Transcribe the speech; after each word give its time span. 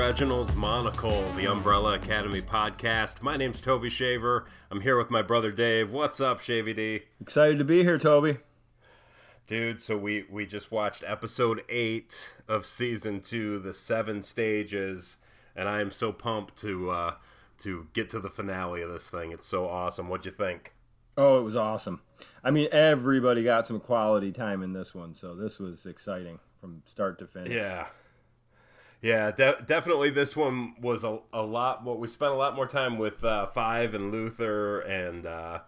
Welcome 0.00 0.14
to 0.14 0.18
Sir 0.18 0.32
Reginald's 0.32 0.56
Monocle, 0.56 1.32
the 1.36 1.44
Umbrella 1.44 1.96
Academy 1.96 2.40
podcast. 2.40 3.20
My 3.20 3.36
name's 3.36 3.60
Toby 3.60 3.90
Shaver. 3.90 4.46
I'm 4.70 4.80
here 4.80 4.96
with 4.96 5.10
my 5.10 5.20
brother 5.20 5.52
Dave. 5.52 5.92
What's 5.92 6.22
up, 6.22 6.40
Shavy 6.40 6.74
D? 6.74 7.02
Excited 7.20 7.58
to 7.58 7.64
be 7.64 7.82
here, 7.82 7.98
Toby. 7.98 8.38
Dude, 9.46 9.82
so 9.82 9.98
we 9.98 10.24
we 10.30 10.46
just 10.46 10.72
watched 10.72 11.04
episode 11.06 11.62
8 11.68 12.34
of 12.48 12.64
season 12.64 13.20
2, 13.20 13.58
the 13.58 13.74
7 13.74 14.22
stages, 14.22 15.18
and 15.54 15.68
I 15.68 15.82
am 15.82 15.90
so 15.90 16.12
pumped 16.12 16.56
to 16.62 16.90
uh 16.90 17.14
to 17.58 17.88
get 17.92 18.08
to 18.10 18.20
the 18.20 18.30
finale 18.30 18.80
of 18.80 18.90
this 18.90 19.10
thing. 19.10 19.32
It's 19.32 19.46
so 19.46 19.68
awesome. 19.68 20.08
What'd 20.08 20.24
you 20.24 20.32
think? 20.32 20.72
Oh, 21.18 21.38
it 21.38 21.42
was 21.42 21.56
awesome. 21.56 22.00
I 22.42 22.50
mean, 22.50 22.68
everybody 22.72 23.44
got 23.44 23.66
some 23.66 23.80
quality 23.80 24.32
time 24.32 24.62
in 24.62 24.72
this 24.72 24.94
one, 24.94 25.14
so 25.14 25.34
this 25.34 25.58
was 25.58 25.84
exciting 25.84 26.38
from 26.58 26.82
start 26.86 27.18
to 27.18 27.26
finish. 27.26 27.52
Yeah. 27.52 27.88
Yeah, 29.02 29.30
de- 29.30 29.62
definitely. 29.64 30.10
This 30.10 30.36
one 30.36 30.74
was 30.80 31.04
a, 31.04 31.20
a 31.32 31.42
lot 31.42 31.82
more. 31.82 31.96
We 31.96 32.06
spent 32.08 32.32
a 32.32 32.36
lot 32.36 32.54
more 32.54 32.66
time 32.66 32.98
with 32.98 33.24
uh, 33.24 33.46
Five 33.46 33.94
and 33.94 34.12
Luther 34.12 34.80
and 34.80 35.24
uh, 35.24 35.60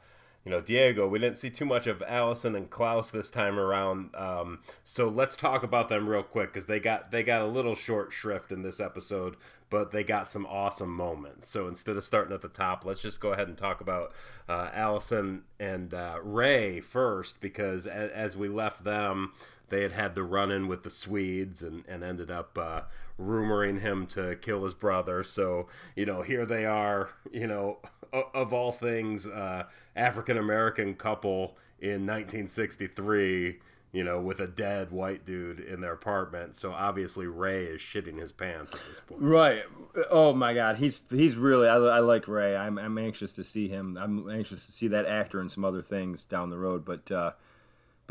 you 0.44 0.50
know 0.50 0.60
Diego. 0.60 1.08
We 1.08 1.18
didn't 1.18 1.38
see 1.38 1.48
too 1.48 1.64
much 1.64 1.86
of 1.86 2.02
Allison 2.06 2.54
and 2.54 2.68
Klaus 2.68 3.10
this 3.10 3.30
time 3.30 3.58
around. 3.58 4.14
Um, 4.14 4.60
so 4.84 5.08
let's 5.08 5.34
talk 5.34 5.62
about 5.62 5.88
them 5.88 6.08
real 6.08 6.22
quick 6.22 6.52
because 6.52 6.66
they 6.66 6.78
got 6.78 7.10
they 7.10 7.22
got 7.22 7.40
a 7.40 7.46
little 7.46 7.74
short 7.74 8.12
shrift 8.12 8.52
in 8.52 8.60
this 8.62 8.80
episode, 8.80 9.36
but 9.70 9.92
they 9.92 10.04
got 10.04 10.30
some 10.30 10.44
awesome 10.44 10.90
moments. 10.94 11.48
So 11.48 11.68
instead 11.68 11.96
of 11.96 12.04
starting 12.04 12.34
at 12.34 12.42
the 12.42 12.48
top, 12.48 12.84
let's 12.84 13.00
just 13.00 13.18
go 13.18 13.32
ahead 13.32 13.48
and 13.48 13.56
talk 13.56 13.80
about 13.80 14.12
uh, 14.46 14.68
Allison 14.74 15.44
and 15.58 15.94
uh, 15.94 16.18
Ray 16.22 16.80
first 16.80 17.40
because 17.40 17.86
as, 17.86 18.10
as 18.10 18.36
we 18.36 18.48
left 18.48 18.84
them 18.84 19.32
they 19.72 19.80
had 19.80 19.92
had 19.92 20.14
the 20.14 20.22
run 20.22 20.52
in 20.52 20.68
with 20.68 20.82
the 20.82 20.90
Swedes 20.90 21.62
and, 21.62 21.82
and 21.88 22.04
ended 22.04 22.30
up 22.30 22.58
uh, 22.58 22.82
rumoring 23.18 23.80
him 23.80 24.06
to 24.08 24.36
kill 24.36 24.64
his 24.64 24.74
brother. 24.74 25.22
So, 25.22 25.66
you 25.96 26.04
know, 26.04 26.20
here 26.20 26.44
they 26.44 26.66
are, 26.66 27.08
you 27.32 27.46
know, 27.46 27.78
of 28.12 28.52
all 28.52 28.70
things, 28.70 29.26
uh, 29.26 29.64
African 29.96 30.36
American 30.36 30.94
couple 30.94 31.56
in 31.80 32.06
1963, 32.06 33.60
you 33.92 34.04
know, 34.04 34.20
with 34.20 34.40
a 34.40 34.46
dead 34.46 34.90
white 34.90 35.24
dude 35.24 35.60
in 35.60 35.80
their 35.80 35.94
apartment. 35.94 36.54
So 36.54 36.72
obviously 36.72 37.26
Ray 37.26 37.64
is 37.64 37.80
shitting 37.80 38.20
his 38.20 38.30
pants 38.30 38.74
at 38.74 38.80
this 38.90 39.00
point. 39.00 39.22
Right. 39.22 39.62
Oh 40.10 40.34
my 40.34 40.52
God. 40.52 40.76
He's 40.76 41.00
he's 41.08 41.36
really. 41.36 41.66
I, 41.66 41.76
I 41.76 42.00
like 42.00 42.28
Ray. 42.28 42.54
I'm 42.54 42.78
I'm 42.78 42.98
anxious 42.98 43.32
to 43.36 43.44
see 43.44 43.68
him. 43.68 43.96
I'm 43.96 44.28
anxious 44.28 44.66
to 44.66 44.72
see 44.72 44.88
that 44.88 45.06
actor 45.06 45.40
in 45.40 45.48
some 45.48 45.64
other 45.64 45.80
things 45.80 46.26
down 46.26 46.50
the 46.50 46.58
road. 46.58 46.84
But 46.84 47.10
uh, 47.10 47.32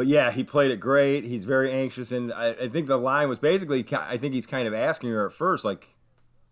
but 0.01 0.07
yeah, 0.07 0.31
he 0.31 0.43
played 0.43 0.71
it 0.71 0.79
great. 0.79 1.25
He's 1.25 1.43
very 1.43 1.71
anxious, 1.71 2.11
and 2.11 2.33
I, 2.33 2.53
I, 2.53 2.69
think 2.69 2.87
the 2.87 2.97
line 2.97 3.29
was 3.29 3.37
basically, 3.37 3.85
I 3.91 4.17
think 4.17 4.33
he's 4.33 4.47
kind 4.47 4.67
of 4.67 4.73
asking 4.73 5.11
her 5.11 5.27
at 5.27 5.31
first, 5.31 5.63
like, 5.63 5.89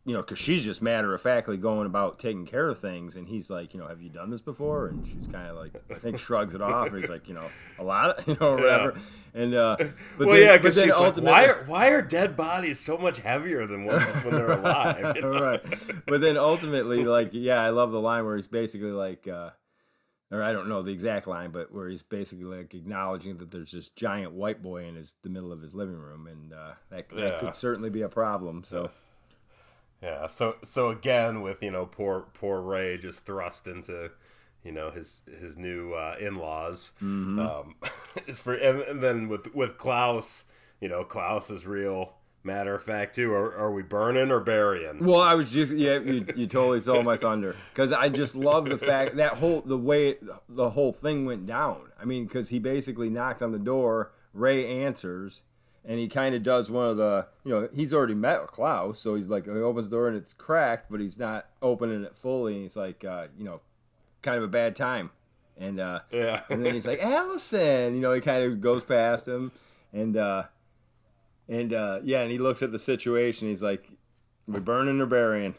you 0.05 0.13
know, 0.13 0.19
because 0.19 0.37
she's 0.37 0.63
just 0.63 0.83
matter 0.83 1.15
of 1.15 1.19
factly 1.19 1.57
going 1.57 1.87
about 1.87 2.19
taking 2.19 2.45
care 2.45 2.67
of 2.67 2.77
things, 2.77 3.15
and 3.15 3.27
he's 3.27 3.49
like, 3.49 3.73
you 3.73 3.79
know, 3.79 3.87
have 3.87 4.03
you 4.03 4.11
done 4.11 4.29
this 4.29 4.39
before? 4.39 4.89
And 4.89 5.03
she's 5.03 5.25
kind 5.25 5.47
of 5.47 5.55
like, 5.57 5.71
I 5.89 5.95
think 5.95 6.19
shrugs 6.19 6.53
it 6.53 6.61
off, 6.61 6.89
and 6.89 6.97
he's 6.97 7.09
like, 7.09 7.27
you 7.27 7.33
know, 7.33 7.49
a 7.79 7.83
lot, 7.83 8.19
of, 8.19 8.27
you 8.27 8.37
know, 8.39 8.53
whatever. 8.53 8.93
Yeah. 8.95 9.41
And 9.41 9.55
uh, 9.55 9.77
but 9.79 10.27
well, 10.27 10.35
then, 10.35 10.45
yeah, 10.45 10.57
because 10.57 10.79
she's 10.79 10.93
ultimately, 10.93 11.31
like, 11.31 11.47
why 11.47 11.47
are 11.47 11.63
why 11.63 11.87
are 11.87 12.03
dead 12.03 12.35
bodies 12.35 12.79
so 12.79 12.99
much 12.99 13.17
heavier 13.17 13.65
than 13.65 13.85
when, 13.85 13.99
when 13.99 14.35
they're 14.35 14.51
alive? 14.59 15.15
You 15.15 15.23
know? 15.23 15.41
right. 15.41 15.61
But 16.05 16.21
then 16.21 16.37
ultimately, 16.37 17.03
like, 17.03 17.29
yeah, 17.31 17.63
I 17.63 17.71
love 17.71 17.89
the 17.89 17.99
line 17.99 18.25
where 18.25 18.35
he's 18.35 18.45
basically 18.45 18.91
like. 18.91 19.27
Uh, 19.27 19.49
or 20.31 20.43
I 20.43 20.53
don't 20.53 20.69
know 20.69 20.81
the 20.81 20.91
exact 20.91 21.27
line, 21.27 21.51
but 21.51 21.73
where 21.73 21.89
he's 21.89 22.03
basically 22.03 22.45
like 22.45 22.73
acknowledging 22.73 23.37
that 23.37 23.51
there's 23.51 23.71
this 23.71 23.89
giant 23.89 24.33
white 24.33 24.61
boy 24.61 24.85
in 24.85 24.95
his 24.95 25.15
the 25.23 25.29
middle 25.29 25.51
of 25.51 25.61
his 25.61 25.73
living 25.73 25.97
room, 25.97 26.27
and 26.27 26.53
uh, 26.53 26.73
that, 26.91 27.07
yeah. 27.15 27.23
that 27.23 27.39
could 27.39 27.55
certainly 27.55 27.89
be 27.89 28.01
a 28.01 28.09
problem. 28.09 28.63
So, 28.63 28.91
yeah. 30.03 30.27
So 30.27 30.57
so 30.63 30.89
again, 30.89 31.41
with 31.41 31.63
you 31.63 31.71
know 31.71 31.85
poor 31.85 32.27
poor 32.33 32.61
Ray 32.61 32.97
just 32.97 33.25
thrust 33.25 33.67
into 33.67 34.11
you 34.63 34.71
know 34.71 34.91
his 34.91 35.23
his 35.39 35.57
new 35.57 35.93
uh, 35.93 36.15
in 36.19 36.35
laws, 36.35 36.93
mm-hmm. 37.01 37.39
um, 37.39 37.75
for 38.35 38.53
and, 38.53 38.81
and 38.81 39.01
then 39.01 39.29
with 39.29 39.53
with 39.55 39.77
Klaus, 39.77 40.45
you 40.79 40.89
know 40.89 41.03
Klaus 41.03 41.49
is 41.49 41.65
real 41.65 42.18
Matter 42.49 42.73
of 42.73 42.81
fact, 42.81 43.13
too, 43.13 43.31
are, 43.31 43.55
are 43.55 43.71
we 43.71 43.83
burning 43.83 44.31
or 44.31 44.39
burying? 44.39 45.05
Well, 45.05 45.21
I 45.21 45.35
was 45.35 45.53
just 45.53 45.71
yeah, 45.75 45.99
you, 45.99 46.25
you 46.35 46.47
totally 46.47 46.79
stole 46.79 47.03
my 47.03 47.15
thunder 47.15 47.55
because 47.71 47.91
I 47.91 48.09
just 48.09 48.35
love 48.35 48.65
the 48.65 48.77
fact 48.77 49.17
that 49.17 49.33
whole 49.33 49.61
the 49.61 49.77
way 49.77 50.15
the 50.49 50.71
whole 50.71 50.91
thing 50.91 51.27
went 51.27 51.45
down. 51.45 51.91
I 52.01 52.05
mean, 52.05 52.25
because 52.25 52.49
he 52.49 52.57
basically 52.57 53.07
knocked 53.11 53.43
on 53.43 53.51
the 53.51 53.59
door, 53.59 54.13
Ray 54.33 54.83
answers, 54.83 55.43
and 55.85 55.99
he 55.99 56.07
kind 56.07 56.33
of 56.33 56.41
does 56.41 56.71
one 56.71 56.87
of 56.87 56.97
the 56.97 57.27
you 57.45 57.51
know 57.51 57.69
he's 57.71 57.93
already 57.93 58.15
met 58.15 58.47
Klaus, 58.47 58.99
so 58.99 59.13
he's 59.13 59.29
like 59.29 59.45
he 59.45 59.51
opens 59.51 59.89
the 59.89 59.95
door 59.95 60.07
and 60.07 60.17
it's 60.17 60.33
cracked, 60.33 60.89
but 60.89 60.99
he's 60.99 61.19
not 61.19 61.45
opening 61.61 62.03
it 62.03 62.15
fully, 62.15 62.55
and 62.55 62.63
he's 62.63 62.75
like 62.75 63.05
uh, 63.05 63.27
you 63.37 63.43
know 63.43 63.61
kind 64.23 64.37
of 64.37 64.43
a 64.43 64.47
bad 64.47 64.75
time, 64.75 65.11
and 65.55 65.79
uh, 65.79 65.99
yeah, 66.11 66.41
and 66.49 66.65
then 66.65 66.73
he's 66.73 66.87
like 66.87 67.03
Allison, 67.03 67.93
you 67.93 68.01
know 68.01 68.11
he 68.11 68.21
kind 68.21 68.43
of 68.43 68.59
goes 68.59 68.81
past 68.81 69.27
him, 69.27 69.51
and. 69.93 70.17
uh 70.17 70.43
and 71.49 71.73
uh, 71.73 71.99
yeah, 72.03 72.21
and 72.21 72.31
he 72.31 72.37
looks 72.37 72.61
at 72.63 72.71
the 72.71 72.79
situation. 72.79 73.47
He's 73.49 73.63
like, 73.63 73.89
"We're 74.47 74.61
burning 74.61 75.01
or 75.01 75.07
burying." 75.07 75.55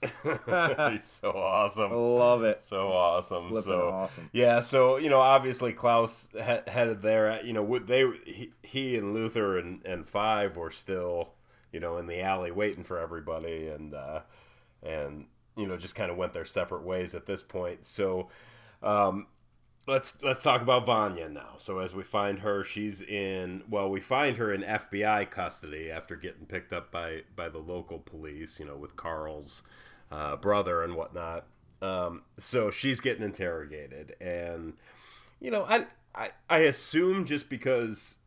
he's 0.90 1.04
so 1.04 1.30
awesome. 1.32 1.92
Love 1.92 2.44
it. 2.44 2.62
So 2.62 2.88
awesome. 2.88 3.48
Flipping 3.48 3.70
so 3.70 3.88
awesome. 3.88 4.30
Yeah. 4.32 4.60
So 4.60 4.96
you 4.96 5.10
know, 5.10 5.20
obviously 5.20 5.72
Klaus 5.72 6.28
he- 6.32 6.70
headed 6.70 7.02
there. 7.02 7.44
You 7.44 7.52
know, 7.52 7.78
they 7.78 8.06
he, 8.24 8.52
he 8.62 8.96
and 8.96 9.12
Luther 9.12 9.58
and, 9.58 9.84
and 9.84 10.06
Five 10.06 10.56
were 10.56 10.70
still 10.70 11.34
you 11.72 11.80
know 11.80 11.98
in 11.98 12.06
the 12.06 12.20
alley 12.22 12.50
waiting 12.50 12.84
for 12.84 12.98
everybody, 12.98 13.68
and 13.68 13.92
uh, 13.92 14.20
and 14.82 15.26
you 15.56 15.66
know 15.66 15.76
just 15.76 15.94
kind 15.94 16.10
of 16.10 16.16
went 16.16 16.32
their 16.32 16.46
separate 16.46 16.82
ways 16.82 17.14
at 17.14 17.26
this 17.26 17.42
point. 17.42 17.84
So. 17.86 18.28
Um, 18.80 19.26
let's 19.88 20.22
let's 20.22 20.42
talk 20.42 20.60
about 20.60 20.86
Vanya 20.86 21.28
now. 21.28 21.54
So 21.56 21.78
as 21.78 21.94
we 21.94 22.04
find 22.04 22.40
her, 22.40 22.62
she's 22.62 23.00
in 23.02 23.62
well, 23.68 23.90
we 23.90 24.00
find 24.00 24.36
her 24.36 24.52
in 24.52 24.62
FBI 24.62 25.30
custody 25.30 25.90
after 25.90 26.14
getting 26.14 26.46
picked 26.46 26.72
up 26.72 26.92
by 26.92 27.22
by 27.34 27.48
the 27.48 27.58
local 27.58 27.98
police. 27.98 28.60
You 28.60 28.66
know, 28.66 28.76
with 28.76 28.94
Carl's 28.94 29.62
uh, 30.12 30.36
brother 30.36 30.82
and 30.82 30.94
whatnot. 30.94 31.46
Um, 31.80 32.22
so 32.38 32.70
she's 32.70 33.00
getting 33.00 33.22
interrogated, 33.22 34.14
and 34.20 34.74
you 35.40 35.50
know, 35.50 35.64
I 35.64 35.86
I, 36.14 36.30
I 36.48 36.58
assume 36.58 37.24
just 37.24 37.48
because 37.48 38.18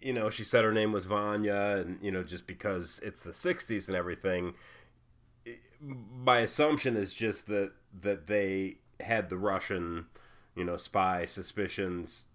you 0.00 0.12
know 0.12 0.30
she 0.30 0.44
said 0.44 0.64
her 0.64 0.72
name 0.72 0.92
was 0.92 1.06
Vanya, 1.06 1.76
and 1.78 1.98
you 2.02 2.10
know 2.10 2.22
just 2.22 2.46
because 2.46 3.00
it's 3.04 3.22
the 3.22 3.32
'60s 3.32 3.88
and 3.88 3.96
everything. 3.96 4.54
My 5.80 6.40
assumption 6.40 6.96
is 6.96 7.14
just 7.14 7.46
that 7.46 7.72
that 8.00 8.26
they 8.26 8.78
had 9.00 9.28
the 9.28 9.38
Russian 9.38 10.06
you 10.58 10.64
know, 10.64 10.76
spy 10.76 11.24
suspicions, 11.24 12.26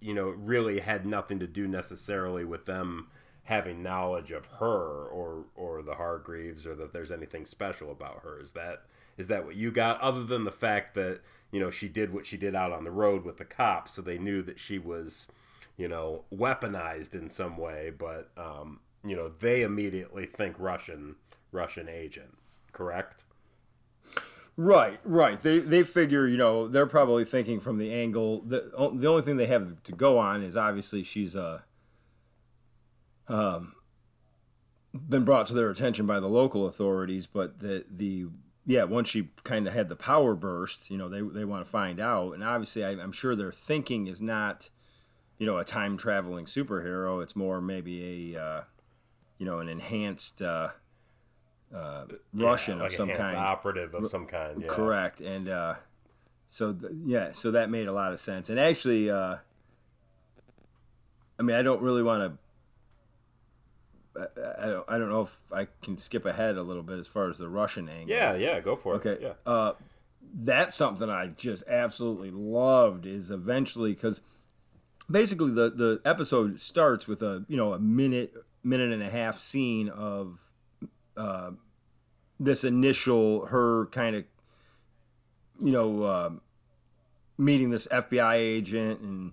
you 0.00 0.14
know, 0.14 0.28
really 0.30 0.80
had 0.80 1.04
nothing 1.04 1.38
to 1.38 1.46
do 1.46 1.68
necessarily 1.68 2.44
with 2.44 2.64
them 2.64 3.08
having 3.44 3.82
knowledge 3.82 4.30
of 4.30 4.46
her 4.46 5.06
or 5.06 5.44
or 5.54 5.82
the 5.82 5.94
Hargreaves 5.94 6.66
or 6.66 6.74
that 6.74 6.94
there's 6.94 7.12
anything 7.12 7.44
special 7.44 7.90
about 7.90 8.20
her. 8.22 8.40
Is 8.40 8.52
that 8.52 8.84
is 9.18 9.26
that 9.26 9.44
what 9.44 9.54
you 9.54 9.70
got? 9.70 10.00
Other 10.00 10.24
than 10.24 10.44
the 10.44 10.50
fact 10.50 10.94
that 10.94 11.20
you 11.52 11.60
know 11.60 11.70
she 11.70 11.88
did 11.88 12.10
what 12.10 12.24
she 12.24 12.38
did 12.38 12.54
out 12.54 12.72
on 12.72 12.84
the 12.84 12.90
road 12.90 13.24
with 13.24 13.36
the 13.36 13.44
cops, 13.44 13.92
so 13.92 14.02
they 14.02 14.18
knew 14.18 14.40
that 14.42 14.58
she 14.58 14.78
was, 14.78 15.26
you 15.76 15.88
know, 15.88 16.24
weaponized 16.34 17.14
in 17.14 17.28
some 17.28 17.58
way. 17.58 17.92
But 17.96 18.30
um, 18.38 18.80
you 19.04 19.14
know, 19.14 19.28
they 19.28 19.60
immediately 19.60 20.24
think 20.24 20.56
Russian 20.58 21.16
Russian 21.52 21.86
agent, 21.86 22.38
correct? 22.72 23.24
Right, 24.60 24.98
right. 25.04 25.38
They 25.38 25.60
they 25.60 25.84
figure, 25.84 26.26
you 26.26 26.36
know, 26.36 26.66
they're 26.66 26.84
probably 26.84 27.24
thinking 27.24 27.60
from 27.60 27.78
the 27.78 27.94
angle 27.94 28.40
that 28.46 28.72
the 28.72 29.06
only 29.06 29.22
thing 29.22 29.36
they 29.36 29.46
have 29.46 29.80
to 29.84 29.92
go 29.92 30.18
on 30.18 30.42
is 30.42 30.56
obviously 30.56 31.04
she's 31.04 31.36
uh 31.36 31.60
um 33.28 33.74
been 34.92 35.24
brought 35.24 35.46
to 35.46 35.54
their 35.54 35.70
attention 35.70 36.06
by 36.06 36.18
the 36.18 36.26
local 36.26 36.66
authorities, 36.66 37.28
but 37.28 37.60
the 37.60 37.84
the 37.88 38.26
yeah, 38.66 38.82
once 38.82 39.08
she 39.08 39.28
kind 39.44 39.68
of 39.68 39.74
had 39.74 39.88
the 39.88 39.94
power 39.94 40.34
burst, 40.34 40.90
you 40.90 40.98
know, 40.98 41.08
they 41.08 41.20
they 41.20 41.44
want 41.44 41.64
to 41.64 41.70
find 41.70 42.00
out, 42.00 42.32
and 42.32 42.42
obviously 42.42 42.84
I, 42.84 42.90
I'm 42.90 43.12
sure 43.12 43.36
their 43.36 43.52
thinking 43.52 44.08
is 44.08 44.20
not, 44.20 44.70
you 45.38 45.46
know, 45.46 45.58
a 45.58 45.64
time 45.64 45.96
traveling 45.96 46.46
superhero. 46.46 47.22
It's 47.22 47.36
more 47.36 47.60
maybe 47.60 48.34
a, 48.34 48.42
uh, 48.42 48.60
you 49.38 49.46
know, 49.46 49.60
an 49.60 49.68
enhanced. 49.68 50.42
Uh, 50.42 50.70
uh, 51.74 52.04
Russian 52.32 52.78
yeah, 52.78 52.84
like 52.84 52.92
of 52.92 52.96
some 52.96 53.10
kind, 53.10 53.36
operative 53.36 53.94
of 53.94 54.06
some 54.08 54.26
kind. 54.26 54.62
Yeah. 54.62 54.68
Correct, 54.68 55.20
and 55.20 55.48
uh, 55.48 55.74
so 56.46 56.72
th- 56.72 56.92
yeah, 56.94 57.32
so 57.32 57.50
that 57.52 57.70
made 57.70 57.88
a 57.88 57.92
lot 57.92 58.12
of 58.12 58.20
sense. 58.20 58.48
And 58.50 58.58
actually, 58.58 59.10
uh, 59.10 59.36
I 61.38 61.42
mean, 61.42 61.56
I 61.56 61.62
don't 61.62 61.82
really 61.82 62.02
want 62.02 62.38
to. 64.16 64.20
I, 64.20 64.64
I, 64.64 64.66
don't, 64.66 64.84
I 64.88 64.98
don't 64.98 65.10
know 65.10 65.20
if 65.20 65.40
I 65.52 65.68
can 65.82 65.96
skip 65.98 66.24
ahead 66.24 66.56
a 66.56 66.62
little 66.62 66.82
bit 66.82 66.98
as 66.98 67.06
far 67.06 67.28
as 67.28 67.38
the 67.38 67.48
Russian 67.48 67.88
angle. 67.88 68.08
Yeah, 68.08 68.34
yeah, 68.34 68.60
go 68.60 68.74
for 68.74 68.94
it. 68.94 69.06
Okay, 69.06 69.22
yeah. 69.22 69.32
Uh, 69.46 69.72
that's 70.34 70.74
something 70.74 71.08
I 71.08 71.28
just 71.28 71.64
absolutely 71.68 72.30
loved. 72.30 73.06
Is 73.06 73.30
eventually 73.30 73.92
because 73.92 74.20
basically 75.10 75.52
the 75.52 75.70
the 75.70 76.00
episode 76.04 76.60
starts 76.60 77.06
with 77.06 77.22
a 77.22 77.44
you 77.48 77.56
know 77.56 77.74
a 77.74 77.78
minute 77.78 78.34
minute 78.64 78.92
and 78.92 79.02
a 79.02 79.10
half 79.10 79.38
scene 79.38 79.88
of 79.88 80.47
uh, 81.18 81.50
this 82.40 82.64
initial 82.64 83.46
her 83.46 83.86
kind 83.86 84.16
of 84.16 84.24
you 85.60 85.72
know 85.72 86.02
uh, 86.02 86.30
meeting 87.36 87.70
this 87.70 87.88
FBI 87.88 88.34
agent 88.34 89.00
and 89.00 89.32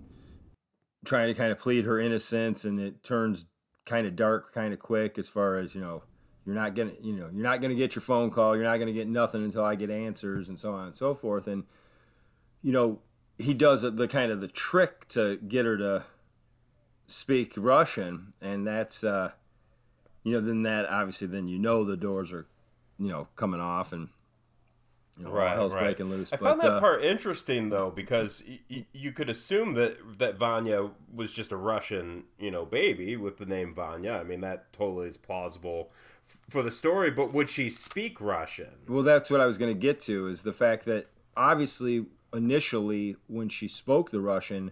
trying 1.05 1.27
to 1.27 1.33
kind 1.33 1.51
of 1.51 1.59
plead 1.59 1.85
her 1.85 1.99
innocence, 1.99 2.65
and 2.65 2.79
it 2.79 3.03
turns 3.03 3.45
kind 3.85 4.07
of 4.07 4.15
dark, 4.15 4.53
kind 4.53 4.73
of 4.73 4.79
quick 4.79 5.17
as 5.17 5.29
far 5.29 5.57
as 5.57 5.75
you 5.75 5.81
know. 5.81 6.03
You're 6.45 6.55
not 6.55 6.75
gonna, 6.75 6.91
you 7.01 7.13
know, 7.13 7.29
you're 7.33 7.43
not 7.43 7.59
gonna 7.61 7.75
get 7.75 7.95
your 7.95 8.03
phone 8.03 8.29
call. 8.29 8.55
You're 8.55 8.65
not 8.65 8.77
gonna 8.77 8.91
get 8.91 9.07
nothing 9.07 9.43
until 9.43 9.63
I 9.63 9.75
get 9.75 9.89
answers, 9.89 10.49
and 10.49 10.59
so 10.59 10.73
on 10.73 10.87
and 10.87 10.95
so 10.95 11.13
forth. 11.13 11.47
And 11.47 11.63
you 12.61 12.71
know, 12.71 12.99
he 13.37 13.53
does 13.53 13.81
the 13.81 14.07
kind 14.07 14.31
of 14.31 14.41
the 14.41 14.47
trick 14.47 15.07
to 15.09 15.37
get 15.37 15.65
her 15.65 15.77
to 15.77 16.05
speak 17.07 17.53
Russian, 17.57 18.33
and 18.41 18.65
that's 18.65 19.03
uh, 19.03 19.31
you 20.25 20.33
know, 20.33 20.41
then 20.41 20.63
that 20.63 20.89
obviously 20.89 21.27
then 21.27 21.47
you 21.47 21.57
know 21.57 21.85
the 21.85 21.95
doors 21.95 22.33
are, 22.33 22.47
you 22.99 23.07
know, 23.07 23.29
coming 23.35 23.61
off 23.61 23.93
and 23.93 24.09
you 25.17 25.23
know, 25.23 25.31
right, 25.31 25.53
hell's 25.53 25.73
right. 25.73 25.83
breaking 25.83 26.09
loose. 26.09 26.33
I 26.33 26.37
but, 26.37 26.45
found 26.45 26.61
that 26.61 26.71
uh, 26.73 26.79
part 26.81 27.05
interesting 27.05 27.69
though 27.69 27.89
because 27.89 28.43
y- 28.45 28.59
y- 28.69 28.85
you 28.91 29.11
could 29.13 29.29
assume 29.29 29.75
that 29.75 30.17
that 30.17 30.37
Vanya 30.37 30.89
was 31.13 31.31
just 31.31 31.53
a 31.53 31.57
Russian, 31.57 32.23
you 32.37 32.51
know, 32.51 32.65
baby 32.65 33.15
with 33.15 33.37
the 33.37 33.45
name 33.45 33.73
Vanya. 33.73 34.13
I 34.13 34.23
mean, 34.23 34.41
that 34.41 34.73
totally 34.73 35.07
is 35.07 35.15
plausible 35.15 35.91
f- 36.27 36.37
for 36.49 36.63
the 36.63 36.71
story. 36.71 37.11
But 37.11 37.31
would 37.33 37.49
she 37.49 37.69
speak 37.69 38.19
Russian? 38.19 38.71
Well, 38.89 39.03
that's 39.03 39.29
what 39.29 39.39
I 39.39 39.45
was 39.45 39.57
going 39.57 39.73
to 39.73 39.79
get 39.79 40.01
to 40.01 40.27
is 40.27 40.41
the 40.41 40.51
fact 40.51 40.85
that 40.85 41.07
obviously 41.37 42.07
initially 42.33 43.15
when 43.27 43.47
she 43.47 43.67
spoke 43.67 44.09
the 44.09 44.19
Russian, 44.19 44.71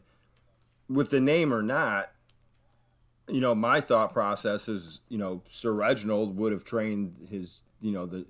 with 0.89 1.11
the 1.11 1.21
name 1.21 1.53
or 1.53 1.61
not, 1.61 2.11
you 3.27 3.39
know, 3.39 3.55
my 3.55 3.79
thought 3.81 4.13
process 4.13 4.67
is, 4.67 4.99
you 5.09 5.17
know, 5.17 5.41
Sir 5.49 5.71
Reginald 5.71 6.37
would 6.37 6.51
have 6.51 6.63
trained 6.63 7.27
his, 7.29 7.63
you 7.81 7.91
know, 7.91 8.05
the 8.05 8.25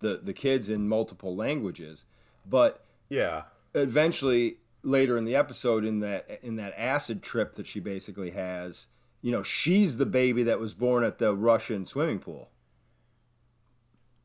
the 0.00 0.20
the 0.22 0.32
kids 0.32 0.68
in 0.68 0.88
multiple 0.88 1.34
languages, 1.34 2.04
but 2.44 2.84
Yeah, 3.08 3.42
eventually 3.74 4.58
later 4.82 5.18
in 5.18 5.24
the 5.24 5.34
episode 5.34 5.84
in 5.84 6.00
that 6.00 6.38
in 6.42 6.56
that 6.56 6.74
acid 6.76 7.22
trip 7.22 7.54
that 7.54 7.66
she 7.66 7.80
basically 7.80 8.30
has, 8.30 8.88
you 9.22 9.32
know, 9.32 9.42
she's 9.42 9.96
the 9.96 10.06
baby 10.06 10.42
that 10.44 10.60
was 10.60 10.74
born 10.74 11.02
at 11.02 11.18
the 11.18 11.34
Russian 11.34 11.84
swimming 11.86 12.18
pool. 12.20 12.50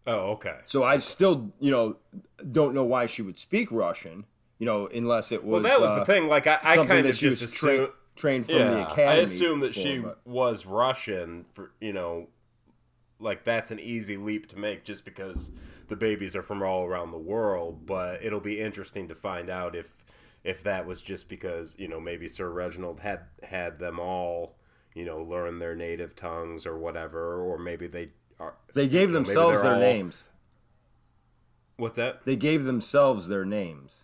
Oh, 0.08 0.32
okay. 0.32 0.58
So 0.64 0.84
I 0.84 0.98
still, 0.98 1.54
you 1.60 1.72
know, 1.72 1.98
don't 2.52 2.74
know 2.74 2.84
why 2.84 3.06
she 3.06 3.22
would 3.22 3.38
speak 3.38 3.72
Russian, 3.72 4.26
you 4.58 4.66
know, 4.66 4.88
unless 4.88 5.32
it 5.32 5.44
was 5.44 5.64
Well, 5.64 5.72
that 5.72 5.80
was 5.80 5.92
uh, 5.92 6.00
the 6.00 6.06
thing. 6.06 6.28
Like, 6.28 6.48
I, 6.48 6.60
I 6.64 6.76
kind 6.78 7.06
of 7.06 7.16
just 7.16 7.56
tra- 7.56 7.70
assumed. 7.74 7.90
Trained 8.16 8.46
from 8.46 8.56
the 8.56 8.84
academy. 8.92 9.04
I 9.04 9.16
assume 9.24 9.60
that 9.62 9.74
for, 9.74 9.80
she 9.80 10.00
but- 10.00 10.20
was 10.26 10.66
Russian 10.66 11.46
for 11.54 11.72
you 11.80 11.94
know, 11.94 12.28
like 13.20 13.44
that's 13.44 13.72
an 13.72 13.80
easy 13.80 14.18
leap 14.18 14.48
to 14.48 14.60
make 14.60 14.84
just 14.84 15.06
because 15.06 15.52
the 15.88 15.96
babies 15.96 16.36
are 16.36 16.42
from 16.42 16.62
all 16.62 16.86
around 16.86 17.12
the 17.12 17.18
world. 17.18 17.86
But 17.86 18.24
it'll 18.24 18.40
be 18.40 18.60
interesting 18.60 19.08
to 19.10 19.16
find 19.16 19.50
out 19.50 19.76
if 19.76 20.06
if 20.44 20.64
that 20.64 20.86
was 20.86 21.02
just 21.02 21.30
because 21.30 21.76
you 21.80 21.88
know 21.88 22.00
maybe 22.00 22.28
Sir 22.28 22.50
Reginald 22.50 23.00
had 23.00 23.22
had 23.44 23.80
them 23.80 24.00
all 24.00 24.56
you 24.96 25.06
know 25.06 25.22
learn 25.22 25.60
their 25.60 25.76
native 25.76 26.16
tongues 26.16 26.66
or 26.66 26.78
whatever, 26.78 27.42
or 27.42 27.58
maybe 27.58 27.88
they 27.88 28.10
are. 28.40 28.56
they 28.74 28.88
gave 28.88 29.10
you 29.10 29.14
know, 29.14 29.14
themselves 29.14 29.62
their 29.62 29.74
all- 29.76 29.80
names. 29.80 30.30
What's 31.78 31.96
that? 31.96 32.26
They 32.26 32.36
gave 32.36 32.64
themselves 32.66 33.28
their 33.28 33.46
names. 33.46 34.04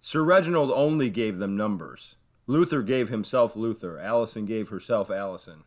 Sir 0.00 0.22
Reginald 0.22 0.70
only 0.70 1.10
gave 1.10 1.38
them 1.38 1.56
numbers. 1.56 2.16
Luther 2.46 2.82
gave 2.82 3.08
himself 3.08 3.56
Luther. 3.56 3.98
Allison 3.98 4.46
gave 4.46 4.68
herself 4.68 5.10
Allison. 5.10 5.64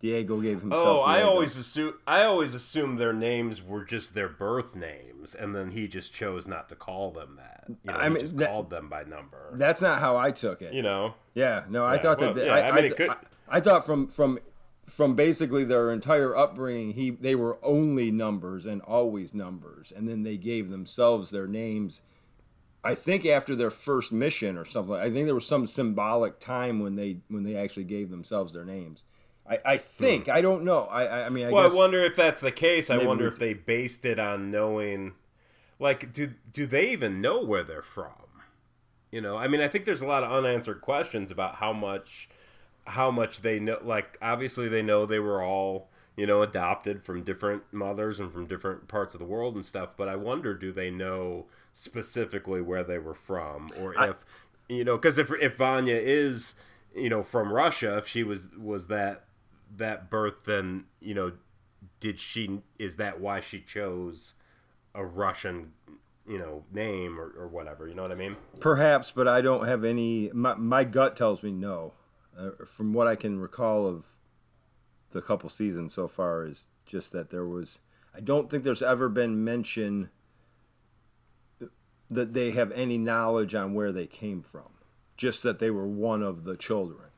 Diego 0.00 0.40
gave 0.40 0.60
himself. 0.62 0.86
Oh, 0.86 1.00
I 1.00 1.20
always 1.22 1.58
assume 1.58 1.94
I 2.06 2.24
always 2.24 2.54
assumed 2.54 2.98
their 2.98 3.12
names 3.12 3.62
were 3.62 3.84
just 3.84 4.14
their 4.14 4.30
birth 4.30 4.74
names, 4.74 5.34
and 5.34 5.54
then 5.54 5.72
he 5.72 5.86
just 5.88 6.14
chose 6.14 6.46
not 6.48 6.70
to 6.70 6.74
call 6.74 7.10
them 7.10 7.36
that. 7.36 7.64
You 7.68 7.76
know, 7.84 7.98
I 7.98 8.04
he 8.04 8.10
mean, 8.10 8.20
just 8.22 8.36
that- 8.38 8.48
called 8.48 8.70
them 8.70 8.88
by 8.88 9.04
number. 9.04 9.50
That's 9.52 9.82
not 9.82 10.00
how 10.00 10.16
I 10.16 10.30
took 10.30 10.62
it. 10.62 10.72
you 10.72 10.80
know, 10.82 11.14
Yeah, 11.34 11.64
no, 11.68 11.84
I 11.84 11.96
Yeah, 11.96 12.00
thought 12.02 12.20
well, 12.20 12.32
that. 12.32 12.46
yeah, 12.46 12.54
I, 12.54 12.68
I 12.68 12.72
mean, 12.72 12.84
I, 12.84 12.86
it 12.88 12.96
could- 12.96 13.10
I, 13.10 13.16
I 13.48 13.60
thought 13.60 13.84
from 13.84 14.08
from 14.08 14.38
from 14.86 15.14
basically 15.14 15.64
their 15.64 15.92
entire 15.92 16.34
upbringing, 16.34 16.92
he 16.92 17.10
they 17.10 17.34
were 17.34 17.58
only 17.62 18.10
numbers 18.10 18.64
and 18.64 18.80
always 18.82 19.34
numbers, 19.34 19.92
and 19.94 20.08
then 20.08 20.22
they 20.22 20.38
gave 20.38 20.70
themselves 20.70 21.28
their 21.30 21.46
names. 21.46 22.00
I 22.82 22.94
think 22.94 23.26
after 23.26 23.54
their 23.54 23.70
first 23.70 24.12
mission 24.12 24.56
or 24.56 24.64
something. 24.64 24.94
I 24.94 25.10
think 25.10 25.26
there 25.26 25.34
was 25.34 25.46
some 25.46 25.66
symbolic 25.66 26.38
time 26.40 26.80
when 26.80 26.96
they 26.96 27.18
when 27.28 27.42
they 27.42 27.56
actually 27.56 27.84
gave 27.84 28.10
themselves 28.10 28.52
their 28.54 28.64
names. 28.64 29.04
I, 29.48 29.58
I 29.64 29.76
think 29.76 30.28
I 30.28 30.40
don't 30.40 30.64
know. 30.64 30.84
I 30.84 31.04
I, 31.04 31.26
I 31.26 31.28
mean 31.28 31.46
I 31.46 31.48
Hmm. 31.48 31.54
well, 31.54 31.70
I 31.70 31.74
wonder 31.74 32.04
if 32.04 32.16
that's 32.16 32.40
the 32.40 32.52
case. 32.52 32.88
I 32.90 32.98
wonder 32.98 33.26
if 33.26 33.38
they 33.38 33.52
based 33.52 34.04
it 34.04 34.18
on 34.18 34.50
knowing, 34.50 35.12
like, 35.78 36.12
do 36.12 36.34
do 36.52 36.66
they 36.66 36.90
even 36.90 37.20
know 37.20 37.42
where 37.44 37.64
they're 37.64 37.82
from? 37.82 38.12
You 39.10 39.20
know, 39.20 39.36
I 39.36 39.48
mean, 39.48 39.60
I 39.60 39.68
think 39.68 39.84
there's 39.84 40.02
a 40.02 40.06
lot 40.06 40.22
of 40.22 40.30
unanswered 40.32 40.80
questions 40.80 41.30
about 41.30 41.56
how 41.56 41.72
much 41.72 42.28
how 42.86 43.10
much 43.10 43.42
they 43.42 43.58
know. 43.60 43.78
Like, 43.82 44.16
obviously, 44.22 44.68
they 44.68 44.82
know 44.82 45.04
they 45.04 45.18
were 45.18 45.42
all 45.42 45.89
you 46.20 46.26
know 46.26 46.42
adopted 46.42 47.02
from 47.02 47.22
different 47.24 47.62
mothers 47.72 48.20
and 48.20 48.30
from 48.30 48.44
different 48.46 48.88
parts 48.88 49.14
of 49.14 49.18
the 49.20 49.24
world 49.24 49.54
and 49.54 49.64
stuff. 49.64 49.90
But 49.96 50.06
I 50.06 50.16
wonder, 50.16 50.52
do 50.52 50.70
they 50.70 50.90
know 50.90 51.46
specifically 51.72 52.60
where 52.60 52.84
they 52.84 52.98
were 52.98 53.14
from, 53.14 53.70
or 53.80 53.98
I- 53.98 54.10
if 54.10 54.24
you 54.68 54.84
know, 54.84 54.96
because 54.98 55.16
if 55.16 55.32
if 55.40 55.56
Vanya 55.56 55.96
is 55.96 56.54
you 56.94 57.08
know 57.08 57.22
from 57.22 57.50
Russia, 57.50 57.96
if 57.96 58.06
she 58.06 58.22
was 58.22 58.50
was 58.58 58.88
that 58.88 59.24
that 59.78 60.10
birth, 60.10 60.44
then 60.44 60.84
you 61.00 61.14
know, 61.14 61.32
did 62.00 62.18
she 62.20 62.60
is 62.78 62.96
that 62.96 63.18
why 63.18 63.40
she 63.40 63.58
chose 63.60 64.34
a 64.94 65.02
Russian 65.02 65.72
you 66.28 66.38
know 66.38 66.64
name 66.70 67.18
or, 67.18 67.32
or 67.38 67.48
whatever? 67.48 67.88
You 67.88 67.94
know 67.94 68.02
what 68.02 68.12
I 68.12 68.16
mean? 68.16 68.36
perhaps, 68.60 69.10
but 69.10 69.26
I 69.26 69.40
don't 69.40 69.66
have 69.66 69.84
any. 69.84 70.30
My, 70.34 70.54
my 70.54 70.84
gut 70.84 71.16
tells 71.16 71.42
me 71.42 71.50
no. 71.50 71.94
Uh, 72.38 72.50
from 72.66 72.92
what 72.92 73.06
I 73.06 73.16
can 73.16 73.40
recall 73.40 73.86
of 73.86 74.04
the 75.10 75.22
couple 75.22 75.48
seasons 75.50 75.94
so 75.94 76.08
far, 76.08 76.44
is 76.44 76.68
just 76.86 77.12
that 77.12 77.30
there 77.30 77.46
was. 77.46 77.80
I 78.14 78.20
don't 78.20 78.50
think 78.50 78.64
there's 78.64 78.82
ever 78.82 79.08
been 79.08 79.44
mention 79.44 80.10
that 82.10 82.34
they 82.34 82.50
have 82.50 82.72
any 82.72 82.98
knowledge 82.98 83.54
on 83.54 83.72
where 83.72 83.92
they 83.92 84.06
came 84.06 84.42
from. 84.42 84.70
Just 85.16 85.42
that 85.42 85.58
they 85.58 85.70
were 85.70 85.86
one 85.86 86.22
of 86.22 86.44
the 86.44 86.56
children. 86.56 87.08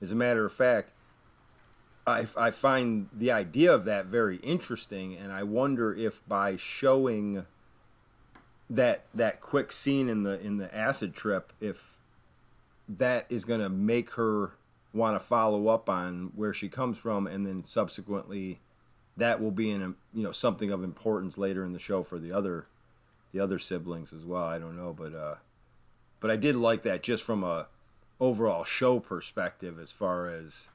As 0.00 0.12
a 0.12 0.16
matter 0.16 0.44
of 0.44 0.52
fact, 0.52 0.92
I, 2.06 2.26
I 2.36 2.50
find 2.50 3.08
the 3.12 3.30
idea 3.30 3.72
of 3.72 3.84
that 3.84 4.06
very 4.06 4.36
interesting, 4.38 5.16
and 5.16 5.32
I 5.32 5.44
wonder 5.44 5.94
if 5.94 6.26
by 6.28 6.56
showing 6.56 7.46
that 8.68 9.04
that 9.14 9.40
quick 9.40 9.70
scene 9.70 10.08
in 10.08 10.22
the 10.22 10.40
in 10.40 10.56
the 10.56 10.74
acid 10.74 11.14
trip, 11.14 11.52
if 11.60 11.98
that 12.88 13.26
is 13.28 13.44
going 13.44 13.60
to 13.60 13.68
make 13.68 14.10
her 14.12 14.52
want 14.92 15.18
to 15.18 15.24
follow 15.24 15.68
up 15.68 15.88
on 15.88 16.32
where 16.34 16.52
she 16.52 16.68
comes 16.68 16.98
from, 16.98 17.26
and 17.26 17.46
then 17.46 17.64
subsequently, 17.64 18.60
that 19.16 19.40
will 19.40 19.50
be 19.50 19.70
in 19.70 19.82
a 19.82 19.94
you 20.14 20.22
know 20.22 20.32
something 20.32 20.70
of 20.70 20.82
importance 20.82 21.38
later 21.38 21.64
in 21.64 21.72
the 21.72 21.78
show 21.78 22.02
for 22.02 22.18
the 22.18 22.32
other 22.32 22.66
the 23.32 23.40
other 23.40 23.58
siblings 23.58 24.12
as 24.12 24.24
well. 24.24 24.44
I 24.44 24.58
don't 24.58 24.76
know, 24.76 24.92
but 24.92 25.14
uh, 25.14 25.36
but 26.20 26.30
I 26.30 26.36
did 26.36 26.56
like 26.56 26.82
that 26.82 27.02
just 27.02 27.24
from 27.24 27.42
a 27.42 27.66
overall 28.20 28.64
show 28.64 29.00
perspective, 29.00 29.78
as 29.80 29.90
far 29.90 30.28
as 30.28 30.70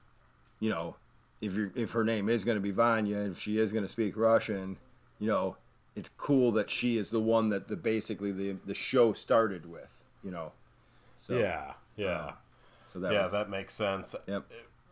you 0.60 0.70
know, 0.70 0.96
if 1.42 1.56
you 1.56 1.72
if 1.76 1.92
her 1.92 2.04
name 2.04 2.30
is 2.30 2.44
going 2.44 2.58
to 2.58 2.62
be 2.62 2.72
Vanya, 2.72 3.20
if 3.20 3.40
she 3.40 3.60
is 3.60 3.72
going 3.72 3.86
to 3.86 3.90
speak 3.90 4.18
Russian, 4.18 4.78
you 5.20 5.28
know, 5.28 5.56
it's 5.96 6.10
cool 6.10 6.52
that 6.54 6.70
she 6.70 6.98
is 6.98 7.10
the 7.10 7.22
one 7.22 7.50
that 7.50 7.68
the 7.68 7.76
basically 7.76 8.32
the 8.32 8.58
the 8.66 8.74
show 8.74 9.14
started 9.14 9.70
with, 9.70 10.04
you 10.24 10.32
know. 10.32 10.52
So 11.18 11.38
yeah, 11.38 11.74
yeah, 11.96 12.34
so 12.98 13.02
that 13.02 13.14
yeah. 13.14 13.22
was, 13.24 13.32
that 13.32 13.50
makes 13.50 13.76
sense. 13.76 14.16
yep. 14.26 14.46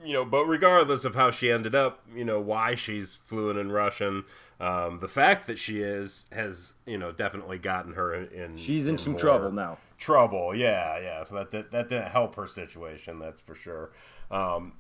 you 0.04 0.14
know, 0.14 0.24
but 0.24 0.46
regardless 0.46 1.06
of 1.06 1.16
how 1.16 1.32
she 1.32 1.52
ended 1.52 1.74
up, 1.74 2.04
you 2.16 2.24
know, 2.24 2.40
why 2.40 2.76
she's 2.76 3.16
fluent 3.16 3.58
in 3.58 3.72
Russian, 3.72 4.26
um, 4.60 5.00
the 5.00 5.08
fact 5.08 5.48
that 5.48 5.58
she 5.58 5.82
is 5.82 6.28
has, 6.32 6.76
you 6.86 6.98
know, 6.98 7.12
definitely 7.12 7.58
gotten 7.58 7.94
her 7.94 8.14
in. 8.14 8.28
in 8.28 8.58
She's 8.58 8.88
in 8.88 9.00
some 9.00 9.18
trouble 9.18 9.52
now. 9.52 9.80
Trouble, 9.98 10.56
yeah, 10.56 11.00
yeah. 11.00 11.24
So 11.24 11.36
that 11.36 11.52
that, 11.52 11.72
that 11.72 11.90
didn't 11.90 12.10
help 12.10 12.36
her 12.36 12.46
situation, 12.46 13.18
that's 13.18 13.42
for 13.42 13.56
sure. 13.56 13.90
Um, 14.30 14.74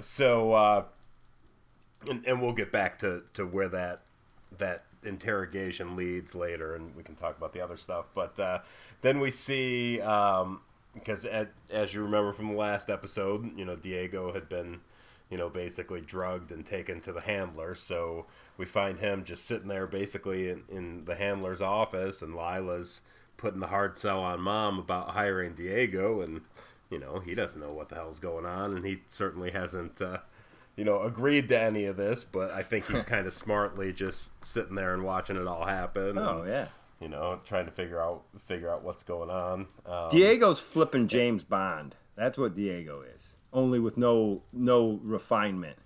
so, 0.00 0.52
uh, 0.54 0.84
and, 2.08 2.26
and 2.26 2.42
we'll 2.42 2.52
get 2.52 2.72
back 2.72 2.98
to 3.00 3.22
to 3.34 3.46
where 3.46 3.68
that 3.68 4.00
that 4.58 4.84
interrogation 5.04 5.94
leads 5.94 6.34
later, 6.34 6.74
and 6.74 6.96
we 6.96 7.04
can 7.04 7.14
talk 7.14 7.36
about 7.36 7.52
the 7.52 7.60
other 7.60 7.76
stuff. 7.76 8.06
But 8.12 8.40
uh, 8.40 8.58
then 9.02 9.20
we 9.20 9.30
see. 9.30 10.00
Um, 10.00 10.62
because 10.94 11.24
as, 11.24 11.48
as 11.70 11.94
you 11.94 12.02
remember 12.02 12.32
from 12.32 12.48
the 12.48 12.58
last 12.58 12.90
episode, 12.90 13.56
you 13.58 13.64
know 13.64 13.76
Diego 13.76 14.32
had 14.32 14.48
been, 14.48 14.80
you 15.30 15.38
know, 15.38 15.48
basically 15.48 16.00
drugged 16.00 16.52
and 16.52 16.64
taken 16.64 17.00
to 17.00 17.12
the 17.12 17.22
handler. 17.22 17.74
So 17.74 18.26
we 18.56 18.66
find 18.66 18.98
him 18.98 19.24
just 19.24 19.44
sitting 19.46 19.68
there, 19.68 19.86
basically 19.86 20.50
in, 20.50 20.64
in 20.68 21.04
the 21.04 21.14
handler's 21.14 21.60
office, 21.60 22.22
and 22.22 22.34
Lila's 22.34 23.02
putting 23.36 23.60
the 23.60 23.68
hard 23.68 23.96
sell 23.96 24.20
on 24.20 24.40
mom 24.40 24.78
about 24.78 25.10
hiring 25.10 25.54
Diego, 25.54 26.20
and 26.20 26.42
you 26.90 26.98
know 26.98 27.20
he 27.20 27.34
doesn't 27.34 27.60
know 27.60 27.72
what 27.72 27.88
the 27.88 27.94
hell's 27.94 28.18
going 28.20 28.46
on, 28.46 28.76
and 28.76 28.84
he 28.84 29.02
certainly 29.08 29.50
hasn't 29.50 30.00
uh, 30.00 30.18
you 30.76 30.84
know, 30.84 31.02
agreed 31.02 31.48
to 31.48 31.58
any 31.58 31.84
of 31.84 31.96
this, 31.96 32.24
but 32.24 32.50
I 32.50 32.62
think 32.62 32.86
he's 32.90 33.04
kind 33.06 33.26
of 33.26 33.32
smartly 33.32 33.92
just 33.92 34.44
sitting 34.44 34.74
there 34.74 34.94
and 34.94 35.04
watching 35.04 35.36
it 35.36 35.46
all 35.46 35.66
happen. 35.66 36.18
Oh 36.18 36.40
and, 36.40 36.48
yeah. 36.48 36.66
You 37.02 37.08
know, 37.08 37.40
trying 37.44 37.64
to 37.64 37.72
figure 37.72 38.00
out 38.00 38.22
figure 38.38 38.70
out 38.70 38.84
what's 38.84 39.02
going 39.02 39.28
on. 39.28 39.66
Um, 39.84 40.08
Diego's 40.10 40.60
flipping 40.60 41.08
James 41.08 41.42
Bond. 41.42 41.96
That's 42.14 42.38
what 42.38 42.54
Diego 42.54 43.02
is. 43.02 43.38
Only 43.52 43.80
with 43.80 43.96
no 43.96 44.42
no 44.52 45.00
refinement. 45.02 45.78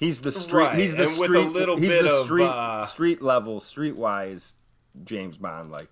He's 0.00 0.22
the 0.22 0.32
street. 0.32 0.64
Right, 0.64 0.74
He's 0.74 0.96
the 0.96 1.04
and 1.04 1.18
with 1.20 1.30
street. 1.30 1.46
a 1.46 1.48
little 1.48 1.76
he's 1.76 1.90
bit 1.90 2.02
the 2.02 2.14
of, 2.16 2.24
street 2.24 2.44
uh, 2.46 2.84
street 2.84 3.22
level, 3.22 3.60
streetwise 3.60 4.54
James 5.04 5.36
Bond. 5.38 5.70
Like, 5.70 5.88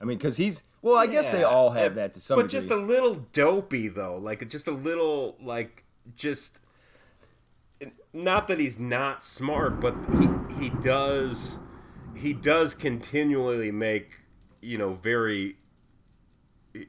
I 0.00 0.04
mean, 0.04 0.18
because 0.18 0.36
he's 0.36 0.64
well. 0.82 0.96
I 0.96 1.06
guess 1.06 1.30
they 1.30 1.44
all 1.44 1.70
have 1.70 1.94
that 1.94 2.14
to 2.14 2.20
some 2.20 2.36
but 2.36 2.48
degree. 2.48 2.58
just 2.58 2.70
a 2.72 2.76
little 2.76 3.14
dopey 3.32 3.86
though, 3.86 4.18
like 4.18 4.46
just 4.48 4.66
a 4.66 4.72
little 4.72 5.36
like 5.40 5.84
just 6.16 6.58
not 8.12 8.48
that 8.48 8.58
he's 8.58 8.78
not 8.78 9.24
smart, 9.24 9.80
but 9.80 9.94
he 10.18 10.64
he 10.64 10.70
does 10.82 11.58
he 12.16 12.32
does 12.32 12.74
continually 12.74 13.70
make 13.70 14.18
you 14.60 14.78
know 14.78 14.94
very 14.94 15.56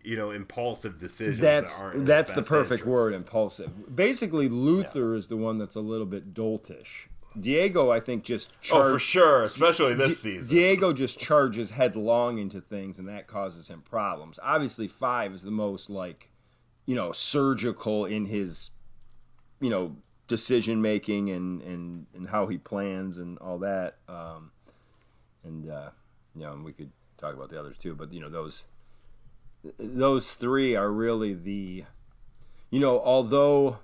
you 0.04 0.16
know 0.16 0.32
impulsive 0.32 0.98
decisions. 0.98 1.40
that's 1.40 1.80
that 1.80 2.06
that's 2.06 2.32
the 2.34 2.44
perfect 2.44 2.82
interest. 2.82 2.86
word. 2.86 3.14
Impulsive. 3.14 3.96
Basically, 3.96 4.50
Luther 4.50 5.16
is 5.16 5.28
the 5.28 5.38
one 5.38 5.58
that's 5.58 5.76
a 5.76 5.82
little 5.82 6.06
bit 6.06 6.34
doltish. 6.34 7.08
Diego, 7.40 7.92
I 7.92 8.00
think, 8.00 8.24
just 8.24 8.52
Oh, 8.72 8.94
for 8.94 9.00
sure, 9.00 9.44
especially 9.44 9.94
this 9.94 10.22
season. 10.22 10.50
Diego 10.50 10.92
just 10.92 11.20
charges 11.20 11.72
headlong 11.72 12.40
into 12.40 12.60
things, 12.60 12.98
and 12.98 13.08
that 13.08 13.28
causes 13.28 13.68
him 13.68 13.82
problems. 13.82 14.40
Obviously, 14.42 14.88
five 14.88 15.34
is 15.34 15.44
the 15.44 15.52
most 15.52 15.90
like, 15.90 16.32
you 16.88 16.96
know, 16.96 17.12
surgical 17.12 18.06
in 18.06 18.26
his, 18.26 18.72
you 19.60 19.70
know, 19.70 19.98
decision 20.26 20.82
making 20.82 21.30
and 21.30 21.62
and 21.62 22.08
and 22.16 22.30
how 22.30 22.48
he 22.48 22.58
plans 22.58 23.18
and 23.20 23.38
all 23.38 23.60
that. 23.60 23.98
Um, 24.10 24.52
and 25.48 25.72
uh, 25.72 25.90
you 26.36 26.42
know, 26.42 26.54
and 26.54 26.64
we 26.64 26.74
could 26.74 26.92
talk 27.18 27.34
about 27.34 27.50
the 27.50 27.60
others 27.60 27.78
too, 27.78 27.96
but 27.96 28.14
you 28.14 28.20
know, 28.20 28.30
those 28.30 28.68
those 29.80 30.34
three 30.34 30.76
are 30.76 30.92
really 30.92 31.34
the, 31.34 31.86
you 32.70 32.80
know, 32.80 33.00
although. 33.02 33.80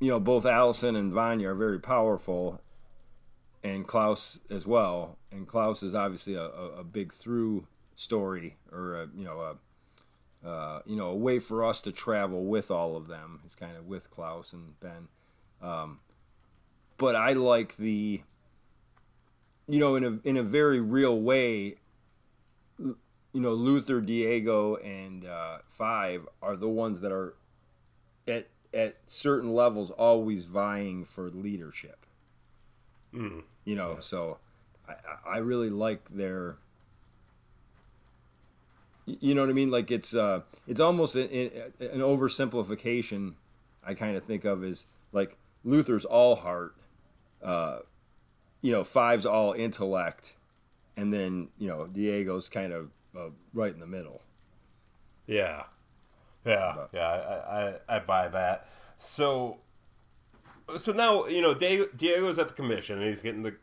You 0.00 0.12
know, 0.12 0.20
both 0.20 0.46
Allison 0.46 0.94
and 0.94 1.12
Vanya 1.12 1.48
are 1.48 1.56
very 1.56 1.80
powerful, 1.80 2.60
and 3.64 3.84
Klaus 3.84 4.38
as 4.48 4.64
well. 4.64 5.18
And 5.32 5.44
Klaus 5.44 5.82
is 5.82 5.92
obviously 5.92 6.34
a, 6.36 6.44
a, 6.44 6.78
a 6.78 6.84
big 6.84 7.12
through 7.12 7.66
story, 7.96 8.58
or 8.70 8.94
a, 8.94 9.08
you 9.12 9.24
know, 9.24 9.40
a 9.40 10.48
uh, 10.48 10.82
you 10.86 10.94
know 10.94 11.08
a 11.08 11.16
way 11.16 11.40
for 11.40 11.64
us 11.64 11.80
to 11.80 11.90
travel 11.90 12.44
with 12.44 12.70
all 12.70 12.96
of 12.96 13.08
them. 13.08 13.40
Is 13.44 13.56
kind 13.56 13.76
of 13.76 13.86
with 13.86 14.08
Klaus 14.08 14.52
and 14.52 14.78
Ben. 14.78 15.08
Um, 15.60 15.98
but 16.96 17.16
I 17.16 17.32
like 17.32 17.76
the, 17.76 18.22
you 19.68 19.78
know, 19.78 19.96
in 19.96 20.04
a 20.04 20.18
in 20.24 20.36
a 20.36 20.42
very 20.42 20.80
real 20.80 21.20
way. 21.20 21.76
You 22.78 23.42
know, 23.42 23.52
Luther, 23.52 24.00
Diego, 24.00 24.76
and 24.76 25.26
uh, 25.26 25.58
Five 25.68 26.26
are 26.42 26.56
the 26.56 26.68
ones 26.68 27.00
that 27.00 27.12
are 27.12 27.34
at 28.26 28.48
at 28.74 28.96
certain 29.06 29.54
levels 29.54 29.90
always 29.90 30.44
vying 30.44 31.04
for 31.04 31.30
leadership 31.30 32.04
Mm. 33.14 33.44
you 33.64 33.74
know 33.74 33.96
so 34.00 34.36
I, 34.86 34.92
I 34.92 35.36
I 35.36 35.38
really 35.38 35.70
like 35.70 36.10
their 36.10 36.56
you 39.06 39.34
know 39.34 39.40
what 39.40 39.48
i 39.48 39.54
mean 39.54 39.70
like 39.70 39.90
it's 39.90 40.14
uh 40.14 40.42
it's 40.66 40.78
almost 40.80 41.16
an, 41.16 41.30
an 41.80 42.00
oversimplification 42.00 43.32
i 43.82 43.94
kind 43.94 44.14
of 44.16 44.24
think 44.24 44.44
of 44.44 44.62
as 44.62 44.88
like 45.12 45.38
luther's 45.64 46.04
all 46.04 46.36
heart 46.36 46.74
uh 47.42 47.78
you 48.60 48.72
know 48.72 48.84
five's 48.84 49.24
all 49.26 49.52
intellect 49.52 50.34
and 50.96 51.12
then 51.12 51.48
you 51.58 51.68
know 51.68 51.86
diego's 51.86 52.48
kind 52.48 52.72
of 52.72 52.90
uh, 53.16 53.30
right 53.54 53.72
in 53.72 53.80
the 53.80 53.86
middle 53.86 54.22
Yeah, 55.26 55.64
yeah, 56.46 56.72
But- 56.76 56.90
yeah. 56.92 57.06
I, 57.06 57.68
I 57.88 57.96
I 57.96 57.98
buy 58.00 58.28
that. 58.28 58.66
So, 58.96 59.58
so 60.78 60.92
now 60.92 61.26
you 61.26 61.42
know 61.42 61.54
Diego's 61.54 62.38
at 62.38 62.48
the 62.48 62.54
commission, 62.54 62.98
and 62.98 63.06
he's 63.08 63.22
getting 63.22 63.42
the 63.42 63.56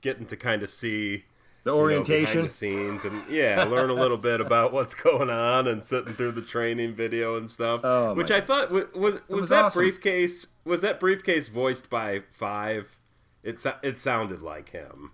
getting 0.00 0.26
to 0.26 0.36
kind 0.36 0.62
of 0.62 0.70
see 0.70 1.24
the 1.64 1.70
you 1.70 1.76
know, 1.76 1.82
orientation 1.82 2.44
the 2.44 2.50
scenes, 2.50 3.04
and 3.04 3.22
yeah, 3.30 3.64
learn 3.64 3.90
a 3.90 3.94
little 3.94 4.16
bit 4.16 4.40
about 4.40 4.72
what's 4.72 4.94
going 4.94 5.30
on, 5.30 5.66
and 5.68 5.82
sitting 5.84 6.14
through 6.14 6.32
the 6.32 6.42
training 6.42 6.94
video 6.94 7.36
and 7.36 7.50
stuff. 7.50 7.80
Oh, 7.84 8.14
which 8.14 8.30
I 8.30 8.40
thought 8.40 8.70
was 8.70 8.84
was, 8.94 9.14
was, 9.14 9.20
was 9.28 9.48
that 9.50 9.66
awesome. 9.66 9.80
briefcase 9.80 10.46
was 10.64 10.80
that 10.80 10.98
briefcase 11.00 11.48
voiced 11.48 11.90
by 11.90 12.20
Five? 12.30 12.98
It 13.44 13.64
it 13.82 14.00
sounded 14.00 14.42
like 14.42 14.70
him. 14.70 15.12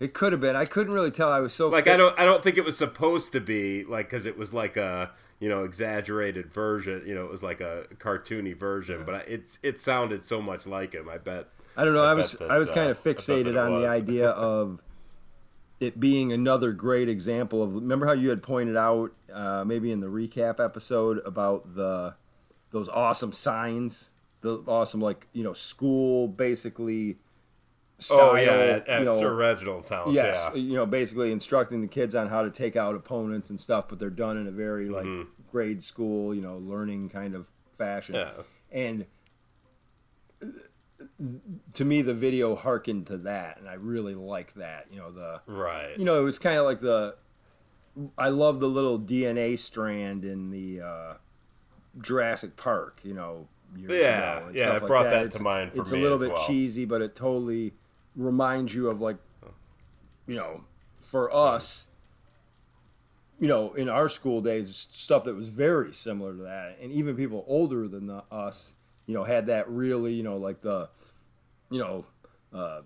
it 0.00 0.14
could 0.14 0.32
have 0.32 0.40
been 0.40 0.56
i 0.56 0.64
couldn't 0.64 0.94
really 0.94 1.10
tell 1.10 1.30
i 1.30 1.40
was 1.40 1.52
so 1.52 1.68
like 1.68 1.84
fit- 1.84 1.94
I 1.94 1.96
don't 1.96 2.18
I 2.18 2.24
don't 2.24 2.42
think 2.42 2.56
it 2.56 2.64
was 2.64 2.76
supposed 2.78 3.32
to 3.32 3.40
be 3.40 3.84
like 3.84 4.06
because 4.08 4.26
it 4.26 4.38
was 4.38 4.54
like 4.54 4.76
a 4.76 5.10
you 5.40 5.48
know 5.48 5.64
exaggerated 5.64 6.52
version 6.52 7.02
you 7.06 7.14
know 7.14 7.24
it 7.24 7.30
was 7.30 7.42
like 7.42 7.60
a 7.60 7.84
cartoony 7.98 8.56
version 8.56 9.02
but 9.04 9.14
I, 9.14 9.18
it's 9.20 9.58
it 9.62 9.80
sounded 9.80 10.24
so 10.24 10.40
much 10.40 10.66
like 10.66 10.94
him 10.94 11.08
I 11.08 11.18
bet 11.18 11.48
I 11.76 11.84
don't 11.84 11.94
know. 11.94 12.04
I, 12.04 12.10
I 12.10 12.14
was 12.14 12.32
that, 12.32 12.50
I 12.50 12.58
was 12.58 12.70
uh, 12.70 12.74
kind 12.74 12.90
of 12.90 12.98
I 12.98 13.02
bet 13.02 13.16
that 13.16 13.22
fixated 13.22 13.60
on 13.66 13.80
the 13.80 13.88
idea 14.00 14.28
of 14.28 14.80
it 15.80 15.98
being 15.98 16.32
another 16.32 16.72
great 16.72 17.08
example 17.08 17.62
of. 17.62 17.74
Remember 17.74 18.06
how 18.06 18.12
you 18.12 18.28
had 18.28 18.42
pointed 18.42 18.76
out 18.76 19.12
uh, 19.32 19.64
maybe 19.64 19.90
in 19.90 20.00
the 20.00 20.06
recap 20.06 20.62
episode 20.64 21.20
about 21.24 21.74
the 21.74 22.14
those 22.70 22.88
awesome 22.88 23.32
signs, 23.32 24.10
the 24.42 24.58
awesome 24.66 25.00
like 25.00 25.28
you 25.32 25.42
know 25.42 25.52
school 25.54 26.28
basically. 26.28 27.18
Style, 28.02 28.30
oh 28.32 28.34
yeah 28.36 28.50
at, 28.50 28.88
at 28.88 28.98
you 29.00 29.04
know, 29.06 29.18
Sir 29.18 29.34
Reginald's 29.34 29.88
house 29.88 30.12
Yes, 30.14 30.50
yeah 30.54 30.60
you 30.60 30.74
know, 30.74 30.86
basically 30.86 31.32
instructing 31.32 31.80
the 31.80 31.86
kids 31.86 32.14
on 32.14 32.28
how 32.28 32.42
to 32.42 32.50
take 32.50 32.76
out 32.76 32.94
opponents 32.94 33.50
and 33.50 33.60
stuff, 33.60 33.88
but 33.88 33.98
they're 33.98 34.10
done 34.10 34.36
in 34.36 34.46
a 34.46 34.50
very 34.50 34.88
like 34.88 35.06
grade 35.50 35.82
school, 35.82 36.34
you 36.34 36.40
know, 36.42 36.58
learning 36.58 37.08
kind 37.08 37.34
of 37.34 37.48
fashion. 37.72 38.14
Mm-hmm. 38.14 38.40
Yeah. 38.40 38.44
And 38.80 39.06
to 41.74 41.84
me, 41.84 42.02
the 42.02 42.14
video 42.14 42.54
harkened 42.56 43.06
to 43.08 43.18
that, 43.18 43.58
and 43.58 43.68
I 43.68 43.74
really 43.74 44.14
like 44.14 44.54
that. 44.54 44.86
You 44.90 44.98
know, 44.98 45.10
the 45.10 45.40
right 45.46 45.98
you 45.98 46.04
know, 46.04 46.20
it 46.20 46.24
was 46.24 46.38
kind 46.38 46.58
of 46.58 46.64
like 46.64 46.80
the. 46.80 47.16
I 48.16 48.30
love 48.30 48.58
the 48.60 48.68
little 48.68 48.98
DNA 48.98 49.58
strand 49.58 50.24
in 50.24 50.50
the 50.50 50.80
uh, 50.80 51.14
Jurassic 52.00 52.56
Park. 52.56 53.00
You 53.04 53.14
know, 53.14 53.48
Yeah, 53.76 54.48
yeah, 54.54 54.70
it 54.70 54.72
like 54.80 54.86
brought 54.86 55.04
that. 55.04 55.10
that 55.10 55.24
It's- 55.26 55.36
to 55.38 55.42
mind 55.42 55.72
for 55.72 55.82
It's 55.82 55.92
a 55.92 55.96
little 55.96 56.18
bit 56.18 56.32
well. 56.32 56.46
cheesy, 56.46 56.84
but 56.86 57.02
it 57.02 57.14
totally 57.14 57.74
reminds 58.16 58.74
you 58.74 58.88
of 58.88 59.00
like, 59.00 59.16
you 60.26 60.34
know, 60.34 60.64
for 61.00 61.34
us, 61.34 61.88
you 63.38 63.48
know, 63.48 63.72
in 63.74 63.88
our 63.88 64.08
school 64.08 64.40
days, 64.40 64.74
stuff 64.92 65.24
that 65.24 65.34
was 65.34 65.48
very 65.48 65.92
similar 65.92 66.32
to 66.32 66.42
that, 66.42 66.78
and 66.80 66.92
even 66.92 67.16
people 67.16 67.44
older 67.48 67.88
than 67.88 68.06
the, 68.06 68.22
us, 68.30 68.74
you 69.06 69.14
know, 69.14 69.24
had 69.24 69.46
that 69.46 69.68
really, 69.68 70.14
you 70.14 70.22
know, 70.22 70.36
like 70.36 70.60
the, 70.60 70.88
you 71.70 71.80
know, 71.80 72.04
uh, 72.54 72.82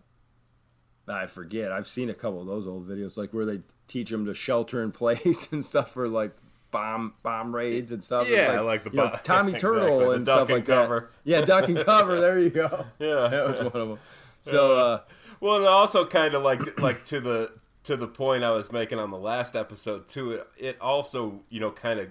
I 1.08 1.26
forget. 1.26 1.70
I've 1.72 1.86
seen 1.86 2.10
a 2.10 2.14
couple 2.14 2.40
of 2.40 2.46
those 2.46 2.66
old 2.66 2.88
videos, 2.88 3.16
like 3.16 3.32
where 3.32 3.44
they 3.44 3.60
teach 3.86 4.10
them 4.10 4.26
to 4.26 4.34
shelter 4.34 4.82
in 4.82 4.92
place 4.92 5.52
and 5.52 5.64
stuff 5.64 5.92
for 5.92 6.08
like 6.08 6.32
bomb 6.70 7.14
bomb 7.22 7.54
raids 7.54 7.92
and 7.92 8.02
stuff. 8.02 8.28
Yeah, 8.28 8.60
like 8.60 8.84
the 8.84 8.90
you 8.90 8.96
know, 8.96 9.18
Tommy 9.22 9.52
exactly, 9.52 9.80
Turtle 9.80 9.98
the 10.00 10.10
and 10.10 10.26
stuff 10.26 10.48
and 10.48 10.50
like 10.50 10.66
cover. 10.66 11.10
that. 11.24 11.30
Yeah, 11.30 11.40
duck 11.42 11.68
and 11.68 11.78
cover. 11.78 12.20
There 12.20 12.38
you 12.38 12.50
go. 12.50 12.86
yeah 12.98 13.28
That 13.28 13.46
was 13.46 13.58
one 13.58 13.66
of 13.66 13.88
them. 13.88 13.98
So 14.42 14.78
uh, 14.78 15.00
Well, 15.40 15.56
and 15.56 15.66
also 15.66 16.06
kind 16.06 16.34
of 16.34 16.42
like 16.42 16.80
like 16.80 17.04
to 17.06 17.20
the 17.20 17.52
to 17.84 17.96
the 17.96 18.08
point 18.08 18.44
I 18.44 18.50
was 18.50 18.72
making 18.72 18.98
on 18.98 19.10
the 19.10 19.18
last 19.18 19.56
episode 19.56 20.08
too. 20.08 20.32
It 20.32 20.48
it 20.58 20.80
also 20.80 21.40
you 21.48 21.60
know 21.60 21.70
kind 21.70 22.00
of 22.00 22.08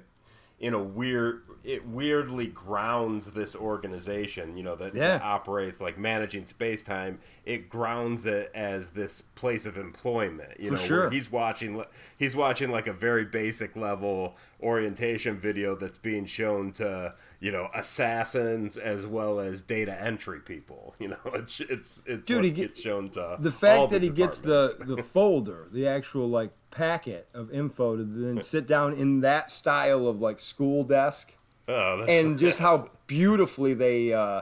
in 0.60 0.74
a 0.74 0.82
weird 0.82 1.42
it 1.66 1.86
weirdly 1.88 2.48
grounds 2.48 3.32
this 3.32 3.56
organization 3.56 4.56
you 4.56 4.64
know 4.64 4.76
that, 4.76 4.94
that 4.94 5.22
operates 5.22 5.82
like 5.82 5.98
managing 5.98 6.46
space 6.46 6.82
time 6.82 7.20
it 7.44 7.68
grounds 7.68 8.26
it 8.26 8.52
as 8.56 8.92
this 8.92 9.20
place 9.22 9.66
of 9.66 9.78
employment 9.78 10.50
you 10.60 10.70
For 10.70 10.76
know 10.76 10.80
sure. 10.80 11.00
where 11.02 11.10
he's 11.10 11.30
watching 11.32 11.84
he's 12.18 12.36
watching 12.38 12.72
like 12.72 12.88
a 12.88 12.94
very 12.94 13.26
basic 13.26 13.76
level 13.76 14.38
orientation 14.62 15.38
video 15.38 15.76
that's 15.76 15.98
being 15.98 16.26
shown 16.26 16.72
to 16.74 17.14
you 17.42 17.52
know 17.52 17.68
assassins 17.74 18.78
as 18.78 19.06
well 19.06 19.40
as 19.40 19.62
data 19.62 20.02
entry 20.02 20.40
people 20.40 20.96
you 21.00 21.10
know 21.10 21.18
it's 21.34 21.60
it's 21.62 22.02
it's 22.06 22.28
Dude, 22.28 22.38
what 22.38 22.46
he 22.46 22.52
get- 22.52 22.68
gets 22.70 22.82
shown 22.82 23.10
to 23.10 23.38
the 23.40 23.52
fact 23.52 23.92
that 23.92 24.02
he 24.04 24.10
gets 24.10 24.40
the 24.40 24.76
the 24.80 25.04
folder, 25.04 25.68
the 25.72 25.88
actual 25.88 26.28
like 26.30 26.52
packet 26.76 27.28
of 27.34 27.52
info 27.54 27.96
to 27.96 28.04
then 28.04 28.42
sit 28.42 28.68
down 28.68 28.94
in 28.94 29.22
that 29.22 29.50
style 29.50 30.08
of 30.08 30.20
like 30.22 30.40
school 30.40 30.84
desk, 30.84 31.34
Oh, 31.68 31.98
that's- 32.00 32.10
and 32.10 32.38
just 32.38 32.60
how 32.60 32.90
beautifully 33.08 33.74
they 33.74 34.14
uh, 34.14 34.42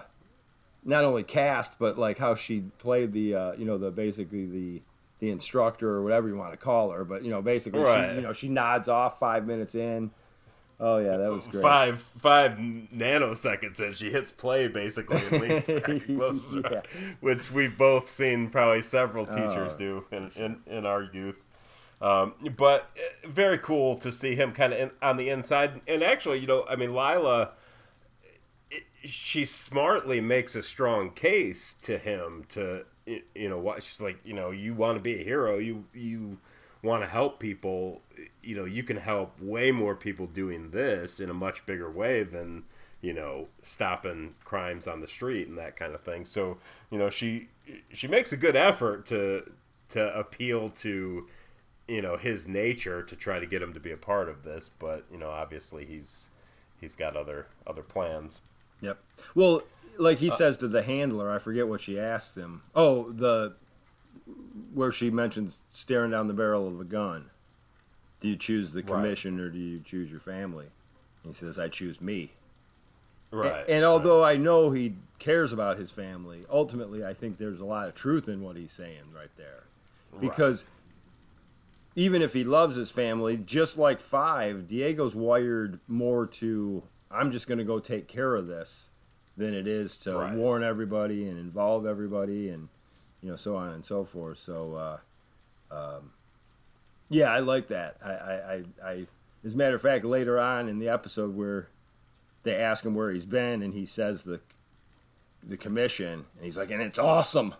not 0.83 1.05
only 1.05 1.23
cast 1.23 1.77
but 1.79 1.97
like 1.97 2.17
how 2.17 2.35
she 2.35 2.61
played 2.79 3.13
the 3.13 3.35
uh, 3.35 3.51
you 3.53 3.65
know 3.65 3.77
the 3.77 3.91
basically 3.91 4.45
the 4.45 4.81
the 5.19 5.29
instructor 5.29 5.89
or 5.89 6.01
whatever 6.03 6.27
you 6.27 6.35
want 6.35 6.51
to 6.51 6.57
call 6.57 6.89
her, 6.91 7.05
but 7.05 7.23
you 7.23 7.29
know 7.29 7.41
basically 7.41 7.79
Right. 7.81 8.09
she 8.09 8.15
you 8.15 8.21
know 8.21 8.33
she 8.33 8.49
nods 8.49 8.89
off 8.89 9.19
five 9.19 9.45
minutes 9.47 9.75
in. 9.75 10.11
Oh 10.79 10.97
yeah, 10.97 11.15
that 11.17 11.31
was 11.31 11.47
great. 11.47 11.61
Five 11.61 12.01
five 12.01 12.53
nanoseconds 12.57 13.79
and 13.79 13.95
she 13.95 14.09
hits 14.09 14.31
play 14.31 14.67
basically 14.67 15.21
and 15.31 15.41
leans 15.41 15.67
back 15.67 15.87
Yeah. 16.71 16.81
which 17.21 17.51
we've 17.51 17.77
both 17.77 18.09
seen 18.09 18.49
probably 18.49 18.81
several 18.81 19.25
teachers 19.25 19.73
Oh. 19.75 19.77
do 19.77 20.05
in, 20.11 20.31
in, 20.35 20.57
in 20.65 20.85
our 20.85 21.03
youth. 21.03 21.42
Um, 22.03 22.33
but 22.57 22.89
uh, 22.97 23.29
very 23.29 23.57
cool 23.57 23.95
to 23.99 24.11
see 24.11 24.35
him 24.35 24.51
kind 24.51 24.73
of 24.73 24.91
on 25.01 25.15
the 25.15 25.29
inside. 25.29 25.79
And 25.87 26.03
actually, 26.03 26.39
you 26.39 26.47
know, 26.47 26.65
I 26.67 26.75
mean, 26.75 26.93
Lila, 26.93 27.51
she 29.05 29.45
smartly 29.45 30.19
makes 30.19 30.53
a 30.53 30.61
strong 30.61 31.11
case 31.11 31.75
to 31.81 31.97
him 31.97 32.43
to, 32.49 32.83
you 33.05 33.47
know, 33.47 33.57
what 33.57 33.83
she's 33.83 34.01
like, 34.01 34.19
you 34.25 34.33
know, 34.33 34.51
you 34.51 34.73
want 34.73 34.97
to 34.97 35.01
be 35.01 35.21
a 35.21 35.23
hero, 35.23 35.57
you 35.57 35.85
you 35.93 36.39
want 36.83 37.03
to 37.03 37.07
help 37.07 37.39
people, 37.39 38.01
you 38.43 38.57
know, 38.57 38.65
you 38.65 38.83
can 38.83 38.97
help 38.97 39.39
way 39.39 39.71
more 39.71 39.95
people 39.95 40.27
doing 40.27 40.71
this 40.71 41.21
in 41.21 41.29
a 41.29 41.33
much 41.33 41.65
bigger 41.65 41.89
way 41.89 42.23
than 42.23 42.63
you 43.01 43.13
know 43.13 43.47
stopping 43.61 44.33
crimes 44.45 44.87
on 44.87 45.01
the 45.01 45.07
street 45.07 45.47
and 45.47 45.57
that 45.57 45.77
kind 45.77 45.95
of 45.95 46.01
thing. 46.01 46.25
So 46.25 46.57
you 46.91 46.97
know, 46.97 47.09
she 47.09 47.47
she 47.93 48.09
makes 48.09 48.33
a 48.33 48.37
good 48.37 48.57
effort 48.57 49.05
to 49.05 49.49
to 49.89 50.17
appeal 50.17 50.67
to 50.67 51.27
you 51.87 52.01
know 52.01 52.17
his 52.17 52.47
nature 52.47 53.03
to 53.03 53.15
try 53.15 53.39
to 53.39 53.45
get 53.45 53.61
him 53.61 53.73
to 53.73 53.79
be 53.79 53.91
a 53.91 53.97
part 53.97 54.29
of 54.29 54.43
this, 54.43 54.71
but 54.79 55.05
you 55.11 55.17
know, 55.17 55.29
obviously 55.29 55.85
he's 55.85 56.29
he's 56.79 56.95
got 56.95 57.15
other 57.15 57.47
other 57.67 57.83
plans. 57.83 58.41
Yep. 58.81 58.99
Well, 59.35 59.61
like 59.97 60.17
Uh, 60.17 60.21
he 60.21 60.29
says 60.29 60.57
to 60.59 60.67
the 60.67 60.83
handler, 60.83 61.31
I 61.31 61.39
forget 61.39 61.67
what 61.67 61.81
she 61.81 61.99
asks 61.99 62.37
him. 62.37 62.63
Oh, 62.75 63.11
the 63.11 63.55
where 64.73 64.91
she 64.91 65.09
mentions 65.09 65.63
staring 65.69 66.11
down 66.11 66.27
the 66.27 66.33
barrel 66.33 66.67
of 66.67 66.79
a 66.79 66.85
gun. 66.85 67.29
Do 68.21 68.29
you 68.29 68.37
choose 68.37 68.71
the 68.73 68.81
commission 68.81 69.39
or 69.39 69.49
do 69.49 69.59
you 69.59 69.81
choose 69.81 70.09
your 70.09 70.19
family? 70.19 70.67
He 71.25 71.33
says, 71.33 71.59
"I 71.59 71.67
choose 71.67 71.99
me." 71.99 72.31
Right. 73.31 73.65
And 73.67 73.83
although 73.83 74.23
I 74.23 74.37
know 74.37 74.71
he 74.71 74.95
cares 75.19 75.51
about 75.51 75.77
his 75.77 75.91
family, 75.91 76.45
ultimately 76.49 77.03
I 77.03 77.13
think 77.13 77.37
there's 77.37 77.59
a 77.59 77.65
lot 77.65 77.87
of 77.87 77.95
truth 77.95 78.29
in 78.29 78.41
what 78.41 78.55
he's 78.55 78.71
saying 78.71 79.11
right 79.13 79.31
there. 79.37 79.63
Because 80.21 80.65
even 81.95 82.21
if 82.21 82.33
he 82.33 82.43
loves 82.43 82.75
his 82.75 82.89
family, 82.91 83.37
just 83.37 83.77
like 83.77 83.99
Five, 83.99 84.67
Diego's 84.67 85.15
wired 85.15 85.79
more 85.87 86.25
to 86.27 86.83
I'm 87.11 87.29
just 87.31 87.47
going 87.47 87.59
to 87.59 87.63
go 87.63 87.79
take 87.79 88.07
care 88.07 88.35
of 88.35 88.47
this 88.47 88.89
than 89.37 89.53
it 89.53 89.67
is 89.67 89.97
to 89.99 90.15
Right. 90.17 90.33
warn 90.33 90.63
everybody 90.63 91.27
and 91.27 91.37
involve 91.37 91.85
everybody 91.85 92.49
and 92.49 92.69
you 93.21 93.29
know 93.29 93.35
so 93.35 93.55
on 93.55 93.69
and 93.69 93.85
so 93.85 94.03
forth. 94.03 94.37
So 94.39 94.75
uh, 94.75 94.97
um, 95.75 96.11
yeah, 97.09 97.31
I 97.31 97.39
like 97.39 97.67
that. 97.67 97.97
I, 98.03 98.11
I, 98.11 98.33
I, 98.33 98.63
I 98.91 99.07
as 99.45 99.53
a 99.53 99.57
matter 99.57 99.75
of 99.75 99.81
fact, 99.81 100.05
later 100.05 100.39
on 100.39 100.67
in 100.69 100.79
the 100.79 100.89
episode 100.89 101.35
where 101.35 101.67
they 102.43 102.55
ask 102.55 102.85
him 102.85 102.95
where 102.95 103.11
he's 103.11 103.25
been 103.25 103.61
and 103.61 103.73
he 103.73 103.85
says 103.85 104.23
the 104.23 104.39
the 105.45 105.57
commission 105.57 106.25
and 106.35 106.45
he's 106.45 106.57
like, 106.57 106.71
and 106.71 106.81
it's 106.81 106.97
awesome. 106.99 107.53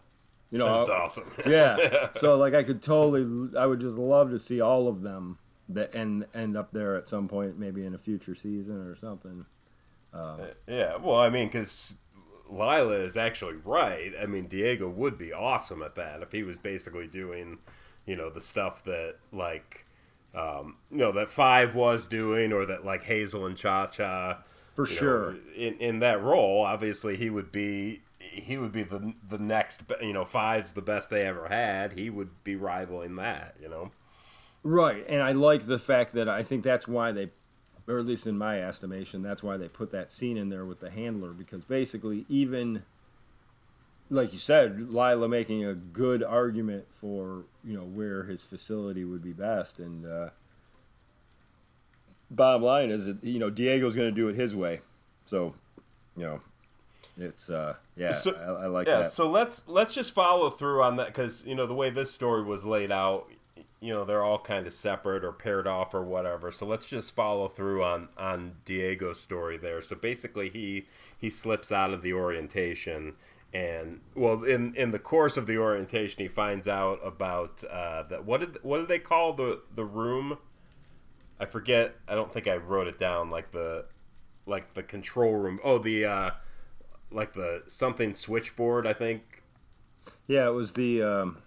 You 0.54 0.60
know, 0.60 0.78
That's 0.78 0.90
awesome. 0.92 1.32
yeah. 1.48 2.10
So 2.14 2.38
like 2.38 2.54
I 2.54 2.62
could 2.62 2.84
totally 2.84 3.58
I 3.58 3.66
would 3.66 3.80
just 3.80 3.98
love 3.98 4.30
to 4.30 4.38
see 4.38 4.62
all 4.62 4.88
of 4.88 5.02
them 5.02 5.40
that 5.68 5.96
end 5.96 6.28
end 6.36 6.56
up 6.56 6.72
there 6.72 6.96
at 6.96 7.10
some 7.10 7.28
point 7.28 7.58
maybe 7.58 7.84
in 7.84 7.96
a 7.96 7.98
future 7.98 8.36
season 8.36 8.86
or 8.86 8.96
something. 8.96 9.48
Yeah, 10.68 10.98
well, 10.98 11.16
I 11.16 11.32
mean, 11.32 11.48
because 11.48 11.98
Lila 12.48 13.00
is 13.00 13.18
actually 13.18 13.56
right. 13.66 14.12
I 14.22 14.28
mean, 14.28 14.46
Diego 14.46 14.88
would 14.88 15.18
be 15.18 15.34
awesome 15.34 15.82
at 15.82 15.96
that 15.96 16.22
if 16.22 16.32
he 16.32 16.44
was 16.44 16.60
basically 16.60 17.08
doing, 17.08 17.58
you 18.06 18.16
know, 18.16 18.30
the 18.30 18.40
stuff 18.40 18.84
that 18.84 19.16
like, 19.32 19.88
um, 20.36 20.78
you 20.92 21.00
know, 21.00 21.12
that 21.14 21.30
Five 21.30 21.74
was 21.74 22.08
doing, 22.08 22.54
or 22.54 22.68
that 22.68 22.86
like 22.86 23.06
Hazel 23.06 23.48
and 23.48 23.58
Cha 23.58 23.88
Cha. 23.88 24.44
For 24.76 24.88
you 24.88 24.94
know, 24.94 25.00
sure. 25.00 25.36
in 25.56 25.78
in 25.80 26.00
that 26.00 26.22
role, 26.22 26.64
obviously 26.64 27.16
he 27.16 27.32
would 27.32 27.52
be 27.52 28.04
he 28.34 28.58
would 28.58 28.72
be 28.72 28.84
the 28.84 29.14
the 29.28 29.38
next. 29.38 29.84
You 30.02 30.14
know, 30.14 30.26
Five's 30.26 30.74
the 30.74 30.82
best 30.82 31.10
they 31.10 31.26
ever 31.26 31.48
had. 31.48 31.94
He 31.94 32.10
would 32.10 32.44
be 32.44 32.56
rivaling 32.56 33.16
that. 33.18 33.56
You 33.62 33.70
know. 33.70 33.92
Right. 34.64 35.06
And 35.10 35.22
I 35.22 35.34
like 35.34 35.66
the 35.66 35.80
fact 35.80 36.14
that 36.14 36.30
I 36.30 36.42
think 36.42 36.64
that's 36.64 36.88
why 36.88 37.12
they 37.12 37.30
or 37.88 38.00
at 38.00 38.06
least 38.06 38.28
in 38.28 38.38
my 38.38 38.62
estimation, 38.62 39.22
that's 39.22 39.44
why 39.44 39.58
they 39.58 39.68
put 39.68 39.92
that 39.92 40.12
scene 40.12 40.38
in 40.38 40.48
there 40.48 40.66
with 40.66 40.80
the 40.80 40.90
handler 40.90 41.32
because 41.32 41.66
basically 41.66 42.26
even 42.30 42.84
like 44.10 44.32
you 44.32 44.40
said, 44.40 44.92
Lila 44.92 45.28
making 45.28 45.66
a 45.66 45.74
good 45.74 46.24
argument 46.24 46.86
for, 46.92 47.46
you 47.64 47.76
know, 47.76 47.84
where 47.84 48.24
his 48.24 48.44
facility 48.44 49.04
would 49.04 49.22
be 49.22 49.34
best 49.34 49.80
and 49.80 50.06
uh 50.06 50.30
bottom 52.34 52.64
line 52.64 52.90
is 52.90 53.06
that 53.06 53.24
you 53.24 53.40
know 53.40 53.50
Diego's 53.50 53.96
going 53.96 54.10
to 54.10 54.16
do 54.16 54.28
it 54.28 54.36
his 54.36 54.56
way, 54.56 54.82
so 55.26 55.54
you 56.18 56.24
know 56.24 56.42
it's 57.18 57.50
uh 57.50 57.76
yeah 57.96 58.12
So- 58.12 58.34
I, 58.36 58.64
I 58.64 58.68
like 58.68 58.88
yeah 58.88 59.00
that. 59.04 59.14
so 59.14 59.30
let's 59.30 59.64
let's 59.68 59.94
just 59.94 60.14
follow 60.14 60.50
through 60.50 60.82
on 60.84 60.96
that 60.98 61.08
because 61.08 61.44
you 61.46 61.56
know 61.56 61.66
the 61.68 61.74
way 61.74 61.90
this 61.90 62.12
story 62.12 62.44
was 62.44 62.64
laid 62.66 62.92
out 62.92 63.30
you 63.80 63.94
know 63.94 64.06
they're 64.06 64.24
all 64.24 64.40
kind 64.40 64.66
of 64.66 64.72
separate 64.74 65.26
or 65.26 65.34
paired 65.34 65.68
off 65.68 65.94
or 65.94 66.02
whatever. 66.02 66.52
So 66.52 66.66
let's 66.66 66.88
just 66.88 67.14
follow 67.14 67.50
through 67.50 67.84
on 67.84 68.08
on 68.18 68.54
diego's 68.64 69.20
story 69.20 69.58
there. 69.58 69.82
So 69.82 69.96
basically 69.98 70.50
he 70.50 70.86
he 71.18 71.30
slips 71.30 71.70
out 71.70 71.92
of 71.92 72.02
the 72.02 72.14
orientation 72.14 73.16
and 73.54 74.00
well 74.16 74.42
in 74.46 74.74
in 74.76 74.92
the 74.92 75.00
course 75.00 75.36
of 75.36 75.48
the 75.48 75.58
orientation 75.58 76.22
he 76.22 76.30
finds 76.30 76.66
out 76.66 77.00
about 77.04 77.62
uh 77.70 78.04
that 78.04 78.24
what 78.24 78.40
did 78.40 78.58
what 78.64 78.78
did 78.78 78.88
they 78.88 79.00
call 79.00 79.34
the 79.34 79.62
the 79.76 79.84
room? 79.84 80.38
I 81.40 81.46
forget 81.46 81.96
i 82.08 82.16
don't 82.16 82.32
think 82.32 82.48
i 82.48 82.56
wrote 82.56 82.88
it 82.88 82.98
down 82.98 83.30
like 83.30 83.52
the 83.52 83.86
like 84.46 84.74
the 84.76 84.84
control 84.84 85.36
room. 85.36 85.60
Oh 85.62 85.78
the 85.78 86.06
uh 86.06 86.30
like 87.14 87.34
the 87.34 87.64
something 87.68 88.14
switchboard 88.14 88.86
i 88.88 88.94
think 88.94 89.42
yeah, 90.28 90.48
it 90.48 90.52
was 90.54 90.74
the. 90.74 91.02
Um, 91.02 91.38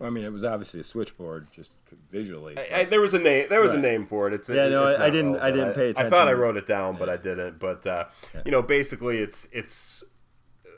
I 0.00 0.10
mean, 0.10 0.24
it 0.24 0.32
was 0.32 0.44
obviously 0.44 0.80
a 0.80 0.84
switchboard, 0.84 1.46
just 1.52 1.76
visually. 2.10 2.58
I, 2.58 2.80
I, 2.80 2.84
there 2.84 3.00
was 3.00 3.14
a 3.14 3.18
name. 3.18 3.46
There 3.48 3.60
was 3.60 3.72
a 3.72 3.78
name 3.78 4.06
for 4.06 4.26
it. 4.26 4.34
It's 4.34 4.48
Yeah, 4.48 4.68
no, 4.68 4.88
it's 4.88 4.98
I- 4.98 5.10
didn't- 5.10 5.36
I 5.38 5.50
didn't 5.50 5.74
pay 5.74 5.90
attention. 5.90 6.06
I 6.06 6.10
thought 6.10 6.28
I 6.28 6.32
wrote 6.32 6.56
it 6.56 6.66
down, 6.66 6.96
but 6.96 7.08
I 7.08 7.16
didn't. 7.16 7.58
But 7.60 7.86
uh, 7.86 8.06
you 8.44 8.50
know, 8.50 8.62
basically, 8.62 9.18
it's 9.18 9.48
it's 9.52 10.02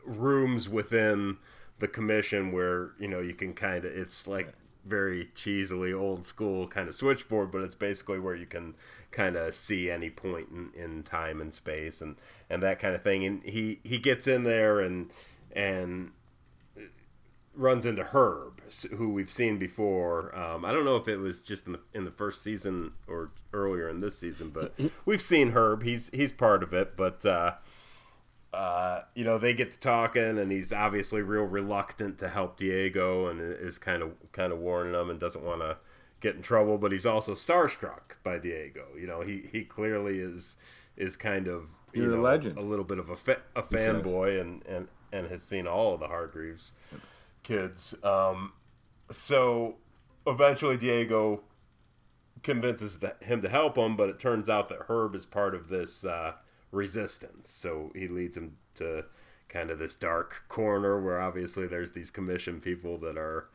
rooms 0.04 0.68
within 0.68 1.38
the 1.78 1.88
commission 1.88 2.52
where 2.52 2.90
you 2.98 3.08
know 3.08 3.20
you 3.20 3.34
can 3.34 3.54
kind 3.54 3.84
of 3.84 3.92
it's 3.92 4.26
like 4.26 4.52
very 4.86 5.30
cheesily 5.34 5.92
old 5.92 6.26
school 6.26 6.66
kind 6.66 6.88
of 6.88 6.94
switchboard, 6.94 7.50
but 7.50 7.62
it's 7.62 7.74
basically 7.74 8.18
where 8.18 8.34
you 8.34 8.46
can 8.46 8.74
kind 9.10 9.36
of 9.36 9.54
see 9.54 9.90
any 9.90 10.10
point 10.10 10.48
in, 10.50 10.70
in 10.74 11.02
time 11.02 11.40
and 11.40 11.54
space 11.54 12.00
and 12.00 12.16
and 12.50 12.62
that 12.62 12.78
kind 12.78 12.94
of 12.94 13.02
thing. 13.02 13.24
And 13.24 13.42
he 13.44 13.80
he 13.84 13.98
gets 13.98 14.26
in 14.26 14.44
there 14.44 14.80
and 14.80 15.10
and 15.52 16.10
runs 17.56 17.86
into 17.86 18.02
Herb, 18.02 18.60
who 18.96 19.10
we've 19.10 19.30
seen 19.30 19.58
before. 19.58 20.36
Um, 20.36 20.64
I 20.64 20.72
don't 20.72 20.84
know 20.84 20.96
if 20.96 21.08
it 21.08 21.18
was 21.18 21.42
just 21.42 21.66
in 21.66 21.72
the 21.72 21.80
in 21.92 22.04
the 22.04 22.10
first 22.10 22.42
season 22.42 22.92
or 23.06 23.30
earlier 23.52 23.88
in 23.88 24.00
this 24.00 24.18
season, 24.18 24.50
but 24.50 24.74
we've 25.04 25.22
seen 25.22 25.50
Herb. 25.50 25.82
He's 25.82 26.10
he's 26.12 26.32
part 26.32 26.62
of 26.62 26.72
it, 26.72 26.96
but 26.96 27.24
uh, 27.24 27.54
uh, 28.54 29.04
you 29.14 29.24
know 29.24 29.38
they 29.38 29.54
get 29.54 29.70
to 29.72 29.80
talking, 29.80 30.38
and 30.38 30.50
he's 30.50 30.72
obviously 30.72 31.22
real 31.22 31.44
reluctant 31.44 32.18
to 32.18 32.28
help 32.28 32.56
Diego, 32.56 33.28
and 33.28 33.40
is 33.40 33.78
kind 33.78 34.02
of 34.02 34.12
kind 34.32 34.52
of 34.52 34.58
warning 34.58 34.94
him, 34.94 35.10
and 35.10 35.20
doesn't 35.20 35.44
want 35.44 35.60
to 35.60 35.76
get 36.20 36.36
in 36.36 36.42
trouble. 36.42 36.78
But 36.78 36.92
he's 36.92 37.06
also 37.06 37.34
starstruck 37.34 38.16
by 38.22 38.38
Diego. 38.38 38.86
You 38.98 39.06
know, 39.06 39.20
he 39.20 39.48
he 39.50 39.64
clearly 39.64 40.18
is 40.18 40.56
is 40.96 41.16
kind 41.16 41.48
of 41.48 41.68
you 41.92 42.02
You're 42.02 42.16
a 42.16 42.22
legend. 42.22 42.58
a 42.58 42.62
little 42.62 42.84
bit 42.84 42.98
of 42.98 43.10
a 43.10 43.16
fa- 43.16 43.42
a 43.54 43.62
fanboy, 43.62 44.40
and 44.40 44.64
and 44.66 44.88
and 45.12 45.28
has 45.28 45.42
seen 45.42 45.66
all 45.66 45.94
of 45.94 46.00
the 46.00 46.08
Hargreaves 46.08 46.72
kids. 47.42 47.94
Um, 48.02 48.52
so 49.10 49.76
eventually, 50.26 50.76
Diego 50.76 51.42
convinces 52.42 52.98
that, 52.98 53.22
him 53.22 53.42
to 53.42 53.48
help 53.48 53.76
him, 53.76 53.96
but 53.96 54.08
it 54.08 54.18
turns 54.18 54.48
out 54.48 54.68
that 54.68 54.82
Herb 54.88 55.14
is 55.14 55.24
part 55.24 55.54
of 55.54 55.68
this 55.68 56.04
uh, 56.04 56.32
resistance. 56.74 57.50
So 57.50 57.90
he 57.94 58.08
leads 58.08 58.36
him 58.36 58.56
to 58.76 59.04
kind 59.48 59.70
of 59.70 59.78
this 59.78 59.94
dark 59.94 60.44
corner 60.48 61.00
where 61.00 61.20
obviously 61.20 61.66
there's 61.66 61.92
these 61.92 62.10
commission 62.10 62.60
people 62.60 62.98
that 62.98 63.16
are 63.16 63.46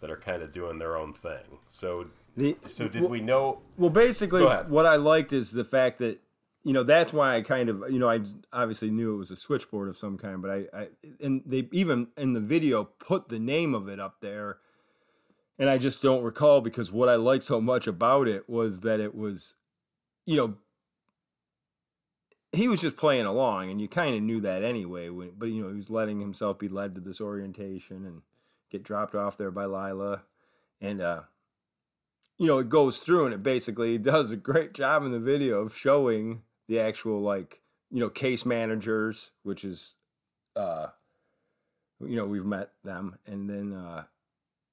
that 0.00 0.10
are 0.10 0.16
kind 0.18 0.42
of 0.42 0.52
doing 0.52 0.78
their 0.78 0.96
own 0.96 1.14
thing. 1.14 1.58
So 1.68 2.08
The- 2.36 2.56
so 2.66 2.86
did 2.86 3.04
we 3.04 3.20
know? 3.20 3.62
Well, 3.78 3.88
basically, 3.90 4.42
what 4.68 4.84
I 4.86 4.96
liked 4.96 5.32
is 5.32 5.52
the 5.52 5.64
fact 5.64 5.98
that 6.00 6.20
you 6.64 6.72
know 6.72 6.82
that's 6.82 7.12
why 7.12 7.36
I 7.36 7.42
kind 7.42 7.68
of 7.70 7.84
you 7.90 7.98
know 7.98 8.10
I 8.10 8.20
obviously 8.52 8.90
knew 8.90 9.14
it 9.14 9.18
was 9.18 9.30
a 9.30 9.36
switchboard 9.36 9.88
of 9.88 9.96
some 9.96 10.18
kind, 10.18 10.42
but 10.42 10.50
I, 10.50 10.64
I 10.72 10.88
and 11.20 11.42
they 11.46 11.68
even 11.72 12.08
in 12.16 12.34
the 12.34 12.40
video 12.40 12.84
put 12.84 13.28
the 13.28 13.38
name 13.38 13.74
of 13.74 13.88
it 13.88 13.98
up 14.00 14.20
there, 14.20 14.58
and 15.58 15.70
I 15.70 15.78
just 15.78 16.02
don't 16.02 16.22
recall 16.24 16.60
because 16.60 16.92
what 16.92 17.08
I 17.08 17.14
liked 17.14 17.44
so 17.44 17.60
much 17.60 17.86
about 17.86 18.28
it 18.28 18.48
was 18.50 18.80
that 18.80 19.00
it 19.00 19.14
was, 19.14 19.54
you 20.26 20.36
know. 20.36 20.56
He 22.56 22.68
was 22.68 22.80
just 22.80 22.96
playing 22.96 23.26
along, 23.26 23.70
and 23.70 23.80
you 23.80 23.88
kind 23.88 24.16
of 24.16 24.22
knew 24.22 24.40
that 24.40 24.64
anyway. 24.64 25.08
But 25.08 25.46
you 25.46 25.62
know, 25.62 25.68
he 25.68 25.76
was 25.76 25.90
letting 25.90 26.20
himself 26.20 26.58
be 26.58 26.68
led 26.68 26.94
to 26.94 27.00
this 27.00 27.20
orientation 27.20 28.04
and 28.06 28.22
get 28.70 28.82
dropped 28.82 29.14
off 29.14 29.36
there 29.36 29.50
by 29.50 29.66
Lila, 29.66 30.22
and 30.80 31.00
uh, 31.00 31.20
you 32.38 32.46
know, 32.46 32.58
it 32.58 32.68
goes 32.68 32.98
through 32.98 33.26
and 33.26 33.34
it 33.34 33.42
basically 33.42 33.98
does 33.98 34.32
a 34.32 34.36
great 34.36 34.74
job 34.74 35.04
in 35.04 35.12
the 35.12 35.20
video 35.20 35.60
of 35.60 35.76
showing 35.76 36.42
the 36.68 36.80
actual 36.80 37.20
like 37.20 37.60
you 37.90 38.00
know 38.00 38.10
case 38.10 38.44
managers, 38.44 39.32
which 39.42 39.64
is 39.64 39.96
uh 40.54 40.88
you 42.00 42.16
know 42.16 42.26
we've 42.26 42.44
met 42.44 42.70
them, 42.84 43.18
and 43.26 43.48
then 43.48 43.72
uh 43.72 44.04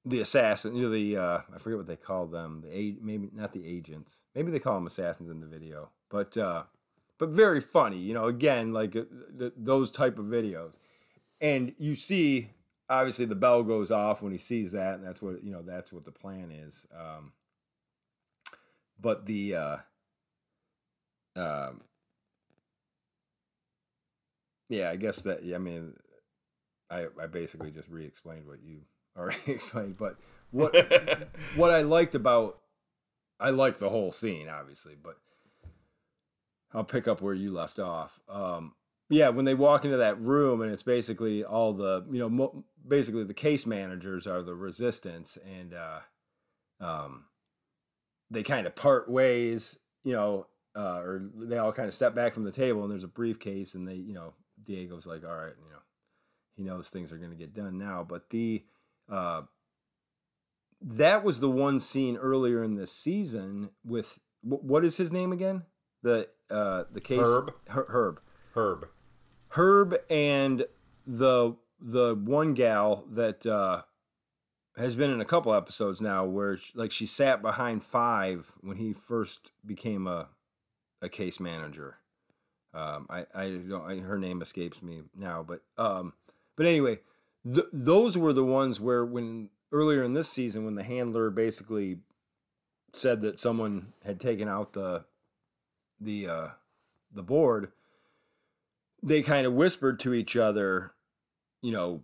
the 0.04 0.20
assassin, 0.20 0.74
you 0.74 0.82
know 0.82 0.90
the 0.90 1.16
uh 1.16 1.38
I 1.54 1.58
forget 1.58 1.78
what 1.78 1.86
they 1.86 1.96
call 1.96 2.26
them, 2.26 2.62
the 2.62 2.96
maybe 3.00 3.30
not 3.32 3.52
the 3.52 3.66
agents, 3.66 4.22
maybe 4.34 4.50
they 4.50 4.58
call 4.58 4.74
them 4.74 4.86
assassins 4.86 5.30
in 5.30 5.40
the 5.40 5.46
video, 5.46 5.90
but 6.10 6.36
uh 6.36 6.64
but 7.18 7.28
very 7.30 7.60
funny, 7.60 7.98
you 7.98 8.14
know. 8.14 8.26
Again, 8.26 8.72
like 8.72 8.96
uh, 8.96 9.02
the, 9.34 9.52
those 9.56 9.90
type 9.90 10.18
of 10.18 10.26
videos, 10.26 10.78
and 11.40 11.74
you 11.78 11.94
see 11.94 12.50
obviously 12.88 13.24
the 13.24 13.34
bell 13.34 13.62
goes 13.62 13.90
off 13.90 14.22
when 14.22 14.32
he 14.32 14.38
sees 14.38 14.72
that, 14.72 14.94
and 14.94 15.04
that's 15.04 15.22
what 15.22 15.42
you 15.42 15.52
know. 15.52 15.62
That's 15.62 15.92
what 15.92 16.04
the 16.04 16.12
plan 16.12 16.50
is. 16.50 16.86
Um, 16.94 17.32
but 19.00 19.26
the 19.26 19.54
uh, 19.54 19.76
um, 21.36 21.82
yeah, 24.68 24.90
I 24.90 24.96
guess 24.96 25.22
that. 25.22 25.44
Yeah, 25.44 25.56
I 25.56 25.60
mean, 25.60 25.94
I 26.90 27.06
I 27.20 27.26
basically 27.26 27.70
just 27.70 27.88
re-explained 27.88 28.46
what 28.46 28.62
you 28.62 28.80
already 29.16 29.52
explained. 29.52 29.96
But 29.96 30.16
what 30.50 30.74
what 31.56 31.70
I 31.70 31.82
liked 31.82 32.14
about 32.14 32.58
I 33.40 33.50
liked 33.50 33.80
the 33.80 33.90
whole 33.90 34.12
scene, 34.12 34.48
obviously, 34.48 34.94
but 35.00 35.18
I'll 36.74 36.84
pick 36.84 37.06
up 37.06 37.20
where 37.20 37.34
you 37.34 37.52
left 37.52 37.78
off. 37.78 38.20
Um, 38.28 38.72
yeah, 39.08 39.28
when 39.28 39.44
they 39.44 39.54
walk 39.54 39.84
into 39.84 39.98
that 39.98 40.20
room 40.20 40.60
and 40.60 40.72
it's 40.72 40.82
basically 40.82 41.44
all 41.44 41.72
the 41.72 42.04
you 42.10 42.18
know 42.18 42.28
mo- 42.28 42.64
basically 42.86 43.24
the 43.24 43.34
case 43.34 43.66
managers 43.66 44.26
are 44.26 44.42
the 44.42 44.54
resistance 44.54 45.38
and 45.58 45.74
uh, 45.74 46.00
um, 46.80 47.26
they 48.30 48.42
kind 48.42 48.66
of 48.66 48.74
part 48.74 49.08
ways, 49.08 49.78
you 50.02 50.12
know, 50.12 50.46
uh, 50.76 50.98
or 50.98 51.30
they 51.34 51.58
all 51.58 51.72
kind 51.72 51.88
of 51.88 51.94
step 51.94 52.14
back 52.14 52.34
from 52.34 52.44
the 52.44 52.50
table 52.50 52.82
and 52.82 52.90
there's 52.90 53.04
a 53.04 53.08
briefcase 53.08 53.74
and 53.74 53.86
they 53.86 53.94
you 53.94 54.14
know 54.14 54.34
Diego's 54.62 55.06
like 55.06 55.24
all 55.24 55.36
right 55.36 55.54
you 55.62 55.70
know 55.70 55.78
he 56.56 56.64
knows 56.64 56.88
things 56.88 57.12
are 57.12 57.18
going 57.18 57.30
to 57.30 57.36
get 57.36 57.54
done 57.54 57.78
now 57.78 58.04
but 58.08 58.30
the 58.30 58.64
uh, 59.10 59.42
that 60.80 61.22
was 61.22 61.40
the 61.40 61.50
one 61.50 61.78
scene 61.78 62.16
earlier 62.16 62.62
in 62.62 62.74
this 62.74 62.92
season 62.92 63.70
with 63.84 64.18
what 64.42 64.84
is 64.84 64.96
his 64.96 65.12
name 65.12 65.32
again 65.32 65.62
the 66.02 66.28
uh, 66.50 66.84
the 66.92 67.00
case 67.00 67.20
Herb? 67.20 67.52
Her- 67.68 67.86
Herb. 67.88 68.20
Herb. 68.54 68.88
Herb 69.50 69.96
and 70.10 70.66
the 71.06 71.56
the 71.80 72.14
one 72.14 72.54
gal 72.54 73.04
that 73.10 73.44
uh, 73.46 73.82
has 74.76 74.96
been 74.96 75.10
in 75.10 75.20
a 75.20 75.24
couple 75.24 75.54
episodes 75.54 76.00
now 76.00 76.24
where 76.24 76.56
she, 76.56 76.72
like 76.74 76.92
she 76.92 77.06
sat 77.06 77.42
behind 77.42 77.82
five 77.82 78.52
when 78.60 78.76
he 78.76 78.92
first 78.92 79.52
became 79.64 80.06
a 80.06 80.28
a 81.02 81.08
case 81.08 81.38
manager. 81.38 81.98
Um, 82.72 83.06
I 83.08 83.26
I 83.34 83.50
don't 83.68 83.84
I, 83.84 83.98
her 84.00 84.18
name 84.18 84.42
escapes 84.42 84.82
me 84.82 85.02
now, 85.14 85.44
but 85.46 85.62
um, 85.78 86.14
but 86.56 86.66
anyway, 86.66 87.00
th- 87.44 87.66
those 87.72 88.18
were 88.18 88.32
the 88.32 88.44
ones 88.44 88.80
where 88.80 89.04
when 89.04 89.50
earlier 89.72 90.02
in 90.02 90.14
this 90.14 90.30
season 90.30 90.64
when 90.64 90.74
the 90.74 90.82
handler 90.84 91.30
basically 91.30 91.98
said 92.92 93.20
that 93.22 93.38
someone 93.38 93.92
had 94.04 94.20
taken 94.20 94.48
out 94.48 94.72
the 94.72 95.04
the 96.00 96.28
uh, 96.28 96.48
the 97.12 97.22
board 97.22 97.72
they 99.04 99.20
kind 99.20 99.46
of 99.46 99.52
whispered 99.52 100.00
to 100.00 100.14
each 100.14 100.34
other, 100.34 100.92
you 101.60 101.70
know, 101.70 102.02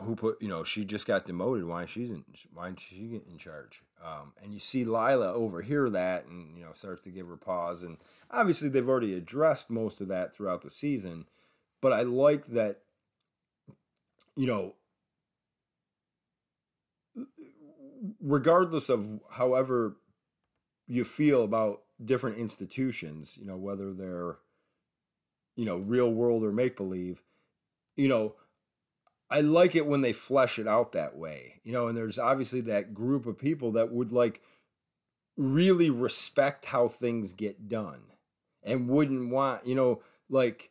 who 0.00 0.16
put, 0.16 0.42
you 0.42 0.48
know, 0.48 0.64
she 0.64 0.84
just 0.84 1.06
got 1.06 1.26
demoted. 1.26 1.64
Why 1.64 1.84
she's 1.84 2.10
in, 2.10 2.24
why 2.52 2.70
did 2.70 2.80
she 2.80 3.06
get 3.06 3.26
in 3.30 3.38
charge? 3.38 3.82
Um, 4.04 4.32
and 4.42 4.52
you 4.52 4.58
see 4.58 4.84
Lila 4.84 5.32
overhear 5.32 5.88
that 5.90 6.26
and 6.26 6.56
you 6.56 6.64
know 6.64 6.72
starts 6.72 7.04
to 7.04 7.10
give 7.10 7.28
her 7.28 7.36
pause. 7.36 7.82
And 7.82 7.98
obviously 8.30 8.68
they've 8.68 8.88
already 8.88 9.14
addressed 9.14 9.70
most 9.70 10.00
of 10.00 10.08
that 10.08 10.34
throughout 10.34 10.62
the 10.62 10.70
season, 10.70 11.26
but 11.80 11.92
I 11.92 12.02
like 12.02 12.46
that, 12.46 12.78
you 14.36 14.46
know, 14.46 14.74
regardless 18.20 18.88
of 18.88 19.20
however 19.32 19.96
you 20.88 21.04
feel 21.04 21.44
about 21.44 21.82
different 22.04 22.38
institutions, 22.38 23.38
you 23.40 23.46
know, 23.46 23.56
whether 23.56 23.92
they're 23.92 24.36
you 25.56 25.66
know, 25.66 25.76
real 25.76 26.10
world 26.10 26.42
or 26.42 26.52
make 26.52 26.76
believe, 26.76 27.22
you 27.94 28.08
know, 28.08 28.34
I 29.28 29.42
like 29.42 29.76
it 29.76 29.86
when 29.86 30.00
they 30.00 30.14
flesh 30.14 30.58
it 30.58 30.66
out 30.66 30.92
that 30.92 31.16
way, 31.16 31.60
you 31.64 31.72
know, 31.72 31.86
and 31.86 31.96
there's 31.96 32.18
obviously 32.18 32.62
that 32.62 32.94
group 32.94 33.26
of 33.26 33.38
people 33.38 33.72
that 33.72 33.92
would 33.92 34.10
like 34.10 34.40
really 35.36 35.90
respect 35.90 36.64
how 36.66 36.88
things 36.88 37.32
get 37.32 37.68
done 37.68 38.02
and 38.62 38.88
wouldn't 38.88 39.30
want, 39.30 39.66
you 39.66 39.74
know, 39.74 40.02
like, 40.30 40.70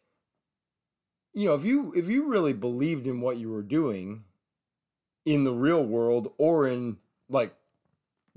you 1.33 1.47
know, 1.47 1.53
if 1.53 1.63
you 1.63 1.93
if 1.95 2.09
you 2.09 2.27
really 2.27 2.53
believed 2.53 3.05
in 3.05 3.21
what 3.21 3.37
you 3.37 3.49
were 3.49 3.61
doing 3.61 4.23
in 5.23 5.43
the 5.43 5.53
real 5.53 5.85
world 5.85 6.33
or 6.37 6.67
in 6.67 6.97
like 7.29 7.53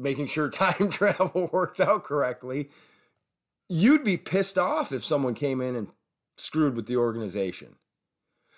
making 0.02 0.26
sure 0.26 0.48
time 0.50 0.90
travel 0.90 1.48
works 1.52 1.80
out 1.80 2.04
correctly, 2.04 2.70
you'd 3.68 4.04
be 4.04 4.16
pissed 4.16 4.58
off 4.58 4.92
if 4.92 5.04
someone 5.04 5.34
came 5.34 5.60
in 5.60 5.76
and 5.76 5.88
screwed 6.36 6.74
with 6.74 6.86
the 6.86 6.96
organization. 6.96 7.76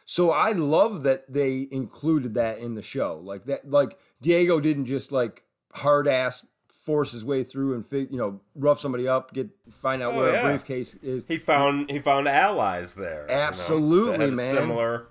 So 0.07 0.30
I 0.33 0.52
love 0.52 1.02
that 1.04 1.33
they 1.33 1.66
included 1.70 2.35
that 2.35 2.59
in 2.59 2.74
the 2.74 2.83
show. 2.83 3.20
Like 3.22 3.44
that 3.44 3.70
like 3.70 3.98
Diego 4.20 4.61
didn't 4.61 4.87
just 4.87 5.12
like 5.12 5.44
hard 5.72 6.07
ass 6.07 6.46
force 6.68 7.12
his 7.12 7.24
way 7.24 7.42
through 7.42 7.74
and 7.74 7.85
fig, 7.85 8.11
you 8.11 8.18
know 8.18 8.40
rough 8.54 8.78
somebody 8.78 9.09
up, 9.09 9.33
get 9.33 9.48
find 9.70 10.02
out 10.02 10.12
oh, 10.12 10.18
where 10.18 10.33
yeah. 10.33 10.40
a 10.40 10.48
briefcase 10.50 10.94
is. 10.96 11.24
He 11.26 11.38
found 11.38 11.90
he 11.90 12.00
found 12.00 12.28
allies 12.28 12.94
there. 12.94 13.30
Absolutely, 13.30 14.26
you 14.26 14.30
know, 14.33 14.37
man. 14.37 14.54
Similar. 14.54 15.07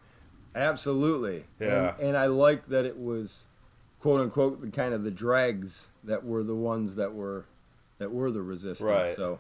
Absolutely. 0.56 1.46
Yeah. 1.60 1.96
And, 1.98 2.10
and 2.10 2.18
I 2.18 2.28
like 2.28 2.68
that 2.68 2.86
it 2.86 2.98
was 2.98 3.48
quote 4.04 4.20
unquote 4.20 4.60
the 4.60 4.68
kind 4.68 4.94
of 4.94 5.06
the 5.06 5.12
dregs 5.12 5.88
that 6.04 6.26
were 6.26 6.44
the 6.44 6.54
ones 6.54 6.96
that 6.96 7.14
were 7.14 7.46
that 8.00 8.12
were 8.12 8.30
the 8.32 8.42
resistance. 8.42 8.82
Right. 8.86 9.08
So 9.08 9.40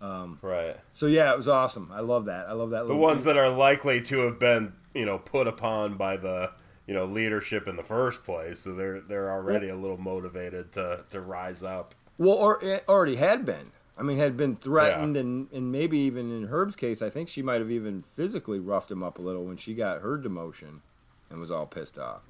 um, 0.00 0.38
right. 0.40 0.76
So 0.92 1.06
yeah, 1.06 1.32
it 1.32 1.36
was 1.36 1.48
awesome. 1.48 1.90
I 1.92 1.98
love 1.98 2.26
that. 2.26 2.48
I 2.48 2.52
love 2.52 2.70
that. 2.70 2.86
The 2.86 2.94
ones 2.94 3.24
thing. 3.24 3.34
that 3.34 3.40
are 3.40 3.48
likely 3.48 4.00
to 4.02 4.20
have 4.20 4.38
been, 4.38 4.74
you 4.94 5.04
know, 5.04 5.18
put 5.18 5.48
upon 5.48 5.96
by 5.96 6.16
the, 6.16 6.52
you 6.86 6.94
know, 6.94 7.06
leadership 7.06 7.66
in 7.66 7.74
the 7.74 7.82
first 7.82 8.22
place, 8.22 8.60
so 8.60 8.72
they're 8.76 9.00
they're 9.00 9.32
already 9.32 9.68
a 9.68 9.76
little 9.76 9.98
motivated 9.98 10.70
to 10.72 11.00
to 11.10 11.20
rise 11.20 11.64
up. 11.64 11.96
Well, 12.16 12.36
or 12.36 12.62
it 12.62 12.84
already 12.88 13.16
had 13.16 13.44
been. 13.44 13.72
I 13.98 14.02
mean, 14.02 14.18
had 14.18 14.36
been 14.36 14.54
threatened, 14.54 15.16
yeah. 15.16 15.22
and 15.22 15.48
and 15.52 15.72
maybe 15.72 15.98
even 15.98 16.30
in 16.30 16.48
Herb's 16.48 16.76
case, 16.76 17.02
I 17.02 17.10
think 17.10 17.28
she 17.28 17.42
might 17.42 17.60
have 17.60 17.70
even 17.70 18.02
physically 18.02 18.60
roughed 18.60 18.92
him 18.92 19.02
up 19.02 19.18
a 19.18 19.22
little 19.22 19.44
when 19.44 19.56
she 19.56 19.74
got 19.74 20.02
her 20.02 20.16
demotion, 20.18 20.82
and 21.30 21.40
was 21.40 21.50
all 21.50 21.66
pissed 21.66 21.98
off. 21.98 22.22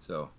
So. 0.00 0.30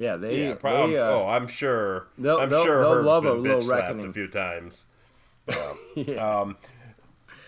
Yeah, 0.00 0.16
they. 0.16 0.48
Yeah, 0.48 0.54
they, 0.54 0.98
uh, 0.98 1.04
oh, 1.04 1.28
I'm 1.28 1.46
sure. 1.46 2.08
I'm 2.40 2.48
sure 2.48 2.80
they'll 2.80 2.94
Herb's 2.94 3.06
love 3.06 3.22
been 3.24 3.32
a 3.32 3.34
little 3.34 3.68
reckoning 3.68 4.06
a 4.06 4.12
few 4.12 4.28
times. 4.28 4.86
yeah. 5.94 6.40
Um, 6.40 6.56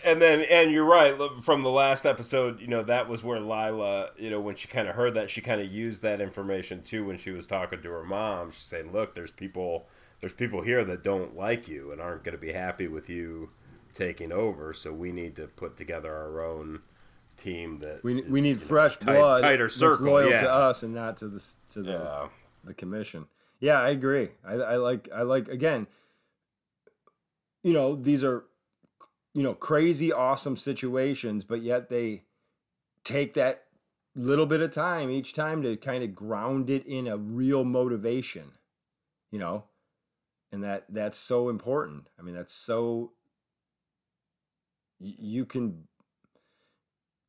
and 0.05 0.21
then, 0.21 0.45
and 0.51 0.71
you're 0.71 0.85
right. 0.85 1.17
From 1.43 1.63
the 1.63 1.71
last 1.71 2.05
episode, 2.05 2.61
you 2.61 2.67
know 2.67 2.83
that 2.83 3.09
was 3.09 3.25
where 3.25 3.41
Lila, 3.41 4.11
you 4.19 4.29
know, 4.29 4.39
when 4.39 4.55
she 4.55 4.69
kind 4.69 4.87
of 4.87 4.95
heard 4.95 5.15
that, 5.15 5.31
she 5.31 5.41
kind 5.41 5.63
of 5.63 5.73
used 5.73 6.03
that 6.03 6.21
information 6.21 6.83
too 6.83 7.07
when 7.07 7.17
she 7.17 7.31
was 7.31 7.47
talking 7.47 7.81
to 7.81 7.91
her 7.91 8.05
mom. 8.05 8.51
She's 8.51 8.65
saying, 8.65 8.93
"Look, 8.93 9.15
there's 9.15 9.33
people, 9.33 9.87
there's 10.21 10.35
people 10.35 10.61
here 10.61 10.85
that 10.85 11.03
don't 11.03 11.35
like 11.35 11.69
you 11.69 11.91
and 11.91 12.03
aren't 12.03 12.23
going 12.23 12.35
to 12.35 12.41
be 12.41 12.53
happy 12.53 12.87
with 12.87 13.09
you 13.09 13.49
taking 13.95 14.31
over. 14.31 14.75
So 14.75 14.93
we 14.93 15.11
need 15.11 15.37
to 15.37 15.47
put 15.47 15.79
together 15.79 16.15
our 16.15 16.45
own 16.45 16.81
team 17.39 17.79
that 17.79 18.05
we, 18.05 18.21
is, 18.21 18.29
we 18.29 18.41
need 18.41 18.61
fresh 18.61 19.01
know, 19.01 19.07
tight, 19.07 19.19
blood, 19.19 19.41
tighter 19.41 19.69
circle, 19.71 19.91
that's 19.91 20.01
loyal 20.01 20.31
yeah. 20.31 20.43
to 20.43 20.53
us 20.53 20.83
and 20.83 20.95
not 20.95 21.17
to 21.19 21.29
the 21.29 21.45
to 21.71 21.83
the 21.83 21.93
yeah. 21.93 22.29
The 22.65 22.75
commission." 22.75 23.27
Yeah, 23.61 23.81
I 23.81 23.91
agree. 23.91 24.31
I, 24.45 24.55
I 24.55 24.77
like 24.77 25.09
I 25.15 25.23
like 25.23 25.49
again 25.49 25.87
you 27.63 27.73
know, 27.73 27.95
these 27.95 28.25
are, 28.25 28.45
you 29.35 29.43
know, 29.43 29.55
crazy 29.55 30.13
awesome 30.13 30.57
situations, 30.57 31.45
but 31.45 31.63
yet 31.63 31.89
they 31.89 32.25
take 33.05 33.35
that 33.35 33.65
little 34.15 34.47
bit 34.47 34.61
of 34.61 34.71
time 34.71 35.11
each 35.11 35.33
time 35.35 35.63
to 35.63 35.77
kind 35.77 36.05
of 36.05 36.15
ground 36.15 36.69
it 36.69 36.85
in 36.87 37.07
a 37.07 37.17
real 37.17 37.65
motivation, 37.65 38.53
you 39.31 39.39
know, 39.39 39.65
and 40.51 40.63
that 40.63 40.85
that's 40.89 41.17
so 41.17 41.49
important. 41.49 42.09
I 42.19 42.23
mean, 42.23 42.35
that's 42.35 42.53
so 42.53 43.13
you 44.99 45.47
can 45.47 45.85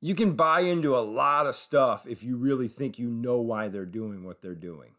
you 0.02 0.16
can 0.16 0.34
buy 0.34 0.62
into 0.62 0.98
a 0.98 1.00
lot 1.00 1.48
of 1.48 1.56
stuff 1.56 2.06
if 2.06 2.24
you 2.24 2.36
really 2.36 2.68
think 2.68 3.00
you 3.00 3.10
know 3.10 3.38
why 3.38 3.70
they're 3.70 3.86
doing 3.86 4.26
what 4.26 4.42
they're 4.42 4.54
doing. 4.54 4.93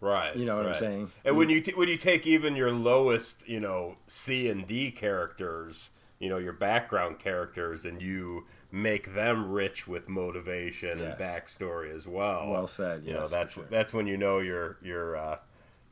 Right. 0.00 0.36
You 0.36 0.46
know 0.46 0.56
what 0.56 0.66
right. 0.66 0.74
I'm 0.74 0.80
saying? 0.80 1.10
And 1.24 1.36
when 1.36 1.50
you 1.50 1.60
t- 1.60 1.72
when 1.72 1.88
you 1.88 1.96
take 1.96 2.26
even 2.26 2.54
your 2.54 2.70
lowest, 2.70 3.48
you 3.48 3.60
know, 3.60 3.96
C 4.06 4.48
and 4.48 4.66
D 4.66 4.90
characters, 4.90 5.90
you 6.20 6.28
know, 6.28 6.38
your 6.38 6.52
background 6.52 7.18
characters, 7.18 7.84
and 7.84 8.00
you 8.00 8.46
make 8.70 9.14
them 9.14 9.50
rich 9.50 9.88
with 9.88 10.08
motivation 10.08 10.90
yes. 10.90 11.00
and 11.00 11.14
backstory 11.14 11.94
as 11.94 12.06
well. 12.06 12.48
Well 12.48 12.66
said. 12.68 13.04
You 13.04 13.14
yes, 13.14 13.30
know, 13.30 13.36
that's 13.38 13.54
sure. 13.54 13.66
that's 13.70 13.92
when 13.92 14.06
you 14.06 14.16
know 14.16 14.38
you're 14.38 14.78
you're 14.82 15.16
uh, 15.16 15.38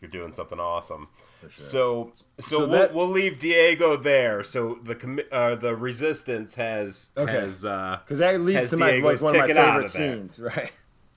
you're 0.00 0.10
doing 0.10 0.32
something 0.32 0.60
awesome. 0.60 1.08
Sure. 1.40 1.50
So, 1.50 2.12
so, 2.14 2.26
so 2.40 2.58
we'll, 2.60 2.68
that, 2.68 2.94
we'll 2.94 3.08
leave 3.08 3.40
Diego 3.40 3.96
there. 3.96 4.42
So 4.42 4.78
the 4.82 4.94
commi- 4.94 5.26
uh, 5.32 5.56
the 5.56 5.74
resistance 5.74 6.54
has 6.54 7.10
Okay. 7.16 7.32
has 7.32 7.62
because 7.62 8.18
that 8.18 8.40
leads 8.40 8.70
to 8.70 8.76
my 8.76 8.98
like 8.98 9.20
one 9.20 9.34
of 9.34 9.40
my 9.42 9.46
favorite 9.48 9.84
of 9.84 9.90
scenes, 9.90 10.40
right? 10.56 10.72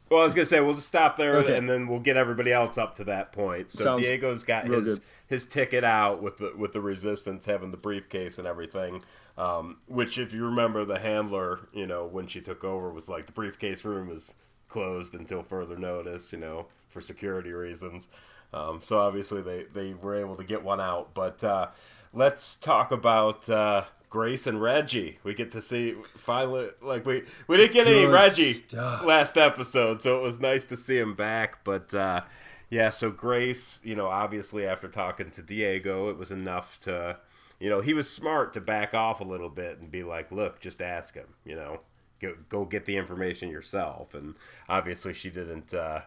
Well, 0.09 0.21
I 0.21 0.23
was 0.23 0.33
gonna 0.33 0.45
say 0.45 0.59
we'll 0.61 0.73
just 0.75 0.87
stop 0.87 1.17
there 1.17 1.37
Okay. 1.37 1.55
and 1.57 1.69
then 1.69 1.87
we'll 1.87 1.99
get 1.99 2.17
everybody 2.17 2.51
else 2.51 2.77
up 2.77 2.95
to 2.95 3.03
that 3.05 3.31
point. 3.31 3.69
So 3.71 3.83
Sounds 3.83 4.05
Diego's 4.05 4.43
got 4.43 4.65
his 4.65 4.97
good. 4.99 5.01
his 5.27 5.45
ticket 5.45 5.83
out 5.83 6.21
with 6.21 6.37
the 6.37 6.53
with 6.57 6.73
the 6.73 6.81
resistance 6.81 7.45
having 7.45 7.71
the 7.71 7.77
briefcase 7.77 8.37
and 8.39 8.47
everything. 8.47 9.01
Um, 9.37 9.77
which, 9.87 10.17
if 10.17 10.33
you 10.33 10.43
remember, 10.45 10.83
the 10.83 10.99
handler, 10.99 11.69
you 11.71 11.85
know, 11.87 12.05
when 12.05 12.27
she 12.27 12.41
took 12.41 12.63
over, 12.63 12.91
was 12.91 13.07
like 13.07 13.25
the 13.25 13.31
briefcase 13.31 13.85
room 13.85 14.09
is 14.11 14.35
closed 14.67 15.15
until 15.15 15.43
further 15.43 15.77
notice, 15.77 16.33
you 16.33 16.39
know, 16.39 16.65
for 16.89 16.99
security 17.01 17.51
reasons. 17.53 18.09
Um, 18.51 18.79
so 18.81 18.99
obviously 18.99 19.41
they 19.41 19.65
they 19.73 19.93
were 19.93 20.15
able 20.15 20.35
to 20.35 20.43
get 20.43 20.63
one 20.63 20.81
out. 20.81 21.13
But 21.13 21.43
uh, 21.43 21.67
let's 22.13 22.57
talk 22.57 22.91
about. 22.91 23.47
Uh, 23.49 23.85
Grace 24.09 24.47
and 24.47 24.61
Reggie, 24.61 25.19
we 25.23 25.35
get 25.35 25.51
to 25.51 25.61
see 25.61 25.95
finally. 26.17 26.69
Like 26.81 27.05
we 27.05 27.23
we 27.47 27.57
didn't 27.57 27.73
get 27.73 27.87
any 27.87 28.05
Reggie 28.05 28.53
stuff. 28.53 29.05
last 29.05 29.37
episode, 29.37 30.01
so 30.01 30.17
it 30.17 30.23
was 30.23 30.39
nice 30.39 30.65
to 30.65 30.77
see 30.77 30.97
him 30.97 31.13
back. 31.13 31.63
But 31.63 31.93
uh, 31.93 32.21
yeah, 32.69 32.89
so 32.89 33.11
Grace, 33.11 33.79
you 33.83 33.95
know, 33.95 34.07
obviously 34.07 34.65
after 34.65 34.87
talking 34.87 35.29
to 35.31 35.43
Diego, 35.43 36.09
it 36.09 36.17
was 36.17 36.31
enough 36.31 36.79
to, 36.81 37.17
you 37.59 37.69
know, 37.69 37.81
he 37.81 37.93
was 37.93 38.09
smart 38.09 38.53
to 38.53 38.61
back 38.61 38.95
off 38.95 39.21
a 39.21 39.23
little 39.23 39.49
bit 39.49 39.79
and 39.79 39.91
be 39.91 40.03
like, 40.03 40.31
"Look, 40.31 40.59
just 40.59 40.81
ask 40.81 41.13
him," 41.13 41.35
you 41.45 41.55
know, 41.55 41.81
go 42.19 42.35
go 42.49 42.65
get 42.65 42.85
the 42.85 42.97
information 42.97 43.49
yourself. 43.49 44.15
And 44.15 44.33
obviously, 44.67 45.13
she 45.13 45.29
didn't, 45.29 45.71
uh, 45.71 46.01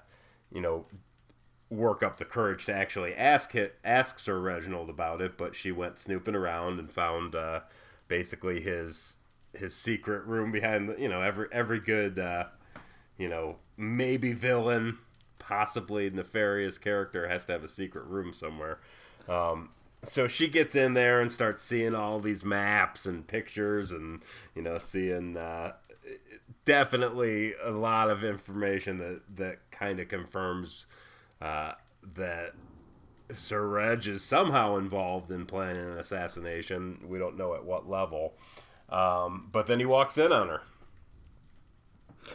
you 0.52 0.60
know, 0.60 0.86
work 1.72 2.02
up 2.02 2.18
the 2.18 2.24
courage 2.24 2.66
to 2.66 2.74
actually 2.74 3.14
ask 3.14 3.54
it, 3.54 3.78
ask 3.84 4.18
Sir 4.18 4.38
Reginald 4.38 4.90
about 4.90 5.20
it, 5.20 5.38
but 5.38 5.54
she 5.54 5.72
went 5.72 5.98
snooping 5.98 6.34
around 6.34 6.78
and 6.78 6.92
found 6.92 7.34
uh, 7.34 7.60
basically 8.08 8.60
his 8.60 9.18
his 9.54 9.74
secret 9.74 10.24
room 10.24 10.50
behind 10.50 10.88
the, 10.88 11.00
you 11.00 11.08
know 11.08 11.22
every 11.22 11.46
every 11.52 11.80
good 11.80 12.18
uh, 12.18 12.44
you 13.18 13.28
know 13.28 13.56
maybe 13.76 14.32
villain 14.32 14.98
possibly 15.38 16.08
nefarious 16.08 16.78
character 16.78 17.28
has 17.28 17.46
to 17.46 17.52
have 17.52 17.64
a 17.64 17.68
secret 17.68 18.04
room 18.06 18.32
somewhere. 18.32 18.78
Um, 19.28 19.70
so 20.04 20.26
she 20.26 20.48
gets 20.48 20.74
in 20.74 20.94
there 20.94 21.20
and 21.20 21.30
starts 21.30 21.62
seeing 21.62 21.94
all 21.94 22.18
these 22.18 22.44
maps 22.44 23.06
and 23.06 23.26
pictures 23.26 23.92
and 23.92 24.22
you 24.54 24.62
know 24.62 24.78
seeing 24.78 25.36
uh, 25.36 25.72
definitely 26.64 27.54
a 27.62 27.70
lot 27.70 28.10
of 28.10 28.24
information 28.24 28.98
that 28.98 29.22
that 29.36 29.70
kind 29.70 30.00
of 30.00 30.08
confirms 30.08 30.86
uh, 31.40 31.72
that 32.14 32.54
Sir 33.38 33.66
Reg 33.66 34.07
is 34.07 34.23
somehow 34.23 34.77
involved 34.77 35.31
in 35.31 35.47
planning 35.47 35.83
an 35.83 35.99
assassination. 35.99 36.99
We 37.07 37.18
don't 37.18 37.37
know 37.37 37.55
at 37.55 37.64
what 37.64 37.88
level. 37.88 38.35
Um, 38.88 39.49
but 39.53 39.66
then 39.66 39.79
he 39.79 39.87
walks 39.87 40.18
in 40.18 40.33
on 40.33 40.49
her. 40.49 40.62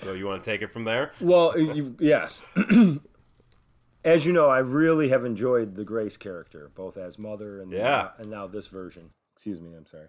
So 0.01 0.13
you 0.13 0.25
want 0.25 0.43
to 0.43 0.49
take 0.49 0.61
it 0.61 0.71
from 0.71 0.83
there? 0.85 1.11
Well, 1.21 1.57
you, 1.57 1.95
yes. 1.99 2.43
as 4.03 4.25
you 4.25 4.33
know, 4.33 4.49
I 4.49 4.59
really 4.59 5.09
have 5.09 5.23
enjoyed 5.23 5.75
the 5.75 5.85
Grace 5.85 6.17
character, 6.17 6.71
both 6.75 6.97
as 6.97 7.17
mother 7.17 7.61
and 7.61 7.71
Yeah. 7.71 8.09
and 8.17 8.29
now 8.29 8.47
this 8.47 8.67
version. 8.67 9.11
Excuse 9.35 9.61
me, 9.61 9.73
I'm 9.75 9.85
sorry. 9.85 10.07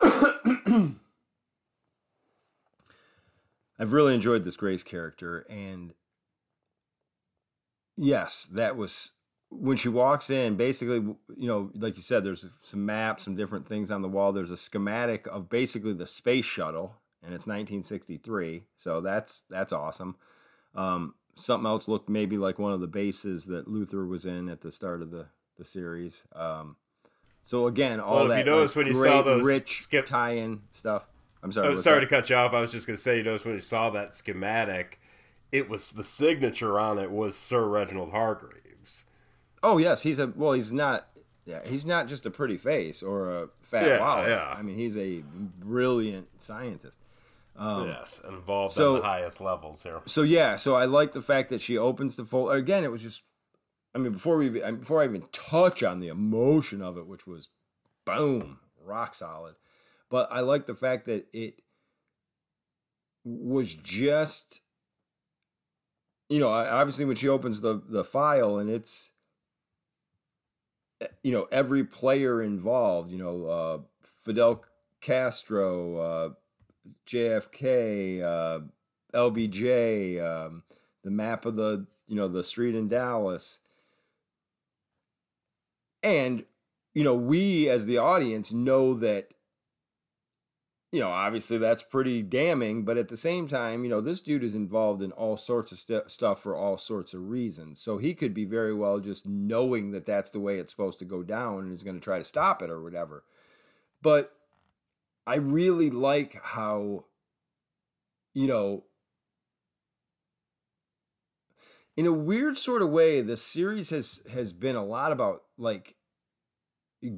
I've 3.78 3.92
really 3.92 4.14
enjoyed 4.14 4.44
this 4.44 4.56
Grace 4.56 4.82
character, 4.82 5.46
and 5.50 5.92
yes, 7.96 8.44
that 8.46 8.76
was 8.76 9.12
when 9.50 9.76
she 9.76 9.88
walks 9.88 10.30
in. 10.30 10.56
Basically, 10.56 10.96
you 10.96 11.16
know, 11.48 11.70
like 11.74 11.96
you 11.96 12.02
said, 12.02 12.24
there's 12.24 12.46
some 12.62 12.84
maps, 12.86 13.24
some 13.24 13.36
different 13.36 13.66
things 13.66 13.90
on 13.90 14.02
the 14.02 14.08
wall. 14.08 14.32
There's 14.32 14.50
a 14.50 14.56
schematic 14.56 15.26
of 15.26 15.48
basically 15.48 15.92
the 15.92 16.06
space 16.06 16.44
shuttle, 16.44 16.96
and 17.22 17.34
it's 17.34 17.46
1963, 17.46 18.64
so 18.76 19.00
that's 19.00 19.42
that's 19.42 19.72
awesome. 19.72 20.16
Um, 20.74 21.14
something 21.34 21.66
else 21.66 21.88
looked 21.88 22.08
maybe 22.08 22.38
like 22.38 22.58
one 22.58 22.72
of 22.72 22.80
the 22.80 22.86
bases 22.86 23.46
that 23.46 23.68
Luther 23.68 24.04
was 24.06 24.26
in 24.26 24.48
at 24.48 24.60
the 24.60 24.72
start 24.72 25.02
of 25.02 25.10
the 25.10 25.26
the 25.56 25.64
series. 25.64 26.26
Um, 26.34 26.76
so 27.42 27.66
again, 27.66 28.00
all 28.00 28.16
Well, 28.16 28.24
if 28.24 28.28
that 28.30 28.38
you 28.40 28.44
notice 28.44 28.72
like, 28.72 28.84
when 28.84 28.86
you 28.88 29.00
great, 29.00 29.10
saw 29.10 29.22
those 29.22 29.44
rich 29.44 29.82
skip- 29.82 30.06
tie-in 30.06 30.62
stuff. 30.72 31.06
I'm 31.42 31.52
sorry. 31.52 31.68
Oh, 31.68 31.76
sorry 31.76 32.00
that? 32.00 32.06
to 32.06 32.06
cut 32.08 32.28
you 32.28 32.36
off. 32.36 32.52
I 32.52 32.60
was 32.60 32.72
just 32.72 32.86
going 32.88 32.96
to 32.96 33.02
say, 33.02 33.18
you 33.18 33.22
notice 33.22 33.44
when 33.44 33.54
you 33.54 33.60
saw 33.60 33.90
that 33.90 34.14
schematic, 34.14 35.00
it 35.52 35.68
was 35.68 35.92
the 35.92 36.04
signature 36.04 36.78
on 36.78 36.98
it 36.98 37.10
was 37.10 37.36
Sir 37.36 37.66
Reginald 37.68 38.10
Hargreaves. 38.10 39.04
Oh 39.62 39.78
yes, 39.78 40.02
he's 40.02 40.18
a 40.18 40.26
well. 40.28 40.52
He's 40.52 40.72
not. 40.72 41.08
Yeah, 41.44 41.60
he's 41.64 41.86
not 41.86 42.08
just 42.08 42.26
a 42.26 42.30
pretty 42.30 42.56
face 42.56 43.02
or 43.04 43.30
a 43.30 43.48
fat 43.62 43.86
Yeah, 43.86 44.00
wallet. 44.00 44.28
yeah. 44.30 44.54
I 44.58 44.62
mean, 44.62 44.76
he's 44.76 44.98
a 44.98 45.22
brilliant 45.60 46.42
scientist. 46.42 47.00
yes, 47.56 48.20
involved 48.28 48.72
Um, 48.72 48.74
so- 48.74 48.96
at 48.96 49.02
the 49.02 49.08
highest 49.08 49.40
levels 49.40 49.82
here. 49.84 50.00
So 50.06 50.22
yeah, 50.22 50.56
so 50.56 50.74
I 50.74 50.86
like 50.86 51.12
the 51.12 51.22
fact 51.22 51.48
that 51.50 51.60
she 51.60 51.78
opens 51.78 52.16
the 52.16 52.24
fold. 52.24 52.52
Again, 52.52 52.82
it 52.84 52.90
was 52.90 53.02
just. 53.02 53.22
I 53.94 53.98
mean, 53.98 54.12
before 54.12 54.36
we 54.36 54.48
before 54.50 55.00
I 55.02 55.04
even 55.04 55.22
touch 55.32 55.82
on 55.82 56.00
the 56.00 56.08
emotion 56.08 56.82
of 56.82 56.98
it, 56.98 57.06
which 57.06 57.26
was, 57.26 57.48
boom, 58.04 58.58
rock 58.84 59.14
solid. 59.14 59.54
But 60.10 60.28
I 60.30 60.40
like 60.40 60.66
the 60.66 60.74
fact 60.74 61.06
that 61.06 61.26
it 61.32 61.62
was 63.24 63.72
just. 63.74 64.62
You 66.28 66.40
know, 66.40 66.48
obviously, 66.48 67.04
when 67.04 67.16
she 67.16 67.28
opens 67.28 67.60
the 67.60 67.80
the 67.88 68.04
file 68.04 68.58
and 68.58 68.68
it's 68.68 69.12
you 71.22 71.32
know 71.32 71.46
every 71.52 71.84
player 71.84 72.42
involved 72.42 73.12
you 73.12 73.18
know 73.18 73.46
uh, 73.46 73.78
fidel 74.02 74.64
castro 75.00 75.96
uh, 75.98 76.30
jfk 77.06 78.22
uh, 78.22 78.60
lbj 79.14 80.22
um, 80.22 80.62
the 81.04 81.10
map 81.10 81.44
of 81.44 81.56
the 81.56 81.86
you 82.06 82.16
know 82.16 82.28
the 82.28 82.44
street 82.44 82.74
in 82.74 82.88
dallas. 82.88 83.60
And 86.02 86.44
you 86.94 87.04
know 87.04 87.14
we 87.14 87.68
as 87.68 87.86
the 87.86 87.98
audience 87.98 88.52
know 88.52 88.94
that 88.94 89.34
you 90.96 91.02
know 91.02 91.10
obviously 91.10 91.58
that's 91.58 91.82
pretty 91.82 92.22
damning 92.22 92.82
but 92.82 92.96
at 92.96 93.08
the 93.08 93.18
same 93.18 93.46
time 93.46 93.84
you 93.84 93.90
know 93.90 94.00
this 94.00 94.22
dude 94.22 94.42
is 94.42 94.54
involved 94.54 95.02
in 95.02 95.12
all 95.12 95.36
sorts 95.36 95.70
of 95.70 95.78
st- 95.78 96.10
stuff 96.10 96.40
for 96.40 96.56
all 96.56 96.78
sorts 96.78 97.12
of 97.12 97.28
reasons. 97.28 97.82
So 97.82 97.98
he 97.98 98.14
could 98.14 98.32
be 98.32 98.46
very 98.46 98.72
well 98.72 98.98
just 98.98 99.26
knowing 99.26 99.90
that 99.90 100.06
that's 100.06 100.30
the 100.30 100.40
way 100.40 100.56
it's 100.56 100.72
supposed 100.72 100.98
to 101.00 101.04
go 101.04 101.22
down 101.22 101.64
and 101.64 101.72
is 101.74 101.82
going 101.82 101.96
to 101.96 102.02
try 102.02 102.16
to 102.16 102.24
stop 102.24 102.62
it 102.62 102.70
or 102.70 102.82
whatever. 102.82 103.24
But 104.00 104.32
i 105.26 105.34
really 105.34 105.90
like 105.90 106.40
how 106.42 107.04
you 108.32 108.46
know 108.46 108.84
in 111.94 112.06
a 112.06 112.12
weird 112.12 112.56
sort 112.56 112.80
of 112.80 112.88
way 112.88 113.20
the 113.20 113.36
series 113.36 113.90
has 113.90 114.22
has 114.32 114.54
been 114.54 114.76
a 114.76 114.84
lot 114.84 115.12
about 115.12 115.42
like 115.58 115.96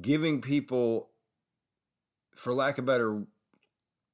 giving 0.01 0.41
people 0.41 1.11
for 2.35 2.53
lack 2.53 2.77
of 2.77 2.85
better 2.85 3.23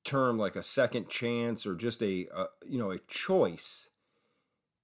term 0.06 0.38
like 0.38 0.56
a 0.56 0.64
second 0.64 1.10
chance 1.10 1.66
or 1.66 1.76
just 1.76 2.02
a, 2.02 2.28
a 2.34 2.46
you 2.66 2.78
know 2.78 2.92
a 2.92 3.00
choice. 3.00 3.90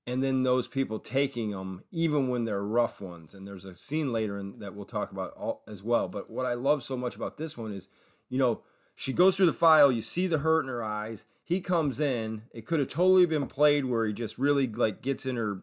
And 0.07 0.23
then 0.23 0.41
those 0.43 0.67
people 0.67 0.99
taking 0.99 1.51
them 1.51 1.83
even 1.91 2.27
when 2.27 2.43
they're 2.43 2.63
rough 2.63 2.99
ones. 2.99 3.33
And 3.35 3.47
there's 3.47 3.65
a 3.65 3.75
scene 3.75 4.11
later 4.11 4.37
in, 4.39 4.57
that 4.59 4.73
we'll 4.73 4.85
talk 4.85 5.11
about 5.11 5.31
all, 5.33 5.61
as 5.67 5.83
well. 5.83 6.07
But 6.07 6.29
what 6.29 6.45
i 6.45 6.55
love 6.55 6.83
so 6.83 6.97
much 6.97 7.15
about 7.15 7.37
this 7.37 7.57
one 7.57 7.71
is 7.71 7.87
you 8.27 8.39
know 8.39 8.61
she 8.95 9.13
goes 9.13 9.37
through 9.37 9.45
the 9.45 9.53
file 9.53 9.91
you 9.91 10.01
see 10.01 10.27
the 10.27 10.39
hurt 10.39 10.63
in 10.63 10.69
her 10.69 10.83
eyes. 10.83 11.25
He 11.43 11.61
comes 11.61 11.99
in. 11.99 12.43
It 12.53 12.65
could 12.65 12.79
have 12.79 12.89
totally 12.89 13.25
been 13.25 13.47
played 13.47 13.85
where 13.85 14.05
he 14.05 14.13
just 14.13 14.37
really 14.37 14.67
like 14.67 15.01
gets 15.01 15.25
in 15.25 15.35
her 15.35 15.61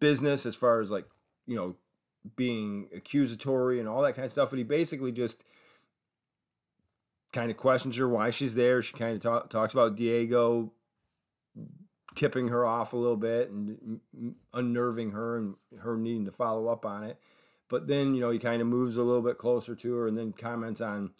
business 0.00 0.44
as 0.44 0.56
far 0.56 0.80
as 0.80 0.90
like 0.90 1.06
you 1.46 1.56
know 1.56 1.76
being 2.36 2.88
accusatory 2.94 3.78
and 3.78 3.88
all 3.88 4.02
that 4.02 4.14
kind 4.14 4.26
of 4.26 4.32
stuff. 4.32 4.50
But 4.50 4.58
he 4.58 4.64
basically 4.64 5.12
just 5.12 5.44
kind 7.32 7.50
of 7.50 7.56
questions 7.56 7.96
her 7.96 8.08
why 8.08 8.30
she's 8.30 8.54
there. 8.54 8.82
She 8.82 8.92
kind 8.92 9.14
of 9.14 9.22
talk, 9.22 9.50
talks 9.50 9.72
about 9.72 9.96
Diego 9.96 10.72
tipping 12.14 12.48
her 12.48 12.66
off 12.66 12.92
a 12.92 12.96
little 12.96 13.16
bit 13.16 13.50
and 13.50 14.00
unnerving 14.52 15.12
her 15.12 15.38
and 15.38 15.54
her 15.80 15.96
needing 15.96 16.26
to 16.26 16.32
follow 16.32 16.68
up 16.68 16.84
on 16.84 17.04
it. 17.04 17.18
But 17.70 17.86
then, 17.86 18.14
you 18.14 18.20
know, 18.20 18.30
he 18.30 18.38
kind 18.38 18.60
of 18.60 18.68
moves 18.68 18.98
a 18.98 19.02
little 19.02 19.22
bit 19.22 19.38
closer 19.38 19.74
to 19.74 19.94
her 19.94 20.06
and 20.06 20.18
then 20.18 20.32
comments 20.32 20.82
on, 20.82 21.12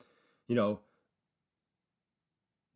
you 0.48 0.54
know, 0.54 0.80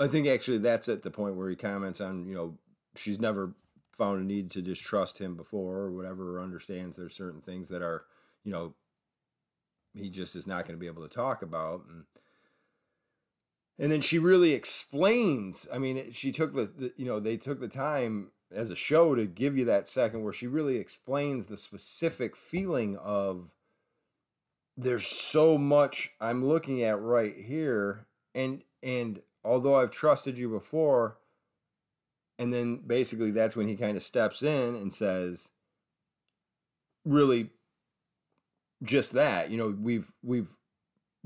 I 0.01 0.07
think 0.07 0.27
actually 0.27 0.59
that's 0.59 0.89
at 0.89 1.03
the 1.03 1.11
point 1.11 1.37
where 1.37 1.51
he 1.51 1.57
comments 1.57 2.01
on, 2.01 2.27
you 2.27 2.35
know, 2.35 2.59
she's 2.95 3.21
never 3.21 3.55
found 3.93 4.23
a 4.23 4.25
need 4.25 4.51
to 4.53 4.63
distrust 4.63 5.21
him 5.21 5.37
before 5.37 5.77
or 5.77 5.91
whatever, 5.91 6.37
or 6.37 6.43
understands 6.43 6.97
there's 6.97 7.15
certain 7.15 7.43
things 7.43 7.69
that 7.69 7.83
are, 7.83 8.05
you 8.45 8.53
know, 8.53 8.75
he 9.95 10.09
just 10.09 10.37
is 10.37 10.47
not 10.47 10.67
going 10.67 10.75
to 10.75 10.81
be 10.81 10.87
able 10.87 11.03
to 11.03 11.15
talk 11.15 11.43
about. 11.43 11.85
And, 11.91 12.05
and 13.79 13.93
then 13.93 14.01
she 14.01 14.19
really 14.19 14.53
explains 14.53 15.67
i 15.73 15.79
mean 15.79 16.11
she 16.13 16.33
took 16.33 16.53
the, 16.55 16.65
the, 16.65 16.93
you 16.97 17.05
know 17.05 17.21
they 17.21 17.37
took 17.37 17.61
the 17.61 17.69
time 17.69 18.31
as 18.55 18.71
a 18.71 18.77
show 18.77 19.15
to 19.15 19.27
give 19.27 19.57
you 19.57 19.65
that 19.65 19.89
second 19.89 20.23
where 20.23 20.33
she 20.33 20.47
really 20.47 20.77
explains 20.77 21.47
the 21.47 21.57
specific 21.57 22.37
feeling 22.37 22.97
of 22.97 23.51
there's 24.77 25.07
so 25.07 25.57
much 25.57 26.11
I'm 26.21 26.45
looking 26.45 26.83
at 26.83 27.01
right 27.01 27.35
here 27.37 28.07
and 28.35 28.63
and 28.83 29.21
although 29.45 29.77
I've 29.77 29.91
trusted 29.91 30.37
you 30.39 30.49
before 30.49 31.19
and 32.39 32.53
then 32.53 32.83
basically 32.87 33.31
that's 33.31 33.57
when 33.57 33.69
he 33.69 33.77
kind 33.77 33.97
of 33.97 34.03
steps 34.03 34.43
in 34.43 34.77
and 34.77 34.93
says 34.93 35.51
really 37.05 37.51
just 38.83 39.13
that 39.13 39.51
you 39.51 39.57
know 39.57 39.75
we've 39.81 40.13
we've 40.23 40.53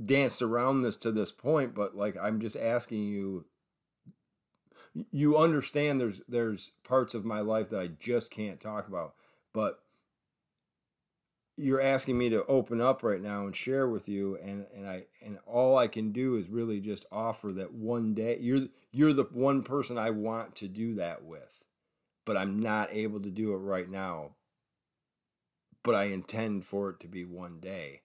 danced 0.04 0.42
around 0.42 0.82
this 0.82 0.96
to 0.96 1.12
this 1.12 1.32
point 1.32 1.74
but 1.74 1.96
like 1.96 2.16
I'm 2.20 2.40
just 2.40 2.56
asking 2.56 3.04
you 3.04 3.44
you 5.10 5.36
understand 5.36 6.00
there's 6.00 6.22
there's 6.28 6.72
parts 6.84 7.14
of 7.14 7.24
my 7.24 7.40
life 7.40 7.70
that 7.70 7.80
I 7.80 7.88
just 7.88 8.30
can't 8.30 8.60
talk 8.60 8.88
about 8.88 9.14
but 9.52 9.80
you're 11.56 11.80
asking 11.80 12.16
me 12.16 12.30
to 12.30 12.46
open 12.46 12.80
up 12.80 13.02
right 13.02 13.20
now 13.20 13.44
and 13.44 13.54
share 13.54 13.88
with 13.88 14.08
you 14.08 14.38
and 14.42 14.66
and 14.74 14.88
I 14.88 15.04
and 15.22 15.38
all 15.46 15.76
I 15.76 15.88
can 15.88 16.12
do 16.12 16.36
is 16.36 16.48
really 16.48 16.80
just 16.80 17.06
offer 17.12 17.52
that 17.52 17.72
one 17.72 18.14
day 18.14 18.38
you're 18.40 18.66
you're 18.92 19.12
the 19.12 19.24
one 19.24 19.62
person 19.62 19.98
I 19.98 20.10
want 20.10 20.56
to 20.56 20.68
do 20.68 20.94
that 20.94 21.24
with 21.24 21.64
but 22.24 22.36
I'm 22.36 22.60
not 22.60 22.92
able 22.92 23.20
to 23.20 23.30
do 23.30 23.52
it 23.52 23.58
right 23.58 23.88
now 23.88 24.30
but 25.82 25.94
I 25.94 26.04
intend 26.04 26.64
for 26.64 26.90
it 26.90 27.00
to 27.00 27.08
be 27.08 27.24
one 27.24 27.58
day. 27.60 28.02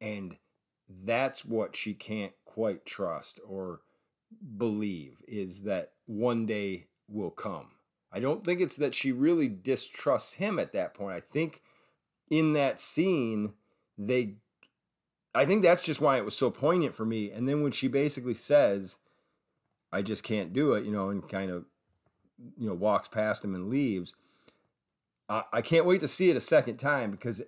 And 0.00 0.36
that's 1.04 1.44
what 1.44 1.76
she 1.76 1.94
can't 1.94 2.32
quite 2.44 2.84
trust 2.84 3.40
or 3.46 3.80
believe 4.56 5.22
is 5.26 5.62
that 5.62 5.92
one 6.06 6.46
day 6.46 6.86
will 7.08 7.30
come 7.30 7.68
I 8.10 8.20
don't 8.20 8.44
think 8.44 8.60
it's 8.60 8.76
that 8.76 8.94
she 8.94 9.12
really 9.12 9.48
distrusts 9.48 10.34
him 10.34 10.58
at 10.58 10.72
that 10.72 10.94
point 10.94 11.16
I 11.16 11.20
think 11.20 11.62
in 12.32 12.54
that 12.54 12.80
scene, 12.80 13.52
they 13.98 14.36
I 15.34 15.44
think 15.44 15.62
that's 15.62 15.82
just 15.82 16.00
why 16.00 16.16
it 16.16 16.24
was 16.24 16.36
so 16.36 16.50
poignant 16.50 16.94
for 16.94 17.04
me. 17.04 17.30
And 17.30 17.48
then 17.48 17.62
when 17.62 17.72
she 17.72 17.88
basically 17.88 18.34
says, 18.34 18.98
I 19.92 20.02
just 20.02 20.24
can't 20.24 20.52
do 20.52 20.72
it, 20.72 20.84
you 20.84 20.92
know, 20.92 21.10
and 21.10 21.26
kind 21.26 21.50
of, 21.50 21.64
you 22.58 22.66
know, 22.68 22.74
walks 22.74 23.08
past 23.08 23.44
him 23.44 23.54
and 23.54 23.68
leaves, 23.68 24.14
I, 25.28 25.62
can't 25.62 25.86
wait 25.86 26.00
to 26.02 26.08
see 26.08 26.28
it 26.28 26.36
a 26.36 26.40
second 26.40 26.76
time 26.76 27.10
because 27.10 27.40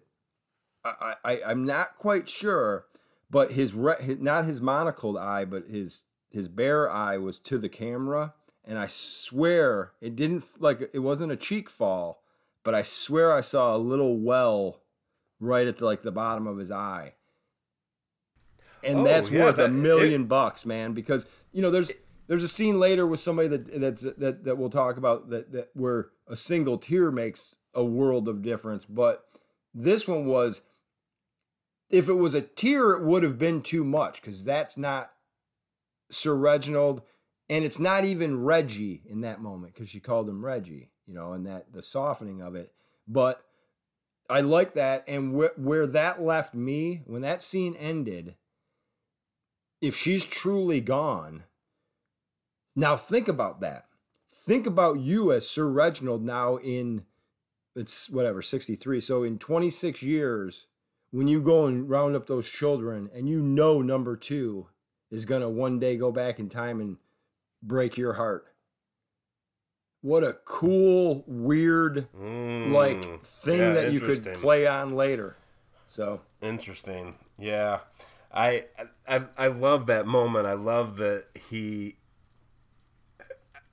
I, 0.83 1.17
I, 1.23 1.43
I'm 1.47 1.65
not 1.65 1.97
quite 1.97 2.31
sure, 2.31 2.87
but 3.35 3.53
his, 3.53 3.75
re, 3.75 3.97
his, 4.01 4.19
not 4.19 4.47
his 4.47 4.61
monocled 4.61 5.19
eye, 5.19 5.45
but 5.45 5.67
his, 5.69 6.07
his 6.31 6.49
bare 6.49 6.91
eye 6.91 7.19
was 7.19 7.39
to 7.41 7.59
the 7.59 7.69
camera. 7.69 8.33
And 8.65 8.79
I 8.79 8.87
swear 8.87 9.93
it 10.01 10.17
didn't, 10.17 10.45
like, 10.59 10.91
it 10.95 11.01
wasn't 11.01 11.33
a 11.33 11.37
cheek 11.37 11.69
fall 11.69 12.23
but 12.65 12.75
I 12.75 12.83
swear 12.83 13.33
I 13.33 13.43
saw 13.43 13.77
a 13.77 13.79
little 13.79 14.19
well 14.19 14.81
right 15.39 15.67
at 15.67 15.77
the, 15.77 15.85
like 15.85 16.03
the 16.03 16.11
bottom 16.11 16.47
of 16.47 16.57
his 16.57 16.73
eye. 16.73 17.13
And 18.83 19.01
oh, 19.01 19.05
that's 19.05 19.31
yeah, 19.31 19.45
worth 19.45 19.57
that, 19.57 19.67
a 19.67 19.73
million 19.73 20.23
it, 20.23 20.29
bucks, 20.29 20.67
man, 20.67 20.93
because 20.93 21.27
you 21.53 21.63
know 21.63 21.71
there's 21.71 21.93
there's 22.27 22.43
a 22.43 22.49
scene 22.49 22.81
later 22.81 23.07
with 23.07 23.21
somebody 23.21 23.49
that 23.49 23.81
that's 23.81 24.03
that 24.03 24.45
that 24.45 24.59
we'll 24.59 24.71
talk 24.71 24.97
about 24.97 25.31
that 25.31 25.53
that 25.53 25.71
where 25.75 26.09
a 26.27 26.37
single 26.37 26.79
tear 26.79 27.11
makes 27.11 27.57
a 27.75 27.85
world 27.85 28.29
of 28.29 28.43
difference, 28.43 28.85
but 28.85 29.27
this 29.73 30.09
one 30.09 30.27
was 30.27 30.63
if 31.95 32.09
it 32.09 32.15
was 32.15 32.35
a 32.35 32.43
tear 32.43 32.93
it 32.93 33.05
would 33.05 33.23
have 33.23 33.39
been 33.39 33.63
too 33.63 33.85
much 33.85 34.23
cuz 34.23 34.45
that's 34.45 34.77
not 34.77 35.13
Sir 36.11 36.35
Reginald 36.35 37.03
and 37.49 37.65
it's 37.65 37.79
not 37.79 38.05
even 38.05 38.43
Reggie 38.43 39.03
in 39.07 39.21
that 39.23 39.41
moment 39.41 39.75
cuz 39.75 39.89
she 39.89 40.01
called 40.01 40.29
him 40.29 40.45
Reggie 40.45 40.91
you 41.07 41.15
know, 41.15 41.33
and 41.33 41.47
that 41.47 41.73
the 41.73 41.83
softening 41.83 42.41
of 42.41 42.55
it. 42.55 42.73
But 43.07 43.45
I 44.29 44.41
like 44.41 44.75
that. 44.75 45.05
And 45.07 45.35
wh- 45.35 45.59
where 45.59 45.87
that 45.87 46.23
left 46.23 46.55
me, 46.55 47.03
when 47.07 47.23
that 47.23 47.43
scene 47.43 47.75
ended, 47.77 48.37
if 49.81 49.97
she's 49.97 50.25
truly 50.25 50.81
gone, 50.81 51.45
now 52.75 52.97
think 52.97 53.29
about 53.29 53.61
that. 53.61 53.87
Think 54.29 54.67
about 54.67 55.01
you 55.01 55.33
as 55.33 55.49
Sir 55.49 55.69
Reginald 55.69 56.23
now 56.23 56.57
in, 56.57 57.05
it's 57.77 58.09
whatever, 58.11 58.43
63. 58.43 59.01
So 59.01 59.23
in 59.23 59.39
26 59.39 60.03
years, 60.03 60.67
when 61.15 61.29
you 61.29 61.41
go 61.41 61.67
and 61.67 61.89
round 61.89 62.17
up 62.17 62.27
those 62.27 62.49
children 62.49 63.09
and 63.15 63.29
you 63.29 63.41
know 63.41 63.81
number 63.81 64.17
two 64.17 64.67
is 65.11 65.25
going 65.25 65.43
to 65.43 65.49
one 65.49 65.79
day 65.79 65.97
go 65.97 66.11
back 66.11 66.41
in 66.41 66.49
time 66.49 66.81
and 66.81 66.97
break 67.63 67.97
your 67.97 68.15
heart 68.15 68.55
what 70.05 70.23
a 70.23 70.35
cool, 70.45 71.25
weird, 71.27 72.09
mm, 72.15 72.71
like 72.73 73.25
thing 73.25 73.59
yeah, 73.59 73.73
that 73.73 73.93
you 73.95 74.01
could 74.01 74.35
play 74.35 74.67
on 74.67 74.95
later. 74.95 75.39
So 75.87 76.21
interesting, 76.43 77.15
yeah. 77.39 77.79
I, 78.31 78.67
I 79.09 79.23
I 79.39 79.47
love 79.47 79.87
that 79.87 80.07
moment. 80.07 80.47
I 80.47 80.53
love 80.53 80.99
that 80.99 81.29
he. 81.49 81.97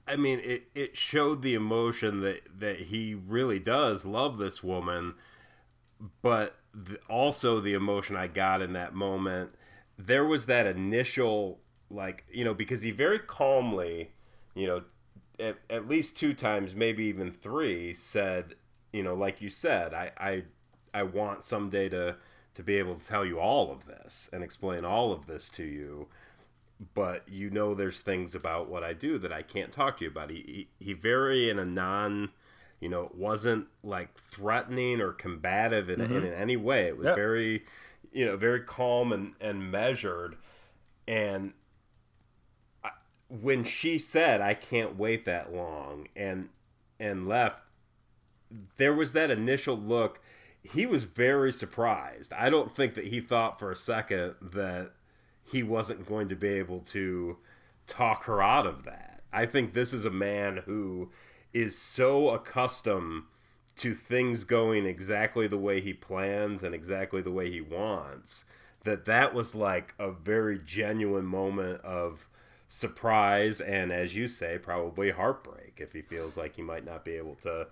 I 0.08 0.15
mean, 0.15 0.39
it, 0.41 0.69
it 0.73 0.95
showed 0.95 1.41
the 1.41 1.54
emotion 1.54 2.21
that 2.21 2.43
that 2.60 2.80
he 2.80 3.13
really 3.13 3.60
does 3.60 4.06
love 4.06 4.38
this 4.38 4.63
woman, 4.63 5.15
but 6.21 6.56
the, 6.73 6.97
also 7.10 7.60
the 7.60 7.73
emotion 7.73 8.15
I 8.15 8.27
got 8.27 8.62
in 8.62 8.73
that 8.73 8.93
moment. 8.93 9.51
There 9.97 10.25
was 10.25 10.45
that 10.47 10.65
initial 10.65 11.60
like 11.89 12.25
you 12.31 12.45
know 12.45 12.53
because 12.53 12.81
he 12.81 12.91
very 12.91 13.19
calmly 13.19 14.12
you 14.55 14.65
know 14.65 14.81
at, 15.41 15.57
at 15.69 15.88
least 15.88 16.15
two 16.15 16.34
times, 16.34 16.75
maybe 16.75 17.05
even 17.05 17.31
three, 17.31 17.93
said, 17.93 18.55
you 18.93 19.03
know, 19.03 19.15
like 19.15 19.41
you 19.41 19.49
said, 19.49 19.93
I, 19.93 20.12
I, 20.17 20.43
I 20.93 21.03
want 21.03 21.43
someday 21.43 21.89
to 21.89 22.17
to 22.53 22.63
be 22.63 22.75
able 22.75 22.95
to 22.95 23.07
tell 23.07 23.23
you 23.23 23.39
all 23.39 23.71
of 23.71 23.86
this 23.86 24.29
and 24.34 24.43
explain 24.43 24.84
all 24.84 25.13
of 25.13 25.25
this 25.25 25.47
to 25.47 25.63
you. 25.63 26.07
But 26.93 27.23
you 27.29 27.49
know, 27.49 27.73
there's 27.73 28.01
things 28.01 28.36
about 28.36 28.69
what 28.69 28.84
I 28.84 28.91
do 28.91 29.17
that 29.19 29.31
I 29.31 29.41
can't 29.41 29.71
talk 29.71 29.97
to 29.97 30.03
you 30.03 30.12
about. 30.12 30.29
He, 30.31 30.67
he, 30.79 30.86
he 30.86 30.93
very 30.93 31.49
in 31.49 31.57
a 31.60 31.65
non, 31.65 32.31
you 32.81 32.89
know, 32.89 33.03
it 33.03 33.15
wasn't 33.15 33.67
like 33.83 34.13
threatening 34.15 34.99
or 34.99 35.13
combative 35.13 35.89
in, 35.89 36.01
mm-hmm. 36.01 36.17
in, 36.17 36.25
in, 36.25 36.33
any 36.33 36.57
way. 36.57 36.87
It 36.87 36.97
was 36.97 37.07
yep. 37.07 37.15
very, 37.15 37.63
you 38.11 38.25
know, 38.25 38.35
very 38.35 38.61
calm 38.61 39.13
and, 39.13 39.33
and 39.39 39.71
measured. 39.71 40.35
And 41.07 41.53
when 43.31 43.63
she 43.63 43.97
said 43.97 44.41
I 44.41 44.53
can't 44.53 44.97
wait 44.97 45.25
that 45.25 45.53
long 45.53 46.07
and 46.15 46.49
and 46.99 47.27
left 47.27 47.63
there 48.75 48.93
was 48.93 49.13
that 49.13 49.31
initial 49.31 49.77
look 49.77 50.19
he 50.61 50.85
was 50.85 51.05
very 51.05 51.53
surprised 51.53 52.33
I 52.33 52.49
don't 52.49 52.75
think 52.75 52.93
that 52.95 53.07
he 53.07 53.21
thought 53.21 53.57
for 53.57 53.71
a 53.71 53.75
second 53.75 54.35
that 54.41 54.91
he 55.43 55.63
wasn't 55.63 56.05
going 56.05 56.27
to 56.27 56.35
be 56.35 56.49
able 56.49 56.79
to 56.79 57.37
talk 57.87 58.25
her 58.25 58.41
out 58.41 58.65
of 58.65 58.83
that 58.83 59.21
I 59.31 59.45
think 59.45 59.73
this 59.73 59.93
is 59.93 60.03
a 60.03 60.11
man 60.11 60.63
who 60.65 61.09
is 61.53 61.77
so 61.77 62.29
accustomed 62.29 63.23
to 63.77 63.93
things 63.93 64.43
going 64.43 64.85
exactly 64.85 65.47
the 65.47 65.57
way 65.57 65.81
he 65.81 65.93
plans 65.93 66.63
and 66.63 66.75
exactly 66.75 67.21
the 67.21 67.31
way 67.31 67.49
he 67.49 67.61
wants 67.61 68.45
that 68.83 69.05
that 69.05 69.33
was 69.33 69.55
like 69.55 69.93
a 69.99 70.11
very 70.11 70.59
genuine 70.59 71.25
moment 71.25 71.81
of 71.81 72.27
surprise 72.67 73.59
and 73.61 73.91
as 73.91 74.15
you 74.15 74.27
say 74.27 74.57
probably 74.57 75.11
heartbreak 75.11 75.73
if 75.77 75.93
he 75.93 76.01
feels 76.01 76.37
like 76.37 76.55
he 76.55 76.61
might 76.61 76.85
not 76.85 77.03
be 77.03 77.11
able 77.11 77.35
to 77.35 77.67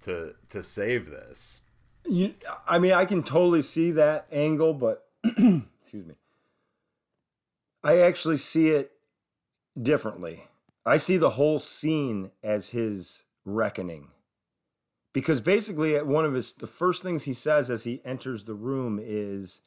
to 0.00 0.34
to 0.48 0.62
save 0.62 1.10
this. 1.10 1.62
You, 2.04 2.34
i 2.66 2.78
mean 2.78 2.92
i 2.92 3.04
can 3.04 3.22
totally 3.22 3.62
see 3.62 3.90
that 3.92 4.26
angle 4.32 4.72
but 4.72 5.06
excuse 5.24 6.06
me. 6.06 6.14
I 7.82 7.98
actually 8.00 8.38
see 8.38 8.70
it 8.70 8.92
differently 9.80 10.44
i 10.88 10.96
see 10.96 11.16
the 11.16 11.30
whole 11.30 11.58
scene 11.58 12.30
as 12.42 12.70
his 12.70 13.26
reckoning. 13.48 14.08
Because 15.12 15.40
basically 15.40 15.96
at 15.96 16.06
one 16.06 16.24
of 16.24 16.34
his 16.34 16.52
the 16.52 16.66
first 16.66 17.02
things 17.02 17.24
he 17.24 17.34
says 17.34 17.70
as 17.70 17.84
he 17.84 18.00
enters 18.04 18.44
the 18.44 18.54
room 18.54 19.00
is 19.02 19.62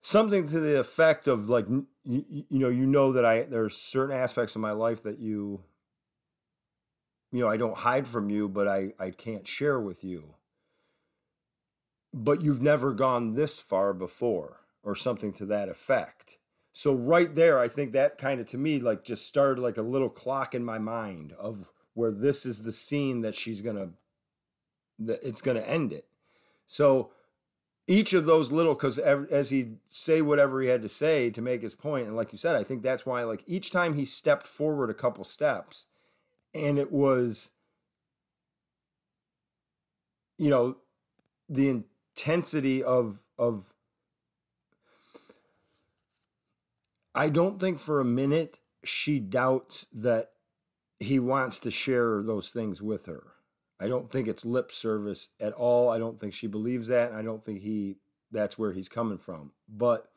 something 0.00 0.46
to 0.46 0.60
the 0.60 0.78
effect 0.78 1.26
of 1.26 1.48
like 1.48 1.66
you, 2.04 2.24
you 2.48 2.58
know 2.58 2.68
you 2.68 2.86
know 2.86 3.12
that 3.12 3.24
I 3.24 3.42
there's 3.42 3.76
certain 3.76 4.16
aspects 4.16 4.54
of 4.54 4.62
my 4.62 4.70
life 4.70 5.02
that 5.02 5.18
you 5.18 5.64
you 7.32 7.40
know 7.40 7.48
I 7.48 7.56
don't 7.56 7.78
hide 7.78 8.06
from 8.06 8.30
you 8.30 8.48
but 8.48 8.68
I 8.68 8.92
I 8.98 9.10
can't 9.10 9.46
share 9.46 9.80
with 9.80 10.04
you. 10.04 10.34
But 12.14 12.40
you've 12.40 12.62
never 12.62 12.94
gone 12.94 13.34
this 13.34 13.58
far 13.58 13.92
before 13.92 14.60
or 14.82 14.94
something 14.94 15.32
to 15.34 15.46
that 15.46 15.68
effect 15.68 16.38
so 16.76 16.92
right 16.92 17.34
there 17.34 17.58
i 17.58 17.68
think 17.68 17.92
that 17.92 18.18
kind 18.18 18.38
of 18.38 18.46
to 18.46 18.58
me 18.58 18.78
like 18.78 19.02
just 19.02 19.26
started 19.26 19.62
like 19.62 19.78
a 19.78 19.82
little 19.82 20.10
clock 20.10 20.54
in 20.54 20.62
my 20.62 20.78
mind 20.78 21.32
of 21.38 21.70
where 21.96 22.10
this 22.10 22.44
is 22.44 22.62
the 22.62 22.72
scene 22.72 23.22
that 23.22 23.34
she's 23.34 23.62
gonna 23.62 23.88
that 24.98 25.18
it's 25.22 25.40
gonna 25.40 25.60
end 25.60 25.92
it. 25.92 26.06
So 26.66 27.10
each 27.86 28.12
of 28.12 28.26
those 28.26 28.52
little 28.52 28.74
because 28.74 28.98
as 28.98 29.48
he'd 29.48 29.78
say 29.88 30.20
whatever 30.20 30.60
he 30.60 30.68
had 30.68 30.82
to 30.82 30.88
say 30.90 31.30
to 31.30 31.40
make 31.40 31.62
his 31.62 31.74
point 31.74 32.06
and 32.06 32.16
like 32.16 32.32
you 32.32 32.38
said 32.38 32.56
i 32.56 32.64
think 32.64 32.82
that's 32.82 33.06
why 33.06 33.22
like 33.22 33.44
each 33.46 33.70
time 33.70 33.94
he 33.94 34.04
stepped 34.04 34.46
forward 34.46 34.90
a 34.90 34.94
couple 34.94 35.22
steps 35.22 35.86
and 36.52 36.80
it 36.80 36.90
was 36.90 37.52
you 40.36 40.50
know 40.50 40.78
the 41.48 41.68
intensity 41.68 42.82
of 42.82 43.22
of 43.38 43.72
I 47.16 47.30
don't 47.30 47.58
think 47.58 47.78
for 47.78 47.98
a 47.98 48.04
minute 48.04 48.60
she 48.84 49.18
doubts 49.18 49.86
that 49.94 50.32
he 51.00 51.18
wants 51.18 51.58
to 51.60 51.70
share 51.70 52.22
those 52.22 52.50
things 52.50 52.82
with 52.82 53.06
her. 53.06 53.32
I 53.80 53.88
don't 53.88 54.10
think 54.10 54.28
it's 54.28 54.44
lip 54.44 54.70
service 54.70 55.30
at 55.40 55.54
all. 55.54 55.88
I 55.88 55.98
don't 55.98 56.20
think 56.20 56.34
she 56.34 56.46
believes 56.46 56.88
that. 56.88 57.12
I 57.12 57.22
don't 57.22 57.42
think 57.42 57.62
he 57.62 57.96
that's 58.30 58.58
where 58.58 58.72
he's 58.72 58.90
coming 58.90 59.18
from. 59.18 59.52
But 59.66 60.10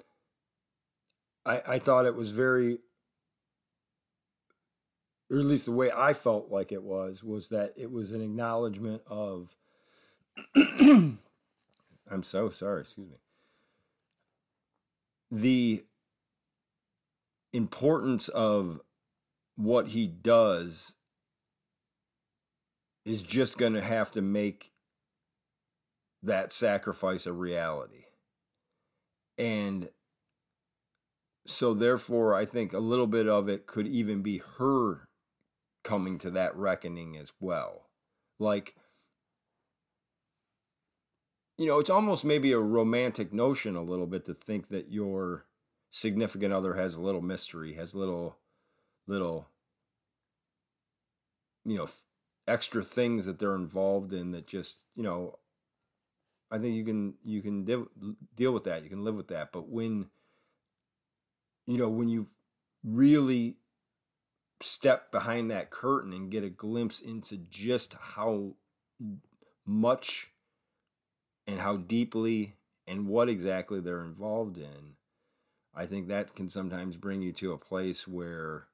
I 1.45 1.61
I 1.65 1.79
thought 1.79 2.05
it 2.05 2.15
was 2.15 2.31
very 2.31 2.79
or 5.31 5.39
at 5.39 5.45
least 5.45 5.65
the 5.65 5.71
way 5.71 5.91
I 5.91 6.13
felt 6.13 6.51
like 6.51 6.71
it 6.73 6.83
was 6.83 7.23
was 7.23 7.49
that 7.49 7.73
it 7.77 7.91
was 7.91 8.11
an 8.11 8.21
acknowledgement 8.21 9.03
of 9.07 9.55
I'm 10.55 11.19
so 12.23 12.49
sorry, 12.49 12.81
excuse 12.81 13.09
me. 13.09 13.17
The 15.31 15.85
importance 17.53 18.27
of 18.29 18.79
what 19.55 19.89
he 19.89 20.07
does 20.07 20.95
is 23.05 23.21
just 23.21 23.57
going 23.57 23.73
to 23.73 23.81
have 23.81 24.11
to 24.11 24.21
make 24.21 24.71
that 26.21 26.51
sacrifice 26.51 27.25
a 27.25 27.33
reality. 27.33 28.05
And 29.37 29.89
so, 31.47 31.73
therefore, 31.73 32.35
I 32.35 32.45
think 32.45 32.73
a 32.73 32.79
little 32.79 33.07
bit 33.07 33.27
of 33.27 33.49
it 33.49 33.65
could 33.65 33.87
even 33.87 34.21
be 34.21 34.41
her 34.57 35.07
coming 35.83 36.17
to 36.19 36.29
that 36.31 36.55
reckoning 36.55 37.17
as 37.17 37.31
well. 37.39 37.89
Like, 38.37 38.75
you 41.57 41.65
know, 41.67 41.79
it's 41.79 41.89
almost 41.89 42.23
maybe 42.23 42.51
a 42.51 42.59
romantic 42.59 43.33
notion 43.33 43.75
a 43.75 43.81
little 43.81 44.07
bit 44.07 44.25
to 44.25 44.33
think 44.33 44.69
that 44.69 44.91
your 44.91 45.45
significant 45.91 46.53
other 46.53 46.75
has 46.75 46.95
a 46.95 47.01
little 47.01 47.21
mystery, 47.21 47.73
has 47.73 47.95
little, 47.95 48.37
little, 49.07 49.47
you 51.65 51.77
know, 51.77 51.87
extra 52.47 52.83
things 52.83 53.25
that 53.25 53.39
they're 53.39 53.55
involved 53.55 54.13
in 54.13 54.31
that 54.31 54.47
just, 54.47 54.85
you 54.95 55.03
know, 55.03 55.37
I 56.51 56.57
think 56.57 56.75
you 56.75 56.83
can 56.83 57.13
you 57.23 57.41
can 57.41 57.63
deal 57.63 57.87
deal 58.35 58.51
with 58.51 58.63
that. 58.63 58.83
You 58.83 58.89
can 58.89 59.03
live 59.03 59.15
with 59.15 59.27
that. 59.27 59.51
But 59.51 59.69
when, 59.69 60.07
you 61.67 61.77
know, 61.77 61.89
when 61.89 62.09
you 62.09 62.25
really 62.83 63.57
step 64.61 65.11
behind 65.11 65.51
that 65.51 65.69
curtain 65.69 66.11
and 66.11 66.31
get 66.31 66.43
a 66.43 66.49
glimpse 66.49 67.01
into 67.01 67.37
just 67.37 67.93
how 67.93 68.55
much 69.65 70.31
and 71.45 71.59
how 71.59 71.77
deeply 71.77 72.55
and 72.87 73.07
what 73.07 73.29
exactly 73.29 73.79
they're 73.79 74.03
involved 74.03 74.57
in, 74.57 74.95
I 75.76 75.86
think 75.86 76.07
that 76.07 76.36
can 76.36 76.49
sometimes 76.49 76.97
bring 76.97 77.22
you 77.22 77.32
to 77.34 77.53
a 77.53 77.57
place 77.57 78.07
where 78.07 78.67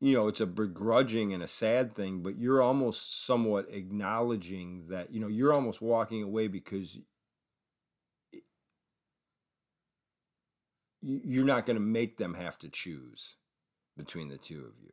you 0.00 0.12
know 0.12 0.28
it's 0.28 0.40
a 0.40 0.46
begrudging 0.46 1.32
and 1.32 1.42
a 1.42 1.46
sad 1.46 1.92
thing 1.92 2.22
but 2.22 2.36
you're 2.36 2.60
almost 2.60 3.24
somewhat 3.24 3.66
acknowledging 3.70 4.88
that 4.88 5.10
you 5.10 5.18
know 5.18 5.28
you're 5.28 5.54
almost 5.54 5.80
walking 5.80 6.22
away 6.22 6.48
because 6.48 6.98
you're 11.06 11.44
not 11.44 11.66
going 11.66 11.76
to 11.76 11.82
make 11.82 12.16
them 12.16 12.34
have 12.34 12.58
to 12.58 12.68
choose 12.68 13.36
between 13.96 14.28
the 14.28 14.38
two 14.38 14.60
of 14.60 14.72
you 14.82 14.92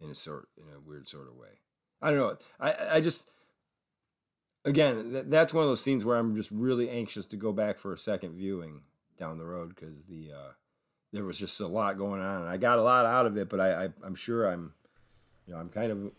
in 0.00 0.10
a 0.10 0.14
sort 0.14 0.48
in 0.56 0.72
a 0.74 0.80
weird 0.80 1.08
sort 1.08 1.28
of 1.28 1.34
way. 1.34 1.60
I 2.00 2.10
don't 2.10 2.18
know. 2.18 2.36
I 2.60 2.96
i 2.96 3.00
just 3.00 3.30
again 4.64 5.24
that's 5.28 5.54
one 5.54 5.62
of 5.62 5.70
those 5.70 5.82
scenes 5.82 6.04
where 6.04 6.16
i'm 6.16 6.34
just 6.34 6.50
really 6.50 6.90
anxious 6.90 7.26
to 7.26 7.36
go 7.36 7.52
back 7.52 7.78
for 7.78 7.92
a 7.92 7.98
second 7.98 8.34
viewing 8.34 8.82
down 9.16 9.38
the 9.38 9.44
road 9.44 9.74
because 9.74 10.06
the 10.06 10.30
uh 10.32 10.52
there 11.12 11.24
was 11.24 11.38
just 11.38 11.58
a 11.60 11.66
lot 11.66 11.96
going 11.96 12.20
on 12.20 12.42
and 12.42 12.50
i 12.50 12.56
got 12.56 12.78
a 12.78 12.82
lot 12.82 13.06
out 13.06 13.26
of 13.26 13.36
it 13.36 13.48
but 13.48 13.60
I, 13.60 13.84
I 13.84 13.88
i'm 14.04 14.14
sure 14.14 14.46
i'm 14.46 14.72
you 15.46 15.54
know 15.54 15.60
i'm 15.60 15.68
kind 15.68 15.92
of 15.92 16.12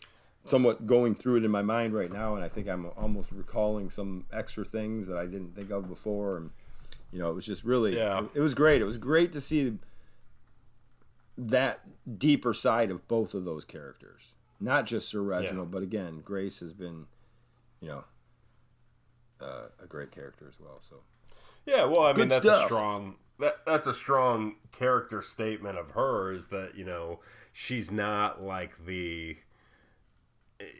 somewhat 0.45 0.87
going 0.87 1.15
through 1.15 1.37
it 1.37 1.45
in 1.45 1.51
my 1.51 1.61
mind 1.61 1.93
right 1.93 2.11
now 2.11 2.35
and 2.35 2.43
i 2.43 2.49
think 2.49 2.67
i'm 2.67 2.87
almost 2.97 3.31
recalling 3.31 3.89
some 3.89 4.25
extra 4.31 4.65
things 4.65 5.05
that 5.07 5.17
i 5.17 5.25
didn't 5.25 5.53
think 5.53 5.69
of 5.69 5.87
before 5.87 6.37
and 6.37 6.51
you 7.11 7.19
know, 7.19 7.29
it 7.29 7.33
was 7.33 7.45
just 7.45 7.63
really, 7.63 7.95
yeah. 7.95 8.19
it, 8.19 8.29
it 8.35 8.39
was 8.39 8.53
great. 8.53 8.81
It 8.81 8.85
was 8.85 8.97
great 8.97 9.31
to 9.31 9.41
see 9.41 9.77
that 11.37 11.81
deeper 12.17 12.53
side 12.53 12.91
of 12.91 13.07
both 13.07 13.33
of 13.33 13.45
those 13.45 13.65
characters, 13.65 14.35
not 14.59 14.85
just 14.85 15.09
Sir 15.09 15.21
Reginald, 15.21 15.69
yeah. 15.69 15.73
but 15.73 15.83
again, 15.83 16.21
Grace 16.23 16.59
has 16.59 16.73
been, 16.73 17.07
you 17.81 17.87
know, 17.87 18.03
uh, 19.41 19.67
a 19.81 19.87
great 19.87 20.11
character 20.11 20.45
as 20.47 20.59
well. 20.59 20.79
So, 20.79 20.97
yeah, 21.65 21.85
well, 21.85 22.01
I 22.01 22.13
Good 22.13 22.19
mean, 22.19 22.29
that's 22.29 22.43
stuff. 22.43 22.63
a 22.63 22.65
strong 22.65 23.15
that 23.39 23.65
that's 23.65 23.87
a 23.87 23.93
strong 23.93 24.55
character 24.71 25.21
statement 25.21 25.77
of 25.77 25.91
hers 25.91 26.49
that 26.49 26.75
you 26.75 26.85
know 26.85 27.19
she's 27.53 27.91
not 27.91 28.43
like 28.43 28.85
the 28.85 29.37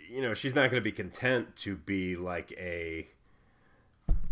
you 0.10 0.22
know 0.22 0.34
she's 0.34 0.54
not 0.54 0.70
going 0.70 0.82
to 0.82 0.82
be 0.82 0.92
content 0.92 1.56
to 1.56 1.76
be 1.76 2.16
like 2.16 2.52
a 2.58 3.08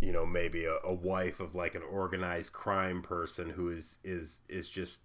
you 0.02 0.12
know 0.12 0.26
maybe 0.26 0.66
a, 0.66 0.76
a, 0.84 0.94
wife 0.94 1.40
of 1.40 1.56
like 1.56 1.74
an 1.74 1.82
organized 1.90 2.54
crime 2.54 3.02
person 3.02 3.50
who 3.50 3.70
is 3.70 3.98
is 4.04 4.42
is 4.50 4.70
just 4.70 5.02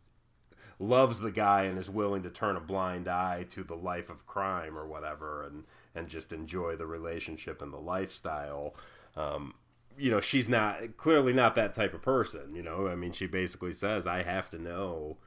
loves 0.79 1.21
the 1.21 1.31
guy 1.31 1.63
and 1.63 1.79
is 1.79 1.89
willing 1.89 2.25
to 2.25 2.31
turn 2.31 2.57
a 2.57 2.61
blind 2.61 3.07
eye 3.07 3.45
to 3.49 3.63
the 3.63 3.77
life 3.77 4.11
of 4.11 4.27
crime 4.27 4.77
or 4.77 4.87
whatever 4.87 5.47
and 5.47 5.65
and 5.95 6.09
just 6.09 6.33
enjoy 6.33 6.75
the 6.75 6.87
relationship 6.87 7.63
and 7.63 7.73
the 7.73 7.79
lifestyle 7.79 8.75
um, 9.17 9.55
you 9.99 10.11
know 10.11 10.21
she's 10.21 10.49
not 10.49 10.97
clearly 10.97 11.33
not 11.33 11.55
that 11.55 11.75
type 11.75 11.93
of 11.95 12.01
person 12.01 12.55
you 12.55 12.63
know 12.63 12.89
i 12.89 12.95
mean 12.95 13.13
she 13.13 13.27
basically 13.27 13.75
says 13.75 14.07
i 14.07 14.23
have 14.23 14.49
to 14.49 14.59
know 14.59 15.19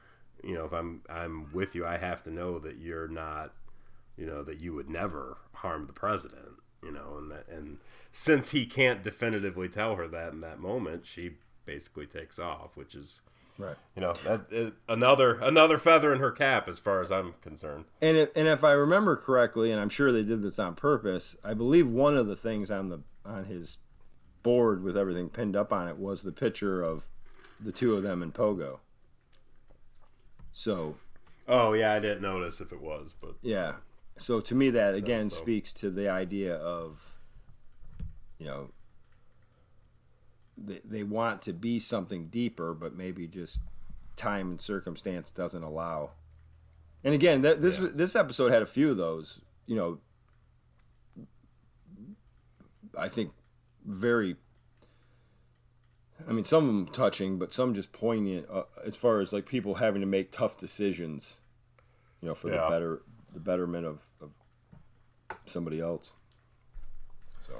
you 0.42 0.54
know 0.54 0.64
if 0.64 0.72
i'm 0.72 1.02
i'm 1.08 1.52
with 1.52 1.74
you 1.74 1.86
i 1.86 1.96
have 1.96 2.22
to 2.24 2.30
know 2.30 2.58
that 2.58 2.76
you're 2.78 3.06
not 3.06 3.52
you 4.16 4.26
know 4.26 4.42
that 4.42 4.60
you 4.60 4.74
would 4.74 4.90
never 4.90 5.38
harm 5.52 5.86
the 5.86 5.92
president 5.92 6.56
you 6.86 6.92
know, 6.92 7.18
and 7.18 7.30
that 7.30 7.46
and 7.48 7.78
since 8.12 8.50
he 8.50 8.64
can't 8.64 9.02
definitively 9.02 9.68
tell 9.68 9.96
her 9.96 10.06
that 10.08 10.32
in 10.32 10.40
that 10.40 10.60
moment, 10.60 11.04
she 11.04 11.32
basically 11.64 12.06
takes 12.06 12.38
off, 12.38 12.76
which 12.76 12.94
is 12.94 13.22
right. 13.58 13.76
You 13.96 14.02
know, 14.02 14.12
that, 14.24 14.72
another 14.88 15.38
another 15.40 15.78
feather 15.78 16.12
in 16.12 16.20
her 16.20 16.30
cap 16.30 16.68
as 16.68 16.78
far 16.78 17.00
as 17.00 17.10
I'm 17.10 17.34
concerned. 17.42 17.86
And 18.00 18.16
if, 18.16 18.30
and 18.36 18.46
if 18.46 18.62
I 18.62 18.72
remember 18.72 19.16
correctly, 19.16 19.72
and 19.72 19.80
I'm 19.80 19.88
sure 19.88 20.12
they 20.12 20.22
did 20.22 20.42
this 20.42 20.58
on 20.58 20.74
purpose, 20.74 21.36
I 21.42 21.54
believe 21.54 21.90
one 21.90 22.16
of 22.16 22.26
the 22.26 22.36
things 22.36 22.70
on 22.70 22.88
the 22.88 23.00
on 23.26 23.44
his 23.44 23.78
board 24.42 24.82
with 24.82 24.96
everything 24.96 25.28
pinned 25.28 25.56
up 25.56 25.72
on 25.72 25.88
it 25.88 25.98
was 25.98 26.22
the 26.22 26.32
picture 26.32 26.82
of 26.82 27.08
the 27.60 27.72
two 27.72 27.94
of 27.94 28.02
them 28.02 28.22
in 28.22 28.32
pogo. 28.32 28.78
So. 30.52 30.96
Oh 31.48 31.72
yeah, 31.72 31.92
I 31.92 32.00
didn't 32.00 32.22
notice 32.22 32.60
if 32.60 32.72
it 32.72 32.80
was, 32.80 33.14
but 33.20 33.34
yeah. 33.42 33.74
So 34.18 34.40
to 34.40 34.54
me, 34.54 34.70
that 34.70 34.94
again 34.94 35.30
so. 35.30 35.42
speaks 35.42 35.72
to 35.74 35.90
the 35.90 36.08
idea 36.08 36.54
of, 36.56 37.18
you 38.38 38.46
know, 38.46 38.70
they, 40.56 40.80
they 40.84 41.02
want 41.02 41.42
to 41.42 41.52
be 41.52 41.78
something 41.78 42.28
deeper, 42.28 42.72
but 42.72 42.96
maybe 42.96 43.26
just 43.26 43.62
time 44.16 44.50
and 44.50 44.60
circumstance 44.60 45.30
doesn't 45.30 45.62
allow. 45.62 46.10
And 47.04 47.14
again, 47.14 47.42
th- 47.42 47.58
this 47.58 47.78
yeah. 47.78 47.88
this 47.94 48.16
episode 48.16 48.50
had 48.50 48.62
a 48.62 48.66
few 48.66 48.90
of 48.90 48.96
those. 48.96 49.40
You 49.66 49.76
know, 49.76 49.98
I 52.96 53.08
think 53.08 53.32
very. 53.84 54.36
I 56.26 56.32
mean, 56.32 56.44
some 56.44 56.68
of 56.68 56.74
them 56.74 56.86
touching, 56.86 57.38
but 57.38 57.52
some 57.52 57.74
just 57.74 57.92
poignant 57.92 58.46
uh, 58.50 58.62
as 58.84 58.96
far 58.96 59.20
as 59.20 59.32
like 59.32 59.44
people 59.44 59.74
having 59.74 60.00
to 60.00 60.06
make 60.06 60.32
tough 60.32 60.56
decisions. 60.58 61.40
You 62.22 62.28
know, 62.28 62.34
for 62.34 62.48
yeah. 62.50 62.62
the 62.62 62.70
better 62.70 63.02
the 63.32 63.40
betterment 63.40 63.86
of, 63.86 64.06
of 64.20 64.30
somebody 65.44 65.80
else. 65.80 66.14
So. 67.40 67.52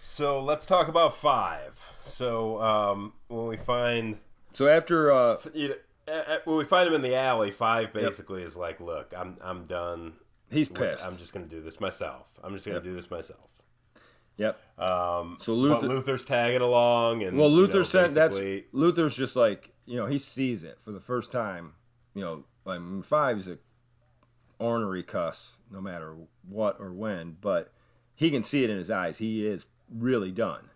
So 0.00 0.40
let's 0.40 0.64
talk 0.64 0.86
about 0.86 1.16
five. 1.16 1.76
So 2.04 2.62
um, 2.62 3.14
when 3.26 3.48
we 3.48 3.56
find 3.56 4.18
so 4.52 4.68
after 4.68 5.12
uh, 5.12 5.36
you 5.54 5.68
know, 5.68 6.38
when 6.44 6.56
we 6.56 6.64
find 6.64 6.88
him 6.88 6.94
in 6.94 7.02
the 7.02 7.14
alley, 7.14 7.50
five 7.50 7.92
basically 7.92 8.40
yep. 8.40 8.46
is 8.46 8.56
like, 8.56 8.80
look, 8.80 9.12
I'm 9.16 9.36
I'm 9.40 9.64
done. 9.64 10.14
He's 10.50 10.68
pissed. 10.68 11.06
I'm 11.06 11.16
just 11.18 11.32
gonna 11.32 11.46
do 11.46 11.60
this 11.60 11.80
myself. 11.80 12.38
I'm 12.42 12.54
just 12.54 12.64
gonna 12.64 12.76
yep. 12.78 12.84
do 12.84 12.94
this 12.94 13.10
myself. 13.10 13.57
Yep. 14.38 14.58
Um, 14.78 15.36
so 15.38 15.52
Luther, 15.54 15.88
Luther's 15.88 16.24
tagging 16.24 16.60
along, 16.60 17.22
and 17.24 17.36
well, 17.36 17.50
Luther 17.50 17.72
you 17.72 17.78
know, 17.78 17.82
sent 17.82 18.14
that's 18.14 18.38
Luther's 18.72 19.16
just 19.16 19.36
like 19.36 19.72
you 19.84 19.96
know 19.96 20.06
he 20.06 20.16
sees 20.18 20.64
it 20.64 20.80
for 20.80 20.92
the 20.92 21.00
first 21.00 21.30
time. 21.30 21.74
You 22.14 22.22
know, 22.22 22.44
I 22.66 22.78
mean, 22.78 23.02
five 23.02 23.38
is 23.38 23.48
a 23.48 23.58
ornery 24.58 25.02
cuss 25.02 25.58
no 25.70 25.80
matter 25.80 26.14
what 26.48 26.76
or 26.80 26.92
when, 26.92 27.36
but 27.40 27.72
he 28.14 28.30
can 28.30 28.42
see 28.42 28.64
it 28.64 28.70
in 28.70 28.76
his 28.78 28.90
eyes. 28.90 29.18
He 29.18 29.46
is 29.46 29.66
really 29.92 30.30
done. 30.30 30.70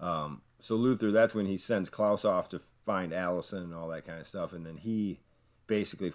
Um, 0.00 0.42
so 0.58 0.74
Luther, 0.74 1.12
that's 1.12 1.34
when 1.34 1.46
he 1.46 1.56
sends 1.56 1.88
Klaus 1.88 2.24
off 2.24 2.48
to 2.50 2.58
find 2.84 3.12
Allison 3.12 3.62
and 3.62 3.74
all 3.74 3.88
that 3.88 4.04
kind 4.04 4.20
of 4.20 4.28
stuff, 4.28 4.52
and 4.52 4.66
then 4.66 4.78
he 4.78 5.20
basically 5.68 6.12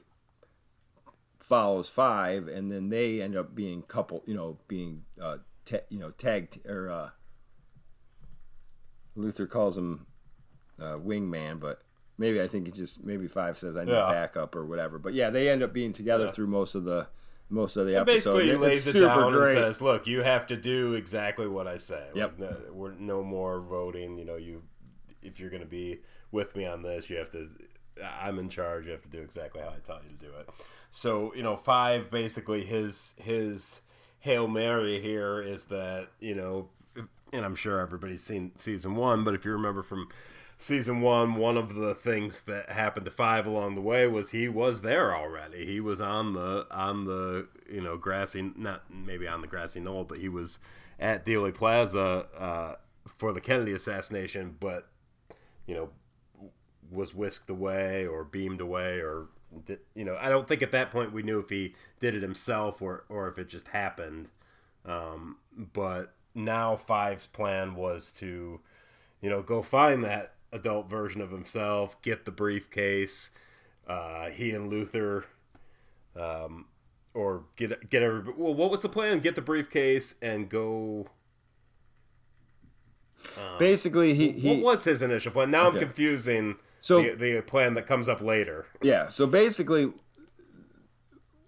follows 1.39 1.89
five, 1.89 2.47
and 2.47 2.71
then 2.71 2.89
they 2.89 3.21
end 3.21 3.35
up 3.35 3.55
being 3.55 3.81
couple, 3.81 4.23
you 4.25 4.33
know, 4.33 4.57
being 4.67 5.03
uh, 5.21 5.37
you 5.89 5.99
know 5.99 6.12
tag 6.12 6.49
t- 6.51 6.62
or 6.68 6.89
uh, 6.89 7.09
Luther 9.16 9.45
calls 9.47 9.78
him 9.78 10.05
uh, 10.80 10.95
wingman, 10.97 11.59
but 11.59 11.82
maybe 12.18 12.41
I 12.41 12.47
think 12.47 12.68
it 12.68 12.74
just 12.74 13.03
maybe 13.03 13.28
five 13.28 13.57
says 13.57 13.76
I 13.78 13.84
need 13.84 13.91
Yeah. 13.91 14.09
backup 14.12 14.55
or 14.55 14.66
whatever. 14.66 14.97
But 14.99 15.14
yeah, 15.14 15.30
they 15.30 15.49
end 15.49 15.64
up 15.64 15.74
being 15.74 15.93
together 15.93 16.26
Yeah. 16.26 16.32
through 16.32 16.47
most 16.47 16.76
of 16.76 16.84
the 16.84 17.07
most 17.49 17.76
of 17.76 17.86
the 17.86 17.99
And 17.99 18.07
episode. 18.09 18.36
basically, 18.36 18.51
he 18.51 18.55
lays 18.57 18.95
it 18.95 18.99
down 19.01 19.34
great. 19.34 19.57
and 19.57 19.66
says, 19.66 19.82
"Look, 19.82 20.07
you 20.07 20.22
have 20.22 20.47
to 20.47 20.55
do 20.55 20.93
exactly 20.93 21.47
what 21.49 21.68
I 21.68 21.76
say. 21.76 22.07
Yep. 22.16 22.39
Like, 22.39 22.49
no, 22.68 22.74
we're 22.74 22.91
no 22.93 23.24
more 23.24 23.59
voting. 23.59 24.18
You 24.18 24.24
know, 24.26 24.38
you 24.38 24.64
if 25.22 25.38
you're 25.39 25.49
going 25.49 25.62
to 25.62 25.68
be 25.68 25.99
with 26.32 26.55
me 26.55 26.66
on 26.66 26.82
this, 26.82 27.09
you 27.09 27.18
have 27.18 27.30
to. 27.32 27.49
I'm 28.01 28.39
in 28.39 28.47
charge. 28.47 28.86
You 28.86 28.93
have 28.93 29.01
to 29.01 29.09
do 29.09 29.22
exactly 29.22 29.62
how 29.62 29.68
I 29.68 29.80
tell 29.84 29.99
you 30.01 30.18
to 30.18 30.26
do 30.26 30.32
it. 30.39 30.49
So 30.91 31.34
you 31.36 31.43
know, 31.43 31.57
five 31.57 32.09
basically 32.09 32.64
his 32.64 33.16
his 33.18 33.82
hail 34.22 34.47
mary 34.47 35.01
here 35.01 35.41
is 35.41 35.65
that 35.65 36.07
you 36.19 36.34
know, 36.34 36.69
and 37.34 37.45
I'm 37.45 37.55
sure 37.55 37.80
everybody's 37.80 38.24
seen 38.24 38.51
season 38.55 38.95
one, 38.95 39.24
but 39.24 39.34
if 39.34 39.45
you 39.45 39.51
remember 39.51 39.84
from 39.84 40.07
season 40.61 41.01
one, 41.01 41.36
one 41.36 41.57
of 41.57 41.74
the 41.74 41.95
things 41.95 42.41
that 42.41 42.69
happened 42.69 43.05
to 43.05 43.11
Five 43.11 43.45
along 43.45 43.76
the 43.76 43.82
way 43.82 44.07
was 44.07 44.30
he 44.30 44.47
was 44.47 44.84
there 44.84 45.15
already. 45.15 45.65
He 45.65 45.80
was 45.80 45.99
on 45.99 46.34
the 46.34 46.67
on 46.72 47.05
the 47.05 47.47
you 47.69 47.82
know 47.82 47.97
grassy, 47.97 48.53
not 48.55 48.84
maybe 48.89 49.28
on 49.28 49.41
the 49.41 49.47
grassy 49.47 49.80
knoll, 49.80 50.03
but 50.03 50.19
he 50.19 50.30
was 50.30 50.59
at 50.99 51.26
Dealey 51.26 51.53
Plaza 51.53 52.28
uh, 52.38 52.76
for 53.17 53.34
the 53.34 53.41
Kennedy 53.41 53.74
assassination. 53.74 54.55
But 54.59 54.88
you 55.65 55.76
know, 55.76 55.89
was 56.91 57.15
whisked 57.15 57.49
away 57.49 58.05
or 58.05 58.24
beamed 58.24 58.61
away 58.61 58.99
or 58.99 59.28
you 59.95 60.06
know, 60.06 60.18
I 60.20 60.30
don't 60.30 60.47
think 60.47 60.62
at 60.62 60.72
that 60.72 60.91
point 60.91 61.12
we 61.14 61.24
knew 61.24 61.39
if 61.39 61.49
he 61.49 61.76
did 61.99 62.16
it 62.16 62.22
himself 62.22 62.82
or 62.82 63.06
or 63.10 63.28
if 63.28 63.38
it 63.38 63.49
just 63.49 63.70
happened. 63.70 64.30
Um, 64.86 65.38
but 65.56 66.14
now 66.34 66.76
Five's 66.76 67.28
plan 67.28 67.76
was 67.76 68.12
to 68.14 68.60
you 69.22 69.30
know, 69.30 69.41
go 69.41 69.62
find 69.62 70.04
that 70.04 70.34
adult 70.52 70.89
version 70.89 71.22
of 71.22 71.32
himself, 71.32 72.02
get 72.02 72.26
the 72.26 72.32
briefcase. 72.32 73.32
Uh, 73.88 74.30
he 74.30 74.52
and 74.52 74.70
Luther, 74.70 75.26
um, 76.16 76.66
or 77.14 77.43
get 77.56 77.89
get 77.89 78.02
everybody. 78.02 78.36
Well, 78.38 78.54
what 78.54 78.72
was 78.72 78.82
the 78.82 78.89
plan? 78.89 79.20
Get 79.20 79.36
the 79.36 79.41
briefcase 79.41 80.16
and 80.22 80.49
go. 80.49 81.08
Basically, 83.60 84.14
he 84.14 84.32
he 84.32 84.49
what 84.58 84.64
was 84.78 84.84
his 84.86 85.02
initial 85.02 85.32
plan? 85.32 85.52
Now 85.52 85.68
Okay. 85.68 85.78
I'm 85.78 85.84
confusing 85.84 86.56
So- 86.82 87.01
the, 87.01 87.13
the 87.36 87.41
plan 87.41 87.75
that 87.75 87.86
comes 87.86 88.09
up 88.09 88.21
later. 88.21 88.65
Yeah. 88.82 89.07
So 89.07 89.27
basically, 89.27 89.93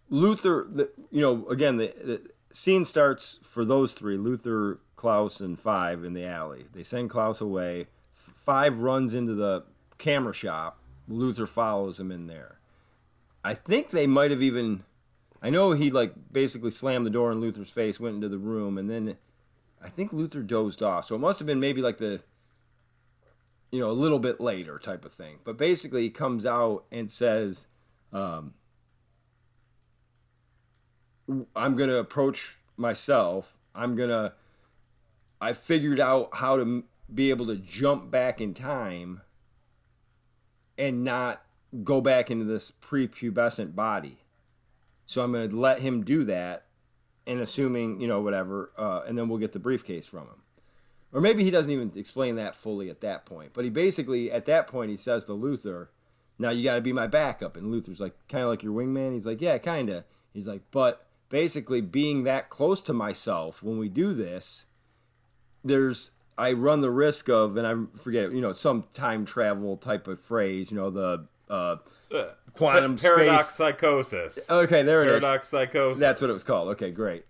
Luther, 0.10 0.68
the, 0.72 0.90
you 1.12 1.22
know, 1.22 1.48
again, 1.50 1.78
the, 1.78 1.88
the 2.04 2.22
scene 2.52 2.86
starts 2.86 3.40
for 3.44 3.66
those 3.66 3.94
three 3.94 4.18
Luther, 4.18 4.80
Klaus, 4.96 5.40
and 5.40 5.60
Five 5.60 6.04
in 6.04 6.14
the 6.14 6.26
alley. 6.26 6.66
They 6.74 6.84
send 6.84 7.10
Klaus 7.10 7.42
away. 7.42 7.88
Five 8.14 8.78
runs 8.80 9.14
into 9.14 9.34
the 9.34 9.64
camera 9.98 10.34
shop. 10.34 10.80
Luther 11.08 11.48
follows 11.48 12.00
him 12.00 12.12
in 12.12 12.28
there. 12.28 12.60
I 13.44 13.54
think 13.56 13.90
they 13.90 14.08
might 14.08 14.32
have 14.32 14.42
even. 14.42 14.84
I 15.42 15.50
know 15.50 15.72
he 15.74 15.92
like 15.92 16.14
basically 16.32 16.72
slammed 16.72 17.06
the 17.06 17.10
door 17.10 17.32
in 17.32 17.42
Luther's 17.42 17.72
face, 17.72 18.00
went 18.00 18.16
into 18.16 18.30
the 18.30 18.38
room, 18.38 18.78
and 18.78 18.90
then 18.90 19.18
I 19.84 19.90
think 19.90 20.14
Luther 20.14 20.42
dozed 20.42 20.82
off. 20.82 21.06
So 21.06 21.16
it 21.16 21.20
must 21.20 21.40
have 21.40 21.46
been 21.46 21.60
maybe 21.60 21.82
like 21.82 21.98
the 21.98 22.22
you 23.74 23.80
know, 23.80 23.90
a 23.90 23.92
little 23.92 24.20
bit 24.20 24.40
later 24.40 24.78
type 24.78 25.04
of 25.04 25.12
thing. 25.12 25.40
But 25.44 25.58
basically, 25.58 26.04
he 26.04 26.12
comes 26.12 26.46
out 26.46 26.86
and 26.92 27.10
says, 27.10 27.68
um, 28.12 28.54
I'm 31.56 31.76
going 31.76 31.90
to 31.90 31.98
approach 31.98 32.60
myself. 32.78 33.58
I'm 33.74 33.96
going 33.96 34.10
to, 34.10 34.34
I 35.42 35.54
figured 35.54 36.00
out 36.00 36.30
how 36.34 36.56
to 36.58 36.84
be 37.12 37.32
able 37.32 37.48
to 37.48 37.56
jump 37.56 38.12
back 38.12 38.40
in 38.40 38.54
time 38.54 39.22
and 40.78 41.04
not 41.04 41.44
go 41.84 42.00
back 42.00 42.30
into 42.30 42.46
this 42.46 42.70
prepubescent 42.70 43.74
body. 43.74 44.20
So 45.08 45.24
I'm 45.24 45.32
going 45.32 45.50
to 45.50 45.60
let 45.60 45.80
him 45.80 46.04
do 46.04 46.24
that 46.26 46.68
and 47.26 47.42
assuming, 47.42 48.00
you 48.00 48.08
know, 48.08 48.22
whatever, 48.22 48.72
uh, 48.78 49.02
and 49.08 49.18
then 49.18 49.30
we'll 49.30 49.40
get 49.40 49.54
the 49.54 49.60
briefcase 49.60 50.06
from 50.06 50.28
him 50.28 50.43
or 51.14 51.22
maybe 51.22 51.44
he 51.44 51.52
doesn't 51.52 51.72
even 51.72 51.92
explain 51.96 52.36
that 52.36 52.56
fully 52.56 52.90
at 52.90 53.00
that 53.02 53.26
point. 53.26 53.52
But 53.54 53.64
he 53.64 53.70
basically, 53.70 54.32
at 54.32 54.46
that 54.46 54.68
point, 54.68 54.90
he 54.90 54.96
says 54.98 55.26
to 55.26 55.34
Luther, 55.34 55.90
"Now 56.40 56.50
you 56.50 56.64
got 56.64 56.76
to 56.76 56.82
be 56.82 56.92
my 56.94 57.08
backup." 57.08 57.56
And 57.56 57.72
Luther's 57.72 58.02
like, 58.02 58.16
"Kind 58.28 58.44
of 58.44 58.50
like 58.50 58.64
your 58.64 58.74
wingman." 58.74 59.14
He's 59.14 59.26
like, 59.26 59.40
"Yeah, 59.42 59.58
kind 59.60 59.90
of." 59.90 60.04
He's 60.34 60.48
like, 60.48 60.64
"But 60.72 61.06
basically, 61.30 61.80
being 61.82 62.24
that 62.24 62.50
close 62.50 62.82
to 62.82 62.94
myself 62.94 63.62
when 63.64 63.78
we 63.78 63.88
do 63.90 64.14
this, 64.14 64.66
there's 65.64 66.12
I 66.38 66.52
run 66.54 66.82
the 66.82 66.90
risk 66.90 67.30
of, 67.30 67.58
and 67.58 67.68
I 67.68 67.76
forget, 67.98 68.32
you 68.32 68.42
know, 68.42 68.54
some 68.54 68.86
time 68.94 69.24
travel 69.24 69.78
type 69.78 70.08
of 70.08 70.20
phrase, 70.20 70.72
you 70.72 70.78
know, 70.78 70.90
the 70.90 71.26
uh, 71.50 71.76
Uh, 72.12 72.26
Quantum 72.54 72.96
pa- 72.96 73.02
paradox 73.04 73.46
space- 73.46 73.56
psychosis. 73.56 74.50
okay, 74.50 74.82
there 74.84 75.04
it 75.04 75.10
is. 75.10 75.22
paradox 75.24 75.48
psychosis. 75.50 76.00
That's 76.00 76.22
what 76.22 76.30
it 76.32 76.34
was 76.34 76.44
called. 76.44 76.70
Okay, 76.70 76.90
great. 76.92 77.26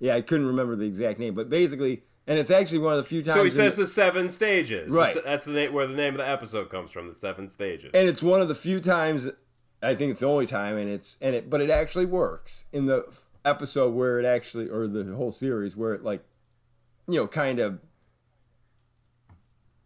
Yeah, 0.00 0.14
I 0.16 0.22
couldn't 0.22 0.46
remember 0.46 0.74
the 0.76 0.86
exact 0.86 1.18
name, 1.20 1.34
but 1.34 1.48
basically, 1.48 2.02
and 2.28 2.38
it's 2.38 2.50
actually 2.52 2.78
one 2.78 2.92
of 2.92 2.98
the 3.02 3.08
few 3.08 3.22
times. 3.24 3.36
So 3.38 3.42
he 3.44 3.50
says 3.50 3.74
the- 3.74 3.82
the 3.82 3.88
seven 3.88 4.30
stages. 4.30 4.92
Right. 4.92 5.14
The 5.14 5.22
that's 5.22 5.46
the 5.46 5.52
name 5.52 5.72
where 5.72 5.86
the 5.88 5.94
name 5.94 6.14
of 6.14 6.18
the 6.18 6.28
episode 6.28 6.70
comes 6.70 6.92
from. 6.92 7.08
The 7.08 7.14
seven 7.16 7.48
stages. 7.48 7.90
and 7.94 8.08
it's 8.08 8.22
one 8.22 8.40
of 8.40 8.46
the 8.48 8.54
few 8.54 8.80
times 8.80 9.28
I 9.82 9.94
think 9.94 10.10
it's 10.12 10.20
the 10.20 10.26
only 10.26 10.46
time, 10.46 10.76
and 10.76 10.88
it's 10.90 11.18
and 11.20 11.34
it, 11.34 11.48
but 11.50 11.60
it 11.60 11.70
actually 11.70 12.06
works 12.06 12.66
in 12.72 12.86
the 12.86 13.04
f- 13.08 13.26
episode 13.44 13.94
where 13.94 14.18
it 14.20 14.24
actually, 14.24 14.68
or 14.68 14.86
the 14.88 15.14
whole 15.14 15.30
series 15.32 15.76
where 15.76 15.94
it 15.94 16.02
like, 16.02 16.22
you 17.06 17.14
know, 17.14 17.26
kind 17.28 17.60
of 17.60 17.78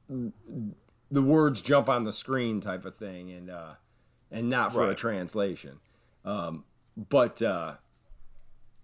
the 0.08 1.22
words 1.22 1.62
jump 1.62 1.88
on 1.88 2.04
the 2.04 2.12
screen 2.12 2.60
type 2.60 2.84
of 2.84 2.94
thing, 2.94 3.30
and 3.30 3.50
uh, 3.50 3.74
and 4.30 4.48
not 4.48 4.72
for 4.72 4.90
a 4.90 4.94
translation, 4.94 5.78
um, 6.24 6.64
but 7.10 7.40
uh, 7.42 7.74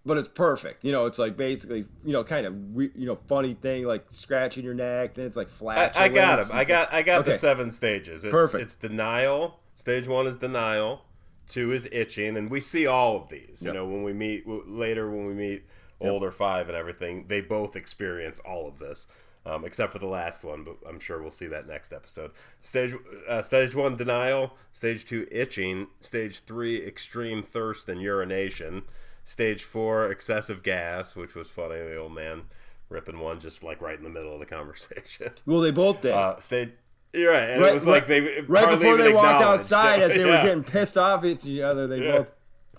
but 0.05 0.17
it's 0.17 0.29
perfect. 0.29 0.83
You 0.83 0.91
know, 0.91 1.05
it's 1.05 1.19
like 1.19 1.35
basically, 1.37 1.85
you 2.05 2.13
know, 2.13 2.23
kind 2.23 2.45
of 2.45 2.55
you 2.75 3.05
know, 3.05 3.15
funny 3.15 3.53
thing 3.53 3.85
like 3.85 4.05
scratching 4.09 4.63
your 4.63 4.73
neck, 4.73 5.13
then 5.15 5.25
it's 5.25 5.37
like 5.37 5.49
flat. 5.49 5.97
I 5.97 6.09
got 6.09 6.39
him. 6.39 6.45
I 6.53 6.63
got 6.65 6.93
I 6.93 7.01
got 7.03 7.21
Okay. 7.21 7.31
the 7.31 7.37
seven 7.37 7.71
stages. 7.71 8.23
It's, 8.23 8.31
Perfect. 8.31 8.63
It's 8.63 8.75
denial. 8.75 9.59
Stage 9.75 10.07
one 10.07 10.27
is 10.27 10.37
denial. 10.37 11.05
Two 11.47 11.73
is 11.73 11.87
itching, 11.91 12.37
and 12.37 12.49
we 12.49 12.61
see 12.61 12.85
all 12.85 13.15
of 13.15 13.29
these. 13.29 13.61
You 13.61 13.67
Yep. 13.67 13.73
know, 13.73 13.85
when 13.87 14.03
we 14.03 14.13
meet 14.13 14.43
later, 14.47 15.09
when 15.09 15.25
we 15.25 15.33
meet 15.33 15.63
older 16.01 16.31
five 16.31 16.67
and 16.69 16.77
everything, 16.77 17.25
they 17.27 17.41
both 17.41 17.75
experience 17.75 18.39
all 18.41 18.67
of 18.67 18.77
this, 18.79 19.07
um, 19.45 19.65
except 19.65 19.91
for 19.91 19.99
the 19.99 20.05
last 20.05 20.43
one. 20.43 20.63
But 20.63 20.77
I'm 20.87 20.99
sure 20.99 21.21
we'll 21.21 21.31
see 21.31 21.47
that 21.47 21.67
next 21.67 21.91
episode. 21.91 22.31
Stage 22.61 22.93
uh, 23.27 23.41
stage 23.41 23.73
one 23.75 23.95
denial. 23.95 24.53
Stage 24.71 25.05
two 25.05 25.27
itching. 25.31 25.87
Stage 25.99 26.41
three 26.41 26.85
extreme 26.85 27.41
thirst 27.43 27.89
and 27.89 28.01
urination. 28.01 28.83
Stage 29.29 29.63
four 29.63 30.09
excessive 30.09 30.63
gas, 30.63 31.15
which 31.15 31.35
was 31.35 31.47
funny. 31.47 31.75
The 31.75 31.97
old 31.97 32.15
man 32.15 32.45
ripping 32.89 33.19
one 33.19 33.39
just 33.39 33.63
like 33.63 33.79
right 33.79 33.95
in 33.95 34.03
the 34.03 34.09
middle 34.09 34.33
of 34.33 34.39
the 34.39 34.45
conversation. 34.47 35.29
Well, 35.45 35.61
they 35.61 35.69
both 35.69 36.01
did. 36.01 36.13
Uh, 36.13 36.39
stage. 36.39 36.71
You're 37.13 37.31
right, 37.31 37.51
and 37.51 37.61
right, 37.61 37.69
it 37.69 37.75
was 37.75 37.85
like 37.85 38.07
they 38.07 38.41
right 38.47 38.67
before 38.67 38.97
they 38.97 39.13
walked 39.13 39.43
outside 39.43 40.01
as 40.01 40.15
they 40.15 40.25
were 40.25 40.41
getting 40.41 40.63
pissed 40.63 40.97
off 40.97 41.23
at 41.23 41.45
each 41.45 41.61
other. 41.61 41.85
They 41.85 41.99
Yeah. 42.03 42.17
both 42.17 42.31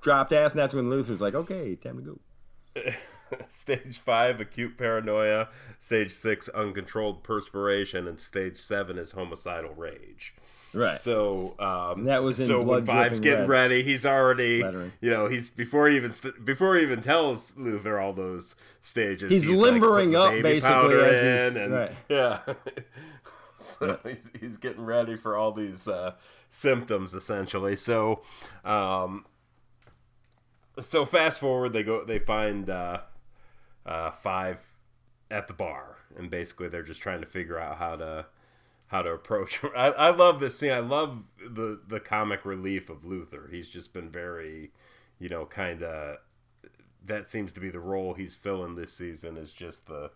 dropped 0.03 0.33
ass, 0.33 0.51
and 0.53 0.59
that's 0.61 0.75
when 0.75 0.91
Luther's 0.91 1.21
like, 1.21 1.37
"Okay, 1.37 1.77
time 1.77 2.05
to 2.05 2.19
go." 2.83 2.91
stage 3.47 3.99
five 3.99 4.41
acute 4.41 4.77
paranoia 4.77 5.49
stage 5.79 6.11
six 6.13 6.49
uncontrolled 6.49 7.23
perspiration 7.23 8.09
and 8.09 8.19
stage 8.19 8.57
seven 8.57 8.99
is 8.99 9.13
homicidal 9.13 9.73
rage 9.75 10.35
Right. 10.73 10.95
so 10.95 11.57
um 11.59 12.05
that 12.05 12.23
was 12.23 12.39
in 12.41 12.47
so 12.47 12.63
when 12.63 12.85
five's 12.87 13.19
getting 13.19 13.41
red. 13.41 13.49
ready 13.49 13.83
he's 13.83 14.07
already 14.07 14.63
Lettering. 14.63 14.93
you 15.01 15.11
know 15.11 15.27
he's 15.27 15.51
before 15.51 15.89
he 15.89 15.97
even 15.97 16.13
st- 16.13 16.45
before 16.45 16.77
he 16.77 16.83
even 16.83 17.01
tells 17.03 17.57
luther 17.57 17.99
all 17.99 18.13
those 18.13 18.55
stages 18.81 19.33
He's 19.33 19.49
like, 19.49 19.59
limbering 19.59 20.13
putting 20.13 20.15
up, 20.15 20.43
basically, 20.43 20.95
as 21.01 21.21
he's- 21.23 21.57
and 21.57 21.73
right. 21.73 21.93
yeah 22.09 22.39
so 23.57 23.99
he's, 24.05 24.31
he's 24.41 24.57
getting 24.59 24.85
ready 24.85 25.17
for 25.17 25.37
all 25.37 25.51
these 25.53 25.89
uh 25.89 26.13
symptoms 26.49 27.15
essentially 27.15 27.75
so 27.75 28.23
um 28.65 29.27
so 30.79 31.05
fast 31.05 31.41
forward 31.41 31.73
they 31.73 31.83
go 31.83 32.05
they 32.05 32.19
find 32.19 32.71
uh 32.71 33.01
uh 33.87 34.11
five 34.11 34.59
at 35.31 35.47
the 35.47 35.53
bar 35.53 35.97
and 36.17 36.31
basically 36.31 36.69
they're 36.69 36.83
just 36.83 37.01
trying 37.03 37.21
to 37.21 37.27
figure 37.27 37.59
out 37.59 37.77
how 37.77 37.97
to 37.97 38.27
how 38.91 39.03
to 39.03 39.11
approach 39.11 39.61
I, 39.77 39.89
I 39.89 40.11
love 40.11 40.41
this 40.41 40.59
scene 40.59 40.73
i 40.73 40.81
love 40.81 41.25
the 41.39 41.81
the 41.87 42.01
comic 42.01 42.45
relief 42.45 42.91
of 42.91 43.05
luther 43.05 43.49
he's 43.51 43.69
just 43.69 43.93
been 43.93 44.11
very 44.11 44.73
you 45.19 45.29
know 45.29 45.47
kind 45.47 45.83
of 45.83 46.19
that 47.05 47.31
seems 47.31 47.53
to 47.53 47.61
be 47.61 47.71
the 47.71 47.81
role 47.81 48.15
he's 48.15 48.35
filling 48.35 48.75
this 48.75 48.93
season 48.93 49.37
is 49.37 49.53
just 49.53 49.87
the 49.87 50.11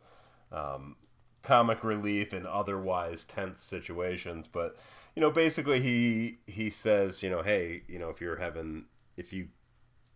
um, 0.53 0.97
comic 1.43 1.83
relief 1.83 2.33
in 2.33 2.47
otherwise 2.47 3.25
tense 3.25 3.63
situations 3.63 4.49
but 4.49 4.77
you 5.15 5.21
know 5.21 5.31
basically 5.31 5.81
he 5.81 6.39
he 6.47 6.71
says 6.71 7.23
you 7.23 7.31
know 7.31 7.43
hey 7.43 7.83
you 7.89 7.99
know 7.99 8.11
if 8.11 8.21
you're 8.21 8.37
having 8.37 8.85
if 9.17 9.33
you 9.33 9.49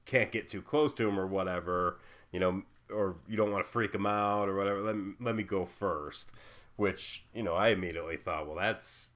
can't 0.05 0.31
get 0.31 0.49
too 0.49 0.63
close 0.63 0.95
to 0.95 1.09
him 1.09 1.19
or 1.19 1.27
whatever 1.27 1.99
you 2.33 2.41
know 2.41 2.63
or 2.91 3.17
you 3.29 3.37
don't 3.37 3.53
want 3.53 3.65
to 3.65 3.71
freak 3.71 3.95
him 3.95 4.07
out 4.07 4.49
or 4.49 4.57
whatever. 4.57 4.81
Let 4.83 4.97
me, 4.97 5.15
let 5.21 5.35
me 5.35 5.43
go 5.43 5.65
first. 5.65 6.33
Which 6.79 7.25
you 7.35 7.43
know, 7.43 7.55
I 7.55 7.71
immediately 7.71 8.17
thought, 8.17 8.47
well, 8.47 8.57
that's 8.57 9.11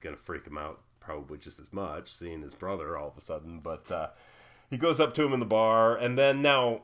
gonna 0.00 0.16
freak 0.16 0.46
him 0.46 0.56
out 0.56 0.80
probably 1.00 1.36
just 1.36 1.58
as 1.58 1.72
much, 1.72 2.12
seeing 2.12 2.42
his 2.42 2.54
brother 2.54 2.96
all 2.96 3.08
of 3.08 3.16
a 3.16 3.20
sudden. 3.20 3.58
But 3.58 3.90
uh, 3.90 4.08
he 4.70 4.76
goes 4.76 5.00
up 5.00 5.14
to 5.14 5.24
him 5.24 5.32
in 5.32 5.40
the 5.40 5.46
bar, 5.46 5.96
and 5.96 6.16
then 6.16 6.42
now, 6.42 6.82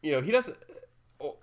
you 0.00 0.12
know, 0.12 0.20
he 0.20 0.30
doesn't. 0.30 0.56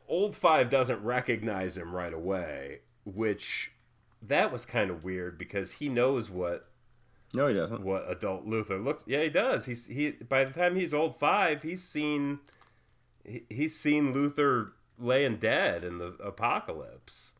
Old 0.08 0.34
Five 0.34 0.70
doesn't 0.70 1.04
recognize 1.04 1.78
him 1.78 1.94
right 1.94 2.14
away, 2.14 2.80
which 3.04 3.74
that 4.22 4.50
was 4.50 4.66
kind 4.66 4.90
of 4.90 5.04
weird 5.04 5.38
because 5.38 5.74
he 5.74 5.90
knows 5.90 6.30
what 6.30 6.70
no, 7.36 7.48
he 7.48 7.54
doesn't. 7.54 7.82
What 7.82 8.10
adult 8.10 8.46
Luther 8.46 8.78
looks? 8.80 9.04
Yeah, 9.06 9.24
he 9.24 9.30
does. 9.30 9.66
He's 9.66 9.88
he. 9.88 10.12
By 10.12 10.46
the 10.46 10.54
time 10.54 10.76
he's 10.76 10.94
old 10.94 11.20
five, 11.20 11.64
he's 11.64 11.84
seen. 11.84 12.40
He, 13.26 13.44
he's 13.50 13.78
seen 13.78 14.14
Luther 14.14 14.74
laying 15.00 15.38
dead 15.38 15.84
in 15.84 15.98
the 15.98 16.16
apocalypse. 16.24 17.34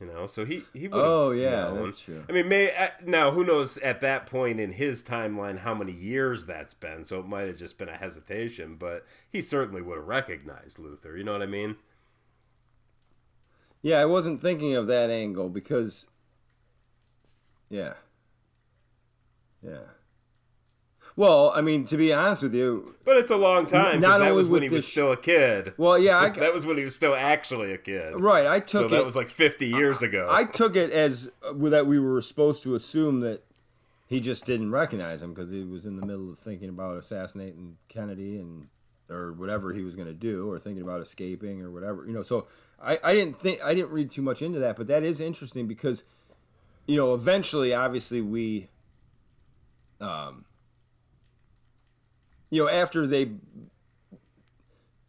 You 0.00 0.06
know, 0.06 0.26
so 0.26 0.46
he 0.46 0.64
he 0.72 0.88
would. 0.88 0.98
Oh 0.98 1.30
yeah, 1.30 1.64
known. 1.64 1.84
that's 1.84 2.00
true. 2.00 2.24
I 2.26 2.32
mean, 2.32 2.48
may 2.48 2.74
uh, 2.74 2.88
now 3.04 3.32
who 3.32 3.44
knows 3.44 3.76
at 3.78 4.00
that 4.00 4.24
point 4.24 4.58
in 4.58 4.72
his 4.72 5.02
timeline 5.02 5.58
how 5.58 5.74
many 5.74 5.92
years 5.92 6.46
that's 6.46 6.72
been? 6.72 7.04
So 7.04 7.20
it 7.20 7.26
might 7.26 7.48
have 7.48 7.58
just 7.58 7.76
been 7.76 7.90
a 7.90 7.96
hesitation, 7.96 8.76
but 8.78 9.04
he 9.28 9.42
certainly 9.42 9.82
would 9.82 9.98
have 9.98 10.06
recognized 10.06 10.78
Luther. 10.78 11.18
You 11.18 11.24
know 11.24 11.32
what 11.32 11.42
I 11.42 11.46
mean? 11.46 11.76
Yeah, 13.82 13.98
I 13.98 14.06
wasn't 14.06 14.40
thinking 14.40 14.74
of 14.74 14.86
that 14.86 15.10
angle 15.10 15.50
because. 15.50 16.08
Yeah. 17.68 17.94
Yeah. 19.62 19.99
Well, 21.20 21.52
I 21.54 21.60
mean, 21.60 21.84
to 21.84 21.98
be 21.98 22.14
honest 22.14 22.42
with 22.42 22.54
you, 22.54 22.94
but 23.04 23.18
it's 23.18 23.30
a 23.30 23.36
long 23.36 23.66
time. 23.66 24.00
Not 24.00 24.20
that 24.20 24.34
was 24.34 24.48
when 24.48 24.62
he 24.62 24.70
was 24.70 24.88
still 24.88 25.12
a 25.12 25.18
kid. 25.18 25.74
Well, 25.76 25.98
yeah, 25.98 26.18
I, 26.18 26.30
that 26.30 26.54
was 26.54 26.64
when 26.64 26.78
he 26.78 26.84
was 26.84 26.96
still 26.96 27.14
actually 27.14 27.74
a 27.74 27.76
kid. 27.76 28.14
Right. 28.16 28.46
I 28.46 28.58
took 28.58 28.68
so 28.68 28.86
it. 28.86 28.88
That 28.88 29.04
was 29.04 29.14
like 29.14 29.28
fifty 29.28 29.66
years 29.66 30.02
I, 30.02 30.06
ago. 30.06 30.28
I 30.30 30.44
took 30.44 30.76
it 30.76 30.90
as 30.90 31.30
uh, 31.46 31.52
that 31.68 31.86
we 31.86 31.98
were 31.98 32.22
supposed 32.22 32.62
to 32.62 32.74
assume 32.74 33.20
that 33.20 33.42
he 34.06 34.18
just 34.18 34.46
didn't 34.46 34.70
recognize 34.70 35.20
him 35.20 35.34
because 35.34 35.50
he 35.50 35.62
was 35.62 35.84
in 35.84 36.00
the 36.00 36.06
middle 36.06 36.30
of 36.32 36.38
thinking 36.38 36.70
about 36.70 36.96
assassinating 36.96 37.76
Kennedy 37.90 38.38
and 38.38 38.68
or 39.10 39.34
whatever 39.34 39.74
he 39.74 39.82
was 39.82 39.96
going 39.96 40.08
to 40.08 40.14
do, 40.14 40.50
or 40.50 40.58
thinking 40.58 40.82
about 40.82 41.02
escaping 41.02 41.60
or 41.60 41.70
whatever. 41.70 42.06
You 42.06 42.14
know, 42.14 42.22
so 42.22 42.46
I, 42.82 42.98
I 43.04 43.12
didn't 43.12 43.38
think 43.38 43.62
I 43.62 43.74
didn't 43.74 43.90
read 43.90 44.10
too 44.10 44.22
much 44.22 44.40
into 44.40 44.58
that, 44.60 44.74
but 44.74 44.86
that 44.86 45.02
is 45.02 45.20
interesting 45.20 45.66
because 45.66 46.02
you 46.86 46.96
know 46.96 47.12
eventually, 47.12 47.74
obviously, 47.74 48.22
we 48.22 48.68
um, 50.00 50.46
you 52.50 52.62
know, 52.62 52.68
after 52.68 53.06
they, 53.06 53.32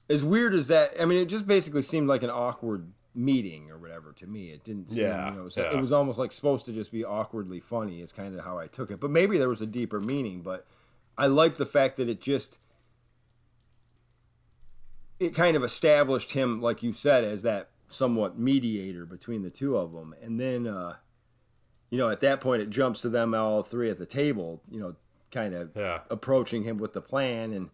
as 0.10 0.24
weird 0.24 0.54
as 0.54 0.68
that, 0.68 0.94
I 1.00 1.06
mean, 1.06 1.18
it 1.18 1.26
just 1.26 1.48
basically 1.48 1.82
seemed 1.82 2.08
like 2.08 2.24
an 2.24 2.30
awkward 2.30 2.92
meeting 3.14 3.70
or 3.70 3.78
whatever 3.78 4.14
to 4.14 4.28
me. 4.28 4.52
It 4.52 4.64
didn't 4.64 4.89
seem, 4.89 5.06
yeah, 5.06 5.32
you 5.32 5.38
know, 5.38 5.50
so 5.50 5.64
yeah. 5.64 5.78
it 5.78 5.82
was 5.82 5.92
almost 5.92 6.20
like 6.20 6.32
supposed 6.32 6.66
to 6.68 6.74
just 6.74 6.92
be 6.92 7.04
awkwardly 7.04 7.60
funny. 7.60 8.02
Is 8.02 8.14
kind 8.14 8.38
of 8.38 8.46
how 8.46 8.58
I 8.58 8.68
took 8.68 8.92
it, 8.92 9.00
but 9.00 9.12
maybe 9.12 9.38
there 9.38 9.50
was 9.50 9.62
a 9.62 9.68
deeper 9.68 10.00
meaning. 10.00 10.42
But 10.42 10.66
I 11.18 11.28
like 11.28 11.56
the 11.56 11.66
fact 11.66 11.98
that 11.98 12.08
it 12.08 12.22
just. 12.22 12.60
It 15.20 15.36
kind 15.36 15.56
of 15.56 15.64
established 15.64 16.32
him, 16.32 16.64
like 16.64 16.82
you 16.82 16.94
said, 16.94 17.24
as 17.24 17.44
that 17.44 17.70
somewhat 17.89 18.39
mediator 18.39 19.06
between 19.06 19.44
the 19.44 19.52
two 19.52 19.78
of 19.78 19.92
them, 19.92 20.16
and 20.20 20.39
then 20.39 20.66
uh, 20.66 20.96
you 21.92 21.98
know, 21.98 22.10
at 22.10 22.22
that 22.22 22.42
point, 22.42 22.62
it 22.62 22.70
jumps 22.72 23.02
to 23.04 23.10
them 23.10 23.36
all 23.36 23.62
three 23.62 23.92
at 23.92 23.98
the 23.98 24.06
table, 24.06 24.62
you 24.72 24.80
know, 24.80 24.96
kind 25.32 25.54
of 25.54 25.72
yeah. 25.76 26.00
approaching 26.10 26.64
him 26.64 26.78
with 26.78 26.94
the 26.94 27.02
plan. 27.02 27.54
And 27.54 27.70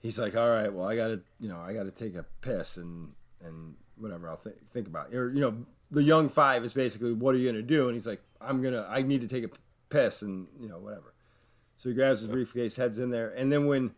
he's 0.00 0.18
like, 0.18 0.36
all 0.36 0.48
right, 0.48 0.72
well, 0.72 0.88
I 0.88 0.96
got 0.96 1.08
to, 1.08 1.20
you 1.40 1.48
know, 1.48 1.60
I 1.60 1.72
got 1.74 1.84
to 1.84 1.90
take 1.90 2.14
a 2.14 2.24
piss 2.40 2.76
and, 2.76 3.12
and 3.44 3.74
whatever 3.96 4.28
I'll 4.28 4.36
th- 4.36 4.56
think 4.70 4.86
about. 4.86 5.12
it. 5.12 5.16
Or, 5.16 5.32
you 5.32 5.40
know, 5.40 5.66
the 5.90 6.02
young 6.02 6.28
five 6.28 6.64
is 6.64 6.72
basically, 6.72 7.12
what 7.12 7.34
are 7.34 7.38
you 7.38 7.44
going 7.44 7.62
to 7.62 7.62
do? 7.62 7.86
And 7.86 7.94
he's 7.94 8.06
like, 8.06 8.22
I'm 8.40 8.62
to, 8.62 8.86
I 8.88 9.02
need 9.02 9.20
to 9.20 9.28
take 9.28 9.44
a 9.44 9.50
piss 9.90 10.22
and, 10.22 10.46
you 10.60 10.68
know, 10.68 10.78
whatever. 10.78 11.14
So 11.76 11.88
he 11.88 11.94
grabs 11.94 12.20
his 12.20 12.28
briefcase, 12.28 12.76
heads 12.76 12.98
in 12.98 13.10
there. 13.10 13.30
And 13.30 13.52
then 13.52 13.66
when. 13.66 13.92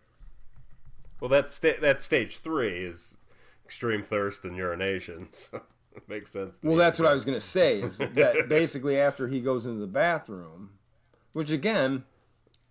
Well, 1.21 1.29
that's, 1.29 1.55
sta- 1.55 1.81
that's 1.81 2.05
stage 2.05 2.39
three 2.39 2.85
is 2.85 3.17
extreme 3.65 4.03
thirst 4.03 4.45
and 4.45 4.57
urination. 4.57 5.29
So. 5.51 5.62
It 5.97 6.09
makes 6.09 6.33
sense. 6.33 6.57
Well, 6.62 6.77
that's 6.77 6.99
what 6.99 7.09
I 7.09 7.15
was 7.15 7.25
going 7.25 7.37
to 7.37 7.41
say. 7.41 7.81
Is 7.81 7.97
that 7.97 8.47
basically 8.49 8.99
after 8.99 9.29
he 9.29 9.41
goes 9.41 9.65
into 9.65 9.79
the 9.79 9.87
bathroom, 9.87 10.71
which 11.33 11.51
again, 11.51 12.05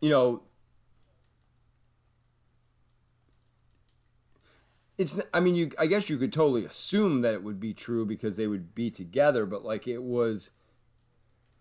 you 0.03 0.09
know, 0.09 0.41
it's. 4.97 5.17
I 5.33 5.39
mean, 5.39 5.55
you. 5.55 5.71
I 5.79 5.87
guess 5.87 6.09
you 6.09 6.17
could 6.17 6.33
totally 6.33 6.65
assume 6.65 7.21
that 7.21 7.33
it 7.33 7.41
would 7.41 7.57
be 7.57 7.73
true 7.73 8.05
because 8.05 8.35
they 8.35 8.45
would 8.45 8.75
be 8.75 8.91
together, 8.91 9.45
but 9.45 9.63
like 9.63 9.87
it 9.87 10.03
was. 10.03 10.51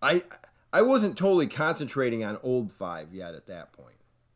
I 0.03 0.25
I 0.73 0.83
wasn't 0.83 1.17
totally 1.17 1.47
concentrating 1.47 2.25
on 2.25 2.37
old 2.43 2.73
five 2.73 3.15
yet 3.15 3.37
at 3.37 3.47
that 3.47 3.73
point. 3.73 3.95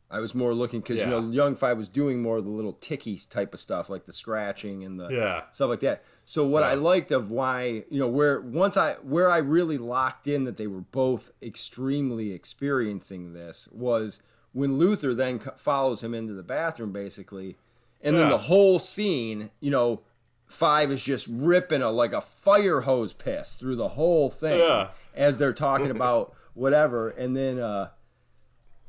I 0.09 0.21
was 0.21 0.33
more 0.33 0.53
looking 0.53 0.79
because 0.79 0.99
yeah. 0.99 1.03
you 1.03 1.09
know 1.11 1.29
young 1.29 1.57
five 1.57 1.77
was 1.77 1.89
doing 1.89 2.21
more 2.21 2.37
of 2.37 2.45
the 2.45 2.49
little 2.49 2.71
ticky 2.71 3.19
type 3.29 3.53
of 3.53 3.59
stuff 3.59 3.89
like 3.89 4.05
the 4.05 4.13
scratching 4.13 4.85
and 4.85 4.97
the 4.97 5.09
yeah. 5.09 5.41
stuff 5.51 5.67
like 5.67 5.81
that. 5.81 6.05
So 6.29 6.45
what 6.45 6.61
yeah. 6.61 6.71
I 6.71 6.73
liked 6.73 7.13
of 7.13 7.31
why 7.31 7.85
you 7.89 7.99
know 7.99 8.09
where 8.09 8.41
once 8.41 8.75
I 8.75 8.95
where 8.95 9.31
I 9.31 9.37
really 9.37 9.77
locked 9.77 10.27
in 10.27 10.43
that 10.43 10.57
they 10.57 10.67
were 10.67 10.81
both 10.81 11.31
extremely 11.41 12.33
experiencing 12.33 13.31
this 13.31 13.69
was 13.71 14.21
when 14.51 14.77
Luther 14.77 15.13
then 15.13 15.39
follows 15.39 16.03
him 16.03 16.13
into 16.13 16.33
the 16.33 16.43
bathroom 16.43 16.91
basically, 16.91 17.55
and 18.01 18.13
yeah. 18.13 18.23
then 18.23 18.31
the 18.31 18.37
whole 18.39 18.77
scene, 18.77 19.51
you 19.61 19.71
know, 19.71 20.01
five 20.47 20.91
is 20.91 21.01
just 21.01 21.27
ripping 21.29 21.81
a 21.81 21.91
like 21.91 22.11
a 22.11 22.19
fire 22.19 22.81
hose 22.81 23.13
piss 23.13 23.55
through 23.55 23.77
the 23.77 23.87
whole 23.87 24.29
thing 24.29 24.59
yeah. 24.59 24.89
as 25.15 25.37
they're 25.37 25.53
talking 25.53 25.91
about 25.91 26.35
whatever, 26.53 27.07
and 27.07 27.37
then 27.37 27.57
uh 27.57 27.87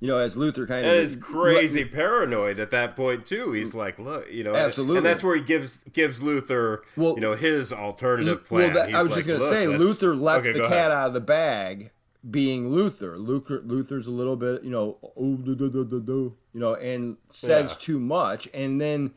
you 0.00 0.06
know, 0.06 0.18
as 0.18 0.36
Luther 0.36 0.66
kind 0.66 0.86
of 0.86 0.92
and 0.92 1.00
is 1.04 1.16
crazy 1.16 1.84
paranoid 1.84 2.60
at 2.60 2.70
that 2.70 2.94
point 2.94 3.26
too. 3.26 3.52
He's 3.52 3.74
like, 3.74 3.98
look, 3.98 4.30
you 4.30 4.44
know, 4.44 4.54
absolutely, 4.54 4.98
and 4.98 5.06
that's 5.06 5.24
where 5.24 5.36
he 5.36 5.42
gives 5.42 5.82
gives 5.92 6.22
Luther, 6.22 6.82
well, 6.96 7.14
you 7.14 7.20
know, 7.20 7.34
his 7.34 7.72
alternative 7.72 8.44
plan. 8.44 8.74
Well, 8.74 8.86
that, 8.86 8.94
I 8.94 9.02
was 9.02 9.10
like, 9.10 9.18
just 9.18 9.28
going 9.28 9.40
to 9.40 9.46
say, 9.46 9.66
Luther 9.66 10.14
lets 10.14 10.48
okay, 10.48 10.58
the 10.58 10.64
cat 10.64 10.72
ahead. 10.72 10.90
out 10.92 11.08
of 11.08 11.14
the 11.14 11.20
bag, 11.20 11.90
being 12.28 12.70
Luther. 12.70 13.18
Luther 13.18 13.60
Luther's 13.64 14.06
a 14.06 14.12
little 14.12 14.36
bit, 14.36 14.62
you 14.62 14.70
know, 14.70 14.98
oh, 15.16 15.38
you 15.44 16.60
know, 16.60 16.74
and 16.74 17.16
says 17.28 17.76
yeah. 17.78 17.86
too 17.86 17.98
much, 17.98 18.48
and 18.54 18.80
then 18.80 19.12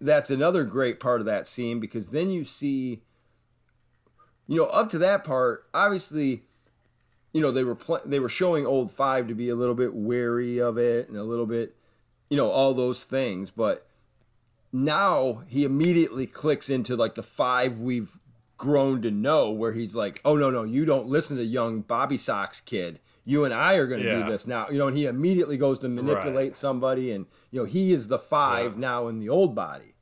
that's 0.00 0.30
another 0.30 0.64
great 0.64 1.00
part 1.00 1.20
of 1.20 1.26
that 1.26 1.48
scene 1.48 1.80
because 1.80 2.10
then 2.10 2.30
you 2.30 2.44
see, 2.44 3.02
you 4.46 4.56
know, 4.56 4.66
up 4.66 4.90
to 4.90 4.98
that 4.98 5.24
part, 5.24 5.66
obviously 5.74 6.44
you 7.34 7.40
know 7.42 7.50
they 7.50 7.64
were 7.64 7.74
pl- 7.74 8.00
they 8.06 8.20
were 8.20 8.28
showing 8.30 8.64
old 8.64 8.90
five 8.90 9.28
to 9.28 9.34
be 9.34 9.50
a 9.50 9.54
little 9.54 9.74
bit 9.74 9.92
wary 9.92 10.58
of 10.58 10.78
it 10.78 11.08
and 11.08 11.18
a 11.18 11.24
little 11.24 11.44
bit 11.44 11.76
you 12.30 12.36
know 12.38 12.48
all 12.48 12.72
those 12.72 13.04
things 13.04 13.50
but 13.50 13.86
now 14.72 15.42
he 15.46 15.64
immediately 15.64 16.26
clicks 16.26 16.70
into 16.70 16.96
like 16.96 17.16
the 17.16 17.22
five 17.22 17.80
we've 17.80 18.18
grown 18.56 19.02
to 19.02 19.10
know 19.10 19.50
where 19.50 19.72
he's 19.72 19.94
like 19.94 20.20
oh 20.24 20.36
no 20.36 20.50
no 20.50 20.62
you 20.62 20.86
don't 20.86 21.06
listen 21.06 21.36
to 21.36 21.44
young 21.44 21.80
bobby 21.80 22.16
sox 22.16 22.60
kid 22.60 23.00
you 23.24 23.44
and 23.44 23.52
i 23.52 23.74
are 23.74 23.86
going 23.86 24.00
to 24.00 24.06
yeah. 24.06 24.22
do 24.22 24.30
this 24.30 24.46
now 24.46 24.68
you 24.70 24.78
know 24.78 24.86
and 24.86 24.96
he 24.96 25.06
immediately 25.06 25.56
goes 25.56 25.80
to 25.80 25.88
manipulate 25.88 26.34
right. 26.34 26.56
somebody 26.56 27.10
and 27.10 27.26
you 27.50 27.60
know 27.60 27.66
he 27.66 27.92
is 27.92 28.08
the 28.08 28.18
five 28.18 28.74
yeah. 28.74 28.80
now 28.80 29.08
in 29.08 29.18
the 29.18 29.28
old 29.28 29.54
body 29.54 29.93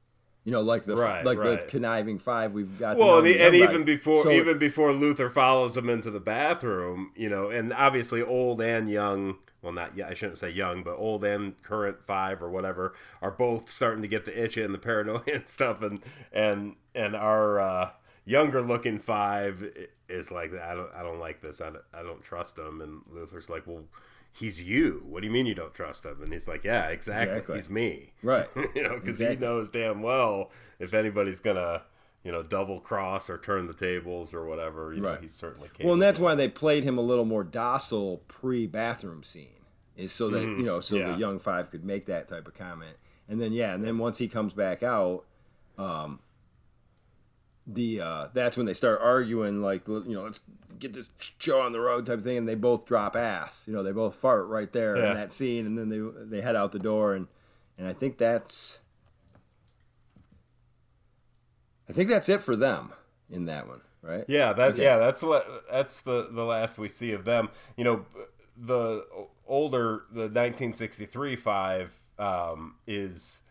you 0.44 0.50
know, 0.50 0.60
like 0.60 0.82
the 0.84 0.96
right, 0.96 1.24
like 1.24 1.38
right. 1.38 1.60
the 1.60 1.66
conniving 1.66 2.18
five 2.18 2.52
we've 2.52 2.78
got. 2.78 2.96
Well, 2.96 3.18
and, 3.18 3.26
and 3.28 3.54
even 3.54 3.84
before 3.84 4.22
so, 4.22 4.30
even 4.30 4.58
before 4.58 4.92
Luther 4.92 5.30
follows 5.30 5.76
him 5.76 5.88
into 5.88 6.10
the 6.10 6.20
bathroom, 6.20 7.12
you 7.14 7.28
know, 7.28 7.50
and 7.50 7.72
obviously 7.72 8.22
old 8.22 8.60
and 8.60 8.90
young. 8.90 9.38
Well, 9.62 9.72
not 9.72 10.00
I 10.00 10.14
shouldn't 10.14 10.38
say 10.38 10.50
young, 10.50 10.82
but 10.82 10.96
old 10.96 11.24
and 11.24 11.60
current 11.62 12.02
five 12.02 12.42
or 12.42 12.50
whatever 12.50 12.94
are 13.20 13.30
both 13.30 13.70
starting 13.70 14.02
to 14.02 14.08
get 14.08 14.24
the 14.24 14.42
itch 14.44 14.56
and 14.56 14.74
the 14.74 14.78
paranoia 14.78 15.22
and 15.32 15.46
stuff, 15.46 15.80
and 15.82 16.00
and 16.32 16.74
and 16.94 17.14
our 17.14 17.60
uh, 17.60 17.90
younger 18.24 18.62
looking 18.62 18.98
five 18.98 19.64
is 20.08 20.32
like, 20.32 20.52
I 20.52 20.74
don't 20.74 20.92
I 20.92 21.04
don't 21.04 21.20
like 21.20 21.40
this. 21.40 21.60
I 21.60 21.66
don't, 21.66 21.84
I 21.94 22.02
don't 22.02 22.22
trust 22.22 22.58
him. 22.58 22.80
And 22.80 23.02
Luther's 23.08 23.48
like, 23.48 23.66
well 23.68 23.84
he's 24.32 24.62
you. 24.62 25.04
What 25.06 25.20
do 25.20 25.26
you 25.26 25.32
mean 25.32 25.46
you 25.46 25.54
don't 25.54 25.74
trust 25.74 26.04
him? 26.04 26.22
And 26.22 26.32
he's 26.32 26.48
like, 26.48 26.64
yeah, 26.64 26.88
exactly. 26.88 27.28
exactly. 27.28 27.56
He's 27.56 27.70
me. 27.70 28.12
Right. 28.22 28.48
you 28.74 28.82
know, 28.82 28.94
because 28.94 29.20
exactly. 29.20 29.36
he 29.36 29.40
knows 29.40 29.70
damn 29.70 30.02
well 30.02 30.50
if 30.78 30.94
anybody's 30.94 31.40
gonna, 31.40 31.82
you 32.24 32.32
know, 32.32 32.42
double 32.42 32.80
cross 32.80 33.28
or 33.28 33.38
turn 33.38 33.66
the 33.66 33.74
tables 33.74 34.32
or 34.32 34.46
whatever. 34.46 34.92
You 34.94 35.02
right. 35.02 35.14
know, 35.14 35.20
he's 35.20 35.34
certainly 35.34 35.68
capable. 35.68 35.86
Well, 35.86 35.92
and 35.94 36.02
that's 36.02 36.18
why 36.18 36.34
they 36.34 36.48
played 36.48 36.84
him 36.84 36.98
a 36.98 37.02
little 37.02 37.24
more 37.24 37.44
docile 37.44 38.22
pre 38.28 38.66
bathroom 38.66 39.22
scene, 39.22 39.60
is 39.96 40.12
so 40.12 40.28
that 40.30 40.42
mm-hmm. 40.42 40.60
you 40.60 40.66
know, 40.66 40.80
so 40.80 40.96
yeah. 40.96 41.12
the 41.12 41.18
young 41.18 41.38
five 41.38 41.70
could 41.70 41.84
make 41.84 42.06
that 42.06 42.28
type 42.28 42.48
of 42.48 42.54
comment. 42.54 42.96
And 43.28 43.40
then 43.40 43.52
yeah, 43.52 43.74
and 43.74 43.84
then 43.84 43.98
once 43.98 44.18
he 44.18 44.28
comes 44.28 44.52
back 44.52 44.82
out, 44.82 45.24
um, 45.78 46.20
the 47.66 48.00
uh, 48.00 48.26
that's 48.34 48.56
when 48.56 48.66
they 48.66 48.74
start 48.74 49.00
arguing 49.02 49.62
like 49.62 49.86
you 49.86 50.04
know 50.06 50.22
let's 50.22 50.40
get 50.78 50.92
this 50.92 51.10
show 51.38 51.60
on 51.60 51.72
the 51.72 51.80
road 51.80 52.06
type 52.06 52.18
of 52.18 52.24
thing 52.24 52.36
and 52.36 52.48
they 52.48 52.56
both 52.56 52.86
drop 52.86 53.14
ass 53.14 53.64
you 53.68 53.72
know 53.72 53.84
they 53.84 53.92
both 53.92 54.16
fart 54.16 54.48
right 54.48 54.72
there 54.72 54.96
yeah. 54.96 55.10
in 55.10 55.16
that 55.16 55.32
scene 55.32 55.64
and 55.64 55.78
then 55.78 55.88
they 55.88 56.00
they 56.24 56.42
head 56.42 56.56
out 56.56 56.72
the 56.72 56.78
door 56.78 57.14
and 57.14 57.28
and 57.78 57.86
I 57.86 57.92
think 57.92 58.18
that's 58.18 58.80
I 61.88 61.92
think 61.92 62.08
that's 62.08 62.28
it 62.28 62.42
for 62.42 62.56
them 62.56 62.92
in 63.30 63.46
that 63.46 63.68
one, 63.68 63.80
right? 64.02 64.24
Yeah, 64.28 64.52
that 64.52 64.72
Okay. 64.72 64.82
yeah, 64.82 64.98
that's 64.98 65.22
what 65.22 65.64
that's 65.70 66.00
the 66.00 66.28
the 66.30 66.44
last 66.44 66.78
we 66.78 66.88
see 66.88 67.12
of 67.12 67.24
them. 67.24 67.50
You 67.76 67.84
know, 67.84 68.06
the 68.56 69.04
older 69.46 70.04
the 70.10 70.22
1963 70.22 71.36
five 71.36 71.92
um, 72.18 72.76
is, 72.86 73.42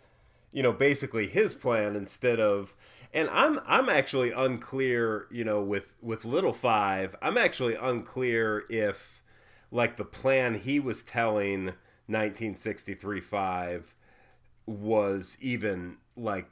you 0.51 0.64
know, 0.64 0.72
basically 0.74 1.28
his 1.28 1.53
plan 1.53 1.95
instead 1.95 2.39
of. 2.39 2.76
And 3.14 3.30
I'm 3.30 3.59
I'm 3.66 3.89
actually 3.89 4.32
unclear, 4.32 5.28
you 5.32 5.43
know, 5.43 5.62
with 5.62 5.93
with 6.01 6.26
little 6.26 6.53
five. 6.53 7.16
I'm 7.22 7.38
actually 7.38 7.76
unclear 7.76 8.64
if, 8.70 9.22
like, 9.70 9.97
the 9.97 10.05
plan 10.05 10.55
he 10.55 10.80
was 10.80 11.03
telling 11.03 11.66
1963 12.07 13.20
five 13.22 13.95
was 14.66 15.38
even 15.41 15.97
like 16.16 16.47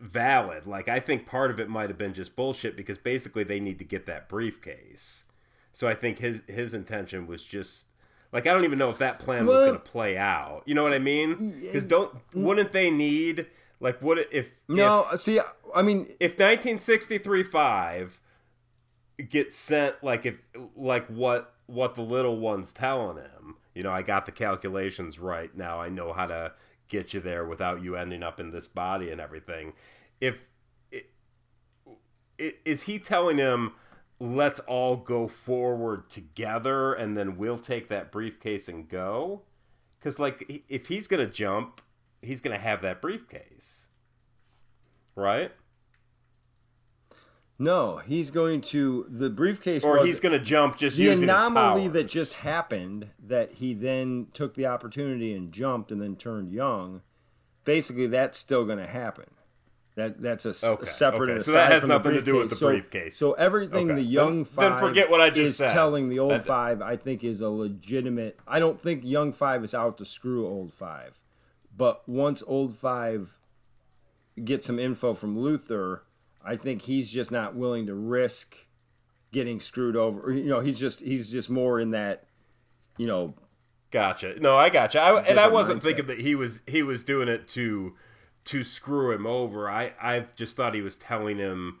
valid. 0.00 0.66
Like 0.66 0.88
I 0.88 1.00
think 1.00 1.26
part 1.26 1.50
of 1.50 1.60
it 1.60 1.68
might 1.68 1.88
have 1.88 1.98
been 1.98 2.14
just 2.14 2.36
bullshit 2.36 2.76
because 2.76 2.98
basically 2.98 3.44
they 3.44 3.60
need 3.60 3.78
to 3.78 3.84
get 3.84 4.06
that 4.06 4.28
briefcase. 4.28 5.24
So 5.72 5.86
I 5.88 5.94
think 5.94 6.18
his 6.18 6.42
his 6.48 6.74
intention 6.74 7.26
was 7.26 7.44
just 7.44 7.86
like 8.32 8.46
I 8.46 8.52
don't 8.54 8.64
even 8.64 8.78
know 8.78 8.90
if 8.90 8.98
that 8.98 9.18
plan 9.18 9.46
was 9.46 9.56
going 9.66 9.72
to 9.74 9.78
play 9.78 10.16
out. 10.16 10.62
You 10.66 10.74
know 10.74 10.82
what 10.82 10.92
I 10.92 10.98
mean? 10.98 11.34
Because 11.60 11.84
don't 11.86 12.14
wouldn't 12.34 12.72
they 12.72 12.90
need 12.90 13.46
like 13.80 14.00
what 14.02 14.18
if 14.32 14.60
No, 14.68 15.06
if, 15.12 15.20
see, 15.20 15.40
I 15.74 15.82
mean, 15.82 16.06
if 16.20 16.32
1963 16.32 17.42
five 17.44 18.20
gets 19.28 19.56
sent 19.56 19.96
like 20.02 20.26
if 20.26 20.38
like 20.76 21.06
what 21.08 21.54
what 21.66 21.94
the 21.94 22.02
little 22.02 22.38
one's 22.38 22.72
telling 22.72 23.16
him 23.16 23.56
you 23.74 23.82
know 23.82 23.90
i 23.90 24.00
got 24.00 24.26
the 24.26 24.32
calculations 24.32 25.18
right. 25.18 25.56
Now 25.56 25.80
i 25.80 25.88
know 25.88 26.12
how 26.12 26.26
to 26.26 26.52
get 26.88 27.14
you 27.14 27.20
there 27.20 27.44
without 27.44 27.82
you 27.82 27.96
ending 27.96 28.22
up 28.22 28.40
in 28.40 28.50
this 28.50 28.66
body 28.66 29.10
and 29.10 29.20
everything. 29.20 29.74
If 30.20 30.50
it, 30.90 31.10
it, 32.38 32.58
is 32.64 32.84
he 32.84 32.98
telling 32.98 33.36
him 33.36 33.72
let's 34.20 34.58
all 34.60 34.96
go 34.96 35.28
forward 35.28 36.10
together 36.10 36.92
and 36.92 37.16
then 37.16 37.36
we'll 37.36 37.58
take 37.58 37.88
that 37.88 38.10
briefcase 38.10 38.68
and 38.68 38.88
go? 38.88 39.42
Because 39.98 40.18
like 40.18 40.64
if 40.68 40.88
he's 40.88 41.06
gonna 41.06 41.26
jump 41.26 41.80
he's 42.22 42.40
gonna 42.40 42.58
have 42.58 42.82
that 42.82 43.00
briefcase 43.00 43.88
right 45.14 45.52
no, 47.60 47.96
he's 47.98 48.30
going 48.30 48.60
to 48.60 49.04
the 49.08 49.28
briefcase, 49.30 49.82
or 49.82 50.04
he's 50.06 50.20
going 50.20 50.32
to 50.32 50.38
jump 50.38 50.76
just 50.76 50.96
the 50.96 51.08
anomaly 51.08 51.88
that 51.88 52.04
just 52.04 52.34
happened 52.34 53.08
that 53.26 53.54
he 53.54 53.74
then 53.74 54.28
took 54.32 54.54
the 54.54 54.66
opportunity 54.66 55.34
and 55.34 55.50
jumped 55.50 55.90
and 55.90 56.00
then 56.00 56.14
turned 56.14 56.52
young. 56.52 57.02
Basically, 57.64 58.06
that's 58.06 58.38
still 58.38 58.64
going 58.64 58.78
to 58.78 58.86
happen. 58.86 59.24
That 59.96 60.22
that's 60.22 60.46
a, 60.46 60.50
Okay, 60.68 60.84
separate. 60.84 61.30
okay. 61.30 61.38
So 61.40 61.50
that 61.50 61.72
has 61.72 61.84
nothing 61.84 62.12
to 62.12 62.22
do 62.22 62.36
with 62.36 62.50
the 62.50 62.64
briefcase. 62.64 63.16
So, 63.16 63.32
everything 63.32 63.90
Okay. 63.90 63.96
the 64.02 64.06
young 64.06 64.44
Then- 64.44 64.54
then 64.56 64.70
five 64.70 64.78
forget 64.80 65.10
what 65.10 65.20
I 65.20 65.28
just 65.30 65.48
is 65.50 65.56
said. 65.56 65.72
telling 65.72 66.08
the 66.10 66.20
old 66.20 66.30
That's- 66.30 66.46
five, 66.46 66.80
I 66.80 66.94
think, 66.94 67.24
is 67.24 67.40
a 67.40 67.48
legitimate. 67.48 68.38
I 68.46 68.60
don't 68.60 68.80
think 68.80 69.04
young 69.04 69.32
five 69.32 69.64
is 69.64 69.74
out 69.74 69.98
to 69.98 70.04
screw 70.04 70.46
old 70.46 70.72
five, 70.72 71.20
but 71.78 72.06
once 72.08 72.42
old 72.46 72.76
five 72.76 73.38
gets 74.44 74.66
some 74.66 74.78
info 74.78 75.14
from 75.14 75.38
Luther, 75.38 76.02
I 76.44 76.56
think 76.56 76.82
he's 76.82 77.10
just 77.10 77.32
not 77.32 77.54
willing 77.54 77.86
to 77.86 77.94
risk 77.94 78.66
getting 79.32 79.60
screwed 79.60 79.96
over. 79.96 80.32
You 80.32 80.50
know, 80.50 80.60
he's 80.60 80.78
just 80.78 81.00
he's 81.00 81.30
just 81.30 81.48
more 81.48 81.80
in 81.80 81.92
that, 81.92 82.24
you 82.98 83.06
know, 83.06 83.34
Gotcha. 83.90 84.38
No, 84.38 84.54
I 84.54 84.68
gotcha. 84.68 85.00
I, 85.00 85.22
and 85.22 85.40
I 85.40 85.48
wasn't 85.48 85.80
mindset. 85.80 85.84
thinking 85.84 86.06
that 86.08 86.20
he 86.20 86.34
was 86.34 86.60
he 86.66 86.82
was 86.82 87.04
doing 87.04 87.28
it 87.28 87.48
to 87.48 87.94
to 88.46 88.64
screw 88.64 89.12
him 89.12 89.26
over. 89.26 89.70
I 89.70 89.92
I 90.00 90.26
just 90.36 90.56
thought 90.56 90.74
he 90.74 90.82
was 90.82 90.96
telling 90.96 91.38
him 91.38 91.78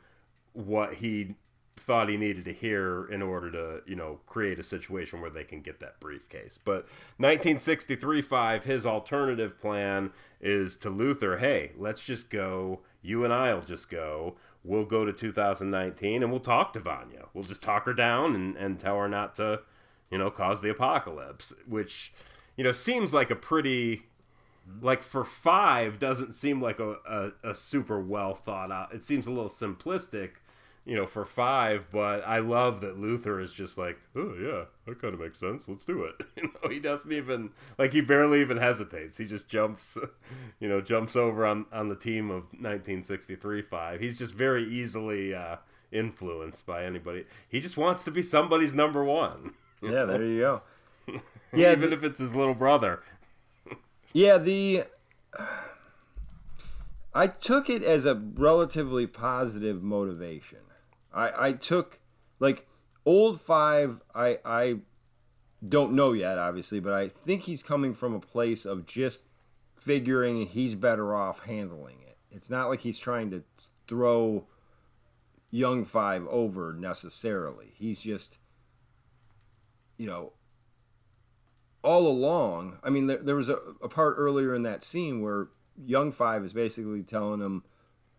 what 0.54 0.94
he 0.94 1.34
thought 1.78 2.08
he 2.08 2.16
needed 2.16 2.44
to 2.44 2.52
hear 2.52 3.06
in 3.06 3.22
order 3.22 3.50
to 3.50 3.82
you 3.86 3.96
know 3.96 4.20
create 4.26 4.58
a 4.58 4.62
situation 4.62 5.20
where 5.20 5.30
they 5.30 5.44
can 5.44 5.60
get 5.60 5.80
that 5.80 6.00
briefcase. 6.00 6.58
But 6.62 6.86
1963 7.18 8.22
five, 8.22 8.64
his 8.64 8.86
alternative 8.86 9.58
plan 9.60 10.12
is 10.40 10.76
to 10.78 10.90
Luther. 10.90 11.38
Hey, 11.38 11.72
let's 11.76 12.04
just 12.04 12.30
go. 12.30 12.80
You 13.02 13.24
and 13.24 13.32
I'll 13.32 13.62
just 13.62 13.90
go. 13.90 14.36
We'll 14.64 14.84
go 14.84 15.04
to 15.04 15.12
2019 15.12 16.22
and 16.22 16.32
we'll 16.32 16.40
talk 16.40 16.72
to 16.72 16.80
Vanya. 16.80 17.26
We'll 17.32 17.44
just 17.44 17.62
talk 17.62 17.86
her 17.86 17.94
down 17.94 18.34
and, 18.34 18.56
and 18.56 18.78
tell 18.78 18.98
her 18.98 19.08
not 19.08 19.34
to 19.36 19.60
you 20.10 20.18
know, 20.18 20.30
cause 20.30 20.60
the 20.60 20.70
apocalypse, 20.70 21.54
which, 21.66 22.12
you 22.56 22.64
know, 22.64 22.72
seems 22.72 23.12
like 23.12 23.30
a 23.30 23.36
pretty, 23.36 24.04
like 24.80 25.02
for 25.02 25.24
five, 25.24 25.98
doesn't 25.98 26.34
seem 26.34 26.62
like 26.62 26.80
a, 26.80 26.96
a, 27.08 27.50
a 27.50 27.54
super 27.54 28.00
well 28.00 28.34
thought 28.34 28.70
out. 28.70 28.94
It 28.94 29.04
seems 29.04 29.26
a 29.26 29.30
little 29.30 29.50
simplistic, 29.50 30.32
you 30.88 30.96
know, 30.96 31.04
for 31.04 31.26
five, 31.26 31.86
but 31.92 32.26
I 32.26 32.38
love 32.38 32.80
that 32.80 32.98
Luther 32.98 33.40
is 33.40 33.52
just 33.52 33.76
like, 33.76 33.98
oh, 34.16 34.34
yeah, 34.40 34.64
that 34.86 34.98
kind 34.98 35.12
of 35.12 35.20
makes 35.20 35.38
sense. 35.38 35.64
Let's 35.68 35.84
do 35.84 36.04
it. 36.04 36.14
You 36.38 36.44
know, 36.44 36.70
he 36.70 36.80
doesn't 36.80 37.12
even, 37.12 37.50
like, 37.76 37.92
he 37.92 38.00
barely 38.00 38.40
even 38.40 38.56
hesitates. 38.56 39.18
He 39.18 39.26
just 39.26 39.48
jumps, 39.48 39.98
you 40.60 40.68
know, 40.68 40.80
jumps 40.80 41.14
over 41.14 41.44
on, 41.44 41.66
on 41.72 41.90
the 41.90 41.94
team 41.94 42.30
of 42.30 42.44
1963 42.52 43.60
five. 43.60 44.00
He's 44.00 44.16
just 44.16 44.34
very 44.34 44.66
easily, 44.66 45.34
uh, 45.34 45.56
influenced 45.92 46.64
by 46.64 46.84
anybody. 46.84 47.26
He 47.48 47.60
just 47.60 47.76
wants 47.76 48.02
to 48.04 48.10
be 48.10 48.22
somebody's 48.22 48.72
number 48.72 49.04
one. 49.04 49.52
yeah, 49.82 50.06
there 50.06 50.24
you 50.24 50.40
go. 50.40 50.62
Yeah, 51.52 51.72
even 51.72 51.92
if 51.92 52.02
it's 52.02 52.20
his 52.20 52.34
little 52.34 52.54
brother. 52.54 53.02
Yeah, 54.14 54.38
the 54.38 54.84
I 57.14 57.26
took 57.26 57.68
it 57.68 57.82
as 57.82 58.04
a 58.04 58.14
relatively 58.14 59.06
positive 59.06 59.82
motivation. 59.82 60.58
I 61.18 61.48
I 61.48 61.52
took 61.52 62.00
like 62.38 62.66
old 63.04 63.40
five. 63.40 64.00
I 64.14 64.38
I 64.44 64.76
don't 65.66 65.92
know 65.92 66.12
yet, 66.12 66.38
obviously, 66.38 66.80
but 66.80 66.92
I 66.92 67.08
think 67.08 67.42
he's 67.42 67.62
coming 67.62 67.94
from 67.94 68.14
a 68.14 68.20
place 68.20 68.64
of 68.64 68.86
just 68.86 69.28
figuring 69.80 70.46
he's 70.46 70.74
better 70.74 71.14
off 71.14 71.40
handling 71.40 71.98
it. 72.06 72.18
It's 72.30 72.50
not 72.50 72.68
like 72.68 72.80
he's 72.80 72.98
trying 72.98 73.30
to 73.30 73.42
throw 73.86 74.46
young 75.50 75.84
five 75.84 76.26
over 76.28 76.72
necessarily. 76.72 77.72
He's 77.74 78.00
just 78.00 78.38
you 79.96 80.06
know 80.06 80.32
all 81.82 82.06
along, 82.06 82.78
I 82.82 82.90
mean, 82.90 83.06
there, 83.06 83.18
there 83.18 83.36
was 83.36 83.48
a, 83.48 83.58
a 83.82 83.88
part 83.88 84.16
earlier 84.18 84.54
in 84.54 84.62
that 84.64 84.82
scene 84.82 85.20
where 85.20 85.48
Young 85.86 86.12
Five 86.12 86.44
is 86.44 86.52
basically 86.52 87.02
telling 87.02 87.40
him, 87.40 87.64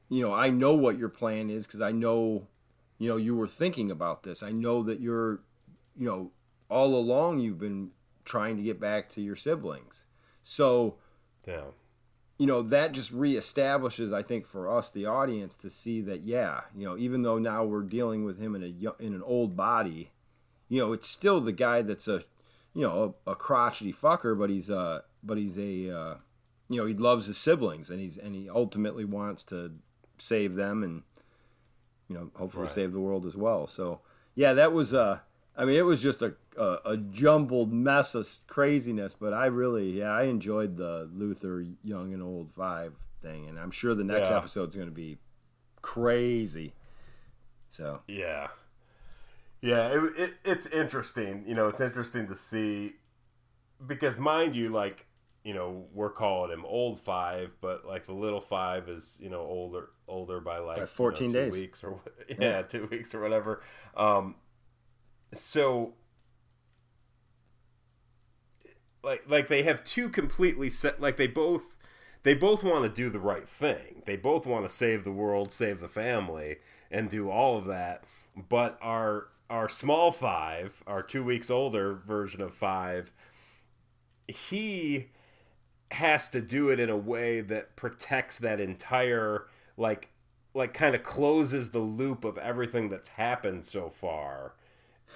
you 0.09 0.21
know, 0.21 0.33
I 0.33 0.49
know 0.49 0.73
what 0.73 0.97
your 0.97 1.09
plan 1.09 1.49
is 1.49 1.67
because 1.67 1.81
I 1.81 1.91
know, 1.91 2.47
you 2.99 3.09
know, 3.09 3.17
you 3.17 3.35
were 3.35 3.47
thinking 3.47 3.89
about 3.89 4.21
this. 4.23 4.43
I 4.43 4.51
know 4.51 4.83
that 4.83 4.99
you're, 4.99 5.39
you 5.97 6.05
know, 6.05 6.31
all 6.69 6.93
along 6.95 7.39
you've 7.39 7.57
been 7.59 7.89
trying 8.25 8.57
to 8.57 8.61
get 8.63 8.79
back 8.79 9.09
to 9.09 9.21
your 9.21 9.35
siblings. 9.35 10.05
So, 10.43 10.97
Yeah. 11.47 11.71
you 12.37 12.45
know, 12.45 12.61
that 12.61 12.91
just 12.91 13.11
reestablishes, 13.11 14.13
I 14.13 14.21
think, 14.21 14.45
for 14.45 14.69
us, 14.69 14.91
the 14.91 15.05
audience, 15.07 15.57
to 15.57 15.69
see 15.69 16.01
that, 16.01 16.21
yeah, 16.21 16.61
you 16.75 16.85
know, 16.85 16.95
even 16.97 17.23
though 17.23 17.39
now 17.39 17.63
we're 17.65 17.81
dealing 17.81 18.23
with 18.23 18.37
him 18.39 18.53
in 18.55 18.61
a 18.63 19.03
in 19.03 19.13
an 19.13 19.23
old 19.23 19.55
body, 19.55 20.11
you 20.67 20.79
know, 20.79 20.93
it's 20.93 21.07
still 21.07 21.41
the 21.41 21.51
guy 21.51 21.81
that's 21.81 22.07
a, 22.07 22.23
you 22.75 22.81
know, 22.83 23.15
a, 23.25 23.31
a 23.31 23.35
crotchety 23.35 23.91
fucker, 23.91 24.37
but 24.37 24.49
he's 24.49 24.69
uh, 24.69 25.01
but 25.23 25.37
he's 25.37 25.57
a, 25.57 25.89
uh, 25.89 26.15
you 26.69 26.79
know, 26.79 26.85
he 26.85 26.93
loves 26.93 27.25
his 27.25 27.37
siblings, 27.37 27.89
and 27.89 27.99
he's 27.99 28.15
and 28.17 28.35
he 28.35 28.47
ultimately 28.49 29.05
wants 29.05 29.43
to 29.45 29.71
save 30.19 30.55
them, 30.55 30.83
and 30.83 31.01
you 32.09 32.15
know, 32.15 32.29
hopefully 32.35 32.63
Right. 32.63 32.71
save 32.71 32.91
the 32.91 32.99
world 32.99 33.25
as 33.25 33.37
well. 33.37 33.67
So, 33.67 34.01
yeah, 34.35 34.51
that 34.53 34.73
was 34.73 34.93
uh. 34.93 35.19
I 35.57 35.65
mean, 35.65 35.75
it 35.75 35.81
was 35.85 36.01
just 36.01 36.21
a, 36.21 36.35
a, 36.57 36.77
a 36.85 36.97
jumbled 36.97 37.73
mess 37.73 38.15
of 38.15 38.25
craziness, 38.47 39.13
but 39.13 39.33
I 39.33 39.47
really, 39.47 39.99
yeah, 39.99 40.11
I 40.11 40.23
enjoyed 40.23 40.77
the 40.77 41.09
Luther 41.13 41.65
Young 41.83 42.13
and 42.13 42.23
Old 42.23 42.49
Five 42.51 42.93
thing, 43.21 43.45
and 43.47 43.59
I'm 43.59 43.71
sure 43.71 43.93
the 43.93 44.05
next 44.05 44.29
Yeah. 44.29 44.37
episode's 44.37 44.75
going 44.77 44.87
to 44.87 44.93
be 44.93 45.17
crazy. 45.81 46.73
So, 47.69 48.01
Yeah. 48.07 48.47
Yeah, 49.61 49.89
it, 49.89 50.13
it, 50.17 50.33
it's 50.45 50.67
interesting. 50.67 51.43
You 51.45 51.55
know, 51.55 51.67
it's 51.67 51.81
interesting 51.81 52.27
to 52.27 52.35
see 52.37 52.93
because, 53.85 54.17
mind 54.17 54.55
you, 54.55 54.69
like, 54.69 55.05
you 55.49 55.55
know, 55.55 55.87
we're 55.95 56.11
calling 56.11 56.51
him 56.51 56.63
old 56.63 56.99
five, 57.01 57.55
but 57.59 57.83
like 57.83 58.05
the 58.05 58.13
little 58.13 58.39
five 58.39 58.87
is, 58.87 59.19
you 59.19 59.31
know, 59.31 59.39
older 59.41 59.89
older 60.07 60.39
by 60.39 60.59
like 60.59 60.75
By 60.75 60.81
you 60.81 60.81
know, 60.81 60.85
14 60.85 61.27
two 61.29 61.33
days. 61.33 61.53
weeks 61.53 61.83
or 61.83 61.99
yeah, 62.29 62.35
Yeah. 62.39 62.61
two 62.61 62.85
weeks 62.91 63.15
or 63.15 63.19
whatever. 63.19 63.63
Um, 63.97 64.35
so 65.33 65.95
like 69.03 69.23
like 69.27 69.47
they 69.47 69.63
have 69.63 69.83
two 69.83 70.07
completely 70.07 70.69
set 70.69 71.01
like 71.01 71.17
they 71.17 71.25
both 71.25 71.63
they 72.21 72.35
both 72.35 72.63
want 72.63 72.83
to 72.83 72.89
do 72.89 73.09
the 73.09 73.19
right 73.19 73.49
thing. 73.49 74.03
They 74.05 74.17
both 74.17 74.45
want 74.45 74.65
to 74.67 74.69
save 74.69 75.03
the 75.03 75.11
world, 75.11 75.51
save 75.51 75.79
the 75.79 75.87
family, 75.87 76.57
and 76.91 77.09
do 77.09 77.31
all 77.31 77.57
of 77.57 77.65
that. 77.65 78.03
But 78.49 78.77
our 78.83 79.29
our 79.49 79.67
small 79.67 80.11
five, 80.11 80.83
our 80.85 81.01
two 81.01 81.23
weeks 81.23 81.49
older 81.49 81.95
version 81.95 82.39
of 82.43 82.53
five, 82.53 83.11
he 84.27 85.07
has 85.91 86.29
to 86.29 86.41
do 86.41 86.69
it 86.69 86.79
in 86.79 86.89
a 86.89 86.97
way 86.97 87.41
that 87.41 87.75
protects 87.75 88.37
that 88.39 88.59
entire 88.59 89.47
like 89.77 90.09
like 90.53 90.73
kind 90.73 90.95
of 90.95 91.03
closes 91.03 91.71
the 91.71 91.79
loop 91.79 92.23
of 92.23 92.37
everything 92.37 92.89
that's 92.89 93.09
happened 93.09 93.63
so 93.65 93.89
far 93.89 94.53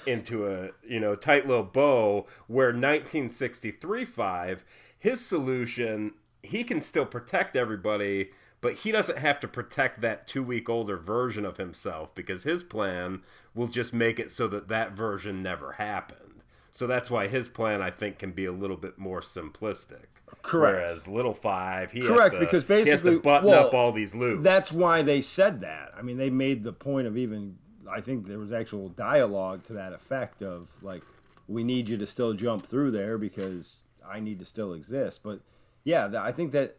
into 0.08 0.48
a 0.48 0.70
you 0.88 1.00
know 1.00 1.16
tight 1.16 1.48
little 1.48 1.64
bow 1.64 2.26
where 2.48 2.68
1963 2.68 4.06
5 4.06 4.66
his 4.98 5.24
solution 5.24 6.14
he 6.42 6.64
can 6.64 6.82
still 6.82 7.06
protect 7.06 7.56
everybody 7.56 8.32
but 8.64 8.76
he 8.76 8.92
doesn't 8.94 9.18
have 9.18 9.42
to 9.42 9.48
protect 9.48 10.02
that 10.02 10.26
two 10.26 10.42
week 10.42 10.70
older 10.70 10.98
version 10.98 11.46
of 11.46 11.58
himself 11.58 12.16
because 12.16 12.44
his 12.44 12.64
plan 12.64 13.22
will 13.54 13.68
just 13.68 13.94
make 13.94 14.20
it 14.20 14.32
so 14.32 14.48
that 14.48 14.70
that 14.70 14.94
version 14.94 15.44
never 15.44 15.74
happened. 15.74 16.42
So 16.72 16.88
that's 16.88 17.12
why 17.12 17.28
his 17.28 17.50
plan 17.50 17.82
i 17.82 17.92
think 17.92 18.18
can 18.18 18.32
be 18.32 18.46
a 18.46 18.54
little 18.54 18.78
bit 18.78 18.98
more 18.98 19.20
simplistic 19.20 20.13
Correct. 20.42 20.78
whereas 20.78 21.08
little 21.08 21.34
five 21.34 21.92
he 21.92 22.02
Correct, 22.02 22.34
has 22.36 22.40
to, 22.40 22.40
because 22.40 22.64
he 22.68 22.74
has 22.74 22.86
basically- 22.86 23.16
to 23.16 23.22
button 23.22 23.50
well, 23.50 23.68
up 23.68 23.74
all 23.74 23.92
these 23.92 24.16
loops 24.16 24.44
That's 24.44 24.72
why 24.72 25.02
they 25.02 25.22
said 25.22 25.62
that. 25.62 25.94
I 25.98 26.02
mean, 26.02 26.18
they 26.18 26.30
made 26.30 26.64
the 26.64 26.74
point 26.74 27.08
of 27.08 27.18
even. 27.18 27.58
I 27.90 28.02
think 28.02 28.28
there 28.28 28.40
was 28.40 28.52
actual 28.54 28.90
dialogue 28.90 29.64
to 29.66 29.74
that 29.74 29.94
effect 29.94 30.42
of 30.42 30.72
like, 30.82 31.04
we 31.48 31.64
need 31.64 31.90
you 31.90 31.98
to 31.98 32.06
still 32.06 32.34
jump 32.34 32.66
through 32.66 32.92
there 32.92 33.18
because 33.18 33.84
I 34.08 34.20
need 34.20 34.40
to 34.40 34.46
still 34.46 34.74
exist. 34.74 35.22
But 35.24 35.42
yeah, 35.84 36.10
I 36.18 36.32
think 36.32 36.54
that 36.54 36.78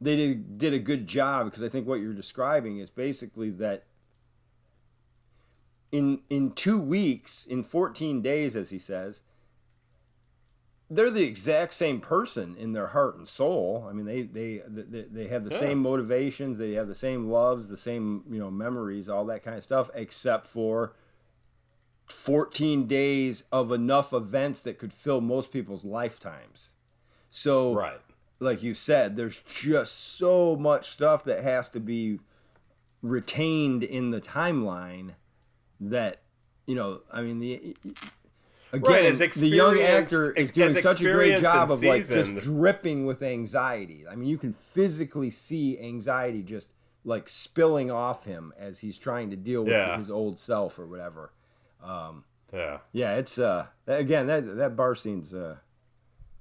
they 0.00 0.14
did, 0.16 0.58
did 0.58 0.74
a 0.74 0.78
good 0.78 1.06
job 1.06 1.46
because 1.46 1.62
I 1.62 1.68
think 1.68 1.86
what 1.88 2.00
you're 2.00 2.12
describing 2.12 2.78
is 2.78 2.90
basically 2.90 3.50
that 3.50 3.84
in 5.90 6.20
in 6.28 6.52
two 6.52 6.78
weeks, 6.78 7.46
in 7.46 7.62
14 7.62 8.20
days, 8.20 8.54
as 8.54 8.70
he 8.70 8.78
says, 8.78 9.22
they're 10.90 11.10
the 11.10 11.24
exact 11.24 11.74
same 11.74 12.00
person 12.00 12.56
in 12.56 12.72
their 12.72 12.88
heart 12.88 13.16
and 13.16 13.28
soul. 13.28 13.86
I 13.88 13.92
mean, 13.92 14.06
they 14.06 14.22
they 14.22 14.62
they, 14.66 15.02
they 15.02 15.26
have 15.28 15.44
the 15.44 15.50
Yeah. 15.50 15.58
same 15.58 15.78
motivations, 15.78 16.58
they 16.58 16.72
have 16.72 16.88
the 16.88 16.94
same 16.94 17.30
loves, 17.30 17.68
the 17.68 17.76
same 17.76 18.24
you 18.30 18.38
know 18.38 18.50
memories, 18.50 19.08
all 19.08 19.24
that 19.26 19.42
kind 19.42 19.56
of 19.56 19.64
stuff, 19.64 19.90
except 19.94 20.46
for 20.46 20.94
14 22.08 22.86
days 22.86 23.44
of 23.52 23.70
enough 23.70 24.12
events 24.12 24.62
that 24.62 24.78
could 24.78 24.92
fill 24.92 25.20
most 25.20 25.52
people's 25.52 25.84
lifetimes. 25.84 26.74
So, 27.30 27.74
right 27.74 28.00
like 28.40 28.62
you 28.62 28.74
said, 28.74 29.16
there's 29.16 29.38
just 29.38 30.16
so 30.16 30.56
much 30.56 30.90
stuff 30.90 31.24
that 31.24 31.42
has 31.42 31.68
to 31.70 31.80
be 31.80 32.20
retained 33.02 33.82
in 33.82 34.10
the 34.10 34.20
timeline 34.20 35.14
that 35.80 36.22
you 36.66 36.74
know. 36.74 37.00
I 37.12 37.22
mean, 37.22 37.38
the 37.38 37.76
again, 38.72 39.18
Right, 39.18 39.32
the 39.32 39.46
young 39.46 39.80
actor 39.80 40.30
is 40.32 40.50
doing 40.52 40.70
such 40.70 41.00
a 41.00 41.12
great 41.12 41.40
job 41.40 41.70
of 41.70 41.82
like 41.82 42.06
just 42.06 42.34
dripping 42.36 43.06
with 43.06 43.22
anxiety. 43.22 44.06
I 44.08 44.14
mean, 44.16 44.28
you 44.28 44.38
can 44.38 44.52
physically 44.52 45.30
see 45.30 45.78
anxiety 45.78 46.42
just 46.42 46.72
like 47.04 47.28
spilling 47.28 47.90
off 47.90 48.24
him 48.24 48.52
as 48.58 48.80
he's 48.80 48.98
trying 48.98 49.30
to 49.30 49.36
deal 49.36 49.62
with 49.62 49.72
Yeah. 49.72 49.96
his 49.96 50.10
old 50.10 50.38
self 50.38 50.78
or 50.78 50.86
whatever. 50.86 51.32
yeah 52.52 52.78
Yeah, 52.92 53.14
it's 53.16 53.38
uh 53.38 53.66
again 53.86 54.26
that 54.26 54.56
that 54.56 54.76
bar 54.76 54.94
scene's 54.94 55.32
uh 55.32 55.56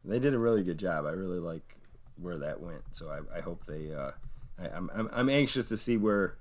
they 0.03 0.19
did 0.19 0.33
a 0.33 0.39
really 0.39 0.63
good 0.63 0.77
job. 0.77 1.05
I 1.05 1.11
really 1.11 1.39
like 1.39 1.75
where 2.19 2.37
that 2.37 2.59
went. 2.61 2.81
So 2.93 3.09
I, 3.09 3.37
I 3.37 3.41
hope 3.41 3.65
they 3.65 3.93
uh 3.93 4.11
I, 4.59 4.69
I'm, 4.69 4.89
I'm 4.93 5.09
I'm 5.13 5.29
anxious 5.29 5.69
to 5.69 5.77
see 5.77 5.97
where 5.97 6.35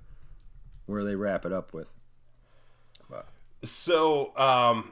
where 0.85 1.03
they 1.03 1.15
wrap 1.15 1.45
it 1.45 1.51
up 1.53 1.73
with. 1.73 1.93
So, 3.63 4.37
um, 4.37 4.91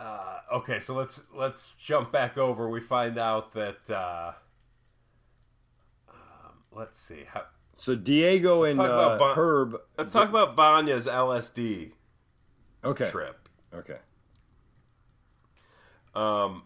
uh, 0.00 0.40
okay, 0.54 0.80
so 0.80 0.94
let's 0.94 1.22
let's 1.34 1.74
jump 1.78 2.10
back 2.10 2.38
over. 2.38 2.68
We 2.68 2.80
find 2.80 3.18
out 3.18 3.52
that 3.52 3.90
uh, 3.90 4.32
um, 6.08 6.52
let's 6.72 6.98
see. 6.98 7.24
How, 7.28 7.44
So 7.76 7.94
Diego 7.94 8.62
and 8.64 8.80
uh, 8.80 9.18
Von- 9.18 9.36
Herb. 9.36 9.76
let's 9.98 10.12
talk 10.12 10.28
about 10.28 10.56
Vanya's 10.56 11.06
LSD 11.06 11.92
Okay. 12.84 13.10
trip. 13.10 13.48
Okay. 13.74 13.98
Um, 16.14 16.62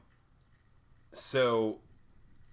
so, 1.12 1.78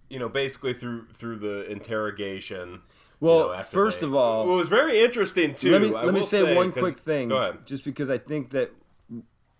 you 0.09 0.19
know, 0.19 0.29
basically 0.29 0.73
through 0.73 1.07
through 1.13 1.37
the 1.39 1.69
interrogation. 1.71 2.81
Well, 3.19 3.49
you 3.51 3.57
know, 3.57 3.61
first 3.63 4.01
they- 4.01 4.07
of 4.07 4.15
all, 4.15 4.51
it 4.51 4.55
was 4.55 4.67
very 4.67 4.99
interesting 4.99 5.53
too. 5.55 5.71
let 5.71 5.81
me 5.81 5.87
let 5.89 6.05
me 6.07 6.11
will 6.19 6.23
say, 6.23 6.55
one 6.55 6.71
quick 6.71 6.97
thing. 6.97 7.29
Go 7.29 7.37
ahead. 7.37 7.65
Just 7.65 7.85
because 7.85 8.09
I 8.09 8.17
think 8.17 8.49
that 8.51 8.71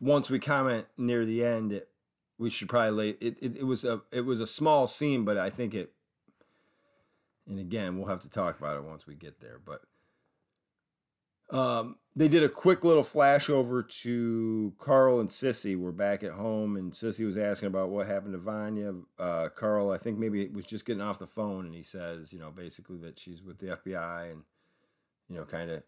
once 0.02 0.30
we 0.30 0.40
comment 0.40 0.88
near 0.98 1.26
the 1.26 1.46
end, 1.46 1.72
it, 1.72 1.88
we 2.38 2.50
should 2.50 2.68
probably 2.68 2.92
lay 2.92 3.10
it, 3.22 3.38
it. 3.42 3.56
It 3.58 3.66
was 3.66 3.86
a 3.86 4.02
it 4.12 4.22
was 4.22 4.40
a 4.40 4.48
small 4.48 4.88
scene, 4.88 5.24
but 5.24 5.38
I 5.38 5.50
think 5.50 5.74
it. 5.74 5.94
And 7.48 7.60
again, 7.60 7.98
we'll 7.98 8.10
have 8.10 8.22
to 8.22 8.30
talk 8.30 8.58
about 8.58 8.78
it 8.78 8.84
once 8.84 9.06
we 9.06 9.16
get 9.16 9.40
there. 9.40 9.60
But 9.64 9.82
um, 11.56 11.98
they 12.16 12.28
did 12.28 12.44
a 12.44 12.50
quick 12.50 12.84
little 12.84 13.04
flash 13.04 13.50
over 13.50 13.84
to 13.84 14.74
Carl 14.80 15.20
and 15.20 15.30
Sissy. 15.30 15.78
We're 15.78 15.92
back 15.92 16.24
at 16.24 16.32
home, 16.32 16.78
and 16.78 16.92
Sissy 16.94 17.26
was 17.26 17.38
asking 17.38 17.68
about 17.68 17.90
what 17.90 18.08
happened 18.08 18.34
to 18.34 18.40
Vanya. 18.40 18.94
Uh, 19.20 19.50
Carl, 19.50 19.92
I 19.92 19.98
think 19.98 20.18
maybe 20.18 20.48
was 20.48 20.66
just 20.66 20.86
getting 20.86 21.02
off 21.02 21.20
the 21.20 21.28
phone, 21.28 21.66
and 21.66 21.76
he 21.76 21.84
says, 21.84 22.32
you 22.32 22.40
know, 22.40 22.52
basically 22.52 22.98
that 23.00 23.20
she's 23.20 23.42
with 23.42 23.60
the 23.60 23.78
FBI, 23.78 24.32
and 24.32 24.44
you 25.30 25.36
know, 25.36 25.46
kind 25.46 25.70
of, 25.70 25.84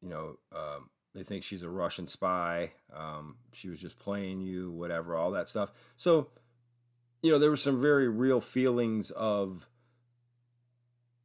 you 0.00 0.08
know, 0.08 0.38
um, 0.54 0.88
they 1.14 1.22
think 1.22 1.44
she's 1.44 1.62
a 1.62 1.68
Russian 1.68 2.06
spy. 2.06 2.72
Um, 2.94 3.36
she 3.52 3.68
was 3.68 3.80
just 3.80 3.98
playing 3.98 4.40
you, 4.40 4.70
whatever, 4.70 5.16
all 5.16 5.30
that 5.32 5.48
stuff. 5.48 5.72
So, 5.96 6.28
you 7.22 7.30
know, 7.30 7.38
there 7.38 7.50
were 7.50 7.56
some 7.56 7.80
very 7.80 8.08
real 8.08 8.40
feelings 8.40 9.10
of, 9.10 9.68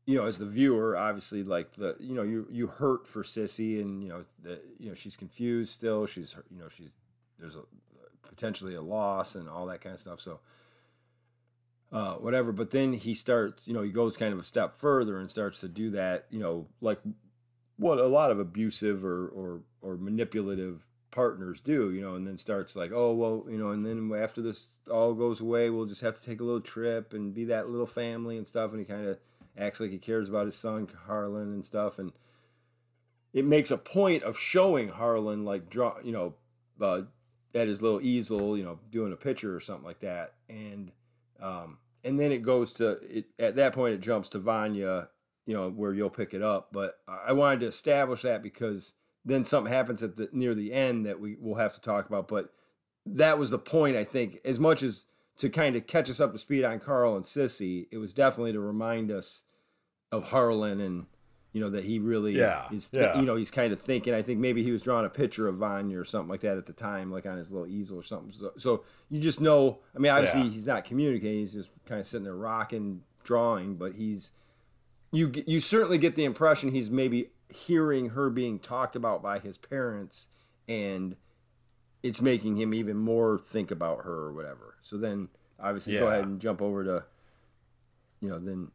you 0.06 0.18
know, 0.18 0.26
as 0.26 0.38
the 0.38 0.46
viewer, 0.46 0.98
obviously, 0.98 1.44
like 1.44 1.74
the, 1.74 1.96
you 2.00 2.16
know, 2.16 2.24
you 2.24 2.48
you 2.50 2.68
hurt 2.68 3.08
for 3.08 3.24
Sissy, 3.24 3.82
and 3.82 4.02
you 4.04 4.10
know, 4.10 4.26
you 4.80 4.90
know, 4.90 4.96
she's 4.96 5.18
confused 5.18 5.74
still. 5.74 6.06
She's, 6.06 6.36
you 6.50 6.60
know, 6.60 6.70
she's 6.70 6.92
there's 7.40 7.56
a 7.56 7.64
potentially 8.28 8.76
a 8.76 8.82
loss 8.82 9.36
and 9.36 9.50
all 9.50 9.66
that 9.68 9.82
kind 9.82 9.94
of 9.94 10.00
stuff. 10.00 10.22
So, 10.22 10.40
uh, 11.92 12.14
whatever. 12.16 12.52
But 12.52 12.72
then 12.72 12.94
he 12.94 13.14
starts, 13.16 13.68
you 13.68 13.74
know, 13.74 13.82
he 13.82 13.92
goes 13.92 14.18
kind 14.18 14.34
of 14.34 14.40
a 14.40 14.44
step 14.44 14.76
further 14.76 15.18
and 15.20 15.32
starts 15.32 15.60
to 15.62 15.68
do 15.68 15.92
that, 15.92 16.26
you 16.30 16.40
know, 16.40 16.68
like 16.82 17.00
what 17.78 18.00
a 18.00 18.08
lot 18.08 18.32
of 18.32 18.40
abusive 18.40 19.06
or 19.06 19.28
or 19.28 19.62
or 19.82 19.98
manipulative 19.98 20.88
partners 21.12 21.62
do, 21.62 21.92
you 21.92 22.02
know, 22.02 22.16
and 22.16 22.28
then 22.28 22.38
starts 22.38 22.76
like, 22.76 22.92
oh 22.92 23.14
well, 23.14 23.46
you 23.50 23.58
know, 23.58 23.72
and 23.72 23.86
then 23.86 24.12
after 24.20 24.42
this 24.42 24.80
all 24.92 25.14
goes 25.14 25.42
away, 25.42 25.70
we'll 25.70 25.86
just 25.86 26.02
have 26.02 26.20
to 26.20 26.24
take 26.24 26.42
a 26.42 26.44
little 26.44 26.62
trip 26.62 27.14
and 27.14 27.34
be 27.34 27.46
that 27.46 27.70
little 27.70 27.86
family 27.88 28.38
and 28.38 28.46
stuff. 28.46 28.72
And 28.72 28.80
he 28.80 28.86
kind 28.86 29.08
of 29.08 29.18
acts 29.58 29.80
like 29.80 29.92
he 29.92 29.98
cares 29.98 30.30
about 30.30 30.46
his 30.46 30.56
son 30.56 30.88
Harlan 31.06 31.54
and 31.54 31.66
stuff, 31.66 32.00
and 32.00 32.12
it 33.34 33.46
makes 33.46 33.72
a 33.72 33.78
point 33.78 34.24
of 34.24 34.38
showing 34.38 34.90
Harlan 34.90 35.46
like 35.46 35.70
draw, 35.70 35.96
you 36.04 36.12
know, 36.12 36.36
uh, 36.82 37.02
at 37.56 37.68
his 37.68 37.82
little 37.82 38.02
easel, 38.02 38.58
you 38.58 38.64
know, 38.64 38.80
doing 38.92 39.14
a 39.14 39.18
picture 39.18 39.56
or 39.56 39.60
something 39.60 39.86
like 39.86 40.02
that, 40.02 40.34
and 40.50 40.92
um, 41.40 41.78
and 42.04 42.20
then 42.20 42.32
it 42.32 42.42
goes 42.42 42.74
to 42.74 42.92
it, 43.02 43.26
at 43.40 43.56
that 43.56 43.74
point 43.74 43.94
it 43.94 44.02
jumps 44.02 44.30
to 44.30 44.40
Vanya, 44.40 45.10
you 45.48 45.56
know, 45.56 45.70
where 45.72 45.94
you'll 45.94 46.12
pick 46.12 46.36
it 46.36 46.44
up. 46.44 46.70
But 46.72 47.00
I 47.08 47.32
wanted 47.34 47.62
to 47.62 47.66
establish 47.68 48.22
that 48.22 48.44
because 48.44 48.94
then 49.26 49.44
something 49.44 49.74
happens 49.74 50.04
at 50.04 50.16
the 50.16 50.30
near 50.32 50.54
the 50.54 50.72
end 50.74 51.06
that 51.08 51.20
we 51.20 51.36
will 51.40 51.56
have 51.56 51.74
to 51.74 51.82
talk 51.82 52.06
about. 52.08 52.28
But 52.28 52.54
that 53.06 53.40
was 53.40 53.50
the 53.50 53.58
point, 53.58 53.96
I 53.96 54.04
think, 54.04 54.40
as 54.46 54.60
much 54.60 54.84
as 54.84 55.06
to 55.38 55.50
kind 55.50 55.76
of 55.76 55.88
catch 55.88 56.10
us 56.10 56.20
up 56.20 56.34
to 56.34 56.38
speed 56.38 56.64
on 56.64 56.80
Carl 56.80 57.16
and 57.16 57.24
Sissy, 57.24 57.88
it 57.92 57.98
was 57.98 58.14
definitely 58.14 58.52
to 58.54 58.60
remind 58.60 59.10
us 59.12 59.44
of 60.12 60.26
Harlan 60.30 60.80
and 60.82 61.06
you 61.54 61.62
know 61.62 61.70
that 61.70 61.86
he 61.86 61.98
really 62.00 62.38
Yeah, 62.38 62.68
is 62.72 62.90
yeah. 62.94 63.18
you 63.20 63.26
know 63.26 63.36
he's 63.36 63.52
kind 63.52 63.72
of 63.74 63.80
thinking 63.80 64.14
I 64.14 64.22
think 64.22 64.40
maybe 64.40 64.64
he 64.64 64.72
was 64.72 64.82
drawing 64.82 65.06
a 65.06 65.10
picture 65.10 65.48
of 65.48 65.56
Vanya 65.58 66.00
or 66.00 66.04
something 66.06 66.30
like 66.30 66.42
that 66.42 66.58
at 66.58 66.66
the 66.66 66.74
time 66.74 67.12
like 67.12 67.26
on 67.26 67.38
his 67.38 67.52
little 67.52 67.68
easel 67.68 67.98
or 67.98 68.04
something 68.04 68.32
so, 68.32 68.52
so 68.58 68.84
you 69.10 69.20
just 69.20 69.42
know 69.42 69.80
I 69.96 70.00
mean 70.00 70.12
obviously 70.12 70.42
Yeah. 70.44 70.50
he's 70.50 70.66
not 70.68 70.86
communicating 70.86 71.40
he's 71.40 71.54
just 71.54 71.72
kind 71.86 72.00
of 72.00 72.06
sitting 72.08 72.26
there 72.26 72.36
rocking 72.36 73.02
drawing 73.24 73.76
but 73.76 73.94
he's 73.96 74.34
you 75.12 75.32
you 75.46 75.62
certainly 75.62 75.98
get 75.98 76.16
the 76.16 76.26
impression 76.26 76.72
he's 76.72 76.90
maybe 76.90 77.32
hearing 77.54 78.10
her 78.10 78.30
being 78.30 78.60
talked 78.60 78.96
about 78.96 79.22
by 79.22 79.40
his 79.40 79.58
parents 79.58 80.30
and 80.68 81.16
it's 82.04 82.22
making 82.22 82.58
him 82.58 82.74
even 82.74 82.98
more 82.98 83.38
think 83.38 83.72
about 83.72 84.04
her 84.04 84.14
or 84.14 84.34
whatever. 84.34 84.76
So 84.82 84.98
then 84.98 85.30
obviously 85.60 85.98
go 85.98 86.08
ahead 86.08 86.26
and 86.26 86.40
jump 86.40 86.62
over 86.62 86.84
to 86.84 87.04
you 88.22 88.30
know 88.30 88.40
then 88.40 88.72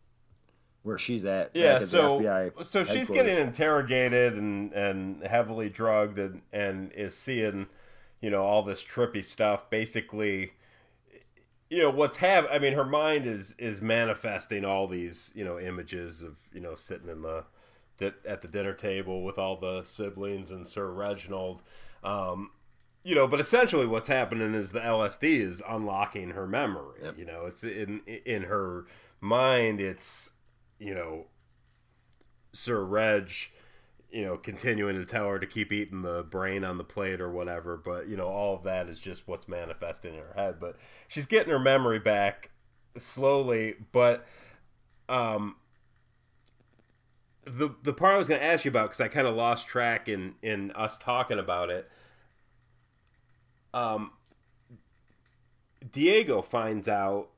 where 0.83 0.99
she's 0.99 1.25
at 1.25 1.51
Yeah, 1.55 1.75
at 1.75 1.81
the 1.83 1.87
so 1.87 2.21
FBI 2.21 2.67
so 2.67 2.85
she's 2.85 3.09
getting 3.09 3.37
interrogated 3.37 4.35
and 4.35 4.73
and 4.73 5.23
heavily 5.23 5.69
drugged 5.69 6.19
and 6.19 6.43
and 6.53 6.93
is 6.93 7.15
seeing, 7.15 7.67
you 8.21 8.31
know, 8.31 8.43
all 8.43 8.63
this 8.63 8.83
trippy 8.83 9.25
stuff. 9.25 9.71
Basically, 9.71 10.53
you 11.73 11.79
know 11.79 11.91
what's 11.91 12.19
hap- 12.19 12.49
I 12.53 12.59
mean, 12.59 12.75
her 12.75 12.85
mind 12.85 13.25
is 13.25 13.55
is 13.59 13.81
manifesting 13.81 14.63
all 14.63 14.87
these 14.87 15.33
you 15.35 15.43
know 15.43 15.59
images 15.59 16.23
of 16.23 16.37
you 16.53 16.61
know 16.61 16.75
sitting 16.75 17.09
in 17.09 17.23
the 17.23 17.45
that 17.97 18.15
at 18.27 18.43
the 18.43 18.49
dinner 18.49 18.75
table 18.75 19.25
with 19.25 19.39
all 19.39 19.57
the 19.57 19.83
siblings 19.83 20.51
and 20.51 20.69
Sir 20.69 20.91
Reginald. 20.91 21.63
Um, 22.05 22.51
you 23.05 23.15
know, 23.15 23.27
but 23.27 23.41
essentially 23.41 23.87
what's 23.87 24.09
happening 24.09 24.53
is 24.55 24.73
the 24.73 24.81
LSD 24.81 25.23
is 25.23 25.63
unlocking 25.67 26.31
her 26.31 26.47
memory. 26.47 27.01
You 27.17 27.25
know, 27.25 27.47
it's 27.47 27.65
in 27.65 28.03
in 28.07 28.43
her 28.43 28.85
mind. 29.23 29.81
It's 29.81 30.33
you 30.79 30.95
know 30.95 31.29
Sir 32.53 32.85
Reg, 32.85 33.33
you 34.13 34.25
know, 34.25 34.37
continuing 34.37 34.97
to 34.97 35.05
tell 35.05 35.27
her 35.27 35.39
to 35.39 35.47
keep 35.47 35.73
eating 35.73 36.03
the 36.03 36.23
brain 36.23 36.65
on 36.65 36.77
the 36.77 36.85
plate 36.85 37.21
or 37.21 37.31
whatever. 37.31 37.77
But 37.77 38.09
you 38.09 38.17
know, 38.17 38.29
all 38.29 38.55
of 38.55 38.63
that 38.65 38.89
is 38.89 39.01
just 39.01 39.27
what's 39.27 39.49
manifesting 39.49 40.15
in 40.15 40.21
her 40.21 40.35
head. 40.37 40.61
But 40.61 40.77
she's 41.09 41.27
getting 41.27 41.51
her 41.51 41.59
memory 41.59 41.99
back 41.99 42.51
slowly. 42.97 43.75
But 43.91 44.27
um, 45.09 45.57
the 47.45 47.75
the 47.83 47.95
part 47.95 48.15
I 48.15 48.19
was 48.19 48.29
going 48.29 48.41
to 48.41 48.47
ask 48.47 48.65
you 48.65 48.71
about 48.71 48.91
because 48.91 49.01
I 49.01 49.09
kind 49.09 49.27
of 49.27 49.35
lost 49.35 49.67
track 49.67 50.09
in 50.09 50.35
in 50.43 50.71
us 50.73 50.99
talking 50.99 51.39
about 51.39 51.71
it. 51.71 51.91
Um, 53.75 54.13
Diego 55.91 56.43
finds 56.43 56.87
out, 56.87 57.31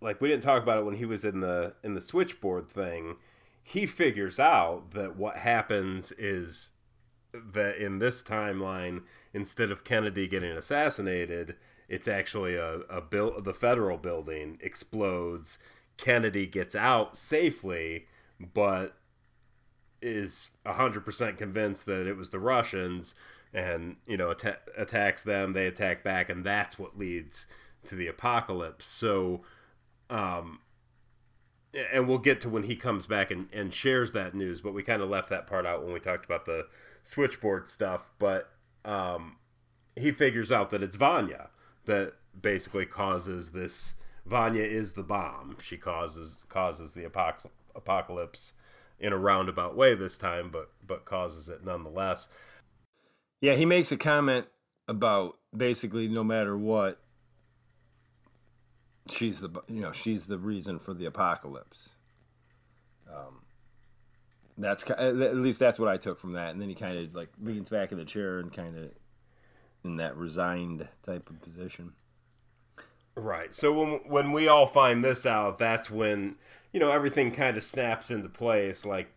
like 0.00 0.20
we 0.20 0.28
didn't 0.28 0.44
talk 0.44 0.62
about 0.62 0.78
it 0.78 0.84
when 0.84 0.94
he 0.94 1.04
was 1.04 1.24
in 1.24 1.40
the 1.40 1.74
in 1.82 1.94
the 1.94 2.00
switchboard 2.00 2.68
thing. 2.68 3.16
He 3.62 3.86
figures 3.86 4.38
out 4.38 4.90
that 4.92 5.16
what 5.16 5.38
happens 5.38 6.12
is 6.12 6.70
that 7.32 7.76
in 7.76 7.98
this 7.98 8.22
timeline, 8.22 9.02
instead 9.32 9.70
of 9.70 9.84
Kennedy 9.84 10.26
getting 10.26 10.52
assassinated, 10.52 11.56
it's 11.88 12.08
actually 12.08 12.56
a, 12.56 12.80
a 12.90 13.00
bill 13.00 13.40
the 13.40 13.54
federal 13.54 13.98
building 13.98 14.58
explodes. 14.60 15.58
Kennedy 15.96 16.46
gets 16.46 16.74
out 16.74 17.16
safely, 17.16 18.06
but 18.40 18.96
is 20.00 20.50
100% 20.66 21.36
convinced 21.36 21.86
that 21.86 22.06
it 22.06 22.16
was 22.16 22.30
the 22.30 22.40
Russians 22.40 23.14
and, 23.54 23.96
you 24.06 24.16
know, 24.16 24.30
att- 24.30 24.62
attacks 24.76 25.22
them, 25.22 25.52
they 25.52 25.66
attack 25.66 26.02
back, 26.02 26.28
and 26.28 26.44
that's 26.44 26.78
what 26.78 26.98
leads 26.98 27.46
to 27.84 27.94
the 27.94 28.08
apocalypse. 28.08 28.86
So, 28.86 29.42
um, 30.10 30.60
and 31.74 32.06
we'll 32.06 32.18
get 32.18 32.40
to 32.42 32.48
when 32.48 32.64
he 32.64 32.76
comes 32.76 33.06
back 33.06 33.30
and, 33.30 33.48
and 33.52 33.72
shares 33.72 34.12
that 34.12 34.34
news, 34.34 34.60
but 34.60 34.74
we 34.74 34.82
kind 34.82 35.02
of 35.02 35.08
left 35.08 35.30
that 35.30 35.46
part 35.46 35.66
out 35.66 35.82
when 35.82 35.92
we 35.92 36.00
talked 36.00 36.24
about 36.24 36.44
the 36.44 36.66
switchboard 37.02 37.68
stuff. 37.68 38.10
But 38.18 38.50
um, 38.84 39.36
he 39.96 40.12
figures 40.12 40.52
out 40.52 40.70
that 40.70 40.82
it's 40.82 40.96
Vanya 40.96 41.50
that 41.86 42.14
basically 42.40 42.86
causes 42.86 43.50
this. 43.52 43.94
Vanya 44.26 44.64
is 44.64 44.92
the 44.92 45.02
bomb. 45.02 45.56
She 45.62 45.76
causes 45.76 46.44
causes 46.48 46.94
the 46.94 47.04
apocalypse 47.74 48.52
in 49.00 49.12
a 49.12 49.18
roundabout 49.18 49.76
way 49.76 49.94
this 49.94 50.16
time, 50.16 50.50
but 50.50 50.70
but 50.86 51.04
causes 51.04 51.48
it 51.48 51.64
nonetheless. 51.64 52.28
Yeah, 53.40 53.54
he 53.54 53.66
makes 53.66 53.90
a 53.90 53.96
comment 53.96 54.46
about 54.86 55.38
basically 55.56 56.06
no 56.06 56.22
matter 56.22 56.56
what, 56.56 57.01
she's 59.10 59.40
the 59.40 59.50
you 59.68 59.80
know 59.80 59.92
she's 59.92 60.26
the 60.26 60.38
reason 60.38 60.78
for 60.78 60.94
the 60.94 61.06
apocalypse. 61.06 61.96
Um, 63.08 63.42
that's 64.56 64.88
at 64.90 65.36
least 65.36 65.58
that's 65.58 65.78
what 65.78 65.88
I 65.88 65.96
took 65.96 66.18
from 66.18 66.32
that, 66.32 66.50
and 66.50 66.60
then 66.60 66.68
he 66.68 66.74
kind 66.74 66.98
of 66.98 67.14
like 67.14 67.30
leans 67.40 67.68
back 67.68 67.92
in 67.92 67.98
the 67.98 68.04
chair 68.04 68.38
and 68.38 68.52
kind 68.52 68.76
of 68.76 68.90
in 69.84 69.96
that 69.96 70.16
resigned 70.16 70.88
type 71.02 71.28
of 71.30 71.40
position. 71.40 71.92
Right. 73.14 73.52
So 73.52 73.72
when 73.72 73.90
when 74.06 74.32
we 74.32 74.48
all 74.48 74.66
find 74.66 75.04
this 75.04 75.26
out, 75.26 75.58
that's 75.58 75.90
when 75.90 76.36
you 76.72 76.80
know 76.80 76.90
everything 76.90 77.32
kind 77.32 77.56
of 77.56 77.64
snaps 77.64 78.10
into 78.10 78.28
place. 78.28 78.86
Like 78.86 79.12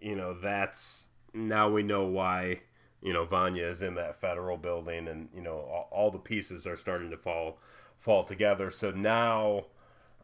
you 0.00 0.16
know 0.16 0.34
that's 0.34 1.10
now 1.32 1.68
we 1.70 1.82
know 1.82 2.04
why 2.06 2.60
you 3.02 3.12
know 3.12 3.24
Vanya 3.24 3.66
is 3.66 3.82
in 3.82 3.94
that 3.96 4.20
federal 4.20 4.56
building, 4.56 5.06
and 5.06 5.28
you 5.34 5.42
know 5.42 5.58
all, 5.58 5.88
all 5.92 6.10
the 6.10 6.18
pieces 6.18 6.66
are 6.66 6.76
starting 6.76 7.10
to 7.10 7.16
fall 7.16 7.58
fall 7.98 8.24
together. 8.24 8.70
So 8.70 8.90
now, 8.90 9.66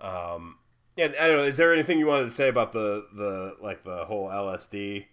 um, 0.00 0.56
yeah, 0.96 1.12
I 1.18 1.26
don't 1.26 1.38
know. 1.38 1.44
Is 1.44 1.56
there 1.56 1.72
anything 1.72 1.98
you 1.98 2.06
wanted 2.06 2.24
to 2.24 2.30
say 2.30 2.48
about 2.48 2.72
the 2.72 3.06
the 3.14 3.56
like 3.60 3.84
the 3.84 4.04
whole 4.04 4.28
LSD 4.28 5.06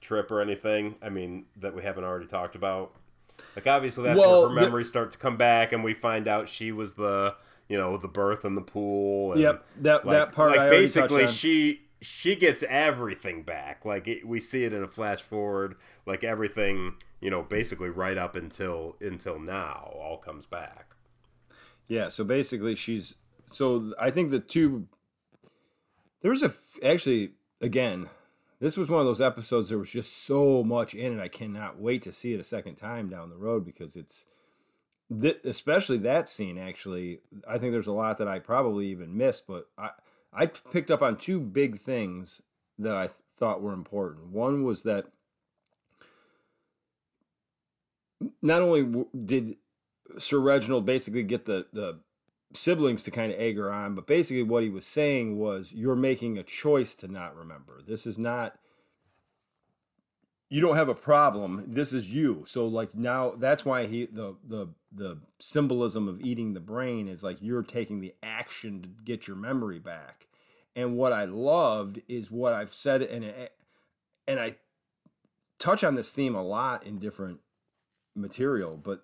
trip 0.00 0.30
or 0.30 0.40
anything? 0.40 0.96
I 1.02 1.08
mean 1.08 1.46
that 1.56 1.74
we 1.74 1.82
haven't 1.82 2.04
already 2.04 2.26
talked 2.26 2.54
about. 2.54 2.92
Like 3.54 3.66
obviously 3.66 4.04
that's 4.04 4.18
well, 4.18 4.42
where 4.42 4.48
her 4.50 4.54
memories 4.54 4.86
the, 4.86 4.90
start 4.90 5.12
to 5.12 5.18
come 5.18 5.36
back, 5.36 5.72
and 5.72 5.82
we 5.82 5.94
find 5.94 6.28
out 6.28 6.48
she 6.48 6.72
was 6.72 6.94
the 6.94 7.34
you 7.68 7.76
know 7.76 7.96
the 7.96 8.08
birth 8.08 8.44
in 8.44 8.54
the 8.54 8.62
pool. 8.62 9.32
And 9.32 9.40
yep, 9.40 9.64
that 9.80 10.06
like, 10.06 10.16
that 10.16 10.32
part. 10.32 10.56
Like 10.56 10.70
basically, 10.70 11.26
she 11.28 11.82
she 12.00 12.36
gets 12.36 12.62
everything 12.68 13.42
back. 13.42 13.84
Like 13.84 14.06
it, 14.06 14.26
we 14.26 14.40
see 14.40 14.64
it 14.64 14.72
in 14.72 14.82
a 14.82 14.88
flash 14.88 15.22
forward. 15.22 15.76
Like 16.06 16.24
everything, 16.24 16.94
you 17.20 17.30
know, 17.30 17.42
basically 17.42 17.90
right 17.90 18.16
up 18.16 18.36
until 18.36 18.96
until 19.00 19.38
now, 19.38 19.92
all 19.98 20.18
comes 20.18 20.46
back. 20.46 20.95
Yeah. 21.88 22.08
So 22.08 22.24
basically, 22.24 22.74
she's. 22.74 23.16
So 23.46 23.94
I 23.98 24.10
think 24.10 24.30
the 24.30 24.40
two. 24.40 24.88
There 26.22 26.30
was 26.30 26.42
a 26.42 26.52
actually 26.84 27.32
again. 27.60 28.08
This 28.58 28.76
was 28.76 28.88
one 28.88 29.00
of 29.00 29.06
those 29.06 29.20
episodes. 29.20 29.68
There 29.68 29.78
was 29.78 29.90
just 29.90 30.24
so 30.24 30.64
much 30.64 30.94
in 30.94 31.18
it. 31.18 31.22
I 31.22 31.28
cannot 31.28 31.78
wait 31.78 32.02
to 32.02 32.12
see 32.12 32.32
it 32.32 32.40
a 32.40 32.44
second 32.44 32.76
time 32.76 33.10
down 33.10 33.28
the 33.28 33.36
road 33.36 33.66
because 33.66 33.96
it's 33.96 34.26
th- 35.20 35.40
especially 35.44 35.98
that 35.98 36.28
scene 36.28 36.58
actually 36.58 37.20
i 37.48 37.58
think 37.58 37.72
there's 37.72 37.86
a 37.86 37.92
lot 37.92 38.18
that 38.18 38.28
i 38.28 38.38
probably 38.38 38.86
even 38.86 39.16
missed 39.16 39.46
but 39.46 39.68
i 39.78 39.90
i 40.32 40.46
picked 40.46 40.90
up 40.90 41.02
on 41.02 41.16
two 41.16 41.40
big 41.40 41.76
things 41.76 42.42
that 42.78 42.94
i 42.94 43.06
th- 43.06 43.18
thought 43.36 43.62
were 43.62 43.72
important 43.72 44.26
one 44.28 44.64
was 44.64 44.82
that 44.82 45.06
not 48.42 48.62
only 48.62 49.04
did 49.24 49.56
sir 50.18 50.38
reginald 50.38 50.86
basically 50.86 51.22
get 51.22 51.44
the 51.44 51.66
the 51.72 51.98
siblings 52.52 53.02
to 53.02 53.10
kind 53.10 53.32
of 53.32 53.38
egg 53.38 53.56
her 53.56 53.72
on 53.72 53.94
but 53.94 54.06
basically 54.06 54.42
what 54.42 54.62
he 54.62 54.70
was 54.70 54.86
saying 54.86 55.38
was 55.38 55.72
you're 55.72 55.96
making 55.96 56.38
a 56.38 56.42
choice 56.42 56.94
to 56.94 57.08
not 57.08 57.36
remember. 57.36 57.80
This 57.86 58.06
is 58.06 58.18
not 58.18 58.58
you 60.48 60.60
don't 60.60 60.76
have 60.76 60.88
a 60.88 60.94
problem. 60.94 61.64
This 61.66 61.92
is 61.92 62.14
you. 62.14 62.44
So 62.46 62.66
like 62.66 62.94
now 62.94 63.32
that's 63.36 63.64
why 63.64 63.86
he 63.86 64.06
the 64.06 64.36
the 64.46 64.68
the 64.92 65.18
symbolism 65.38 66.08
of 66.08 66.20
eating 66.20 66.54
the 66.54 66.60
brain 66.60 67.08
is 67.08 67.22
like 67.22 67.38
you're 67.40 67.62
taking 67.62 68.00
the 68.00 68.14
action 68.22 68.82
to 68.82 68.88
get 69.04 69.26
your 69.26 69.36
memory 69.36 69.78
back. 69.78 70.26
And 70.74 70.96
what 70.96 71.12
i 71.12 71.24
loved 71.24 72.02
is 72.06 72.30
what 72.30 72.52
i've 72.52 72.74
said 72.74 73.00
and 73.00 73.24
and 74.28 74.38
i 74.38 74.56
touch 75.58 75.82
on 75.82 75.94
this 75.94 76.12
theme 76.12 76.34
a 76.34 76.42
lot 76.42 76.84
in 76.84 76.98
different 76.98 77.40
material 78.14 78.76
but 78.76 79.02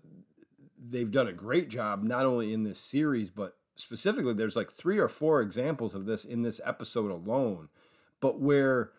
they've 0.90 1.10
done 1.10 1.28
a 1.28 1.32
great 1.32 1.68
job 1.68 2.02
not 2.02 2.24
only 2.24 2.52
in 2.52 2.64
this 2.64 2.78
series 2.78 3.30
but 3.30 3.56
specifically 3.76 4.34
there's 4.34 4.56
like 4.56 4.70
three 4.70 4.98
or 4.98 5.08
four 5.08 5.40
examples 5.40 5.94
of 5.94 6.06
this 6.06 6.24
in 6.24 6.42
this 6.42 6.60
episode 6.64 7.10
alone 7.10 7.68
but 8.20 8.40
where 8.40 8.90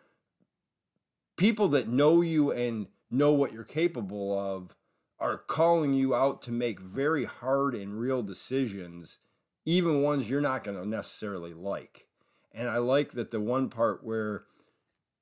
people 1.37 1.67
that 1.69 1.87
know 1.87 2.21
you 2.21 2.51
and 2.51 2.87
know 3.09 3.31
what 3.31 3.53
you're 3.53 3.63
capable 3.63 4.37
of 4.37 4.75
are 5.19 5.37
calling 5.37 5.93
you 5.93 6.13
out 6.13 6.41
to 6.41 6.51
make 6.51 6.79
very 6.79 7.25
hard 7.25 7.73
and 7.73 7.99
real 7.99 8.21
decisions, 8.21 9.19
even 9.65 10.01
ones 10.01 10.29
you're 10.29 10.41
not 10.41 10.63
going 10.63 10.77
to 10.77 10.85
necessarily 10.85 11.53
like. 11.53 12.07
And 12.51 12.69
I 12.69 12.77
like 12.77 13.11
that 13.13 13.31
the 13.31 13.39
one 13.39 13.69
part 13.69 14.03
where 14.03 14.43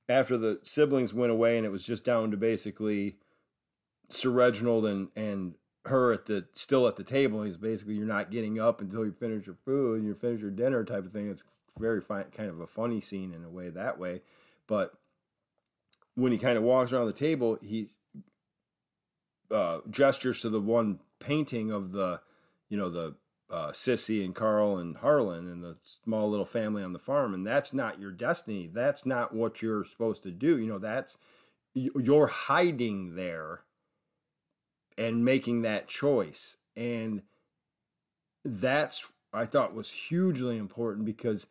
after 0.10 0.38
the 0.38 0.60
siblings 0.64 1.14
went 1.14 1.32
away 1.32 1.56
and 1.58 1.66
it 1.66 1.72
was 1.72 1.86
just 1.86 2.04
down 2.04 2.32
to 2.32 2.38
basically 2.38 3.18
Sir 4.10 4.30
Reginald 4.32 4.86
and, 4.86 5.10
and 5.16 5.54
her 5.86 6.12
at 6.12 6.26
the 6.26 6.46
still 6.54 6.88
at 6.88 6.96
the 6.96 7.04
table. 7.04 7.44
He's 7.44 7.58
basically 7.58 7.96
you're 7.96 8.06
not 8.06 8.32
getting 8.32 8.60
up 8.60 8.82
until 8.82 9.06
you 9.06 9.12
finish 9.12 9.46
your 9.46 9.58
food 9.66 10.04
you 10.04 10.14
finish 10.14 10.42
your 10.42 10.52
dinner 10.52 10.84
type 10.84 11.06
of 11.06 11.12
thing. 11.12 11.30
It's 11.30 11.44
very 11.80 12.02
fine, 12.02 12.26
kind 12.36 12.50
of 12.50 12.60
a 12.60 12.68
funny 12.68 13.02
scene 13.02 13.34
in 13.34 13.44
a 13.44 13.50
way 13.50 13.70
that 13.70 13.98
way. 13.98 14.22
But 14.68 14.94
when 16.16 16.32
he 16.32 16.38
kind 16.38 16.58
of 16.58 16.64
walks 16.64 16.92
around 16.92 17.08
the 17.08 17.14
table, 17.14 17.58
he 17.62 17.88
uh, 19.50 19.80
gestures 19.90 20.42
to 20.42 20.50
the 20.50 20.62
one 20.62 21.00
painting 21.20 21.72
of 21.72 21.92
the, 21.92 22.22
you 22.70 22.78
know, 22.78 22.90
the 22.90 23.16
uh, 23.50 23.72
Sissy 23.72 24.24
and 24.24 24.34
Carl 24.34 24.78
and 24.78 24.98
Harlan 24.98 25.50
and 25.50 25.64
the 25.64 25.78
small 25.84 26.30
little 26.30 26.46
family 26.46 26.84
on 26.84 26.94
the 26.94 27.00
farm, 27.00 27.34
and 27.34 27.46
that's 27.46 27.74
not 27.74 28.00
your 28.00 28.12
destiny. 28.12 28.70
That's 28.72 29.06
not 29.06 29.34
what 29.34 29.62
you're 29.62 29.84
supposed 29.84 30.24
to 30.24 30.32
do. 30.32 30.58
You 30.58 30.68
know, 30.68 30.80
that's 30.80 31.18
you're 31.74 32.28
hiding 32.28 33.16
there 33.16 33.62
and 35.02 35.26
making 35.26 35.64
that 35.64 35.88
choice, 35.88 36.58
and 36.76 37.24
that's 38.46 39.08
I 39.34 39.46
thought 39.46 39.74
was 39.74 39.92
hugely 39.92 40.58
important 40.58 41.06
because, 41.06 41.48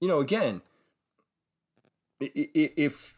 you 0.00 0.08
know, 0.08 0.20
again, 0.20 0.62
if 2.20 3.14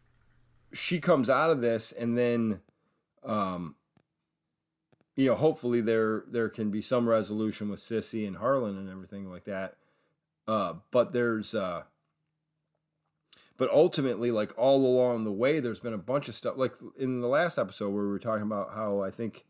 she 0.73 1.01
comes 1.01 1.31
out 1.31 1.51
of 1.51 1.61
this 1.61 1.93
and 1.93 2.19
then 2.19 2.61
um 3.25 3.75
you 5.17 5.27
know 5.27 5.35
hopefully 5.35 5.81
there 5.81 6.25
there 6.29 6.49
can 6.49 6.71
be 6.71 6.81
some 6.81 7.09
resolution 7.09 7.69
with 7.69 7.81
sissy 7.81 8.27
and 8.27 8.37
harlan 8.37 8.77
and 8.77 8.89
everything 8.89 9.31
like 9.31 9.45
that. 9.45 9.77
Uh 10.47 10.75
but 10.91 11.13
there's 11.13 11.55
uh 11.55 11.83
but 13.57 13.71
ultimately 13.71 14.31
like 14.31 14.57
all 14.57 14.85
along 14.87 15.25
the 15.25 15.33
way 15.33 15.61
there's 15.61 15.81
been 15.81 15.93
a 15.93 15.99
bunch 15.99 16.29
of 16.29 16.35
stuff 16.35 16.57
like 16.57 16.75
in 16.99 17.21
the 17.21 17.29
last 17.29 17.59
episode 17.59 17.91
where 17.91 18.05
we 18.05 18.11
were 18.11 18.19
talking 18.19 18.45
about 18.45 18.73
how 18.75 19.03
i 19.03 19.11
think 19.11 19.45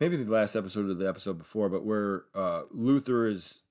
maybe 0.00 0.16
the 0.16 0.32
last 0.32 0.56
episode 0.56 0.90
or 0.90 0.94
the 0.94 1.08
episode 1.08 1.38
before 1.38 1.68
but 1.68 1.84
where 1.84 2.24
uh 2.34 2.62
luther 2.70 3.26
is 3.26 3.62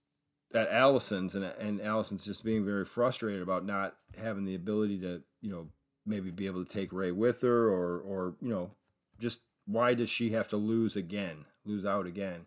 at 0.54 0.70
Allison's 0.70 1.36
and 1.36 1.44
and 1.44 1.82
Allison's 1.82 2.26
just 2.26 2.44
being 2.44 2.66
very 2.66 2.86
frustrated 2.86 3.42
about 3.42 3.66
not 3.66 3.96
having 4.18 4.46
the 4.46 4.56
ability 4.56 5.00
to 5.00 5.22
you 5.42 5.52
know 5.52 5.68
maybe 6.06 6.32
be 6.32 6.46
able 6.46 6.64
to 6.64 6.72
take 6.72 6.94
Ray 6.94 7.12
with 7.12 7.42
her 7.42 7.68
or 7.68 8.00
or 8.00 8.36
you 8.42 8.50
know 8.50 8.72
just 9.20 9.42
why 9.66 9.94
does 9.94 10.10
she 10.10 10.32
have 10.32 10.48
to 10.50 10.58
lose 10.58 10.96
again 10.96 11.46
lose 11.66 11.86
out 11.86 12.06
again? 12.06 12.46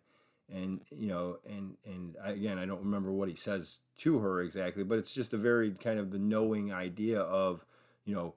And 0.50 0.80
you 0.90 1.08
know 1.08 1.38
and 1.46 1.76
and 1.84 2.16
again 2.22 2.58
I 2.58 2.64
don't 2.64 2.84
remember 2.84 3.12
what 3.12 3.28
he 3.28 3.34
says 3.34 3.80
to 3.98 4.18
her 4.18 4.40
exactly 4.40 4.84
but 4.84 4.98
it's 4.98 5.12
just 5.12 5.34
a 5.34 5.38
very 5.38 5.72
kind 5.72 5.98
of 5.98 6.10
the 6.10 6.18
knowing 6.18 6.72
idea 6.72 7.20
of 7.20 7.66
you 8.04 8.14
know 8.14 8.34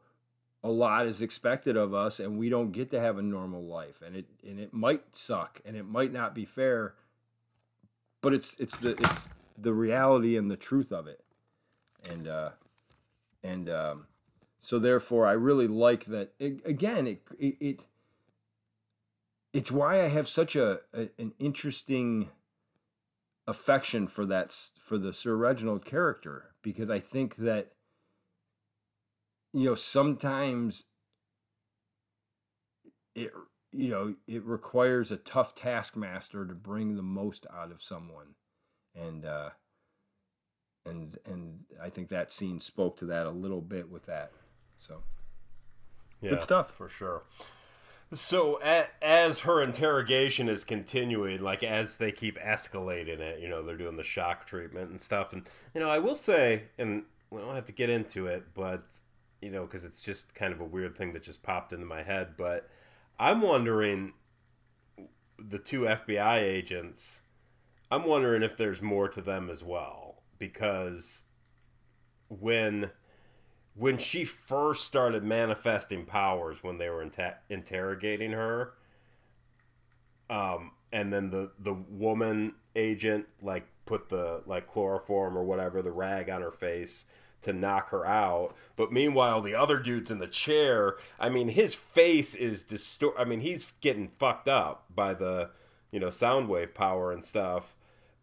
a 0.63 0.69
lot 0.69 1.07
is 1.07 1.21
expected 1.21 1.75
of 1.75 1.93
us 1.93 2.19
and 2.19 2.37
we 2.37 2.49
don't 2.49 2.71
get 2.71 2.91
to 2.91 2.99
have 2.99 3.17
a 3.17 3.21
normal 3.21 3.63
life 3.63 4.01
and 4.05 4.15
it 4.15 4.25
and 4.47 4.59
it 4.59 4.73
might 4.73 5.15
suck 5.15 5.59
and 5.65 5.75
it 5.75 5.87
might 5.87 6.11
not 6.11 6.35
be 6.35 6.45
fair 6.45 6.93
but 8.21 8.33
it's 8.33 8.59
it's 8.59 8.77
the 8.77 8.91
it's 8.91 9.29
the 9.57 9.73
reality 9.73 10.37
and 10.37 10.49
the 10.49 10.57
truth 10.57 10.91
of 10.91 11.07
it. 11.07 11.21
And 12.09 12.27
uh 12.27 12.51
and 13.43 13.69
um 13.69 14.05
so 14.59 14.79
therefore 14.79 15.27
i 15.27 15.31
really 15.31 15.67
like 15.67 16.05
that 16.05 16.33
it, 16.39 16.65
again 16.65 17.07
it, 17.07 17.21
it 17.39 17.57
it 17.59 17.85
it's 19.53 19.71
why 19.71 20.01
i 20.01 20.07
have 20.07 20.27
such 20.27 20.55
a, 20.55 20.81
a 20.93 21.09
an 21.19 21.33
interesting 21.39 22.29
affection 23.47 24.07
for 24.07 24.25
that 24.25 24.51
for 24.79 24.97
the 24.97 25.13
sir 25.13 25.35
reginald 25.35 25.85
character 25.85 26.53
because 26.61 26.89
i 26.89 26.99
think 26.99 27.37
that 27.37 27.73
you 29.53 29.69
know 29.69 29.75
sometimes 29.75 30.85
it 33.15 33.31
you 33.71 33.89
know 33.89 34.15
it 34.27 34.43
requires 34.43 35.11
a 35.11 35.17
tough 35.17 35.55
taskmaster 35.55 36.45
to 36.45 36.53
bring 36.53 36.95
the 36.95 37.03
most 37.03 37.45
out 37.53 37.71
of 37.71 37.81
someone. 37.81 38.35
And 38.95 39.25
uh 39.25 39.51
and 40.85 41.17
and 41.25 41.59
i 41.81 41.89
think 41.89 42.09
that 42.09 42.31
scene 42.31 42.59
spoke 42.59 42.97
to 42.97 43.05
that 43.05 43.27
a 43.27 43.31
little 43.31 43.61
bit 43.61 43.89
with 43.89 44.05
that. 44.05 44.31
So 44.79 45.03
yeah, 46.21 46.31
good 46.31 46.43
stuff. 46.43 46.71
for 46.71 46.89
sure. 46.89 47.23
So 48.13 48.59
as 49.01 49.39
her 49.41 49.61
interrogation 49.61 50.49
is 50.49 50.65
continuing 50.65 51.41
like 51.41 51.63
as 51.63 51.95
they 51.95 52.11
keep 52.11 52.37
escalating 52.39 53.19
it 53.19 53.39
you 53.39 53.47
know 53.47 53.61
they're 53.61 53.77
doing 53.77 53.95
the 53.95 54.03
shock 54.03 54.45
treatment 54.45 54.91
and 54.91 55.01
stuff 55.01 55.31
and 55.31 55.47
you 55.73 55.79
know 55.79 55.89
i 55.89 55.97
will 55.97 56.17
say 56.17 56.63
and 56.77 57.03
we 57.29 57.39
don't 57.39 57.55
have 57.55 57.63
to 57.65 57.71
get 57.71 57.89
into 57.89 58.27
it 58.27 58.47
but 58.53 58.99
you 59.41 59.49
know 59.49 59.65
because 59.65 59.83
it's 59.83 60.01
just 60.01 60.33
kind 60.35 60.53
of 60.53 60.61
a 60.61 60.65
weird 60.65 60.95
thing 60.95 61.13
that 61.13 61.23
just 61.23 61.43
popped 61.43 61.73
into 61.73 61.85
my 61.85 62.03
head 62.03 62.35
but 62.37 62.69
i'm 63.19 63.41
wondering 63.41 64.13
the 65.37 65.59
two 65.59 65.81
fbi 65.81 66.39
agents 66.39 67.21
i'm 67.89 68.05
wondering 68.05 68.43
if 68.43 68.55
there's 68.55 68.81
more 68.81 69.07
to 69.07 69.21
them 69.21 69.49
as 69.49 69.63
well 69.63 70.21
because 70.37 71.23
when 72.29 72.91
when 73.75 73.97
she 73.97 74.23
first 74.25 74.85
started 74.85 75.23
manifesting 75.23 76.05
powers 76.05 76.63
when 76.63 76.77
they 76.77 76.89
were 76.89 77.01
inter- 77.01 77.37
interrogating 77.49 78.31
her 78.31 78.73
um 80.29 80.71
and 80.93 81.11
then 81.11 81.29
the 81.29 81.51
the 81.59 81.73
woman 81.73 82.53
agent 82.75 83.25
like 83.41 83.65
put 83.85 84.09
the 84.09 84.41
like 84.45 84.67
chloroform 84.67 85.37
or 85.37 85.43
whatever 85.43 85.81
the 85.81 85.91
rag 85.91 86.29
on 86.29 86.41
her 86.41 86.51
face 86.51 87.05
to 87.41 87.53
knock 87.53 87.89
her 87.89 88.05
out 88.05 88.55
but 88.75 88.91
meanwhile 88.91 89.41
the 89.41 89.55
other 89.55 89.77
dude's 89.77 90.11
in 90.11 90.19
the 90.19 90.27
chair 90.27 90.95
i 91.19 91.29
mean 91.29 91.49
his 91.49 91.73
face 91.75 92.35
is 92.35 92.63
distort 92.63 93.15
i 93.17 93.23
mean 93.23 93.39
he's 93.39 93.73
getting 93.81 94.07
fucked 94.07 94.47
up 94.47 94.85
by 94.93 95.13
the 95.13 95.49
you 95.91 95.99
know 95.99 96.09
sound 96.09 96.47
wave 96.47 96.73
power 96.73 97.11
and 97.11 97.25
stuff 97.25 97.75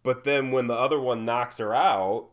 but 0.02 0.24
then 0.24 0.50
when 0.50 0.66
the 0.66 0.74
other 0.74 1.00
one 1.00 1.24
knocks 1.24 1.58
her 1.58 1.74
out 1.74 2.28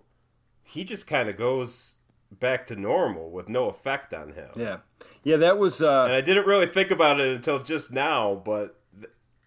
he 0.64 0.84
just 0.84 1.08
kind 1.08 1.30
of 1.30 1.38
goes 1.38 2.00
back 2.40 2.66
to 2.68 2.76
normal 2.76 3.30
with 3.30 3.50
no 3.50 3.70
effect 3.70 4.14
on 4.14 4.34
him. 4.34 4.50
Yeah, 4.56 4.78
yeah, 5.24 5.38
that 5.38 5.58
was. 5.58 5.82
Uh, 5.82 6.04
and 6.04 6.14
I 6.14 6.22
didn't 6.22 6.46
really 6.46 6.68
think 6.68 6.92
about 6.92 7.20
it 7.20 7.36
until 7.36 7.60
just 7.60 7.92
now, 7.92 8.42
but 8.44 8.80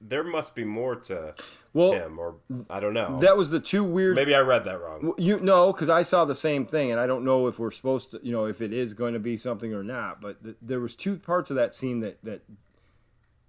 there 0.00 0.24
must 0.24 0.54
be 0.54 0.64
more 0.64 0.96
to 0.96 1.34
well, 1.72 1.92
him, 1.92 2.18
or 2.18 2.36
I 2.70 2.80
don't 2.80 2.94
know. 2.94 3.18
That 3.20 3.36
was 3.36 3.50
the 3.50 3.60
two 3.60 3.84
weird. 3.84 4.16
Maybe 4.16 4.34
I 4.34 4.40
read 4.40 4.64
that 4.64 4.80
wrong. 4.80 5.14
You 5.18 5.40
know, 5.40 5.72
because 5.72 5.88
I 5.88 6.02
saw 6.02 6.24
the 6.24 6.34
same 6.34 6.66
thing, 6.66 6.90
and 6.90 7.00
I 7.00 7.06
don't 7.06 7.24
know 7.24 7.46
if 7.46 7.58
we're 7.58 7.70
supposed 7.70 8.12
to, 8.12 8.20
you 8.22 8.32
know, 8.32 8.46
if 8.46 8.60
it 8.60 8.72
is 8.72 8.94
going 8.94 9.14
to 9.14 9.20
be 9.20 9.36
something 9.36 9.72
or 9.74 9.82
not. 9.82 10.20
But 10.20 10.42
th- 10.42 10.56
there 10.62 10.80
was 10.80 10.94
two 10.94 11.16
parts 11.16 11.50
of 11.50 11.56
that 11.56 11.74
scene 11.74 12.00
that 12.00 12.22
that 12.24 12.42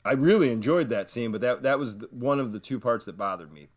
I 0.04 0.14
really 0.14 0.52
enjoyed 0.52 0.90
that 0.90 1.10
scene, 1.10 1.32
but 1.32 1.42
that 1.42 1.64
that 1.64 1.80
was 1.80 1.98
one 2.12 2.40
of 2.40 2.52
the 2.52 2.60
two 2.60 2.80
parts 2.80 3.06
that 3.06 3.18
bothered 3.18 3.52
me. 3.52 3.70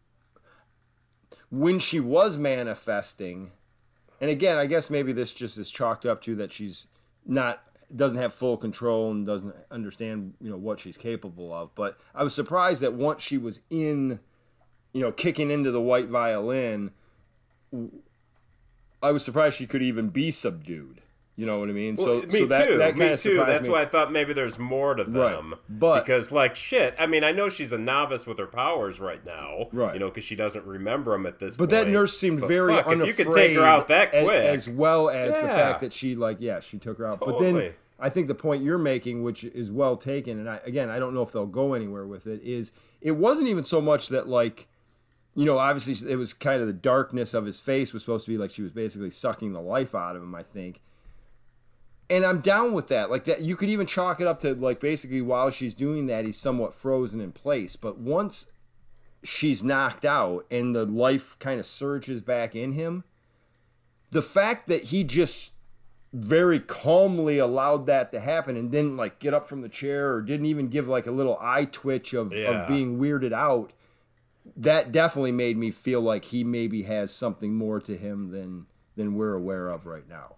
When 1.50 1.78
she 1.78 2.00
was 2.00 2.36
manifesting 2.36 3.52
and 4.22 4.30
again, 4.30 4.56
I 4.56 4.66
guess 4.66 4.88
maybe 4.88 5.12
this 5.12 5.34
just 5.34 5.58
is 5.58 5.68
chalked 5.68 6.06
up 6.06 6.22
to 6.22 6.36
that 6.36 6.52
she's 6.52 6.86
not 7.26 7.66
doesn't 7.94 8.18
have 8.18 8.32
full 8.32 8.56
control 8.56 9.10
and 9.10 9.26
doesn't 9.26 9.54
understand 9.70 10.34
you 10.40 10.50
know 10.50 10.56
what 10.56 10.80
she's 10.80 10.96
capable 10.96 11.52
of. 11.52 11.74
But 11.74 11.98
I 12.14 12.24
was 12.24 12.34
surprised 12.34 12.82
that 12.82 12.94
once 12.94 13.22
she 13.22 13.38
was 13.38 13.62
in, 13.70 14.20
you 14.92 15.00
know, 15.00 15.12
kicking 15.12 15.50
into 15.50 15.70
the 15.70 15.80
white 15.80 16.08
violin, 16.08 16.90
I 19.02 19.10
was 19.10 19.24
surprised 19.24 19.56
she 19.56 19.66
could 19.66 19.82
even 19.82 20.08
be 20.08 20.30
subdued. 20.30 21.02
You 21.34 21.46
know 21.46 21.58
what 21.58 21.70
I 21.70 21.72
mean? 21.72 21.94
Well, 21.96 22.20
so, 22.20 22.26
me 22.26 22.40
so 22.40 22.46
that, 22.46 22.68
too. 22.68 22.78
That 22.78 22.96
me 22.96 23.16
too. 23.16 23.36
That's 23.38 23.66
me. 23.66 23.70
why 23.70 23.82
I 23.82 23.86
thought 23.86 24.12
maybe 24.12 24.34
there's 24.34 24.58
more 24.58 24.94
to 24.94 25.02
them. 25.02 25.50
Right. 25.50 25.60
But 25.70 26.04
because 26.04 26.30
like 26.30 26.54
shit, 26.56 26.94
I 26.98 27.06
mean, 27.06 27.24
I 27.24 27.32
know 27.32 27.48
she's 27.48 27.72
a 27.72 27.78
novice 27.78 28.26
with 28.26 28.38
her 28.38 28.46
powers 28.46 29.00
right 29.00 29.24
now. 29.24 29.68
Right. 29.72 29.94
You 29.94 30.00
know, 30.00 30.08
because 30.08 30.24
she 30.24 30.36
doesn't 30.36 30.66
remember 30.66 31.12
them 31.12 31.24
at 31.24 31.38
this. 31.38 31.56
Point. 31.56 31.70
But 31.70 31.74
point. 31.74 31.86
that 31.86 31.90
nurse 31.90 32.18
seemed 32.18 32.40
but 32.40 32.48
very 32.48 32.74
fuck, 32.74 32.86
unafraid. 32.86 33.08
If 33.08 33.18
you 33.18 33.24
could 33.24 33.34
take 33.34 33.56
her 33.56 33.64
out 33.64 33.88
that 33.88 34.10
quick, 34.10 34.28
as, 34.28 34.68
as 34.68 34.74
well 34.74 35.08
as 35.08 35.34
yeah. 35.34 35.40
the 35.40 35.48
fact 35.48 35.80
that 35.80 35.94
she 35.94 36.14
like, 36.16 36.36
yeah, 36.38 36.60
she 36.60 36.76
took 36.78 36.98
her 36.98 37.06
out. 37.06 37.18
Totally. 37.18 37.52
But 37.52 37.58
then 37.58 37.74
I 38.02 38.10
think 38.10 38.26
the 38.26 38.34
point 38.34 38.62
you're 38.62 38.78
making, 38.78 39.22
which 39.22 39.44
is 39.44 39.70
well 39.70 39.96
taken, 39.96 40.38
and 40.38 40.50
I, 40.50 40.60
again, 40.64 40.90
I 40.90 40.98
don't 40.98 41.14
know 41.14 41.22
if 41.22 41.32
they'll 41.32 41.46
go 41.46 41.72
anywhere 41.72 42.06
with 42.06 42.26
it, 42.26 42.42
is 42.42 42.72
it 43.00 43.12
wasn't 43.12 43.48
even 43.48 43.64
so 43.64 43.80
much 43.80 44.08
that 44.08 44.28
like 44.28 44.68
you 45.34 45.46
know, 45.46 45.56
obviously 45.56 46.10
it 46.10 46.16
was 46.16 46.34
kind 46.34 46.60
of 46.60 46.66
the 46.66 46.74
darkness 46.74 47.32
of 47.32 47.46
his 47.46 47.58
face 47.58 47.94
was 47.94 48.02
supposed 48.02 48.26
to 48.26 48.30
be 48.30 48.36
like 48.36 48.50
she 48.50 48.60
was 48.60 48.72
basically 48.72 49.10
sucking 49.10 49.54
the 49.54 49.62
life 49.62 49.94
out 49.94 50.14
of 50.14 50.22
him, 50.22 50.34
I 50.34 50.42
think 50.42 50.82
and 52.12 52.26
I'm 52.26 52.40
down 52.40 52.74
with 52.74 52.88
that. 52.88 53.10
Like 53.10 53.24
that, 53.24 53.40
you 53.40 53.56
could 53.56 53.70
even 53.70 53.86
chalk 53.86 54.20
it 54.20 54.26
up 54.26 54.40
to 54.40 54.54
like 54.54 54.80
basically 54.80 55.22
while 55.22 55.50
she's 55.50 55.72
doing 55.72 56.06
that, 56.06 56.26
he's 56.26 56.36
somewhat 56.36 56.74
frozen 56.74 57.22
in 57.22 57.32
place. 57.32 57.74
But 57.74 57.98
once 57.98 58.50
she's 59.22 59.64
knocked 59.64 60.04
out 60.04 60.44
and 60.50 60.74
the 60.74 60.84
life 60.84 61.38
kind 61.38 61.58
of 61.58 61.64
surges 61.64 62.20
back 62.20 62.54
in 62.54 62.72
him, 62.72 63.04
the 64.10 64.20
fact 64.20 64.68
that 64.68 64.84
he 64.84 65.04
just 65.04 65.54
very 66.12 66.60
calmly 66.60 67.38
allowed 67.38 67.86
that 67.86 68.12
to 68.12 68.20
happen 68.20 68.56
and 68.56 68.70
didn't 68.70 68.96
like 68.96 69.18
get 69.18 69.32
up 69.32 69.46
from 69.46 69.62
the 69.62 69.68
chair 69.68 70.12
or 70.12 70.20
didn't 70.20 70.46
even 70.46 70.68
give 70.68 70.86
like 70.86 71.06
a 71.06 71.10
little 71.10 71.38
eye 71.40 71.64
twitch 71.64 72.12
of, 72.12 72.32
yeah. 72.32 72.62
of 72.62 72.68
being 72.68 72.98
weirded 72.98 73.32
out 73.32 73.72
that 74.56 74.92
definitely 74.92 75.32
made 75.32 75.56
me 75.56 75.70
feel 75.70 76.00
like 76.00 76.26
he 76.26 76.44
maybe 76.44 76.82
has 76.82 77.14
something 77.14 77.54
more 77.54 77.80
to 77.80 77.96
him 77.96 78.30
than 78.30 78.66
than 78.96 79.14
we're 79.14 79.34
aware 79.34 79.68
of 79.68 79.86
right 79.86 80.08
now 80.08 80.34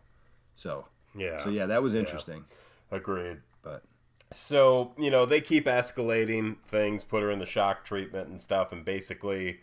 so 0.55 0.85
yeah. 1.17 1.39
So 1.39 1.51
yeah, 1.51 1.67
that 1.67 1.83
was 1.83 1.95
interesting. 1.95 2.45
Yeah. 2.91 2.99
Agreed. 2.99 3.39
But 3.63 3.83
so 4.33 4.93
you 4.99 5.11
know 5.11 5.27
they 5.27 5.41
keep 5.41 5.67
escalating 5.67 6.57
things, 6.67 7.05
put 7.05 7.23
her 7.23 7.31
in 7.31 7.39
the 7.39 7.47
shock 7.47 7.85
treatment 7.85 8.29
and 8.29 8.41
stuff, 8.41 8.73
and 8.73 8.85
basically, 8.85 9.61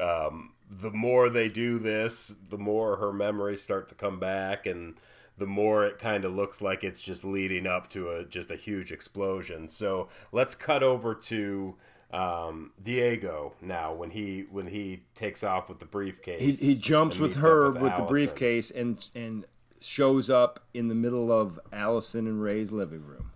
um, 0.00 0.52
the 0.70 0.90
more 0.90 1.28
they 1.28 1.48
do 1.48 1.78
this, 1.78 2.34
the 2.48 2.58
more 2.58 2.96
her 2.96 3.12
memories 3.12 3.62
start 3.62 3.88
to 3.88 3.94
come 3.94 4.18
back, 4.18 4.66
and 4.66 4.94
the 5.42 5.46
more 5.48 5.84
it 5.84 5.98
kind 5.98 6.24
of 6.24 6.32
looks 6.32 6.62
like 6.62 6.84
it's 6.84 7.02
just 7.02 7.24
leading 7.24 7.66
up 7.66 7.90
to 7.90 8.10
a 8.10 8.24
just 8.24 8.52
a 8.52 8.54
huge 8.54 8.92
explosion. 8.92 9.66
So 9.66 10.08
let's 10.30 10.54
cut 10.54 10.84
over 10.84 11.16
to 11.16 11.74
um, 12.12 12.70
Diego 12.80 13.54
now 13.60 13.92
when 13.92 14.10
he 14.10 14.46
when 14.52 14.68
he 14.68 15.02
takes 15.16 15.42
off 15.42 15.68
with 15.68 15.80
the 15.80 15.84
briefcase. 15.84 16.40
He, 16.40 16.52
he 16.52 16.74
jumps 16.76 17.18
with 17.18 17.34
her 17.36 17.72
with, 17.72 17.82
with 17.82 17.96
the 17.96 18.02
briefcase 18.02 18.70
and 18.70 19.04
and 19.16 19.44
shows 19.80 20.30
up 20.30 20.60
in 20.72 20.86
the 20.86 20.94
middle 20.94 21.32
of 21.32 21.58
Allison 21.72 22.28
and 22.28 22.40
Ray's 22.40 22.70
living 22.70 23.04
room. 23.04 23.32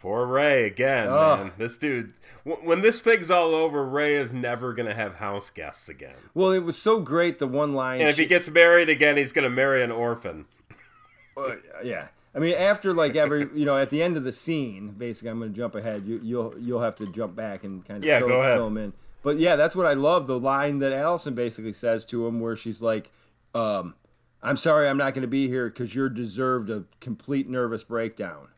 Poor 0.00 0.26
Ray 0.26 0.64
again, 0.66 1.06
oh. 1.06 1.36
man. 1.36 1.52
This 1.58 1.76
dude, 1.76 2.12
when 2.42 2.80
this 2.80 3.00
thing's 3.00 3.30
all 3.30 3.54
over, 3.54 3.84
Ray 3.84 4.16
is 4.16 4.32
never 4.32 4.72
gonna 4.72 4.94
have 4.94 5.16
house 5.16 5.50
guests 5.50 5.88
again. 5.88 6.16
Well, 6.34 6.50
it 6.50 6.64
was 6.64 6.76
so 6.76 6.98
great 6.98 7.38
the 7.38 7.46
one 7.46 7.72
line. 7.74 8.00
And 8.00 8.08
if 8.08 8.16
he 8.16 8.26
gets 8.26 8.50
married 8.50 8.88
again, 8.88 9.16
he's 9.16 9.32
gonna 9.32 9.48
marry 9.48 9.80
an 9.80 9.92
orphan. 9.92 10.46
Uh, 11.38 11.56
yeah, 11.84 12.08
I 12.34 12.38
mean, 12.38 12.54
after 12.54 12.92
like 12.92 13.16
every, 13.16 13.48
you 13.54 13.64
know, 13.64 13.76
at 13.76 13.90
the 13.90 14.02
end 14.02 14.16
of 14.16 14.24
the 14.24 14.32
scene, 14.32 14.88
basically, 14.96 15.30
I'm 15.30 15.38
gonna 15.38 15.50
jump 15.52 15.74
ahead. 15.74 16.04
You, 16.06 16.20
will 16.36 16.54
you'll 16.58 16.80
have 16.80 16.96
to 16.96 17.06
jump 17.12 17.34
back 17.36 17.64
and 17.64 17.84
kind 17.86 17.98
of 17.98 18.04
yeah, 18.04 18.18
fill, 18.18 18.28
go 18.28 18.40
ahead. 18.40 18.58
film 18.58 18.76
in. 18.76 18.92
But 19.22 19.38
yeah, 19.38 19.56
that's 19.56 19.74
what 19.74 19.86
I 19.86 19.94
love. 19.94 20.26
The 20.26 20.38
line 20.38 20.78
that 20.78 20.92
Allison 20.92 21.34
basically 21.34 21.72
says 21.72 22.04
to 22.06 22.26
him, 22.26 22.40
where 22.40 22.56
she's 22.56 22.80
like, 22.80 23.10
um, 23.54 23.94
I'm 24.42 24.56
sorry 24.56 24.88
I'm 24.88 24.96
not 24.96 25.14
going 25.14 25.22
to 25.22 25.28
be 25.28 25.48
here 25.48 25.68
because 25.68 25.94
you're 25.94 26.08
deserved 26.08 26.70
a 26.70 26.84
complete 27.00 27.48
nervous 27.48 27.82
breakdown. 27.82 28.48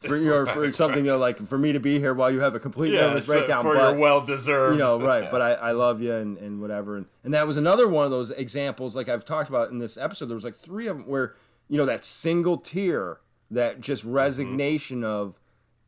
for 0.00 0.16
you 0.16 0.30
know, 0.30 0.46
for 0.46 0.72
something 0.72 1.04
like 1.04 1.38
for 1.38 1.58
me 1.58 1.72
to 1.72 1.78
be 1.78 1.98
here 2.00 2.12
while 2.12 2.30
you 2.30 2.40
have 2.40 2.54
a 2.54 2.58
complete 2.58 2.92
Yeah, 2.92 3.02
nervous 3.02 3.26
breakdown. 3.26 3.62
for 3.62 3.74
but, 3.74 3.90
your 3.92 4.00
well 4.00 4.20
deserved. 4.24 4.74
you 4.74 4.78
know, 4.78 4.98
right. 5.00 5.30
But 5.30 5.40
I, 5.42 5.52
I 5.52 5.70
love 5.72 6.00
you 6.02 6.12
and, 6.14 6.36
and 6.38 6.60
whatever. 6.60 6.96
And, 6.96 7.06
and 7.22 7.32
that 7.34 7.46
was 7.46 7.56
another 7.56 7.86
one 7.86 8.04
of 8.04 8.10
those 8.10 8.30
examples, 8.30 8.96
like 8.96 9.08
I've 9.08 9.24
talked 9.24 9.48
about 9.48 9.70
in 9.70 9.78
this 9.78 9.96
episode. 9.96 10.26
There 10.26 10.34
was 10.34 10.44
like 10.44 10.56
three 10.56 10.88
of 10.88 10.96
them 10.96 11.06
where, 11.06 11.34
you 11.70 11.78
know, 11.78 11.86
that 11.86 12.04
single 12.04 12.58
tear, 12.58 13.20
that 13.50 13.80
just 13.80 14.04
resignation 14.04 15.04
of, 15.04 15.38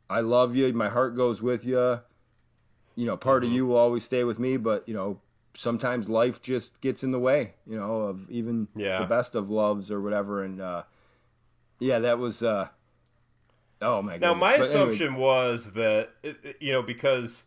I 0.08 0.20
love 0.20 0.54
you, 0.54 0.72
my 0.72 0.88
heart 0.88 1.16
goes 1.16 1.42
with 1.42 1.66
you. 1.66 2.00
You 2.94 3.06
know, 3.06 3.16
part 3.16 3.42
of 3.42 3.50
you 3.50 3.66
will 3.66 3.76
always 3.76 4.04
stay 4.04 4.22
with 4.22 4.38
me, 4.38 4.56
but, 4.56 4.88
you 4.88 4.94
know, 4.94 5.20
sometimes 5.54 6.08
life 6.08 6.40
just 6.40 6.80
gets 6.80 7.02
in 7.02 7.10
the 7.10 7.18
way, 7.18 7.54
you 7.66 7.76
know, 7.76 8.02
of 8.02 8.30
even 8.30 8.68
Yeah. 8.76 9.00
the 9.00 9.06
best 9.06 9.34
of 9.34 9.50
loves 9.50 9.90
or 9.90 10.00
whatever. 10.00 10.42
And, 10.44 10.60
uh, 10.60 10.84
yeah, 11.80 11.98
that 11.98 12.18
was, 12.18 12.42
uh, 12.44 12.68
oh 13.80 14.02
my 14.02 14.18
god. 14.18 14.20
Now, 14.20 14.34
my 14.34 14.54
assumption 14.54 15.16
was 15.16 15.72
that 15.72 16.10
you 16.60 16.72
know 16.72 16.82
because, 16.82 17.44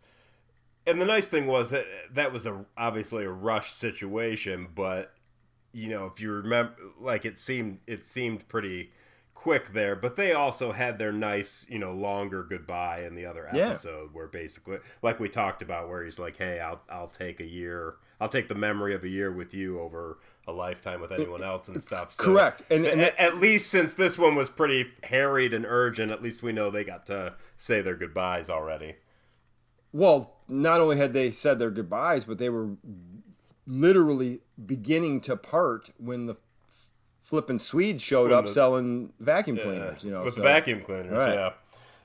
and 0.85 0.99
the 0.99 1.05
nice 1.05 1.29
thing 1.29 1.47
was 1.47 1.69
that 1.69 1.85
that 2.11 2.33
was 2.33 2.45
a 2.45 2.65
obviously 2.77 3.23
a 3.23 3.31
rush 3.31 3.71
situation, 3.71 4.67
but 4.75 5.14
you 5.75 5.89
know 5.89 6.05
if 6.05 6.19
you 6.21 6.31
remember, 6.31 6.73
like 6.99 7.25
it 7.25 7.37
seemed 7.37 7.79
it 7.85 8.05
seemed 8.05 8.47
pretty 8.47 8.91
quick 9.33 9.73
there, 9.73 9.95
but 9.95 10.15
they 10.15 10.31
also 10.31 10.71
had 10.71 10.97
their 10.97 11.11
nice 11.11 11.65
you 11.69 11.77
know 11.77 11.93
longer 11.93 12.43
goodbye 12.43 13.03
in 13.05 13.13
the 13.15 13.25
other 13.25 13.47
episode 13.47 14.03
Yeah. 14.05 14.09
where 14.13 14.27
basically 14.27 14.77
like 15.03 15.19
we 15.19 15.29
talked 15.29 15.61
about 15.61 15.89
where 15.89 16.03
he's 16.03 16.17
like, 16.17 16.37
hey, 16.37 16.59
I'll 16.59 16.81
I'll 16.89 17.09
take 17.09 17.39
a 17.39 17.45
year. 17.45 17.95
I'll 18.21 18.29
take 18.29 18.47
the 18.47 18.55
memory 18.55 18.95
of 18.95 19.03
a 19.03 19.09
year 19.09 19.29
with 19.29 19.53
you 19.53 19.77
over 19.81 20.19
a 20.47 20.51
lifetime 20.53 21.01
with 21.01 21.11
anyone 21.11 21.43
uh, 21.43 21.47
else 21.47 21.67
and 21.67 21.83
stuff. 21.83 22.13
So, 22.13 22.23
Correct. 22.23 22.61
And- 22.69 22.85
and 22.85 23.01
at, 23.01 23.19
at 23.19 23.37
least 23.41 23.69
since 23.69 23.93
this 23.93 24.17
one 24.17 24.35
was 24.35 24.49
pretty 24.49 24.89
harried 25.03 25.53
and 25.53 25.65
urgent, 25.67 26.13
at 26.13 26.23
least 26.23 26.41
we 26.41 26.53
know 26.53 26.71
they 26.71 26.85
got 26.85 27.05
to 27.07 27.33
say 27.57 27.81
their 27.81 27.97
goodbyes 27.97 28.49
already. 28.49 28.95
Well, 29.91 30.37
not 30.47 30.79
only 30.79 30.95
had 30.97 31.11
they 31.11 31.29
said 31.31 31.59
their 31.59 31.71
goodbyes, 31.71 32.23
but 32.23 32.37
they 32.37 32.49
were 32.49 32.69
literally 33.67 34.41
beginning 34.65 35.21
to 35.21 35.35
part 35.35 35.91
when 35.97 36.25
the 36.27 36.35
flipping 37.21 37.59
Swede 37.59 38.01
showed 38.01 38.31
up 38.31 38.45
the- 38.45 38.51
selling 38.51 39.13
vacuum 39.19 39.57
cleaners. 39.57 40.03
You 40.03 40.11
know, 40.11 40.23
with 40.23 40.35
so- 40.35 40.43
vacuum 40.43 40.81
cleaners, 40.81 41.11
Right. 41.11 41.33
yeah, 41.33 41.51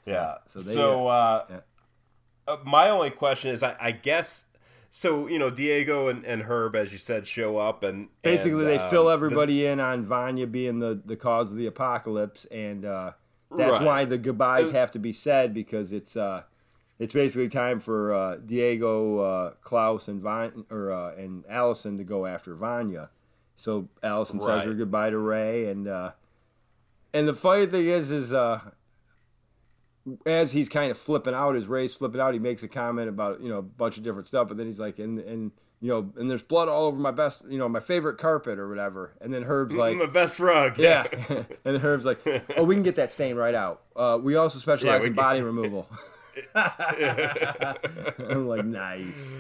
yeah. 0.06 0.34
So 0.46 0.60
So, 0.60 1.06
uh, 1.08 1.44
yeah. 1.50 1.60
uh, 2.48 2.56
my 2.64 2.88
only 2.88 3.10
question 3.10 3.50
is, 3.50 3.62
I, 3.62 3.76
I 3.78 3.92
guess, 3.92 4.44
so 4.88 5.26
you 5.26 5.38
know, 5.38 5.50
Diego 5.50 6.08
and, 6.08 6.24
and 6.24 6.42
Herb, 6.42 6.74
as 6.74 6.92
you 6.92 6.98
said, 6.98 7.26
show 7.26 7.58
up 7.58 7.82
and 7.82 8.08
basically 8.22 8.60
and, 8.60 8.68
they 8.70 8.78
um, 8.78 8.90
fill 8.90 9.04
the- 9.04 9.10
everybody 9.12 9.66
in 9.66 9.78
on 9.80 10.04
Vanya 10.06 10.46
being 10.46 10.78
the 10.78 11.00
the 11.04 11.16
cause 11.16 11.50
of 11.50 11.58
the 11.58 11.66
apocalypse, 11.66 12.46
and 12.46 12.84
uh, 12.86 13.12
that's 13.54 13.78
Right. 13.78 13.86
why 13.86 14.04
the 14.06 14.16
goodbyes 14.18 14.70
Uh, 14.70 14.78
have 14.78 14.90
to 14.92 14.98
be 14.98 15.12
said 15.12 15.52
because 15.52 15.92
it's 15.92 16.16
uh, 16.16 16.44
it's 17.00 17.14
basically 17.14 17.48
time 17.48 17.80
for 17.80 18.14
uh, 18.14 18.36
Diego, 18.36 19.18
uh, 19.18 19.50
Klaus, 19.62 20.06
and 20.06 20.22
Van 20.22 20.66
or 20.70 20.92
uh, 20.92 21.14
and 21.16 21.44
Allison 21.48 21.96
to 21.96 22.04
go 22.04 22.26
after 22.26 22.54
Vanya. 22.54 23.08
So 23.56 23.88
Allison 24.02 24.38
says 24.38 24.64
her 24.64 24.74
goodbye 24.74 25.10
to 25.10 25.18
Ray, 25.18 25.68
and 25.70 25.88
uh, 25.88 26.12
and 27.14 27.26
the 27.26 27.34
funny 27.34 27.64
thing 27.64 27.88
is, 27.88 28.10
is 28.10 28.34
uh, 28.34 28.60
as 30.26 30.52
he's 30.52 30.68
kind 30.68 30.90
of 30.90 30.98
flipping 30.98 31.34
out, 31.34 31.56
as 31.56 31.66
Ray's 31.66 31.94
flipping 31.94 32.20
out, 32.20 32.34
he 32.34 32.38
makes 32.38 32.62
a 32.62 32.68
comment 32.68 33.08
about 33.08 33.40
you 33.40 33.48
know 33.48 33.58
a 33.58 33.62
bunch 33.62 33.96
of 33.96 34.04
different 34.04 34.28
stuff, 34.28 34.48
but 34.48 34.58
then 34.58 34.66
he's 34.66 34.80
like, 34.80 34.98
and 34.98 35.20
and 35.20 35.52
you 35.80 35.88
know, 35.88 36.12
and 36.18 36.30
there's 36.30 36.42
blood 36.42 36.68
all 36.68 36.84
over 36.84 37.00
my 37.00 37.12
best, 37.12 37.46
you 37.48 37.56
know, 37.56 37.66
my 37.66 37.80
favorite 37.80 38.18
carpet 38.18 38.58
or 38.58 38.68
whatever, 38.68 39.14
and 39.22 39.32
then 39.32 39.42
Herb's 39.42 39.74
like, 39.74 39.96
my 39.96 40.04
best 40.04 40.38
rug. 40.38 40.78
yeah, 40.78 41.06
and 41.64 41.78
Herb's 41.78 42.04
like, 42.04 42.20
oh, 42.58 42.64
we 42.64 42.74
can 42.74 42.82
get 42.82 42.96
that 42.96 43.10
stain 43.10 43.36
right 43.36 43.54
out. 43.54 43.80
Uh, 43.96 44.18
we 44.20 44.36
also 44.36 44.58
specialize 44.58 45.00
we 45.00 45.08
in 45.08 45.14
body 45.14 45.40
removal. 45.40 45.88
I'm 48.28 48.48
like, 48.48 48.64
nice, 48.64 49.38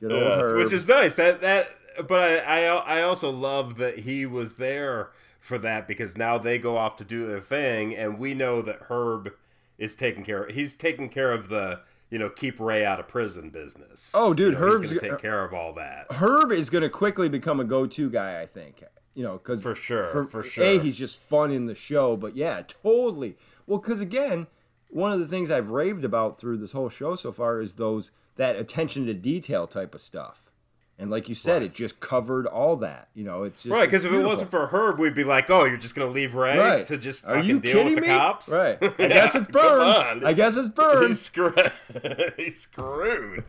good 0.00 0.12
old 0.12 0.22
Yes, 0.22 0.40
Herb. 0.40 0.56
which 0.58 0.72
is 0.72 0.88
nice. 0.88 1.14
That 1.14 1.40
that, 1.40 1.70
but 2.08 2.20
I, 2.20 2.38
I 2.38 2.98
I 2.98 3.02
also 3.02 3.30
love 3.30 3.76
that 3.78 4.00
he 4.00 4.26
was 4.26 4.54
there 4.54 5.10
for 5.40 5.58
that 5.58 5.86
because 5.86 6.16
now 6.16 6.38
they 6.38 6.58
go 6.58 6.76
off 6.76 6.96
to 6.96 7.04
do 7.04 7.26
their 7.26 7.40
thing, 7.40 7.94
and 7.94 8.18
we 8.18 8.34
know 8.34 8.62
that 8.62 8.82
Herb 8.88 9.32
is 9.78 9.94
taking 9.94 10.24
care. 10.24 10.44
of 10.44 10.54
He's 10.54 10.74
taking 10.76 11.08
care 11.08 11.32
of 11.32 11.48
the 11.48 11.80
you 12.10 12.18
know 12.18 12.30
keep 12.30 12.60
Ray 12.60 12.84
out 12.84 13.00
of 13.00 13.08
prison 13.08 13.50
business. 13.50 14.12
Oh, 14.14 14.34
dude, 14.34 14.54
You 14.54 14.58
know, 14.60 14.66
Herb's- 14.66 14.92
gonna 14.92 15.12
take 15.12 15.20
care 15.20 15.44
of 15.44 15.52
all 15.54 15.72
that. 15.74 16.06
Herb 16.12 16.52
is 16.52 16.70
going 16.70 16.82
to 16.82 16.90
quickly 16.90 17.28
become 17.28 17.60
a 17.60 17.64
go-to 17.64 18.08
guy, 18.10 18.40
I 18.40 18.46
think. 18.46 18.82
You 19.14 19.22
know, 19.22 19.34
because 19.34 19.62
For 19.62 19.74
sure, 19.76 20.24
for 20.26 20.40
A, 20.40 20.44
sure. 20.44 20.80
he's 20.80 20.96
just 20.96 21.18
fun 21.20 21.52
in 21.52 21.66
the 21.66 21.74
show, 21.76 22.16
but 22.16 22.34
yeah, 22.36 22.62
totally. 22.66 23.36
Well, 23.66 23.78
because 23.78 24.00
again, 24.00 24.48
one 24.90 25.12
of 25.12 25.18
the 25.20 25.26
things 25.26 25.50
I've 25.50 25.70
raved 25.70 26.04
about 26.04 26.38
through 26.38 26.58
this 26.58 26.72
whole 26.72 26.88
show 26.88 27.14
so 27.14 27.32
far 27.32 27.60
is 27.60 27.74
those 27.74 28.10
that 28.36 28.56
attention 28.56 29.06
to 29.06 29.14
detail 29.14 29.66
type 29.66 29.94
of 29.94 30.00
stuff, 30.00 30.50
and 30.98 31.10
like 31.10 31.28
you 31.28 31.34
said, 31.34 31.62
it 31.62 31.72
just 31.74 32.00
covered 32.00 32.46
all 32.46 32.76
that. 32.76 33.08
You 33.14 33.24
know, 33.24 33.42
it's 33.44 33.62
just 33.64 33.72
Right, 33.74 33.86
because 33.88 34.04
if 34.04 34.12
it 34.12 34.22
wasn't 34.24 34.50
for 34.50 34.66
Herb, 34.68 34.98
we'd 34.98 35.14
be 35.14 35.24
like, 35.24 35.50
"Oh, 35.50 35.64
you're 35.64 35.76
just 35.76 35.94
gonna 35.94 36.10
leave 36.10 36.34
Ray 36.34 36.58
right 36.58 36.86
to 36.86 36.96
just 36.96 37.24
are 37.24 37.34
fucking 37.36 37.48
you 37.48 37.60
deal 37.60 37.84
with 37.84 37.94
the 37.96 38.00
me? 38.02 38.06
cops?" 38.08 38.48
Right, 38.48 38.78
I 38.80 38.86
Yeah, 38.98 39.08
guess 39.08 39.34
it's 39.34 39.48
burned. 39.52 40.24
I 40.26 40.32
guess 40.32 40.56
it's 40.56 40.68
burned. 40.68 41.08
He's 41.08 41.20
screwed. 41.22 41.72
He's 42.36 42.60
screwed. 42.60 43.44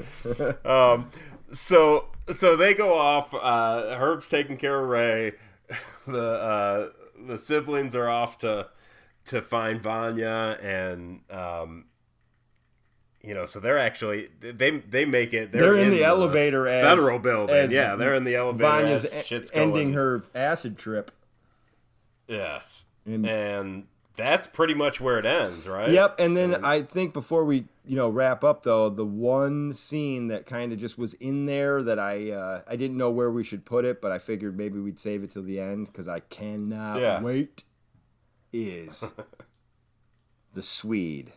um, 0.66 1.12
so 1.52 2.06
so 2.34 2.56
they 2.56 2.74
go 2.74 2.94
off. 2.94 3.34
Uh, 3.34 3.96
Herb's 3.98 4.28
taking 4.28 4.58
care 4.58 4.82
of 4.84 4.90
Ray. 4.90 5.34
The 6.08 6.22
uh, 6.24 6.90
the 7.28 7.38
siblings 7.40 7.96
are 7.96 8.08
off 8.10 8.38
to 8.40 8.68
to 9.26 9.42
find 9.42 9.82
Vanya, 9.82 10.58
and 10.62 11.22
um, 11.32 11.86
you 13.22 13.34
know, 13.34 13.46
so 13.46 13.60
they're 13.60 13.80
actually 13.80 14.30
they 14.40 14.72
they 14.72 15.06
make 15.06 15.34
it. 15.34 15.52
They're, 15.52 15.62
They're 15.64 15.78
in, 15.78 15.90
the, 15.90 16.04
elevator 16.04 16.68
as 16.68 16.84
federal 16.84 17.20
building. 17.20 17.72
yeah, 17.72 17.96
they're 17.96 18.16
in 18.16 18.24
the 18.24 18.36
elevator. 18.36 18.64
Vanya's 18.70 19.06
as 19.32 19.52
ending 19.54 19.94
her 19.94 20.24
acid 20.36 20.78
trip. 20.78 21.12
Yes, 22.28 22.86
And- 23.06 23.26
and 23.28 23.88
that's 24.18 24.48
pretty 24.48 24.74
much 24.74 25.02
where 25.02 25.20
it 25.20 25.26
ends, 25.26 25.68
right? 25.68 25.92
Yep, 25.92 26.16
and 26.20 26.38
then 26.38 26.64
I 26.64 26.82
think 26.84 27.14
before 27.14 27.44
we 27.44 27.66
you 27.86 27.96
know 27.98 28.10
wrap 28.10 28.44
up 28.44 28.64
though, 28.64 28.90
the 28.90 29.06
one 29.06 29.74
scene 29.74 30.28
that 30.28 30.46
kind 30.46 30.72
of 30.72 30.80
just 30.80 30.98
was 30.98 31.14
in 31.16 31.46
there 31.48 31.84
that 31.84 32.00
I 32.00 32.32
uh, 32.32 32.62
I 32.68 32.76
didn't 32.78 32.98
know 32.98 33.10
where 33.12 33.30
we 33.30 33.44
should 33.44 33.66
put 33.66 33.86
it, 33.86 34.02
but 34.02 34.12
I 34.12 34.20
figured 34.20 34.58
maybe 34.58 34.80
we'd 34.80 35.00
save 35.00 35.24
it 35.24 35.32
till 35.32 35.44
the 35.44 35.60
end 35.60 35.88
because 35.88 36.08
I 36.08 36.22
cannot 36.22 37.00
Yeah. 37.02 37.22
wait. 37.22 37.64
Is 38.56 39.12
the 40.54 40.62
Swede, 40.62 41.34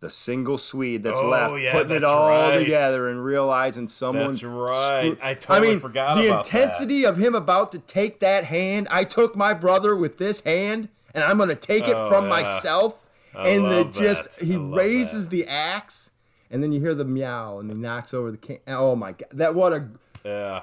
the 0.00 0.10
single 0.10 0.58
Swede 0.58 1.02
that's 1.02 1.20
Oh, 1.20 1.28
left, 1.28 1.58
yeah, 1.60 1.72
putting 1.72 1.90
it 1.96 2.00
that's 2.00 2.04
all 2.04 2.28
right. 2.28 2.58
together 2.58 3.08
and 3.08 3.24
realizing 3.24 3.88
someone's 3.88 4.44
right. 4.44 5.16
I 5.22 5.34
totally 5.34 5.68
mean, 5.70 5.80
forgot 5.80 6.16
the 6.16 6.28
about 6.28 6.44
that. 6.44 6.50
The 6.52 6.58
intensity 6.62 7.04
of 7.04 7.16
him 7.16 7.34
about 7.34 7.72
to 7.72 7.78
take 7.78 8.20
that 8.20 8.44
hand. 8.44 8.88
I 8.90 9.04
took 9.04 9.34
my 9.36 9.54
brother 9.54 9.96
with 9.96 10.18
this 10.18 10.42
hand, 10.44 10.88
and 11.14 11.24
I'm 11.24 11.36
going 11.38 11.48
to 11.48 11.56
take 11.56 11.88
it 11.88 11.94
Oh, 11.96 12.08
from 12.10 12.24
yeah. 12.24 12.30
myself. 12.30 13.08
I 13.34 13.48
and 13.48 13.64
the 13.64 13.84
just 13.84 14.38
that. 14.38 14.44
he 14.44 14.56
raises 14.56 15.28
that. 15.28 15.30
the 15.36 15.46
axe, 15.46 16.10
and 16.50 16.62
then 16.62 16.72
you 16.72 16.80
hear 16.80 16.94
the 16.94 17.04
meow, 17.04 17.58
and 17.58 17.70
he 17.70 17.76
knocks 17.76 18.12
over 18.12 18.30
the 18.30 18.36
can. 18.38 18.58
Oh 18.66 18.94
my 18.96 19.12
god, 19.12 19.28
that 19.32 19.54
what 19.54 19.72
a 19.72 19.86
Yeah. 20.24 20.62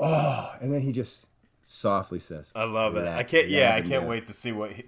oh! 0.00 0.54
And 0.60 0.72
then 0.72 0.80
he 0.80 0.90
just 0.92 1.26
softly 1.66 2.18
says, 2.20 2.50
I 2.54 2.64
love 2.64 2.96
it. 2.96 3.06
I 3.08 3.22
can't. 3.24 3.48
Yeah, 3.48 3.74
I 3.74 3.80
can't 3.82 4.06
wait 4.06 4.26
to 4.28 4.32
see 4.32 4.52
what. 4.52 4.72
He, 4.72 4.84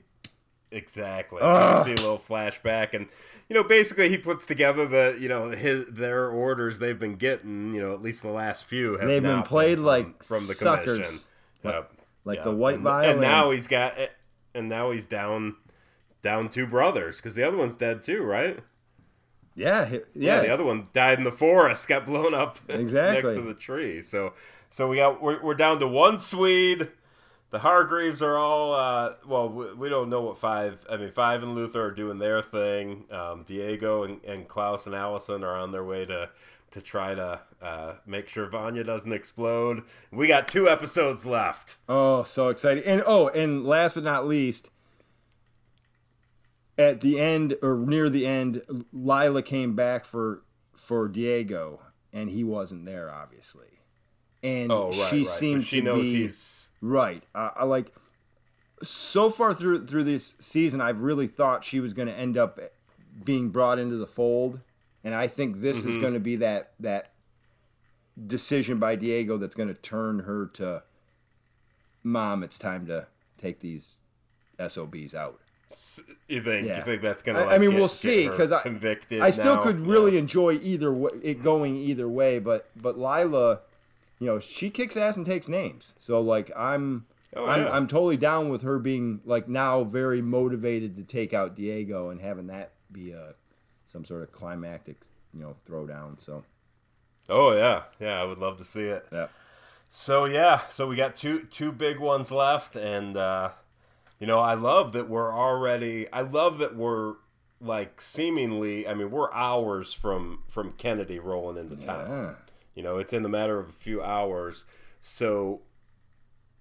exactly. 0.76 1.40
So 1.40 1.76
you 1.78 1.84
see 1.84 1.92
a 1.92 2.04
little 2.04 2.18
flashback, 2.18 2.94
and 2.94 3.06
you 3.48 3.54
know, 3.54 3.62
basically, 3.64 4.08
he 4.08 4.18
puts 4.18 4.46
together 4.46 4.86
the 4.86 5.16
you 5.18 5.28
know 5.28 5.50
his 5.50 5.86
their 5.86 6.28
orders 6.28 6.78
they've 6.78 6.98
been 6.98 7.16
getting. 7.16 7.74
You 7.74 7.80
know, 7.82 7.92
at 7.94 8.02
least 8.02 8.22
the 8.22 8.28
last 8.30 8.64
few 8.66 8.96
have 8.98 9.08
They've 9.08 9.22
been 9.22 9.42
played 9.42 9.78
from, 9.78 9.84
like 9.84 10.22
from 10.22 10.46
the 10.46 10.54
suckers. 10.54 10.98
commission. 10.98 11.18
Like- 11.64 11.74
Yep. 11.74 11.92
like 12.24 12.36
Yep. 12.36 12.44
the 12.44 12.50
white 12.52 12.74
and, 12.76 12.82
violin. 12.84 13.10
And 13.12 13.20
now 13.20 13.50
he's 13.50 13.66
got. 13.66 13.94
And 14.54 14.68
now 14.68 14.90
he's 14.90 15.06
down, 15.06 15.56
down 16.22 16.48
two 16.48 16.66
brothers 16.66 17.16
because 17.16 17.34
the 17.34 17.42
other 17.42 17.56
one's 17.56 17.76
dead 17.76 18.02
too, 18.02 18.22
right? 18.22 18.58
"Yeah, 19.54 19.88
Yeah, 19.90 19.98
yeah." 20.14 20.40
the 20.40 20.48
other 20.50 20.64
one 20.64 20.88
died 20.92 21.18
in 21.18 21.24
the 21.24 21.32
forest, 21.32 21.88
got 21.88 22.06
blown 22.06 22.34
up 22.34 22.58
Exactly. 22.68 23.22
next 23.34 23.36
to 23.40 23.46
the 23.46 23.54
tree. 23.54 24.00
So, 24.02 24.32
so 24.70 24.88
we 24.88 24.96
got 24.96 25.22
we're, 25.22 25.42
we're 25.42 25.54
down 25.54 25.78
to 25.80 25.86
one 25.88 26.18
Swede. 26.18 26.88
The 27.50 27.60
Hargreaves 27.60 28.22
are 28.22 28.36
all 28.36 28.74
uh, 28.74 29.14
well. 29.26 29.48
We, 29.48 29.72
we 29.74 29.88
don't 29.88 30.10
know 30.10 30.22
what 30.22 30.38
five. 30.38 30.84
I 30.90 30.96
mean, 30.96 31.12
five 31.12 31.42
and 31.42 31.54
Luther 31.54 31.86
are 31.86 31.90
doing 31.92 32.18
their 32.18 32.42
thing. 32.42 33.04
Um, 33.10 33.44
Diego 33.44 34.02
and, 34.02 34.22
and 34.24 34.48
Klaus 34.48 34.86
and 34.86 34.94
Allison 34.94 35.44
are 35.44 35.56
on 35.56 35.72
their 35.72 35.84
way 35.84 36.04
to 36.06 36.30
to 36.72 36.80
try 36.80 37.14
to 37.14 37.40
uh, 37.62 37.94
make 38.04 38.28
sure 38.28 38.48
Vanya 38.48 38.84
doesn't 38.84 39.12
explode. 39.12 39.82
We 40.10 40.26
got 40.26 40.48
two 40.48 40.68
episodes 40.68 41.24
left. 41.24 41.76
Oh, 41.88 42.22
so 42.24 42.48
exciting. 42.48 42.84
And 42.84 43.02
oh, 43.06 43.28
and 43.28 43.64
last 43.64 43.94
but 43.94 44.04
not 44.04 44.26
least, 44.26 44.70
at 46.76 47.00
the 47.00 47.20
end 47.20 47.56
or 47.62 47.76
near 47.76 48.10
the 48.10 48.26
end, 48.26 48.62
Lila 48.92 49.42
came 49.42 49.74
back 49.74 50.04
for 50.04 50.42
for 50.74 51.08
Diego 51.08 51.80
and 52.12 52.30
he 52.30 52.44
wasn't 52.44 52.84
there 52.84 53.10
obviously. 53.10 53.80
And 54.46 54.70
Oh, 54.70 54.90
right, 54.90 55.10
she 55.10 55.18
right. 55.18 55.26
seemed 55.26 55.62
so 55.62 55.66
she 55.66 55.80
to 55.80 55.84
knows 55.84 56.02
be 56.02 56.14
he's 56.14 56.70
right. 56.80 57.24
I 57.34 57.50
I 57.56 57.64
like 57.64 57.92
so 58.82 59.30
far 59.30 59.54
through 59.54 59.86
through 59.86 60.04
this 60.04 60.36
season, 60.40 60.80
I've 60.80 61.02
really 61.02 61.26
thought 61.26 61.64
she 61.64 61.80
was 61.80 61.92
going 61.94 62.08
to 62.08 62.14
end 62.14 62.36
up 62.36 62.60
being 63.24 63.48
brought 63.50 63.78
into 63.78 63.96
the 63.96 64.06
fold, 64.06 64.60
and 65.02 65.14
I 65.14 65.26
think 65.26 65.60
this 65.60 65.80
mm-hmm. 65.80 65.90
is 65.90 65.96
going 65.98 66.14
to 66.14 66.20
be 66.20 66.36
that 66.36 66.72
that 66.80 67.12
decision 68.26 68.78
by 68.78 68.96
Diego 68.96 69.36
that's 69.36 69.54
going 69.54 69.68
to 69.68 69.74
turn 69.74 70.20
her 70.20 70.46
to 70.54 70.82
mom. 72.02 72.42
It's 72.42 72.58
time 72.58 72.86
to 72.86 73.06
take 73.38 73.60
these 73.60 74.00
SOBs 74.64 75.14
out. 75.14 75.40
You 76.28 76.42
think? 76.42 76.66
Yeah. 76.66 76.78
You 76.78 76.84
think 76.84 77.02
that's 77.02 77.22
gonna? 77.22 77.40
Like, 77.40 77.48
I 77.48 77.58
mean, 77.58 77.70
get, 77.70 77.78
we'll 77.78 77.88
see 77.88 78.28
because 78.28 78.52
I 78.52 78.62
convicted. 78.62 79.20
I 79.20 79.30
still 79.30 79.56
now? 79.56 79.62
could 79.62 79.80
really 79.80 80.12
yeah. 80.12 80.20
enjoy 80.20 80.52
either 80.62 80.92
way, 80.92 81.10
it 81.22 81.42
going 81.42 81.76
either 81.76 82.08
way. 82.08 82.38
But 82.38 82.70
but 82.76 82.96
Lila, 82.96 83.60
you 84.18 84.26
know, 84.26 84.40
she 84.40 84.70
kicks 84.70 84.96
ass 84.96 85.16
and 85.16 85.26
takes 85.26 85.48
names. 85.48 85.94
So 85.98 86.20
like 86.20 86.50
I'm. 86.56 87.06
Oh, 87.34 87.44
I'm, 87.44 87.64
yeah. 87.64 87.70
I'm 87.70 87.88
totally 87.88 88.16
down 88.16 88.48
with 88.48 88.62
her 88.62 88.78
being 88.78 89.20
like 89.24 89.48
now 89.48 89.84
very 89.84 90.22
motivated 90.22 90.96
to 90.96 91.02
take 91.02 91.34
out 91.34 91.54
Diego 91.54 92.08
and 92.08 92.20
having 92.20 92.46
that 92.46 92.72
be 92.90 93.10
a 93.10 93.34
some 93.86 94.04
sort 94.04 94.22
of 94.22 94.32
climactic 94.32 95.04
you 95.34 95.40
know 95.40 95.56
throwdown. 95.68 96.20
So. 96.20 96.44
Oh 97.28 97.52
yeah, 97.56 97.82
yeah, 97.98 98.20
I 98.20 98.24
would 98.24 98.38
love 98.38 98.56
to 98.58 98.64
see 98.64 98.84
it. 98.84 99.06
Yeah. 99.12 99.26
So 99.90 100.24
yeah, 100.26 100.66
so 100.68 100.86
we 100.86 100.96
got 100.96 101.16
two 101.16 101.40
two 101.44 101.72
big 101.72 101.98
ones 101.98 102.30
left, 102.30 102.76
and 102.76 103.16
uh, 103.16 103.50
you 104.18 104.26
know, 104.26 104.40
I 104.40 104.54
love 104.54 104.92
that 104.92 105.08
we're 105.08 105.34
already. 105.34 106.10
I 106.12 106.22
love 106.22 106.58
that 106.58 106.76
we're 106.76 107.14
like 107.60 108.00
seemingly. 108.00 108.86
I 108.86 108.94
mean, 108.94 109.10
we're 109.10 109.32
hours 109.32 109.92
from 109.92 110.42
from 110.48 110.72
Kennedy 110.72 111.18
rolling 111.18 111.56
into 111.56 111.76
town. 111.76 112.36
You 112.76 112.84
know, 112.84 112.98
it's 112.98 113.12
in 113.12 113.24
the 113.24 113.28
matter 113.28 113.58
of 113.58 113.68
a 113.68 113.72
few 113.72 114.00
hours. 114.00 114.64
So 115.00 115.62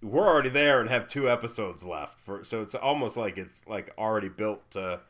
we're 0.01 0.27
already 0.27 0.49
there 0.49 0.81
and 0.81 0.89
have 0.89 1.07
two 1.07 1.29
episodes 1.29 1.83
left. 1.83 2.19
For 2.19 2.43
so 2.43 2.61
it's 2.63 2.73
almost 2.73 3.17
like 3.17 3.37
it's 3.37 3.67
like 3.67 3.93
already 3.97 4.29
built 4.29 4.71
to 4.71 5.01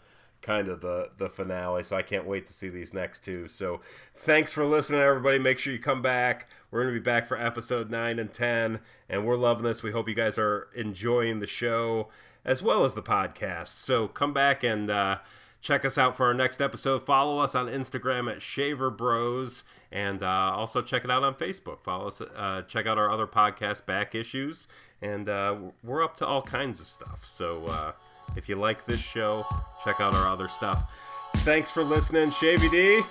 kind 0.41 0.67
of 0.67 0.81
the 0.81 1.09
the 1.17 1.29
finale. 1.29 1.83
So 1.83 1.95
I 1.95 2.01
can't 2.01 2.25
wait 2.25 2.45
to 2.47 2.53
see 2.53 2.69
these 2.69 2.93
next 2.93 3.23
two. 3.23 3.47
So 3.47 3.81
thanks 4.15 4.53
for 4.53 4.65
listening, 4.65 5.01
everybody. 5.01 5.39
Make 5.39 5.59
sure 5.59 5.73
you 5.73 5.79
come 5.79 6.01
back. 6.01 6.49
We're 6.71 6.81
gonna 6.81 6.93
be 6.93 6.99
back 6.99 7.27
for 7.27 7.39
episode 7.39 7.89
nine 7.89 8.19
and 8.19 8.31
ten, 8.33 8.79
and 9.09 9.25
we're 9.25 9.37
loving 9.37 9.63
this. 9.63 9.83
We 9.83 9.91
hope 9.91 10.09
you 10.09 10.15
guys 10.15 10.37
are 10.37 10.67
enjoying 10.75 11.39
the 11.39 11.47
show 11.47 12.09
as 12.43 12.61
well 12.61 12.85
as 12.85 12.93
the 12.93 13.01
podcast. 13.01 13.69
So 13.69 14.07
come 14.07 14.33
back 14.33 14.63
and 14.63 14.89
uh, 14.89 15.17
check 15.61 15.83
us 15.83 15.97
out 15.97 16.15
for 16.15 16.27
our 16.27 16.33
next 16.33 16.61
episode. 16.61 17.05
Follow 17.05 17.39
us 17.39 17.55
on 17.55 17.67
Instagram 17.67 18.31
at 18.31 18.41
Shaver 18.41 18.91
Bros, 18.91 19.63
and 19.95 20.21
uh, 20.23 20.51
also 20.53 20.81
check 20.81 21.05
it 21.05 21.09
out 21.09 21.23
on 21.23 21.33
Facebook. 21.35 21.81
Follow 21.81 22.07
us. 22.07 22.19
Uh, 22.19 22.63
check 22.67 22.85
out 22.85 22.97
our 22.97 23.09
other 23.09 23.25
podcast, 23.25 23.85
Back 23.85 24.13
Issues, 24.13 24.67
and 25.01 25.29
uh, 25.29 25.55
we're 25.83 26.03
up 26.03 26.17
to 26.17 26.25
all 26.25 26.41
kinds 26.41 26.81
of 26.81 26.85
stuff. 26.85 27.23
So 27.23 27.65
uh, 27.65 27.91
if 28.35 28.49
you 28.49 28.57
like 28.57 28.85
this 28.85 28.99
show, 28.99 29.45
check 29.85 30.01
out 30.01 30.13
our 30.13 30.27
other 30.27 30.49
stuff. 30.49 30.91
Thanks 31.37 31.71
for 31.71 31.83
listening, 31.83 32.29
Shavy 32.29 32.69
D. 32.69 33.01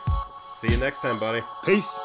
See 0.59 0.71
you 0.71 0.77
next 0.77 1.01
time, 1.01 1.19
buddy. 1.19 1.43
Peace. 1.65 1.99